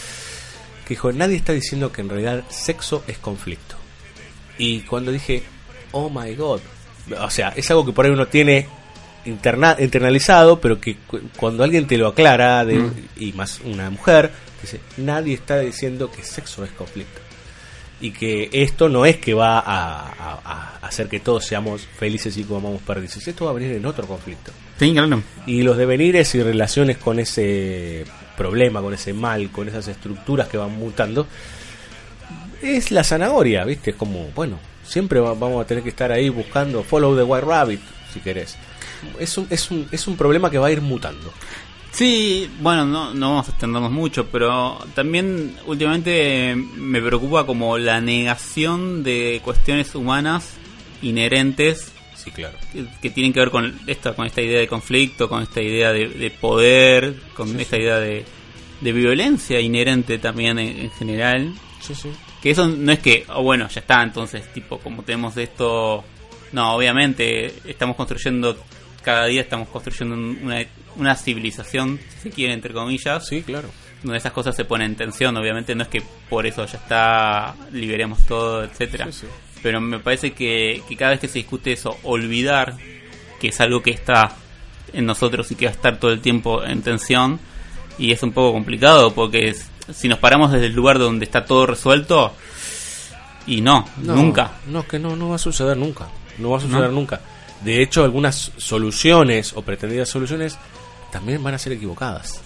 Que 0.85 0.95
dijo: 0.95 1.13
Nadie 1.13 1.37
está 1.37 1.53
diciendo 1.53 1.93
que 1.93 2.01
en 2.01 2.09
realidad 2.09 2.43
sexo 2.49 3.05
es 3.07 3.19
conflicto. 3.19 3.77
Y 4.59 4.81
cuando 4.81 5.13
dije, 5.13 5.45
oh 5.93 6.11
my 6.11 6.35
god, 6.35 6.61
o 7.21 7.31
sea, 7.31 7.53
es 7.57 7.71
algo 7.71 7.85
que 7.87 7.93
por 7.93 8.05
ahí 8.07 8.11
uno 8.13 8.27
tiene 8.27 8.67
interna- 9.25 9.77
internalizado, 9.79 10.61
pero 10.61 10.81
que 10.81 10.97
cu- 10.97 11.21
cuando 11.37 11.65
alguien 11.65 11.87
te 11.87 11.99
lo 11.99 12.09
aclara, 12.09 12.65
de, 12.65 12.79
Mm. 12.79 12.93
y 13.19 13.33
más 13.33 13.61
una 13.65 13.91
mujer, 13.91 14.31
dice, 14.63 14.81
nadie 14.97 15.35
está 15.35 15.59
diciendo 15.61 16.11
que 16.11 16.23
sexo 16.23 16.65
es 16.65 16.71
conflicto. 16.73 17.21
Y 18.01 18.13
que 18.13 18.49
esto 18.53 18.89
no 18.89 19.05
es 19.07 19.17
que 19.17 19.35
va 19.35 19.59
a, 19.59 20.01
a- 20.09 20.41
a 20.81 20.87
hacer 20.87 21.09
que 21.09 21.19
todos 21.19 21.45
seamos 21.45 21.83
felices 21.99 22.37
y 22.37 22.45
comamos 22.45 22.81
perdices. 22.83 23.27
Esto 23.27 23.47
va 23.47 23.51
a 23.51 23.55
venir 23.55 23.73
en 23.73 23.85
otro 23.87 24.07
conflicto. 24.07 24.53
Sí, 24.79 24.93
claro. 24.93 25.21
Y 25.47 25.63
los 25.63 25.77
devenires 25.77 26.33
y 26.37 26.43
relaciones 26.43 26.97
con 26.99 27.19
ese 27.19 28.05
problema, 28.37 28.81
con 28.81 28.95
ese 28.95 29.13
mal, 29.13 29.51
con 29.51 29.69
esas 29.69 29.89
estructuras 29.89 30.47
que 30.47 30.57
van 30.57 30.71
mutando, 30.79 31.27
es 32.63 32.91
la 32.91 33.05
zanahoria, 33.05 33.65
¿viste? 33.65 33.91
Es 33.91 33.97
como, 33.97 34.29
bueno, 34.35 34.59
siempre 34.89 35.21
va- 35.21 35.35
vamos 35.35 35.63
a 35.63 35.67
tener 35.67 35.83
que 35.83 35.91
estar 35.91 36.11
ahí 36.11 36.29
buscando 36.29 36.83
follow 36.83 37.17
the 37.17 37.23
white 37.23 37.45
rabbit, 37.47 37.81
si 38.13 38.21
querés. 38.21 38.57
Es 39.21 39.37
un, 39.39 39.47
es 39.51 39.71
un, 39.71 39.87
es 39.93 40.07
un 40.09 40.17
problema 40.17 40.51
que 40.51 40.59
va 40.59 40.67
a 40.69 40.73
ir 40.73 40.81
mutando. 40.81 41.33
Sí, 41.93 42.51
bueno, 42.61 42.85
no, 42.85 43.15
no 43.15 43.31
vamos 43.31 43.49
a 43.49 43.51
extendernos 43.53 43.91
mucho, 43.91 44.27
pero 44.27 44.79
también 44.95 45.57
últimamente 45.67 46.55
me 46.77 47.01
preocupa 47.01 47.47
como 47.47 47.79
la 47.79 48.01
negación 48.01 49.03
de 49.03 49.41
cuestiones 49.45 49.95
humanas 49.95 50.55
inherentes 51.03 51.93
Sí, 52.15 52.31
claro. 52.33 52.59
que, 52.73 52.85
que 53.01 53.11
tienen 53.11 53.33
que 53.33 53.41
ver 53.41 53.51
con 53.51 53.79
esta, 53.87 54.15
con 54.15 54.27
esta 54.27 54.43
idea 54.43 54.59
de 54.61 54.67
conflicto, 54.69 55.29
con 55.29 55.43
esta 55.43 55.63
idea 55.63 55.93
de, 55.93 56.09
de 56.09 56.31
poder, 56.31 57.15
con 57.35 57.59
esta 57.59 57.79
idea 57.79 57.99
de, 57.99 58.25
de 58.81 58.93
violencia 58.93 59.61
inherente 59.61 60.19
también 60.19 60.59
en, 60.59 60.79
en 60.81 60.91
general. 60.91 61.55
Sí, 61.81 61.95
sí. 61.95 62.11
Que 62.43 62.51
eso 62.51 62.67
no 62.69 62.93
es 62.93 63.01
que, 63.01 63.25
oh, 63.35 63.43
bueno, 63.43 63.69
ya 63.69 63.81
está, 63.81 64.03
entonces, 64.03 64.53
tipo, 64.53 64.79
como 64.79 65.03
tenemos 65.03 65.37
esto. 65.37 66.05
No, 66.53 66.75
obviamente, 66.75 67.53
estamos 67.67 67.97
construyendo, 67.97 68.57
cada 69.03 69.27
día 69.27 69.41
estamos 69.43 69.69
construyendo 69.69 70.15
un- 70.15 70.39
una, 70.45 70.65
una 70.97 71.15
civilización, 71.17 71.99
si 72.17 72.19
se 72.21 72.31
quiere, 72.31 72.55
entre 72.55 72.73
comillas. 72.73 73.27
Sí, 73.27 73.43
claro. 73.43 73.69
Donde 74.03 74.19
esas 74.19 74.33
cosas 74.33 74.55
se 74.55 74.65
ponen 74.65 74.93
en 74.93 74.97
tensión, 74.97 75.37
obviamente, 75.37 75.75
no 75.75 75.83
es 75.83 75.89
que 75.89 76.03
por 76.31 76.47
eso 76.47 76.65
ya 76.67 76.79
está, 76.79 77.55
liberemos 77.73 78.25
todo, 78.27 78.63
etcétera 78.63 79.07
Sí, 79.11 79.21
sí. 79.23 79.27
Pero 79.63 79.81
me 79.81 79.99
parece 79.99 80.33
que, 80.33 80.83
que 80.89 80.97
cada 80.97 81.11
vez 81.11 81.21
que 81.21 81.27
se 81.29 81.39
discute 81.41 81.73
eso, 81.73 81.97
olvidar 82.05 82.77
que 83.41 83.49
es 83.49 83.61
algo 83.61 83.83
que 83.83 83.91
está 83.91 84.37
en 84.93 85.05
nosotros 85.05 85.51
y 85.51 85.57
que 85.57 85.65
va 85.67 85.73
a 85.73 85.75
estar 85.75 85.99
todo 85.99 86.13
el 86.13 86.21
tiempo 86.21 86.63
en 86.65 86.83
tensión. 86.83 87.41
Y 87.99 88.13
es 88.13 88.23
un 88.23 88.31
poco 88.31 88.53
complicado 88.53 89.13
porque 89.13 89.49
es- 89.49 89.69
si 89.93 90.09
nos 90.09 90.19
paramos 90.19 90.53
desde 90.53 90.67
el 90.67 90.75
lugar 90.75 90.99
donde 90.99 91.25
está 91.25 91.45
todo 91.45 91.67
resuelto, 91.67 92.35
y 93.47 93.61
no, 93.63 93.89
No, 94.03 94.15
nunca. 94.15 94.53
No, 94.67 94.87
que 94.87 94.99
no, 94.99 95.17
no 95.17 95.31
va 95.31 95.37
a 95.37 95.39
suceder 95.39 95.77
nunca. 95.77 96.09
No 96.39 96.51
va 96.51 96.59
a 96.59 96.61
suceder 96.61 96.91
nunca. 96.91 97.21
De 97.63 97.83
hecho, 97.83 98.05
algunas 98.05 98.53
soluciones 98.57 99.53
o 99.55 99.63
pretendidas 99.63 100.09
soluciones 100.09 100.59
también 101.11 101.43
van 101.43 101.55
a 101.55 101.59
ser 101.59 101.73
equivocadas. 101.73 102.41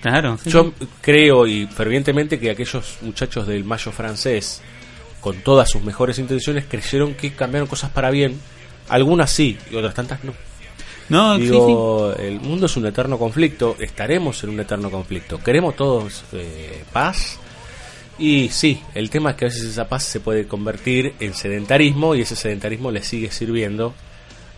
Claro, 0.00 0.38
sí, 0.38 0.50
Yo 0.50 0.72
creo 1.00 1.46
y 1.46 1.66
fervientemente 1.66 2.38
que 2.38 2.50
aquellos 2.50 2.98
muchachos 3.02 3.46
del 3.46 3.64
Mayo 3.64 3.90
francés, 3.90 4.62
con 5.20 5.36
todas 5.40 5.70
sus 5.70 5.82
mejores 5.82 6.18
intenciones, 6.18 6.66
creyeron 6.68 7.14
que 7.14 7.34
cambiaron 7.34 7.66
cosas 7.66 7.90
para 7.90 8.10
bien. 8.10 8.38
Algunas 8.88 9.30
sí 9.30 9.58
y 9.70 9.76
otras 9.76 9.94
tantas 9.94 10.22
no. 10.22 10.34
No, 11.08 11.36
sí, 11.36 11.42
Digo, 11.42 12.14
el 12.18 12.40
mundo 12.40 12.66
es 12.66 12.76
un 12.76 12.86
eterno 12.86 13.18
conflicto, 13.18 13.76
estaremos 13.78 14.42
en 14.44 14.50
un 14.50 14.60
eterno 14.60 14.90
conflicto. 14.90 15.38
Queremos 15.42 15.76
todos 15.76 16.24
eh, 16.32 16.82
paz. 16.92 17.38
Y 18.18 18.48
sí, 18.50 18.80
el 18.94 19.10
tema 19.10 19.30
es 19.30 19.36
que 19.36 19.44
a 19.44 19.48
veces 19.48 19.64
esa 19.64 19.88
paz 19.88 20.04
se 20.04 20.20
puede 20.20 20.46
convertir 20.46 21.14
en 21.20 21.34
sedentarismo 21.34 22.14
y 22.14 22.20
ese 22.22 22.36
sedentarismo 22.36 22.90
le 22.90 23.02
sigue 23.02 23.30
sirviendo 23.32 23.92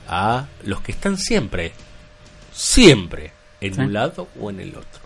a 0.08 0.46
los 0.64 0.80
que 0.82 0.92
están 0.92 1.16
siempre, 1.18 1.72
siempre 2.52 3.32
en 3.60 3.74
Sí. 3.74 3.80
un 3.80 3.92
lado 3.92 4.28
o 4.40 4.50
en 4.50 4.60
el 4.60 4.70
otro. 4.70 5.00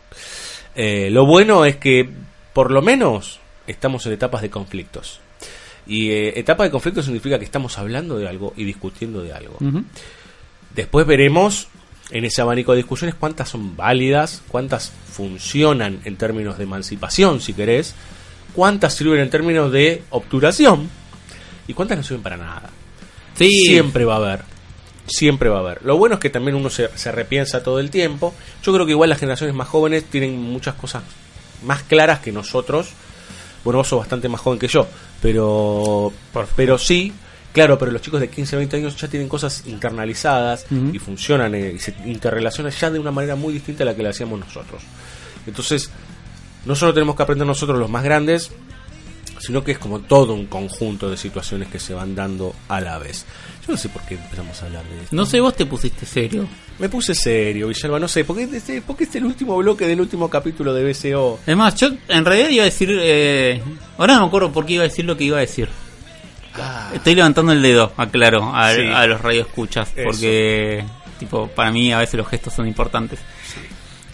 Eh, 0.75 1.09
lo 1.11 1.27
bueno 1.27 1.65
es 1.65 1.77
que 1.77 2.09
por 2.53 2.71
lo 2.71 2.83
menos 2.83 3.39
estamos 3.67 4.05
en 4.07 4.13
etapas 4.13 4.43
de 4.43 4.51
conflictos. 4.51 5.21
Y 5.87 6.11
eh, 6.11 6.39
etapa 6.39 6.65
de 6.65 6.71
conflicto 6.71 7.03
significa 7.03 7.39
que 7.39 7.45
estamos 7.45 7.79
hablando 7.79 8.19
de 8.19 8.29
algo 8.29 8.53
y 8.57 8.65
discutiendo 8.65 9.23
de 9.23 9.33
algo. 9.33 9.57
Después 10.75 11.07
veremos 11.07 11.69
en 12.11 12.25
ese 12.25 12.41
abanico 12.41 12.73
de 12.73 12.79
discusiones 12.79 13.15
cuántas 13.15 13.49
son 13.49 13.77
válidas, 13.77 14.43
cuántas 14.49 14.93
funcionan 15.13 16.01
en 16.05 16.17
términos 16.17 16.59
de 16.59 16.65
emancipación, 16.65 17.41
si 17.41 17.55
querés, 17.55 17.95
cuántas 18.55 18.95
sirven 18.95 19.21
en 19.21 19.31
términos 19.31 19.71
de 19.73 20.03
obturación 20.11 20.89
y 21.67 21.75
cuántas 21.75 21.99
no 21.99 22.05
sirven 22.05 22.23
para 22.23 22.37
nada. 22.37 22.71
Sí. 23.37 23.51
Siempre 23.67 24.05
va 24.05 24.15
a 24.15 24.19
haber. 24.19 24.41
Siempre 25.07 25.49
va 25.49 25.59
a 25.59 25.61
haber. 25.61 25.85
Lo 25.85 25.97
bueno 25.97 26.17
es 26.17 26.21
que 26.21 26.31
también 26.31 26.57
uno 26.57 26.71
se, 26.71 26.89
se 26.97 27.11
repiensa 27.11 27.63
todo 27.63 27.81
el 27.81 27.91
tiempo. 27.91 28.35
Yo 28.63 28.73
creo 28.73 28.87
que 28.87 28.93
igual 28.93 29.11
las 29.11 29.19
generaciones 29.19 29.55
más 29.55 29.69
jóvenes 29.69 30.05
tienen 30.05 30.41
muchas 30.41 30.75
cosas 30.75 31.03
más 31.65 31.83
claras 31.83 32.21
que 32.21 32.33
nosotros. 32.33 32.91
Bueno, 33.65 33.79
vos 33.79 33.89
sos 33.89 33.99
bastante 33.99 34.29
más 34.29 34.41
joven 34.41 34.59
que 34.59 34.69
yo, 34.69 34.87
pero, 35.21 36.13
pero 36.57 36.79
sí, 36.79 37.13
claro, 37.53 37.79
pero 37.79 37.91
los 37.91 38.03
chicos 38.03 38.21
de 38.21 38.29
15, 38.29 38.57
20 38.57 38.77
años 38.77 38.97
ya 38.97 39.09
tienen 39.09 39.29
cosas 39.29 39.65
internalizadas 39.67 40.67
y 40.71 40.99
funcionan 40.99 41.55
eh, 41.55 41.73
y 41.75 41.79
se 41.79 41.95
interrelacionan 42.05 42.73
ya 42.73 42.91
de 42.91 42.99
una 42.99 43.11
manera 43.11 43.37
muy 43.37 43.53
distinta 43.53 43.85
a 43.85 43.87
la 43.87 43.95
que 43.95 44.03
la 44.03 44.11
hacíamos 44.11 44.39
nosotros. 44.41 44.83
Entonces, 45.47 45.91
no 46.65 46.75
solo 46.75 46.93
tenemos 46.93 47.17
que 47.17 47.23
aprender 47.23 47.47
nosotros 47.47 47.79
los 47.79 47.91
más 47.91 48.05
grandes, 48.05 48.51
sino 49.41 49.65
que 49.65 49.73
es 49.73 49.79
como 49.79 50.01
todo 50.01 50.35
un 50.35 50.47
conjunto 50.47 51.11
de 51.11 51.17
situaciones 51.17 51.69
que 51.69 51.81
se 51.81 51.95
van 51.95 52.15
dando 52.15 52.55
a 52.69 52.81
la 52.81 52.99
vez. 52.99 53.25
Yo 53.67 53.73
no 53.73 53.79
sé 53.79 53.89
por 53.89 54.03
qué 54.03 54.15
empezamos 54.15 54.63
a 54.63 54.67
hablar 54.67 54.85
de 54.85 55.03
esto. 55.03 55.17
No 55.17 55.25
sé, 55.25 55.41
vos 55.41 55.57
te 55.57 55.65
pusiste 55.65 56.05
serio. 56.05 56.47
Me 56.79 56.89
puse 56.89 57.15
serio, 57.15 57.69
Villalba, 57.69 57.99
no 57.99 58.09
sé, 58.09 58.25
porque 58.25 58.47
porque 58.87 59.05
este 59.05 59.19
es 59.19 59.23
el 59.23 59.25
último 59.25 59.57
bloque 59.57 59.87
del 59.87 60.01
último 60.01 60.29
capítulo 60.29 60.75
de 60.75 60.85
BCO. 60.85 61.41
Es 61.47 61.57
más, 61.57 61.75
yo 61.77 61.89
en 62.09 62.25
realidad 62.25 62.51
iba 62.51 62.63
a 62.63 62.67
decir. 62.67 62.91
Eh, 62.93 63.63
ahora 63.97 64.15
no 64.15 64.21
me 64.21 64.27
acuerdo 64.27 64.53
por 64.53 64.67
qué 64.67 64.75
iba 64.75 64.85
a 64.85 64.89
decir 64.89 65.05
lo 65.07 65.17
que 65.17 65.25
iba 65.25 65.39
a 65.39 65.41
decir. 65.41 65.69
Estoy 66.95 67.15
levantando 67.15 67.53
el 67.53 67.63
dedo, 67.63 67.93
aclaro, 67.97 68.55
a, 68.55 68.73
Sí. 68.75 68.83
a 68.87 69.07
los 69.07 69.21
radioescuchas, 69.21 69.93
porque 70.05 70.85
tipo 71.19 71.49
para 71.49 71.71
mí 71.71 71.93
a 71.93 71.99
veces 71.99 72.15
los 72.15 72.27
gestos 72.29 72.53
son 72.55 72.67
importantes. 72.67 73.21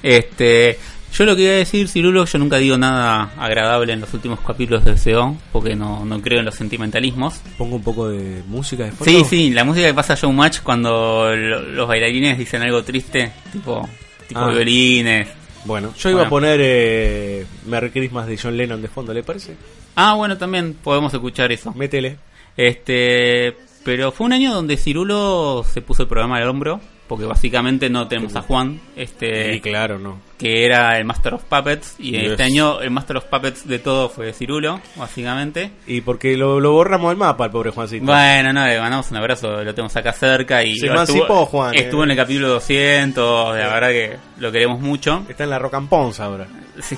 Este, 0.03 0.79
yo 1.13 1.25
lo 1.25 1.35
que 1.35 1.43
iba 1.43 1.53
a 1.53 1.57
decir, 1.57 1.89
Cirulo, 1.89 2.25
yo 2.27 2.39
nunca 2.39 2.57
digo 2.59 2.77
nada 2.77 3.33
agradable 3.39 3.93
en 3.93 4.01
los 4.01 4.13
últimos 4.15 4.41
capítulos 4.41 4.85
de 4.85 4.97
SEO, 4.99 5.37
porque 5.53 5.75
no, 5.75 6.05
no 6.05 6.21
creo 6.21 6.41
en 6.41 6.45
los 6.45 6.55
sentimentalismos. 6.55 7.41
Pongo 7.57 7.77
un 7.77 7.83
poco 7.83 8.09
de 8.09 8.43
música 8.47 8.85
de 8.85 8.93
fondo. 8.93 9.05
Sí, 9.11 9.25
sí, 9.29 9.51
la 9.51 9.65
música 9.65 9.87
que 9.87 9.95
pasa 9.95 10.13
a 10.13 10.17
Showmatch 10.17 10.61
cuando 10.61 11.35
lo- 11.35 11.63
los 11.63 11.89
bailarines 11.89 12.37
dicen 12.39 12.63
algo 12.63 12.83
triste, 12.85 13.33
tipo, 13.53 13.89
tipo 14.29 14.41
Ah. 14.41 14.51
violines. 14.51 15.29
Bueno, 15.67 15.93
yo 15.99 16.11
iba 16.11 16.21
Bueno. 16.21 16.27
a 16.27 16.31
poner 16.31 16.61
eh, 16.63 17.47
Merry 17.67 17.91
Christmas 17.91 18.27
de 18.27 18.39
John 18.39 18.57
Lennon 18.57 18.81
de 18.81 18.89
fondo, 18.89 19.13
¿le 19.13 19.23
parece? 19.23 19.57
Ah, 19.97 20.15
bueno, 20.15 20.37
también 20.39 20.75
podemos 20.75 21.13
escuchar 21.13 21.51
eso. 21.53 21.73
Métele. 21.75 22.17
Este, 22.57 23.57
pero 23.85 24.13
fue 24.13 24.27
un 24.27 24.33
año 24.33 24.53
donde 24.55 24.77
Cirulo 24.77 25.65
se 25.71 25.83
puso 25.83 26.03
el 26.03 26.09
programa 26.09 26.37
al 26.39 26.49
hombro 26.49 26.81
porque 27.09 27.25
básicamente 27.25 27.89
no 27.91 28.09
tenemos 28.09 28.35
a 28.37 28.43
Juan, 28.43 28.81
este, 28.97 29.55
Y 29.55 29.61
claro, 29.61 29.99
no. 29.99 30.19
que 30.39 30.65
era 30.65 30.99
el 30.99 31.05
Master 31.05 31.35
of 31.35 31.45
Puppets, 31.45 31.95
y 31.99 32.13
Yes. 32.13 32.31
este 32.33 32.43
año 32.43 32.81
el 32.81 32.91
Master 32.91 33.19
of 33.19 33.25
Puppets 33.27 33.67
de 33.67 33.79
todo 33.79 34.09
fue 34.09 34.33
Cirulo, 34.33 34.81
básicamente. 34.97 35.71
Y 35.87 36.01
porque 36.01 36.37
lo, 36.37 36.59
lo 36.61 36.73
borramos 36.73 37.11
del 37.11 37.19
mapa, 37.19 37.45
el 37.47 37.51
pobre 37.51 37.71
Juancito. 37.71 38.05
Bueno, 38.07 38.53
no, 38.53 38.67
le 38.67 38.81
mandamos 38.81 39.11
un 39.11 39.17
abrazo, 39.19 39.63
lo 39.63 39.75
tenemos 39.75 39.95
acá 39.97 40.13
cerca 40.13 40.63
y 40.65 40.77
Se 40.77 40.87
emancipó, 40.87 41.47
Juan, 41.47 41.75
eh. 41.75 41.81
estuvo 41.83 42.05
en 42.05 42.11
el 42.11 42.17
capítulo 42.17 42.49
200, 42.49 43.57
la 43.57 43.69
verdad 43.69 43.89
que 43.91 44.17
lo 44.39 44.51
queremos 44.53 44.81
mucho. 44.81 45.25
Está 45.29 45.45
en 45.45 45.51
la 45.51 45.59
Rock 45.59 45.75
and 45.75 45.89
Pons 45.89 46.21
ahora. 46.21 46.47
Sí, 46.81 46.97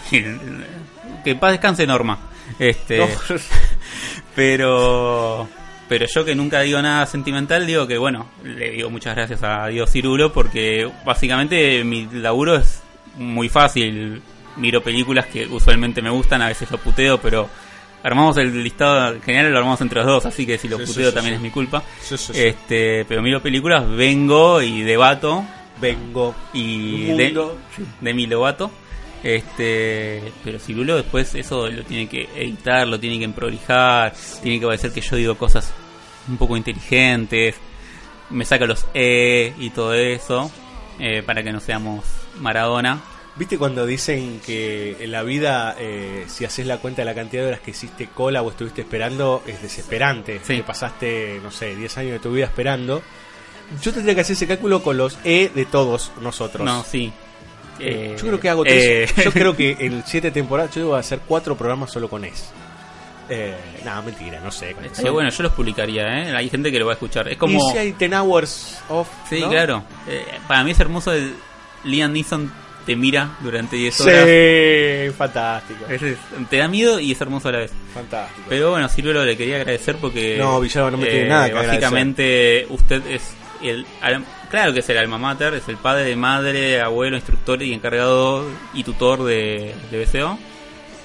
que 1.25 1.35
paz 1.35 1.53
descanse 1.53 1.87
Norma. 1.87 2.19
Este, 2.59 2.99
No. 2.99 3.07
pero 4.35 5.49
pero 5.89 6.07
yo 6.07 6.25
que 6.25 6.35
nunca 6.35 6.61
digo 6.61 6.81
nada 6.83 7.07
sentimental, 7.07 7.67
digo 7.67 7.87
que 7.87 7.99
bueno, 7.99 8.29
le 8.45 8.71
digo 8.73 8.91
muchas 8.91 9.17
gracias 9.17 9.43
a 9.43 9.67
Dios 9.69 9.91
Cirulo 9.91 10.33
porque 10.33 10.91
básicamente 11.05 11.83
mi 11.85 12.07
laburo 12.13 12.57
es 12.57 12.83
muy 13.17 13.49
fácil. 13.49 14.23
Miro 14.57 14.83
películas 14.83 15.27
que 15.27 15.47
usualmente 15.47 16.03
me 16.03 16.11
gustan, 16.11 16.43
a 16.43 16.49
veces 16.49 16.71
lo 16.71 16.79
puteo, 16.79 17.19
pero 17.21 17.49
armamos 18.03 18.37
el 18.39 18.63
listado 18.65 19.21
general 19.21 19.53
lo 19.53 19.59
armamos 19.59 19.81
entre 19.81 19.99
los 20.01 20.07
dos, 20.07 20.27
así 20.27 20.45
que 20.47 20.59
si 20.59 20.69
lo 20.69 20.79
Sí, 20.79 20.87
puteo 20.87 21.11
sí, 21.11 21.15
también 21.15 21.35
sí. 21.35 21.37
es 21.37 21.43
mi 21.43 21.51
culpa. 21.51 21.83
Este, 22.35 23.05
pero 23.05 23.23
miro 23.23 23.41
películas, 23.41 23.89
vengo 23.89 24.61
y 24.61 24.83
debato 24.83 25.45
Vengo. 25.81 26.35
y 26.53 27.05
de, 27.13 27.51
de 28.01 28.15
mi 28.15 28.27
Lobato. 28.27 28.71
Este, 29.23 30.33
pero 30.45 30.59
Cirulo 30.59 30.97
después 30.97 31.35
eso 31.35 31.69
lo 31.69 31.83
tiene 31.83 32.09
que 32.09 32.29
editar, 32.37 32.87
lo 32.87 33.01
tiene 33.01 33.19
que 33.19 33.29
prolijar, 33.33 34.15
tiene 34.43 34.61
que 34.61 34.67
parecer 34.67 34.93
que 34.93 35.01
yo 35.01 35.17
digo 35.17 35.37
cosas 35.37 35.73
un 36.29 36.37
poco 36.37 36.57
inteligentes, 36.57 37.57
me 38.31 38.45
saca 38.45 38.67
los 38.67 38.87
E 38.95 39.55
y 39.59 39.71
todo 39.71 39.95
eso, 39.95 40.51
eh, 40.99 41.23
para 41.23 41.43
que 41.43 41.53
no 41.53 41.61
seamos 41.61 42.05
Maradona. 42.39 43.01
¿Viste 43.37 43.57
cuando 43.57 43.87
dicen 43.87 44.41
que 44.45 44.97
en 44.99 45.13
la 45.13 45.23
vida, 45.23 45.77
eh, 45.79 46.25
si 46.27 46.45
haces 46.45 46.67
la 46.67 46.79
cuenta 46.79 47.03
de 47.03 47.07
la 47.07 47.15
cantidad 47.15 47.43
de 47.43 47.49
horas 47.49 47.61
que 47.61 47.71
hiciste 47.71 48.09
cola 48.09 48.43
o 48.43 48.51
estuviste 48.51 48.81
esperando, 48.81 49.45
es 49.47 49.63
desesperante? 49.63 50.41
Sí. 50.43 50.57
Que 50.57 50.63
pasaste, 50.65 51.41
no 51.41 51.53
sé, 51.53 51.77
10 51.77 51.99
años 51.99 52.13
de 52.15 52.19
tu 52.19 52.33
vida 52.33 52.47
esperando. 52.47 53.01
Yo 53.81 53.93
tendría 53.93 54.17
que 54.17 54.23
hacer 54.23 54.35
ese 54.35 54.49
cálculo 54.49 54.83
con 54.83 54.97
los 54.97 55.19
E 55.23 55.53
de 55.55 55.67
todos 55.67 56.11
nosotros. 56.21 56.65
No, 56.65 56.83
sí. 56.83 57.13
Eh, 57.81 58.13
Eh, 58.13 58.17
yo 58.19 58.27
creo 58.27 58.41
que 58.41 58.49
hago 58.49 58.65
tres. 58.65 59.11
eh. 59.19 59.23
Yo 59.25 59.33
creo 59.33 59.57
que 59.57 59.77
en 59.81 60.03
siete 60.07 60.31
temporadas 60.31 60.75
yo 60.75 60.81
debo 60.83 60.95
hacer 60.97 61.21
cuatro 61.27 61.57
programas 61.57 61.91
solo 61.93 62.09
con 62.09 62.25
ES. 62.25 62.51
Eh, 63.31 63.55
nada, 63.85 64.01
mentira, 64.03 64.41
no 64.41 64.51
sé. 64.51 64.75
Estaría 64.85 65.11
bueno, 65.11 65.29
yo 65.31 65.43
los 65.43 65.53
publicaría, 65.53 66.03
¿eh? 66.23 66.35
Hay 66.37 66.49
gente 66.49 66.73
que 66.73 66.79
lo 66.79 66.87
va 66.87 66.93
a 66.93 66.95
escuchar. 66.95 67.29
Es 67.29 67.37
como... 67.37 67.59
Y 67.59 67.73
si 67.73 67.79
hay 67.79 67.93
10 67.93 68.13
hours 68.15 68.79
off. 68.89 69.09
Sí, 69.29 69.41
¿no? 69.41 69.51
claro. 69.51 69.83
Eh, 70.09 70.25
para 70.49 70.65
mí 70.65 70.71
es 70.71 70.81
hermoso 70.81 71.13
el 71.13 71.35
Liam 71.85 72.13
Neeson 72.13 72.51
te 72.87 72.97
mira 72.97 73.37
durante 73.41 73.77
10 73.77 74.01
horas. 74.01 74.25
Sí, 74.27 75.11
fantástico. 75.19 75.85
Es- 75.91 76.01
es- 76.03 76.17
te 76.49 76.57
da 76.57 76.69
miedo 76.69 76.99
y 76.99 77.13
es 77.13 77.21
hermoso 77.21 77.51
a 77.51 77.53
la 77.53 77.59
vez. 77.59 77.73
Fantástico. 77.93 78.47
Pero 78.49 78.71
bueno, 78.71 78.89
Ciruelo 78.89 79.23
le 79.27 79.37
quería 79.37 79.57
agradecer 79.57 79.97
porque. 79.97 80.37
eh, 80.37 80.39
No, 80.39 80.59
Villalba, 80.59 80.91
no 80.93 80.97
me 80.97 81.07
tiene 81.07 81.29
nada 81.29 81.49
que 81.49 81.55
Básicamente, 81.55 82.67
usted 82.71 83.07
es 83.09 83.35
el. 83.63 83.85
Claro 84.51 84.73
que 84.73 84.81
es 84.81 84.89
el 84.89 84.99
alma 84.99 85.19
mater, 85.19 85.55
es 85.55 85.69
el 85.69 85.77
padre, 85.77 86.17
madre, 86.17 86.81
abuelo, 86.81 87.17
instructor 87.17 87.63
y 87.63 87.75
encargado 87.75 88.47
y 88.73 88.83
tutor 88.83 89.25
de, 89.25 89.75
de 89.91 90.05
BCO. 90.05 90.39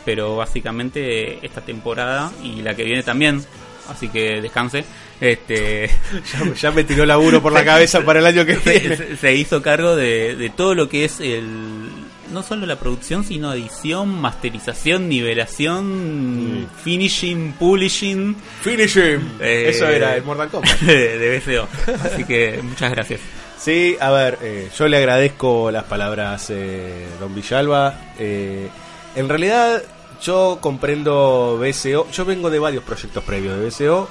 Pero 0.05 0.35
básicamente 0.37 1.45
esta 1.45 1.61
temporada 1.61 2.31
y 2.41 2.61
la 2.61 2.75
que 2.75 2.83
viene 2.83 3.03
también, 3.03 3.43
así 3.89 4.09
que 4.09 4.41
descanse. 4.41 4.85
Este. 5.19 5.89
Ya, 6.33 6.53
ya 6.53 6.71
me 6.71 6.83
tiró 6.83 7.05
laburo 7.05 7.41
por 7.41 7.51
la 7.53 7.65
cabeza 7.65 8.01
para 8.01 8.19
el 8.19 8.25
año 8.25 8.45
que 8.45 8.55
viene. 8.65 8.95
se, 8.95 9.17
se 9.17 9.35
hizo 9.35 9.61
cargo 9.61 9.95
de, 9.95 10.35
de 10.35 10.49
todo 10.49 10.73
lo 10.75 10.87
que 10.87 11.05
es 11.05 11.19
el 11.19 12.02
no 12.33 12.43
solo 12.43 12.65
la 12.65 12.77
producción 12.77 13.23
sino 13.23 13.53
edición 13.53 14.09
masterización 14.09 15.07
nivelación 15.09 16.67
finishing 16.83 17.53
publishing 17.53 18.35
Finishing. 18.61 19.37
Eh, 19.39 19.65
Eso 19.69 19.87
era 19.87 20.15
el 20.15 20.23
Mortal 20.23 20.49
Kombat. 20.51 20.79
de, 20.81 21.17
de 21.17 21.39
BCO 21.39 21.67
así 22.03 22.23
que 22.25 22.59
muchas 22.63 22.91
gracias 22.91 23.19
Sí, 23.57 23.95
a 24.01 24.11
ver, 24.11 24.39
eh, 24.41 24.69
yo 24.77 24.89
le 24.89 24.97
agradezco 24.97 25.71
las 25.71 25.85
palabras, 25.85 26.47
eh, 26.49 27.07
don 27.17 27.33
Villalba. 27.33 27.97
Eh, 28.19 28.67
en 29.15 29.29
realidad, 29.29 29.81
yo 30.21 30.57
comprendo 30.59 31.57
BCO. 31.61 32.11
Yo 32.11 32.25
vengo 32.25 32.49
de 32.49 32.59
varios 32.59 32.83
proyectos 32.83 33.23
previos 33.23 33.57
de 33.57 33.65
BCO, 33.69 34.09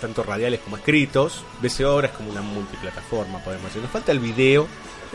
tanto 0.00 0.24
radiales 0.24 0.58
como 0.64 0.78
escritos. 0.78 1.44
BCO 1.62 1.86
ahora 1.90 2.08
es 2.08 2.14
como 2.14 2.28
una 2.32 2.42
multiplataforma, 2.42 3.38
podemos 3.44 3.66
decir. 3.66 3.82
Nos 3.82 3.90
falta 3.92 4.10
el 4.10 4.18
video. 4.18 4.66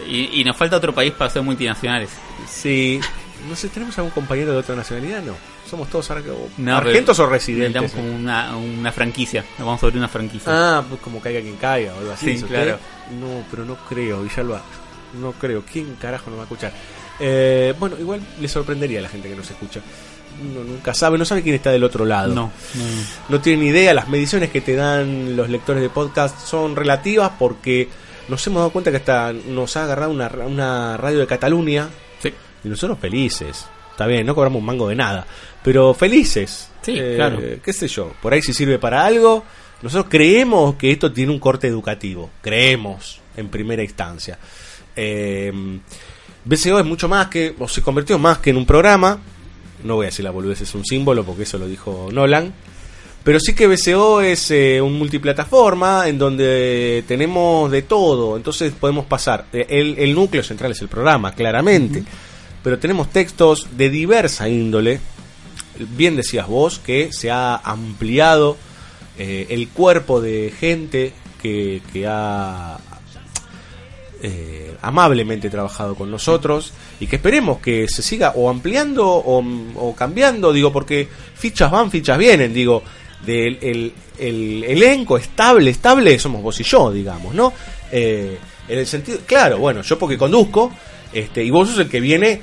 Y, 0.08 0.40
y 0.42 0.44
nos 0.44 0.56
falta 0.58 0.78
otro 0.78 0.94
país 0.94 1.12
para 1.14 1.30
ser 1.30 1.42
multinacionales 1.44 2.10
Sí, 2.50 3.00
no 3.50 3.56
sé, 3.56 3.70
¿tenemos 3.70 3.98
algún 3.98 4.12
compañero 4.12 4.52
de 4.54 4.58
otra 4.58 4.76
nacionalidad? 4.76 5.22
No. 5.22 5.34
Somos 5.70 5.90
todos 5.90 6.10
ar- 6.12 6.24
No, 6.58 6.78
argentos 6.78 7.18
o 7.20 7.26
residentes. 7.28 7.82
necesitamos 7.82 8.12
como 8.14 8.24
una, 8.24 8.56
una 8.56 8.92
franquicia 8.92 9.44
nos 9.58 9.66
vamos 9.68 9.82
a 9.82 9.86
abrir 9.86 9.98
una 10.00 10.08
franquicia 10.08 10.52
Ah, 10.80 10.84
pues 10.88 11.02
como 11.02 11.20
caiga 11.20 11.42
quien 11.42 11.56
caiga 11.58 11.94
o 11.94 12.00
algo 12.00 12.12
así. 12.12 12.26
Sí, 12.26 12.32
¿dice 12.34 12.46
claro. 12.48 12.76
usted? 12.76 13.16
No, 13.18 13.44
pero 13.52 13.66
no 13.66 13.76
creo, 13.88 14.22
Villalba. 14.24 14.62
No 15.20 15.32
creo. 15.34 15.64
¿Quién 15.72 15.96
carajo 16.02 16.30
nos 16.30 16.40
va 16.40 16.44
a 16.44 16.46
escuchar? 16.46 16.74
Eh, 17.20 17.74
bueno, 17.80 17.96
igual 18.00 18.22
le 18.42 18.48
sorprendería 18.48 19.00
a 19.00 19.04
la 19.04 19.10
gente 19.10 19.30
que 19.30 19.36
nos 19.36 19.50
escucha. 19.50 19.80
Uno 20.42 20.64
nunca 20.64 20.94
sabe, 20.96 21.18
no 21.20 21.26
sabe 21.26 21.44
quién 21.44 21.56
está 21.56 21.70
del 21.72 21.84
otro 21.84 22.06
lado. 22.06 22.34
no, 22.34 22.52
no. 22.76 22.84
No 23.30 23.40
tiene 23.42 23.64
ni 23.64 23.70
idea. 23.70 23.94
Las 23.94 24.08
mediciones 24.10 24.50
que 24.50 24.62
te 24.62 24.76
dan 24.76 25.36
los 25.36 25.50
lectores 25.50 25.82
de 25.84 25.90
podcast 25.90 26.40
son 26.40 26.76
relativas 26.76 27.32
porque 27.38 27.90
nos 28.30 28.46
hemos 28.48 28.60
dado 28.60 28.70
cuenta 28.72 28.92
que 28.92 28.98
hasta 28.98 29.34
nos 29.34 29.76
ha 29.78 29.84
agarrado 29.84 30.12
una, 30.12 30.28
una 30.46 30.98
radio 30.98 31.20
de 31.20 31.28
Cataluña 31.28 31.90
Sí. 32.22 32.34
y 32.64 32.68
nosotros 32.70 32.98
felices. 33.00 33.66
Está 33.92 34.08
bien, 34.08 34.26
no 34.26 34.34
cobramos 34.34 34.60
un 34.60 34.66
mango 34.66 34.88
de 34.90 34.96
nada, 34.96 35.26
pero 35.64 35.94
felices. 35.94 36.70
Sí, 36.82 36.96
Eh, 36.98 37.14
claro. 37.16 37.40
¿Qué 37.64 37.74
sé 37.74 37.88
yo? 37.88 38.12
Por 38.22 38.34
ahí 38.34 38.42
si 38.42 38.54
sirve 38.54 38.80
para 38.80 39.06
algo. 39.06 39.44
Nosotros 39.82 40.08
creemos 40.10 40.76
que 40.76 40.92
esto 40.92 41.12
tiene 41.12 41.32
un 41.32 41.40
corte 41.40 41.68
educativo. 41.68 42.30
Creemos, 42.42 43.20
en 43.38 43.50
primera 43.50 43.84
instancia. 43.84 44.40
Eh, 44.96 45.52
BCO 46.46 46.80
es 46.80 46.86
mucho 46.86 47.08
más 47.08 47.28
que, 47.28 47.56
o 47.60 47.68
se 47.68 47.82
convirtió 47.82 48.18
más 48.20 48.40
que 48.40 48.50
en 48.50 48.58
un 48.58 48.66
programa. 48.66 49.20
No 49.84 49.96
voy 49.96 50.06
a 50.06 50.10
decir 50.10 50.24
la 50.26 50.32
boludez, 50.32 50.62
es 50.62 50.74
un 50.76 50.86
símbolo, 50.86 51.24
porque 51.24 51.44
eso 51.44 51.58
lo 51.58 51.68
dijo 51.68 52.10
Nolan. 52.12 52.54
Pero 53.24 53.40
sí 53.40 53.54
que 53.56 53.68
BCO 53.68 54.22
es 54.22 54.52
eh, 54.52 54.82
un 54.82 54.98
multiplataforma 54.98 56.10
en 56.10 56.18
donde 56.18 57.06
tenemos 57.08 57.72
de 57.72 57.84
todo. 57.84 58.36
Entonces 58.36 58.74
podemos 58.78 59.06
pasar. 59.06 59.46
eh, 59.54 59.66
El, 59.70 59.98
el 59.98 60.14
núcleo 60.14 60.44
central 60.44 60.72
es 60.74 60.82
el 60.82 60.90
programa, 60.90 61.34
claramente. 61.34 62.04
Pero 62.62 62.80
tenemos 62.80 63.10
textos 63.12 63.68
de 63.78 63.90
diversa 63.90 64.50
índole. 64.50 65.00
Bien 65.96 66.16
decías 66.18 66.48
vos 66.48 66.80
que 66.80 67.14
se 67.14 67.32
ha 67.32 67.56
ampliado 67.56 68.58
eh, 69.18 69.48
el 69.50 69.70
cuerpo 69.70 70.20
de 70.20 70.54
gente 70.60 71.14
que, 71.42 71.82
que 71.94 72.06
ha 72.08 72.78
eh, 74.22 74.76
amablemente 74.82 75.50
trabajado 75.50 75.96
con 75.96 76.10
nosotros 76.12 76.74
y 77.00 77.08
que 77.08 77.18
esperemos 77.18 77.60
que 77.60 77.88
se 77.88 78.02
siga 78.02 78.34
o 78.36 78.50
ampliando 78.50 79.08
o, 79.08 79.44
o 79.76 79.96
cambiando, 79.96 80.54
digo, 80.54 80.72
porque 80.72 81.08
fichas 81.36 81.70
van, 81.72 81.92
fichas 81.92 82.18
vienen, 82.18 82.54
digo, 82.54 82.84
del 83.26 83.58
el, 83.62 83.94
el 84.20 84.64
elenco 84.66 85.18
estable, 85.18 85.70
estable 85.72 86.18
somos 86.20 86.42
vos 86.42 86.60
y 86.60 86.64
yo, 86.64 86.92
digamos, 86.92 87.34
¿no? 87.34 87.54
Eh, 87.92 88.38
en 88.68 88.80
el 88.80 88.88
sentido, 88.88 89.20
claro, 89.26 89.58
bueno, 89.58 89.82
yo 89.82 89.98
porque 90.00 90.18
conduzco, 90.18 90.72
este, 91.12 91.44
y 91.44 91.50
vos 91.52 91.70
sos 91.70 91.80
el 91.80 91.90
que 91.90 92.00
viene 92.00 92.42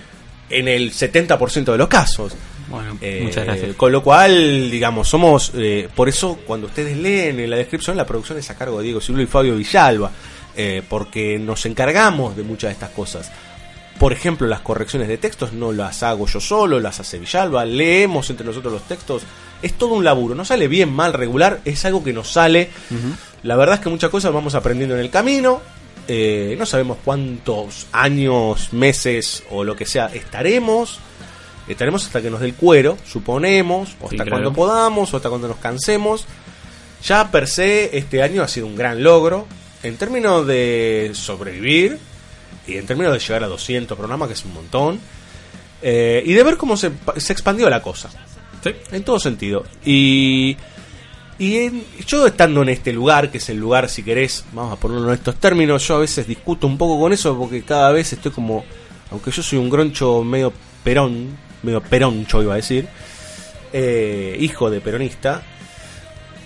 en 0.49 0.69
el 0.69 0.93
70% 0.93 1.73
de 1.73 1.79
los 1.79 1.89
casos. 1.89 2.35
bueno 2.69 2.97
Eh, 3.01 3.21
muchas 3.25 3.45
gracias 3.45 3.77
Con 3.77 3.93
lo 3.93 4.03
cual, 4.03 4.71
digamos, 4.71 5.09
somos. 5.09 5.53
eh, 5.57 5.89
por 5.95 6.09
eso, 6.09 6.39
cuando 6.47 6.67
ustedes 6.67 6.97
leen 6.97 7.41
en 7.41 7.51
la 7.51 7.57
descripción, 7.57 7.97
la 7.97 8.05
producción 8.07 8.39
es 8.39 8.51
a 8.51 8.57
cargo 8.57 8.79
de 8.79 8.85
Diego 8.85 9.01
Silva 9.01 9.23
y 9.23 9.27
Fabio 9.27 9.57
Villalba. 9.57 10.11
eh, 10.57 10.83
porque 10.89 11.39
nos 11.39 11.65
encargamos 11.67 12.37
de 12.37 12.43
muchas 12.43 12.69
de 12.71 12.73
estas 12.73 12.91
cosas. 12.91 13.31
Por 14.01 14.15
ejemplo, 14.15 14.47
las 14.47 14.61
correcciones 14.61 15.09
de 15.09 15.19
textos 15.19 15.53
no 15.53 15.73
las 15.73 16.03
hago 16.03 16.27
yo 16.27 16.41
solo, 16.41 16.81
las 16.81 16.99
hace 17.01 17.19
Villalba. 17.19 17.67
Leemos 17.67 18.31
entre 18.31 18.47
nosotros 18.47 18.73
los 18.73 18.89
textos. 18.89 19.25
Es 19.61 19.75
todo 19.75 19.93
un 19.93 20.05
laburo. 20.05 20.35
No 20.35 20.47
sale 20.47 20.69
bien, 20.69 20.91
mal, 20.91 21.13
regular. 21.13 21.61
Es 21.67 21.85
algo 21.85 22.03
que 22.03 22.15
nos 22.15 22.33
sale. 22.33 22.71
La 23.43 23.57
verdad 23.57 23.75
es 23.75 23.83
que 23.83 23.91
muchas 23.91 24.09
cosas 24.09 24.33
vamos 24.33 24.55
aprendiendo 24.55 24.95
en 24.95 25.03
el 25.03 25.11
camino. 25.11 25.61
Eh, 26.09 26.57
no 26.59 26.65
sabemos 26.65 26.97
cuántos 27.05 27.89
años, 27.93 28.73
meses 28.73 29.43
o 29.51 29.65
lo 29.65 29.77
que 29.77 29.85
sea 29.85 30.07
estaremos. 30.07 30.99
Estaremos 31.69 32.07
hasta 32.07 32.23
que 32.23 32.31
nos 32.31 32.41
dé 32.41 32.47
el 32.47 32.55
cuero, 32.55 32.97
suponemos, 33.05 33.99
o 34.01 34.07
hasta 34.07 34.25
cuando 34.25 34.55
podamos, 34.55 35.13
o 35.13 35.19
hasta 35.19 35.29
cuando 35.29 35.47
nos 35.47 35.59
cansemos. 35.59 36.25
Ya 37.05 37.31
per 37.31 37.47
se, 37.47 37.99
este 37.99 38.23
año 38.23 38.43
ha 38.43 38.49
sido 38.49 38.67
un 38.67 38.77
gran 38.77 39.03
logro 39.03 39.47
en 39.83 39.99
términos 39.99 40.47
de 40.47 41.11
sobrevivir 41.13 41.99
y 42.71 42.77
en 42.79 42.87
términos 42.87 43.13
de 43.13 43.19
llegar 43.19 43.45
a 43.45 43.49
200 43.49 43.97
programas, 43.99 44.29
que 44.29 44.35
es 44.35 44.45
un 44.45 44.55
montón, 44.55 45.01
eh, 45.83 46.23
y 46.25 46.33
de 46.33 46.43
ver 46.43 46.57
cómo 46.57 46.77
se, 46.77 46.91
se 47.17 47.33
expandió 47.33 47.69
la 47.71 47.81
cosa. 47.83 48.11
Sí. 48.63 48.71
En 48.93 49.03
todo 49.03 49.19
sentido. 49.19 49.65
Y 49.85 50.57
Y 51.39 51.57
en- 51.57 51.85
yo 52.07 52.27
estando 52.27 52.61
en 52.61 52.69
este 52.69 52.93
lugar, 52.93 53.31
que 53.31 53.39
es 53.39 53.49
el 53.49 53.57
lugar, 53.57 53.89
si 53.89 54.03
querés, 54.03 54.45
vamos 54.53 54.75
a 54.75 54.77
ponerlo 54.77 55.09
en 55.09 55.15
estos 55.15 55.37
términos, 55.37 55.89
yo 55.89 55.97
a 55.97 56.01
veces 56.01 56.27
discuto 56.27 56.67
un 56.67 56.77
poco 56.77 57.01
con 57.01 57.15
eso 57.15 57.35
porque 57.39 57.63
cada 57.63 57.91
vez 57.93 58.13
estoy 58.13 58.31
como, 58.31 58.63
aunque 59.11 59.31
yo 59.31 59.43
soy 59.43 59.59
un 59.59 59.71
groncho 59.71 60.23
medio 60.23 60.53
perón, 60.85 61.29
medio 61.63 61.81
peroncho 61.81 62.43
iba 62.43 62.53
a 62.53 62.57
decir, 62.57 62.87
eh, 63.73 64.37
hijo 64.39 64.69
de 64.69 64.83
peronista, 64.83 65.43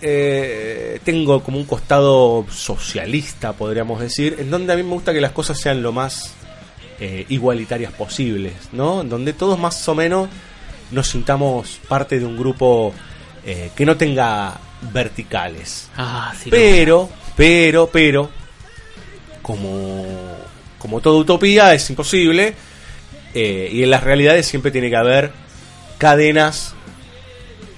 eh, 0.07 1.01
tengo 1.03 1.43
como 1.43 1.57
un 1.57 1.65
costado 1.65 2.45
socialista, 2.51 3.55
podríamos 3.55 4.01
decir, 4.01 4.37
en 4.39 4.51
donde 4.51 4.75
a 4.75 4.77
mí 4.77 4.83
me 4.83 4.91
gusta 4.91 5.15
que 5.15 5.21
las 5.23 5.33
cosas 5.33 5.59
sean 5.59 5.83
lo 5.83 5.93
más 5.93 6.35
eh, 7.01 7.25
igualitarias 7.31 7.91
posibles, 7.91 8.53
¿no? 8.73 9.01
En 9.01 9.09
donde 9.09 9.33
todos 9.33 9.59
más 9.59 9.89
o 9.89 9.95
menos 9.95 10.29
nos 10.91 11.09
sintamos 11.09 11.81
parte 11.89 12.19
de 12.19 12.27
un 12.27 12.37
grupo 12.37 12.93
eh, 13.47 13.71
que 13.75 13.87
no 13.87 13.97
tenga 13.97 14.59
verticales. 14.93 15.89
Ah, 15.97 16.35
sí. 16.39 16.51
Pero, 16.51 17.09
pero, 17.35 17.89
pero, 17.91 18.29
como, 19.41 20.05
como 20.79 21.01
toda 21.01 21.17
utopía 21.17 21.73
es 21.73 21.89
imposible, 21.89 22.55
y 23.33 23.83
en 23.83 23.91
las 23.91 24.05
realidades 24.05 24.47
siempre 24.47 24.71
tiene 24.71 24.91
que 24.91 24.97
haber 24.97 25.33
cadenas 25.97 26.75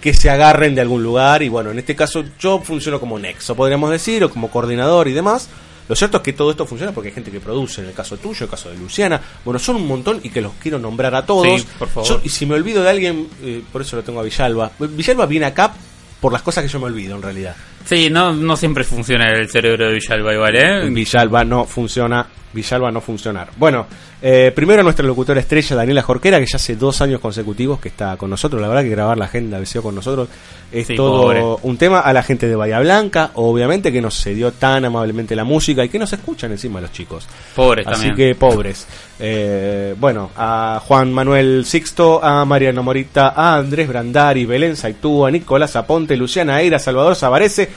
que 0.01 0.14
se 0.14 0.31
agarren 0.31 0.74
de 0.74 0.81
algún 0.81 1.02
lugar, 1.02 1.43
y 1.43 1.48
bueno, 1.48 1.70
en 1.70 1.78
este 1.78 1.97
caso 1.97 2.24
yo 2.39 2.60
funciono 2.60 3.01
como 3.01 3.18
nexo, 3.18 3.55
podríamos 3.56 3.90
decir, 3.90 4.23
o 4.24 4.31
como 4.31 4.51
coordinador 4.51 5.09
y 5.09 5.12
demás. 5.12 5.48
Lo 5.89 5.94
cierto 5.94 6.16
es 6.16 6.23
que 6.24 6.32
todo 6.32 6.51
esto 6.51 6.66
funciona 6.66 6.93
porque 6.93 7.09
hay 7.10 7.14
gente 7.14 7.31
que 7.31 7.39
produce, 7.39 7.81
en 7.81 7.86
el 7.89 7.93
caso 7.94 8.16
tuyo, 8.16 8.44
el 8.44 8.51
caso 8.51 8.68
de 8.70 8.77
Luciana, 8.77 9.20
bueno, 9.44 9.59
son 9.60 9.77
un 9.77 9.86
montón 9.86 10.18
y 10.24 10.31
que 10.31 10.40
los 10.40 10.52
quiero 10.60 10.78
nombrar 10.81 11.14
a 11.14 11.24
todos. 11.24 11.60
Sí, 11.62 11.66
por 11.78 11.89
favor. 11.89 12.09
Yo- 12.09 12.20
y 12.24 12.28
si 12.28 12.44
me 12.44 12.55
olvido 12.55 12.82
de 12.82 12.90
alguien, 12.90 13.28
eh, 13.43 13.62
por 13.73 13.82
eso 13.82 13.94
lo 13.97 14.02
tengo 14.02 14.18
a 14.18 14.24
Villalba. 14.24 14.73
Villalba 14.81 15.27
viene 15.27 15.47
acá 15.47 15.73
por 16.20 16.32
las 16.32 16.43
cosas 16.43 16.64
que 16.64 16.68
yo 16.68 16.81
me 16.81 16.86
olvido 16.86 17.14
en 17.14 17.23
realidad. 17.23 17.55
Sí, 17.86 18.10
no, 18.10 18.32
no 18.34 18.56
siempre 18.56 18.84
funciona 18.84 19.30
el 19.32 19.48
cerebro 19.48 19.86
de 19.86 19.94
Villalba 19.94 20.34
igual, 20.34 20.56
¿eh? 20.56 20.90
Villalba 20.90 21.44
no 21.44 21.64
funciona. 21.64 22.26
Villalba 22.52 22.90
no 22.90 23.02
funcionar. 23.02 23.50
Bueno, 23.58 23.86
eh, 24.22 24.50
primero 24.54 24.82
nuestra 24.82 25.04
locutora 25.06 25.38
estrella, 25.40 25.76
Daniela 25.76 26.00
Jorquera, 26.00 26.38
que 26.40 26.46
ya 26.46 26.56
hace 26.56 26.74
dos 26.74 27.02
años 27.02 27.20
consecutivos 27.20 27.78
que 27.78 27.88
está 27.88 28.16
con 28.16 28.30
nosotros. 28.30 28.62
La 28.62 28.68
verdad 28.68 28.82
que 28.82 28.88
grabar 28.88 29.18
la 29.18 29.26
agenda 29.26 29.60
de 29.60 29.66
SEO 29.66 29.82
con 29.82 29.94
nosotros 29.94 30.28
es 30.72 30.86
Sí, 30.86 30.96
todo 30.96 31.22
pobre. 31.24 31.42
un 31.62 31.76
tema. 31.76 32.00
A 32.00 32.14
la 32.14 32.22
gente 32.22 32.48
de 32.48 32.56
Bahía 32.56 32.80
Blanca, 32.80 33.32
obviamente, 33.34 33.92
que 33.92 34.00
nos 34.00 34.18
cedió 34.18 34.52
tan 34.52 34.86
amablemente 34.86 35.36
la 35.36 35.44
música 35.44 35.84
y 35.84 35.90
que 35.90 35.98
nos 35.98 36.10
escuchan 36.14 36.50
encima 36.50 36.80
los 36.80 36.92
chicos. 36.92 37.28
Pobres 37.54 37.86
Así 37.86 38.06
también. 38.08 38.16
que 38.16 38.34
pobres. 38.36 38.86
Eh, 39.20 39.94
bueno, 39.98 40.30
a 40.34 40.80
Juan 40.82 41.12
Manuel 41.12 41.66
Sixto, 41.66 42.24
a 42.24 42.42
Mariano 42.46 42.82
Morita, 42.82 43.34
a 43.36 43.56
Andrés 43.56 43.86
Brandari, 43.86 44.46
Belén 44.46 44.76
Saitúa, 44.76 45.30
Nicolás 45.30 45.76
Aponte, 45.76 46.16
Luciana 46.16 46.60
Eira, 46.62 46.78
Salvador 46.78 47.16
Sabarese, 47.16 47.68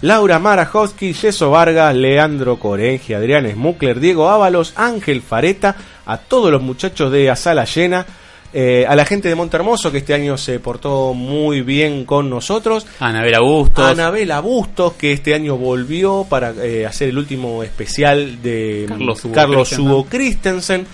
Laura 0.00 0.38
Marajowski, 0.38 1.12
Yeso 1.12 1.50
Vargas, 1.50 1.94
Leandro 1.94 2.58
Corengi, 2.58 3.14
Adrián 3.14 3.50
Smukler, 3.50 3.98
Diego 3.98 4.28
Ábalos, 4.28 4.72
Ángel 4.76 5.22
Fareta, 5.22 5.74
a 6.06 6.18
todos 6.18 6.52
los 6.52 6.62
muchachos 6.62 7.10
de 7.10 7.30
A 7.30 7.36
Sala 7.36 7.64
Llena, 7.64 8.06
eh, 8.52 8.86
a 8.88 8.96
la 8.96 9.04
gente 9.04 9.28
de 9.28 9.34
Montermoso 9.34 9.92
que 9.92 9.98
este 9.98 10.14
año 10.14 10.38
se 10.38 10.58
portó 10.60 11.12
muy 11.14 11.62
bien 11.62 12.04
con 12.04 12.30
nosotros. 12.30 12.86
Anabela 13.00 13.40
Bustos. 13.40 13.84
Anabela 13.84 14.40
Bustos, 14.40 14.94
que 14.94 15.12
este 15.12 15.34
año 15.34 15.56
volvió 15.56 16.26
para 16.28 16.52
eh, 16.52 16.86
hacer 16.86 17.10
el 17.10 17.18
último 17.18 17.62
especial 17.62 18.40
de 18.40 18.86
Carlos 18.88 19.24
Hugo 19.24 19.34
Carlos 19.34 19.68
Christensen. 19.68 19.86
Hugo 19.86 20.04
Christensen. 20.04 20.86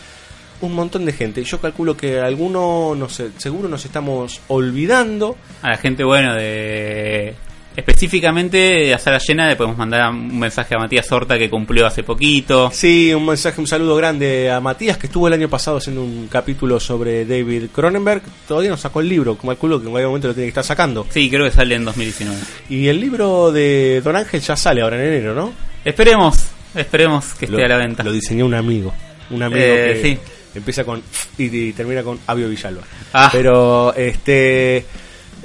Un 0.63 0.75
montón 0.75 1.05
de 1.05 1.13
gente. 1.13 1.45
Yo 1.45 1.61
calculo 1.61 1.97
que 1.97 2.21
alguno, 2.21 2.95
no 2.97 3.09
sé, 3.09 3.31
seguro 3.37 3.69
nos 3.69 3.85
estamos 3.85 4.41
olvidando. 4.49 5.37
A 5.63 5.71
la 5.71 5.77
gente, 5.77 6.05
bueno, 6.05 6.35
de. 6.35 7.35
Específicamente 7.77 8.95
a 8.95 8.99
sala 8.99 9.19
llena 9.19 9.49
le 9.49 9.57
podemos 9.57 9.77
mandar 9.77 10.11
un 10.11 10.39
mensaje 10.39 10.75
a 10.75 10.79
Matías 10.79 11.11
Horta 11.11 11.37
que 11.39 11.51
cumplió 11.51 11.87
hace 11.87 12.03
poquito. 12.03 12.71
Sí, 12.73 13.13
un 13.13 13.27
mensaje, 13.27 13.61
un 13.61 13.67
saludo 13.67 13.97
grande 13.97 14.51
a 14.51 14.61
Matías, 14.61 14.97
que 14.99 15.07
estuvo 15.09 15.27
el 15.27 15.35
año 15.35 15.49
pasado 15.49 15.79
haciendo 15.79 16.03
un 16.05 16.29
capítulo 16.29 16.79
sobre 16.79 17.25
David 17.25 17.65
Cronenberg. 17.75 18.23
Todavía 18.47 18.71
no 18.71 18.77
sacó 18.77 19.01
el 19.01 19.09
libro, 19.09 19.37
calculo 19.37 19.81
que 19.81 19.89
en 19.89 19.97
algún 19.97 20.11
momento 20.11 20.29
lo 20.29 20.35
tiene 20.35 20.47
que 20.47 20.51
estar 20.51 20.65
sacando. 20.65 21.07
Sí, 21.11 21.29
creo 21.29 21.45
que 21.45 21.51
sale 21.51 21.75
en 21.75 21.85
2019. 21.85 22.39
Y 22.71 22.89
el 22.89 23.01
libro 23.01 23.51
de 23.51 24.01
Don 24.05 24.15
Ángel 24.17 24.41
ya 24.41 24.57
sale 24.57 24.83
ahora 24.83 24.97
en 24.97 25.13
enero, 25.13 25.35
¿no? 25.35 25.53
Esperemos, 25.85 26.37
esperemos 26.75 27.35
que 27.35 27.47
esté 27.47 27.65
a 27.65 27.69
la 27.69 27.77
venta. 27.79 28.03
Lo 28.03 28.13
diseñó 28.13 28.47
un 28.47 28.55
amigo. 28.55 28.95
Un 29.31 29.43
amigo 29.43 29.61
Eh, 29.65 30.01
que 30.03 30.09
sí. 30.09 30.19
empieza 30.55 30.85
con 30.85 31.03
y, 31.39 31.45
y 31.57 31.73
termina 31.73 32.03
con 32.03 32.19
Avio 32.27 32.49
Villalba. 32.49 32.83
Ah. 33.13 33.29
Pero 33.33 33.95
este 33.95 34.85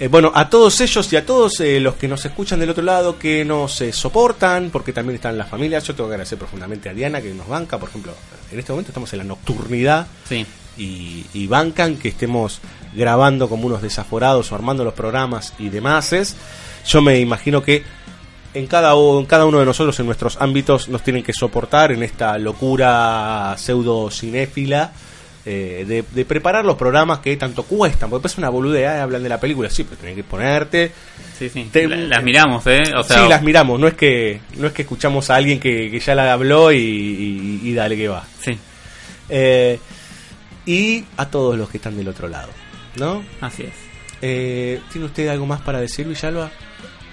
eh, 0.01 0.07
bueno, 0.07 0.31
a 0.33 0.49
todos 0.49 0.79
ellos 0.79 1.11
y 1.11 1.17
a 1.17 1.25
todos 1.25 1.59
eh, 1.59 1.79
los 1.81 1.95
que 1.95 2.07
nos 2.07 2.23
escuchan 2.23 2.57
del 2.59 2.69
otro 2.69 2.83
lado, 2.83 3.19
que 3.19 3.43
nos 3.43 3.81
eh, 3.81 3.91
soportan, 3.91 4.69
porque 4.71 4.93
también 4.93 5.15
están 5.15 5.37
las 5.37 5.49
familias. 5.49 5.83
Yo 5.83 5.93
tengo 5.93 6.07
que 6.07 6.13
agradecer 6.13 6.37
profundamente 6.37 6.87
a 6.87 6.93
Diana, 6.93 7.21
que 7.21 7.33
nos 7.33 7.49
banca. 7.49 7.77
Por 7.77 7.89
ejemplo, 7.89 8.13
en 8.49 8.59
este 8.59 8.71
momento 8.71 8.91
estamos 8.91 9.11
en 9.11 9.19
la 9.19 9.25
nocturnidad 9.25 10.07
Sí. 10.27 10.45
y, 10.77 11.25
y 11.33 11.47
bancan 11.47 11.97
que 11.97 12.07
estemos 12.07 12.61
grabando 12.93 13.49
como 13.49 13.67
unos 13.67 13.81
desaforados 13.81 14.49
o 14.51 14.55
armando 14.55 14.85
los 14.85 14.93
programas 14.93 15.53
y 15.59 15.67
demás. 15.67 16.35
Yo 16.87 17.01
me 17.01 17.19
imagino 17.19 17.61
que 17.61 17.83
en 18.53 18.67
cada, 18.67 18.93
en 18.93 19.25
cada 19.25 19.45
uno 19.45 19.59
de 19.59 19.65
nosotros, 19.65 19.99
en 19.99 20.05
nuestros 20.05 20.37
ámbitos, 20.39 20.87
nos 20.87 21.03
tienen 21.03 21.23
que 21.23 21.33
soportar 21.33 21.91
en 21.91 22.03
esta 22.03 22.37
locura 22.37 23.53
pseudo 23.57 24.09
cinéfila 24.09 24.93
eh, 25.51 25.83
de, 25.87 26.03
de 26.11 26.25
preparar 26.25 26.63
los 26.63 26.75
programas 26.77 27.19
que 27.19 27.35
tanto 27.37 27.63
cuestan. 27.63 28.09
Porque 28.09 28.27
es 28.27 28.37
una 28.37 28.49
boludea, 28.49 28.97
eh, 28.97 28.99
hablan 29.01 29.23
de 29.23 29.29
la 29.29 29.39
película, 29.39 29.69
sí, 29.69 29.83
pero 29.83 29.97
tenés 29.99 30.15
que 30.15 30.23
ponerte. 30.23 30.91
Sí, 31.37 31.49
sí. 31.49 31.69
Te- 31.71 31.87
La- 31.87 31.95
las 31.97 32.23
miramos, 32.23 32.65
¿eh? 32.67 32.81
O 32.95 33.03
sea, 33.03 33.23
sí, 33.23 33.29
las 33.29 33.41
miramos, 33.41 33.79
no 33.79 33.87
es 33.87 33.93
que 33.95 34.41
no 34.57 34.67
es 34.67 34.73
que 34.73 34.83
escuchamos 34.83 35.29
a 35.29 35.35
alguien 35.37 35.59
que, 35.59 35.89
que 35.89 35.99
ya 35.99 36.13
la 36.13 36.31
habló 36.33 36.71
y, 36.71 36.77
y- 36.77 37.61
y 37.63 37.73
dale 37.73 37.97
que 37.97 38.07
va. 38.07 38.23
Sí, 38.41 38.57
Eh, 39.29 39.79
y 40.65 41.03
a 41.17 41.25
todos 41.29 41.57
los 41.57 41.69
que 41.69 41.77
están 41.77 41.97
del 41.97 42.07
otro 42.09 42.27
lado, 42.27 42.49
¿no? 42.97 43.23
así 43.41 43.63
es. 43.63 43.73
Eh, 44.21 44.79
¿Tiene 44.91 45.05
usted 45.07 45.27
algo 45.29 45.45
más 45.45 45.61
para 45.61 45.79
decir, 45.79 46.05
Villalba? 46.07 46.51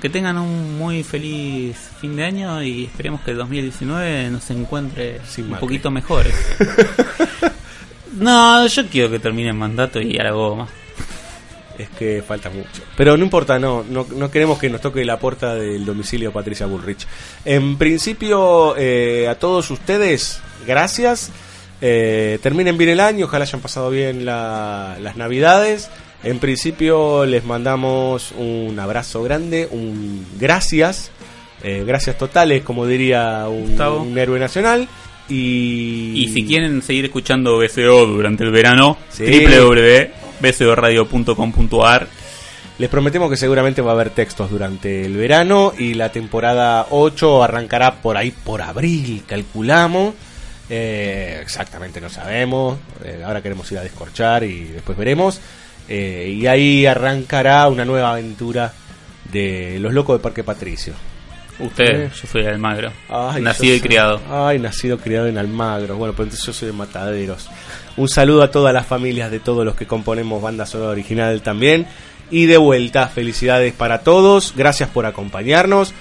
Que 0.03 0.11
tengan 0.11 0.37
un 0.37 0.77
muy 0.77 1.03
feliz 1.05 1.77
fin 2.01 2.17
de 2.17 2.25
año 2.25 2.63
y 2.63 2.85
esperemos 2.85 3.23
que 3.23 3.31
el 3.31 3.39
2019 3.39 4.29
nos 4.31 4.51
encuentre 4.51 5.21
Sin 5.27 5.51
un 5.53 5.59
poquito 5.59 5.91
mejores. 5.91 6.35
no, 8.17 8.67
yo 8.67 8.87
quiero 8.89 9.11
que 9.11 9.19
termine 9.19 9.49
el 9.51 9.55
mandato 9.55 10.01
y 10.01 10.19
a 10.19 10.25
la 10.25 10.31
goma. 10.33 10.69
Es 11.79 11.91
que 11.91 12.23
falta 12.27 12.49
mucho. 12.49 12.83
Pero 12.97 13.17
no 13.19 13.25
importa, 13.25 13.59
no, 13.59 13.85
no, 13.89 14.07
no 14.17 14.31
queremos 14.31 14.59
que 14.59 14.71
nos 14.71 14.81
toque 14.81 15.05
la 15.05 15.19
puerta 15.19 15.55
del 15.55 15.85
domicilio 15.85 16.31
de 16.31 16.35
Patricia 16.35 16.65
Bullrich. 16.65 17.07
En 17.45 17.77
principio, 17.77 18.75
eh, 18.79 19.29
a 19.29 19.35
todos 19.39 19.71
ustedes, 19.71 20.41
gracias. 20.67 21.31
Eh, 21.83 22.39
terminen 22.43 22.79
bien 22.79 22.89
el 22.91 23.01
año, 23.01 23.27
ojalá 23.27 23.45
hayan 23.45 23.61
pasado 23.61 23.91
bien 23.91 24.25
la- 24.25 24.97
las 25.03 25.17
navidades. 25.19 25.91
En 26.25 26.39
principio 26.39 27.27
les 27.27 27.45
mandamos 27.45 28.33
un 28.39 28.79
abrazo 28.81 29.23
grande, 29.23 29.69
un 29.71 30.27
gracias, 30.41 31.11
eh, 31.63 31.85
gracias 31.87 32.17
totales, 32.17 32.63
como 32.63 32.87
diría 32.87 33.47
un 33.49 34.17
héroe 34.17 34.41
nacional. 34.41 34.89
Y, 35.29 36.13
Y 36.25 36.29
si 36.33 36.45
quieren 36.47 36.81
seguir 36.83 37.05
escuchando 37.07 37.59
BCO 37.59 38.07
durante 38.07 38.45
el 38.45 38.51
verano, 38.51 38.97
Sí. 39.11 39.25
www.bcoradio.com.ar 39.25 42.09
Les 42.79 42.91
prometemos 42.91 43.31
que 43.31 43.39
seguramente 43.39 43.81
va 43.81 43.93
a 43.93 43.95
haber 43.95 44.11
textos 44.11 44.51
durante 44.51 45.07
el 45.07 45.17
verano 45.17 45.73
y 45.79 45.95
la 45.95 46.13
temporada 46.13 46.89
8 46.91 47.43
arrancará 47.43 48.03
por 48.03 48.19
ahí 48.19 48.33
por 48.33 48.61
abril, 48.61 49.23
calculamos. 49.27 50.13
Eh, 50.69 51.39
exactamente 51.41 52.03
no 52.03 52.11
sabemos. 52.11 52.77
Eh, 53.03 53.23
ahora 53.25 53.41
queremos 53.43 53.73
ir 53.73 53.79
a 53.79 53.83
descorchar 53.83 54.45
y 54.45 54.65
después 54.65 54.99
veremos. 54.99 55.41
Eh, 55.89 56.37
y 56.39 56.47
ahí 56.49 56.85
arrancará 56.85 57.67
una 57.69 57.87
nueva 57.87 58.11
aventura 58.13 58.75
de 59.33 59.79
los 59.81 59.95
locos 59.95 60.19
de 60.19 60.23
Parque 60.23 60.45
Patricio. 60.45 60.93
Usted, 61.59 62.05
Eh. 62.07 62.11
yo 62.21 62.29
soy 62.29 62.43
de 62.43 62.51
Almagro. 62.51 62.93
Ay, 63.09 63.43
nacido 63.43 63.75
y 63.75 63.81
criado. 63.81 64.21
Ay, 64.31 64.59
nacido 64.59 64.97
y 64.97 64.99
criado 64.99 65.27
en 65.27 65.39
Almagro. 65.39 65.97
Bueno, 65.97 66.15
pues 66.15 66.27
entonces 66.27 66.47
yo 66.47 66.53
soy 66.53 66.67
de 66.69 66.73
Mataderos. 66.75 67.49
Un 67.97 68.09
saludo 68.09 68.43
a 68.43 68.51
todas 68.51 68.75
las 68.75 68.87
familias 68.87 69.31
de 69.31 69.41
todos 69.41 69.65
los 69.65 69.75
que 69.75 69.87
componemos 69.87 70.43
banda 70.43 70.67
sonora 70.67 70.91
original 70.91 71.41
también. 71.43 71.87
Y 72.31 72.47
de 72.47 72.57
vuelta, 72.59 73.09
felicidades 73.09 73.73
para 73.73 74.01
todos. 74.01 74.53
Gracias 74.57 74.91
por 74.91 75.07
acompañarnos. 75.07 75.95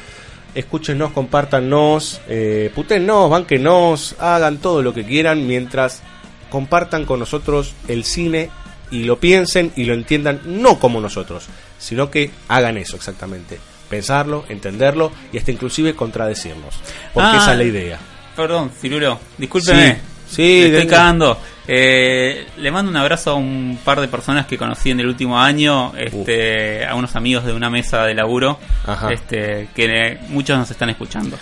Escúchenos, 0.55 1.11
compártanos, 1.11 2.21
eh, 2.27 2.71
putennos, 2.73 3.29
banquenos, 3.29 4.15
hagan 4.19 4.57
todo 4.57 4.81
lo 4.81 4.93
que 4.93 5.03
quieran 5.05 5.45
mientras 5.47 6.01
compartan 6.49 7.05
con 7.05 7.19
nosotros 7.19 7.73
el 7.89 8.05
cine 8.05 8.49
y 8.89 9.03
lo 9.03 9.19
piensen 9.19 9.73
y 9.75 9.83
lo 9.83 9.93
entiendan 9.93 10.39
no 10.45 10.79
como 10.79 11.01
nosotros, 11.01 11.47
sino 11.77 12.09
que 12.09 12.31
hagan 12.47 12.77
eso 12.77 12.95
exactamente. 12.95 13.59
Pensarlo, 13.89 14.45
entenderlo 14.49 15.11
y 15.31 15.37
hasta 15.37 15.51
inclusive 15.51 15.93
contradecirnos. 15.95 16.75
Porque 17.13 17.29
Ah, 17.33 17.37
esa 17.37 17.51
es 17.53 17.57
la 17.57 17.63
idea. 17.63 17.99
Perdón, 18.35 18.71
Cirulo, 18.79 19.19
discúlpeme. 19.37 19.99
Sí, 20.27 20.35
sí, 20.35 20.61
Le 20.71 20.77
estoy 20.79 20.87
cagando. 20.87 21.37
Eh, 21.67 22.45
le 22.57 22.71
mando 22.71 22.91
un 22.91 22.97
abrazo 22.97 23.31
a 23.31 23.33
un 23.35 23.79
par 23.83 23.99
de 24.01 24.07
personas 24.07 24.45
que 24.45 24.57
conocí 24.57 24.91
en 24.91 24.99
el 24.99 25.07
último 25.07 25.39
año, 25.39 25.93
este, 25.97 26.85
a 26.85 26.93
unos 26.95 27.15
amigos 27.15 27.45
de 27.45 27.53
una 27.53 27.69
mesa 27.69 28.03
de 28.03 28.13
laburo, 28.13 28.59
Ajá. 28.85 29.11
este, 29.11 29.69
que 29.75 30.19
muchos 30.29 30.57
nos 30.57 30.69
están 30.69 30.89
escuchando. 30.89 31.37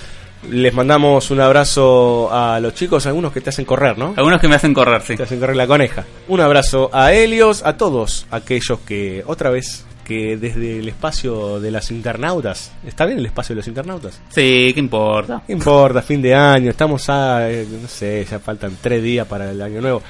Les 0.50 0.74
mandamos 0.74 1.32
un 1.32 1.40
abrazo 1.40 2.30
a 2.32 2.60
los 2.60 2.74
chicos, 2.74 3.06
algunos 3.06 3.32
que 3.32 3.40
te 3.42 3.50
hacen 3.50 3.64
correr, 3.66 3.98
¿no? 3.98 4.14
Algunos 4.18 4.42
que 4.42 4.48
me 4.50 4.56
hacen 4.56 4.74
correr, 4.74 5.02
sí. 5.02 5.16
Te 5.16 5.24
hacen 5.24 5.40
correr 5.40 5.56
la 5.56 5.68
coneja. 5.68 6.04
Un 6.28 6.42
abrazo 6.42 6.90
a 6.94 7.14
Helios, 7.14 7.64
a 7.66 7.78
todos 7.78 8.26
aquellos 8.30 8.80
que, 8.86 9.24
otra 9.26 9.50
vez, 9.50 9.86
que 10.04 10.38
desde 10.38 10.80
el 10.80 10.88
espacio 10.88 11.60
de 11.60 11.72
las 11.72 11.92
internautas, 11.92 12.72
¿está 12.86 13.06
bien 13.06 13.20
el 13.20 13.26
espacio 13.26 13.56
de 13.56 13.58
los 13.58 13.68
internautas? 13.68 14.22
Sí, 14.30 14.72
¿qué 14.74 14.80
importa? 14.80 15.44
¿Qué 15.46 15.54
importa? 15.54 16.02
Fin 16.02 16.22
de 16.22 16.36
año, 16.36 16.70
estamos 16.70 17.10
a, 17.10 17.50
eh, 17.50 17.66
no 17.82 17.88
sé, 17.88 18.26
ya 18.30 18.40
faltan 18.40 18.78
tres 18.82 19.02
días 19.02 19.28
para 19.28 19.52
el 19.52 19.62
año 19.62 19.82
nuevo. 19.82 20.02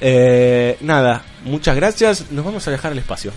Eh, 0.00 0.78
nada, 0.80 1.22
muchas 1.44 1.76
gracias, 1.76 2.30
nos 2.30 2.44
vamos 2.44 2.66
a 2.66 2.70
dejar 2.70 2.92
al 2.92 2.98
espacio. 2.98 3.32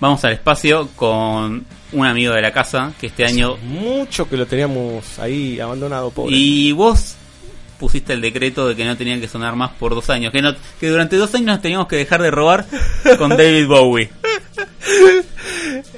Vamos 0.00 0.24
al 0.24 0.32
espacio 0.32 0.88
con 0.94 1.66
un 1.92 2.06
amigo 2.06 2.32
de 2.32 2.40
la 2.40 2.52
casa 2.52 2.92
que 3.00 3.08
este 3.08 3.24
año... 3.24 3.56
Mucho 3.56 4.28
que 4.28 4.36
lo 4.36 4.46
teníamos 4.46 5.18
ahí 5.18 5.58
abandonado, 5.58 6.10
pobre. 6.10 6.36
Y 6.36 6.70
vos 6.70 7.16
pusiste 7.78 8.12
el 8.12 8.20
decreto 8.20 8.68
de 8.68 8.76
que 8.76 8.84
no 8.84 8.96
tenían 8.96 9.20
que 9.20 9.28
sonar 9.28 9.56
más 9.56 9.70
por 9.72 9.94
dos 9.94 10.10
años, 10.10 10.32
que, 10.32 10.42
no, 10.42 10.54
que 10.80 10.88
durante 10.88 11.16
dos 11.16 11.34
años 11.34 11.46
nos 11.46 11.62
teníamos 11.62 11.86
que 11.88 11.96
dejar 11.96 12.20
de 12.22 12.30
robar 12.30 12.66
con 13.18 13.30
David 13.36 13.66
Bowie. 13.66 14.10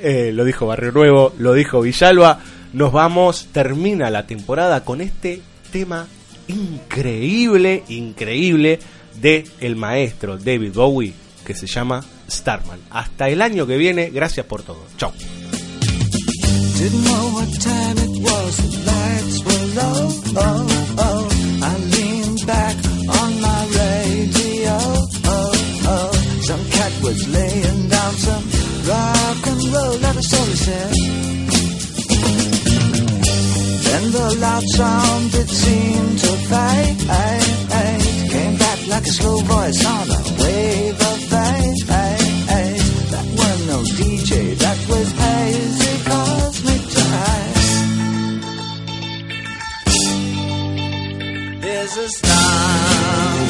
Eh, 0.02 0.32
lo 0.32 0.44
dijo 0.44 0.66
Barrio 0.66 0.92
Nuevo, 0.92 1.34
lo 1.38 1.52
dijo 1.52 1.80
Villalba. 1.80 2.40
Nos 2.72 2.92
vamos, 2.92 3.48
termina 3.52 4.10
la 4.10 4.26
temporada 4.26 4.84
con 4.84 5.00
este 5.00 5.42
tema 5.70 6.06
increíble, 6.48 7.84
increíble 7.88 8.80
de 9.20 9.46
el 9.60 9.76
maestro 9.76 10.38
David 10.38 10.72
Bowie 10.74 11.14
que 11.44 11.54
se 11.54 11.66
llama 11.66 12.04
Starman. 12.28 12.80
Hasta 12.90 13.28
el 13.28 13.42
año 13.42 13.66
que 13.66 13.76
viene, 13.76 14.10
gracias 14.10 14.46
por 14.46 14.62
todo. 14.62 14.84
Chao. 14.96 15.12
Down 28.10 28.18
some 28.18 28.44
rock 28.88 29.46
and 29.46 29.62
roll, 29.72 29.98
that 29.98 30.16
is 30.16 30.34
all 30.34 30.54
said. 30.64 30.94
Then 33.84 34.10
the 34.12 34.36
loud 34.40 34.64
sound 34.76 35.34
it 35.34 35.48
seemed 35.48 36.18
to 36.18 36.36
fade. 36.50 36.98
Came 38.30 38.56
back 38.56 38.86
like 38.88 39.06
a 39.06 39.10
slow 39.10 39.38
voice 39.40 39.84
on 39.86 40.10
a 40.10 40.20
wave 40.40 41.00
of 41.10 41.18
fate. 41.30 41.86
That 43.12 43.26
was 43.38 43.66
no 43.66 43.82
DJ, 43.98 44.54
that 44.58 44.78
was 44.88 45.12
hazy 45.12 46.04
cosmic 46.04 46.82
jive. 46.94 47.58
There's 51.60 51.96
a 51.96 52.08
starman 52.08 53.49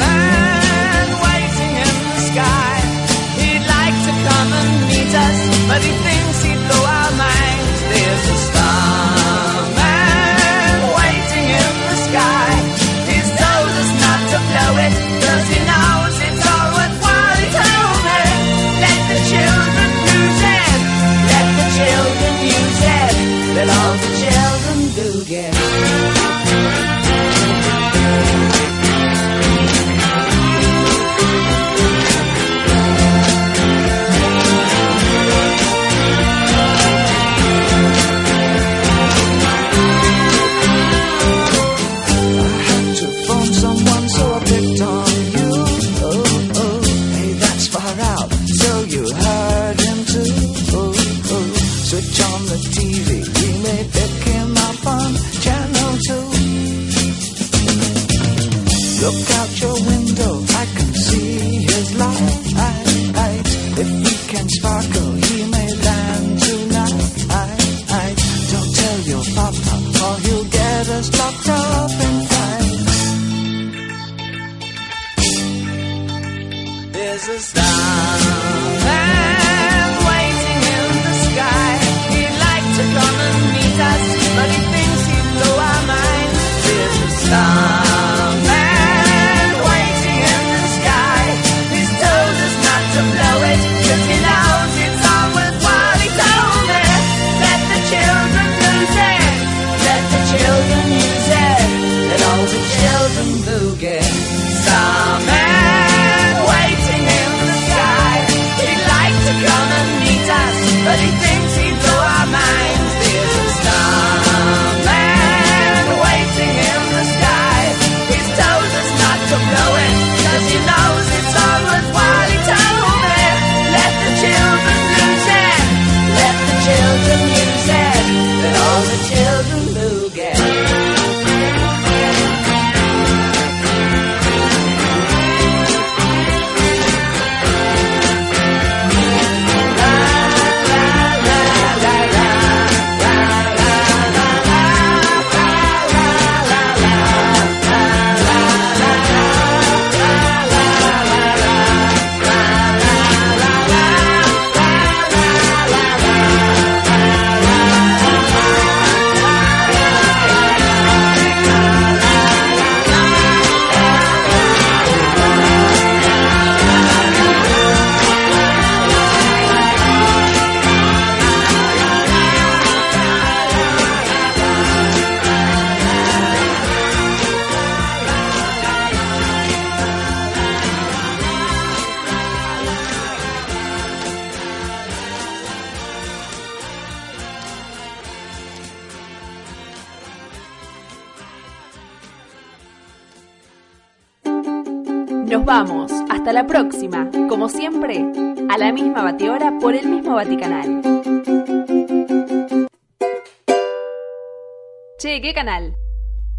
¿qué 205.31 205.35
canal? 205.35 205.77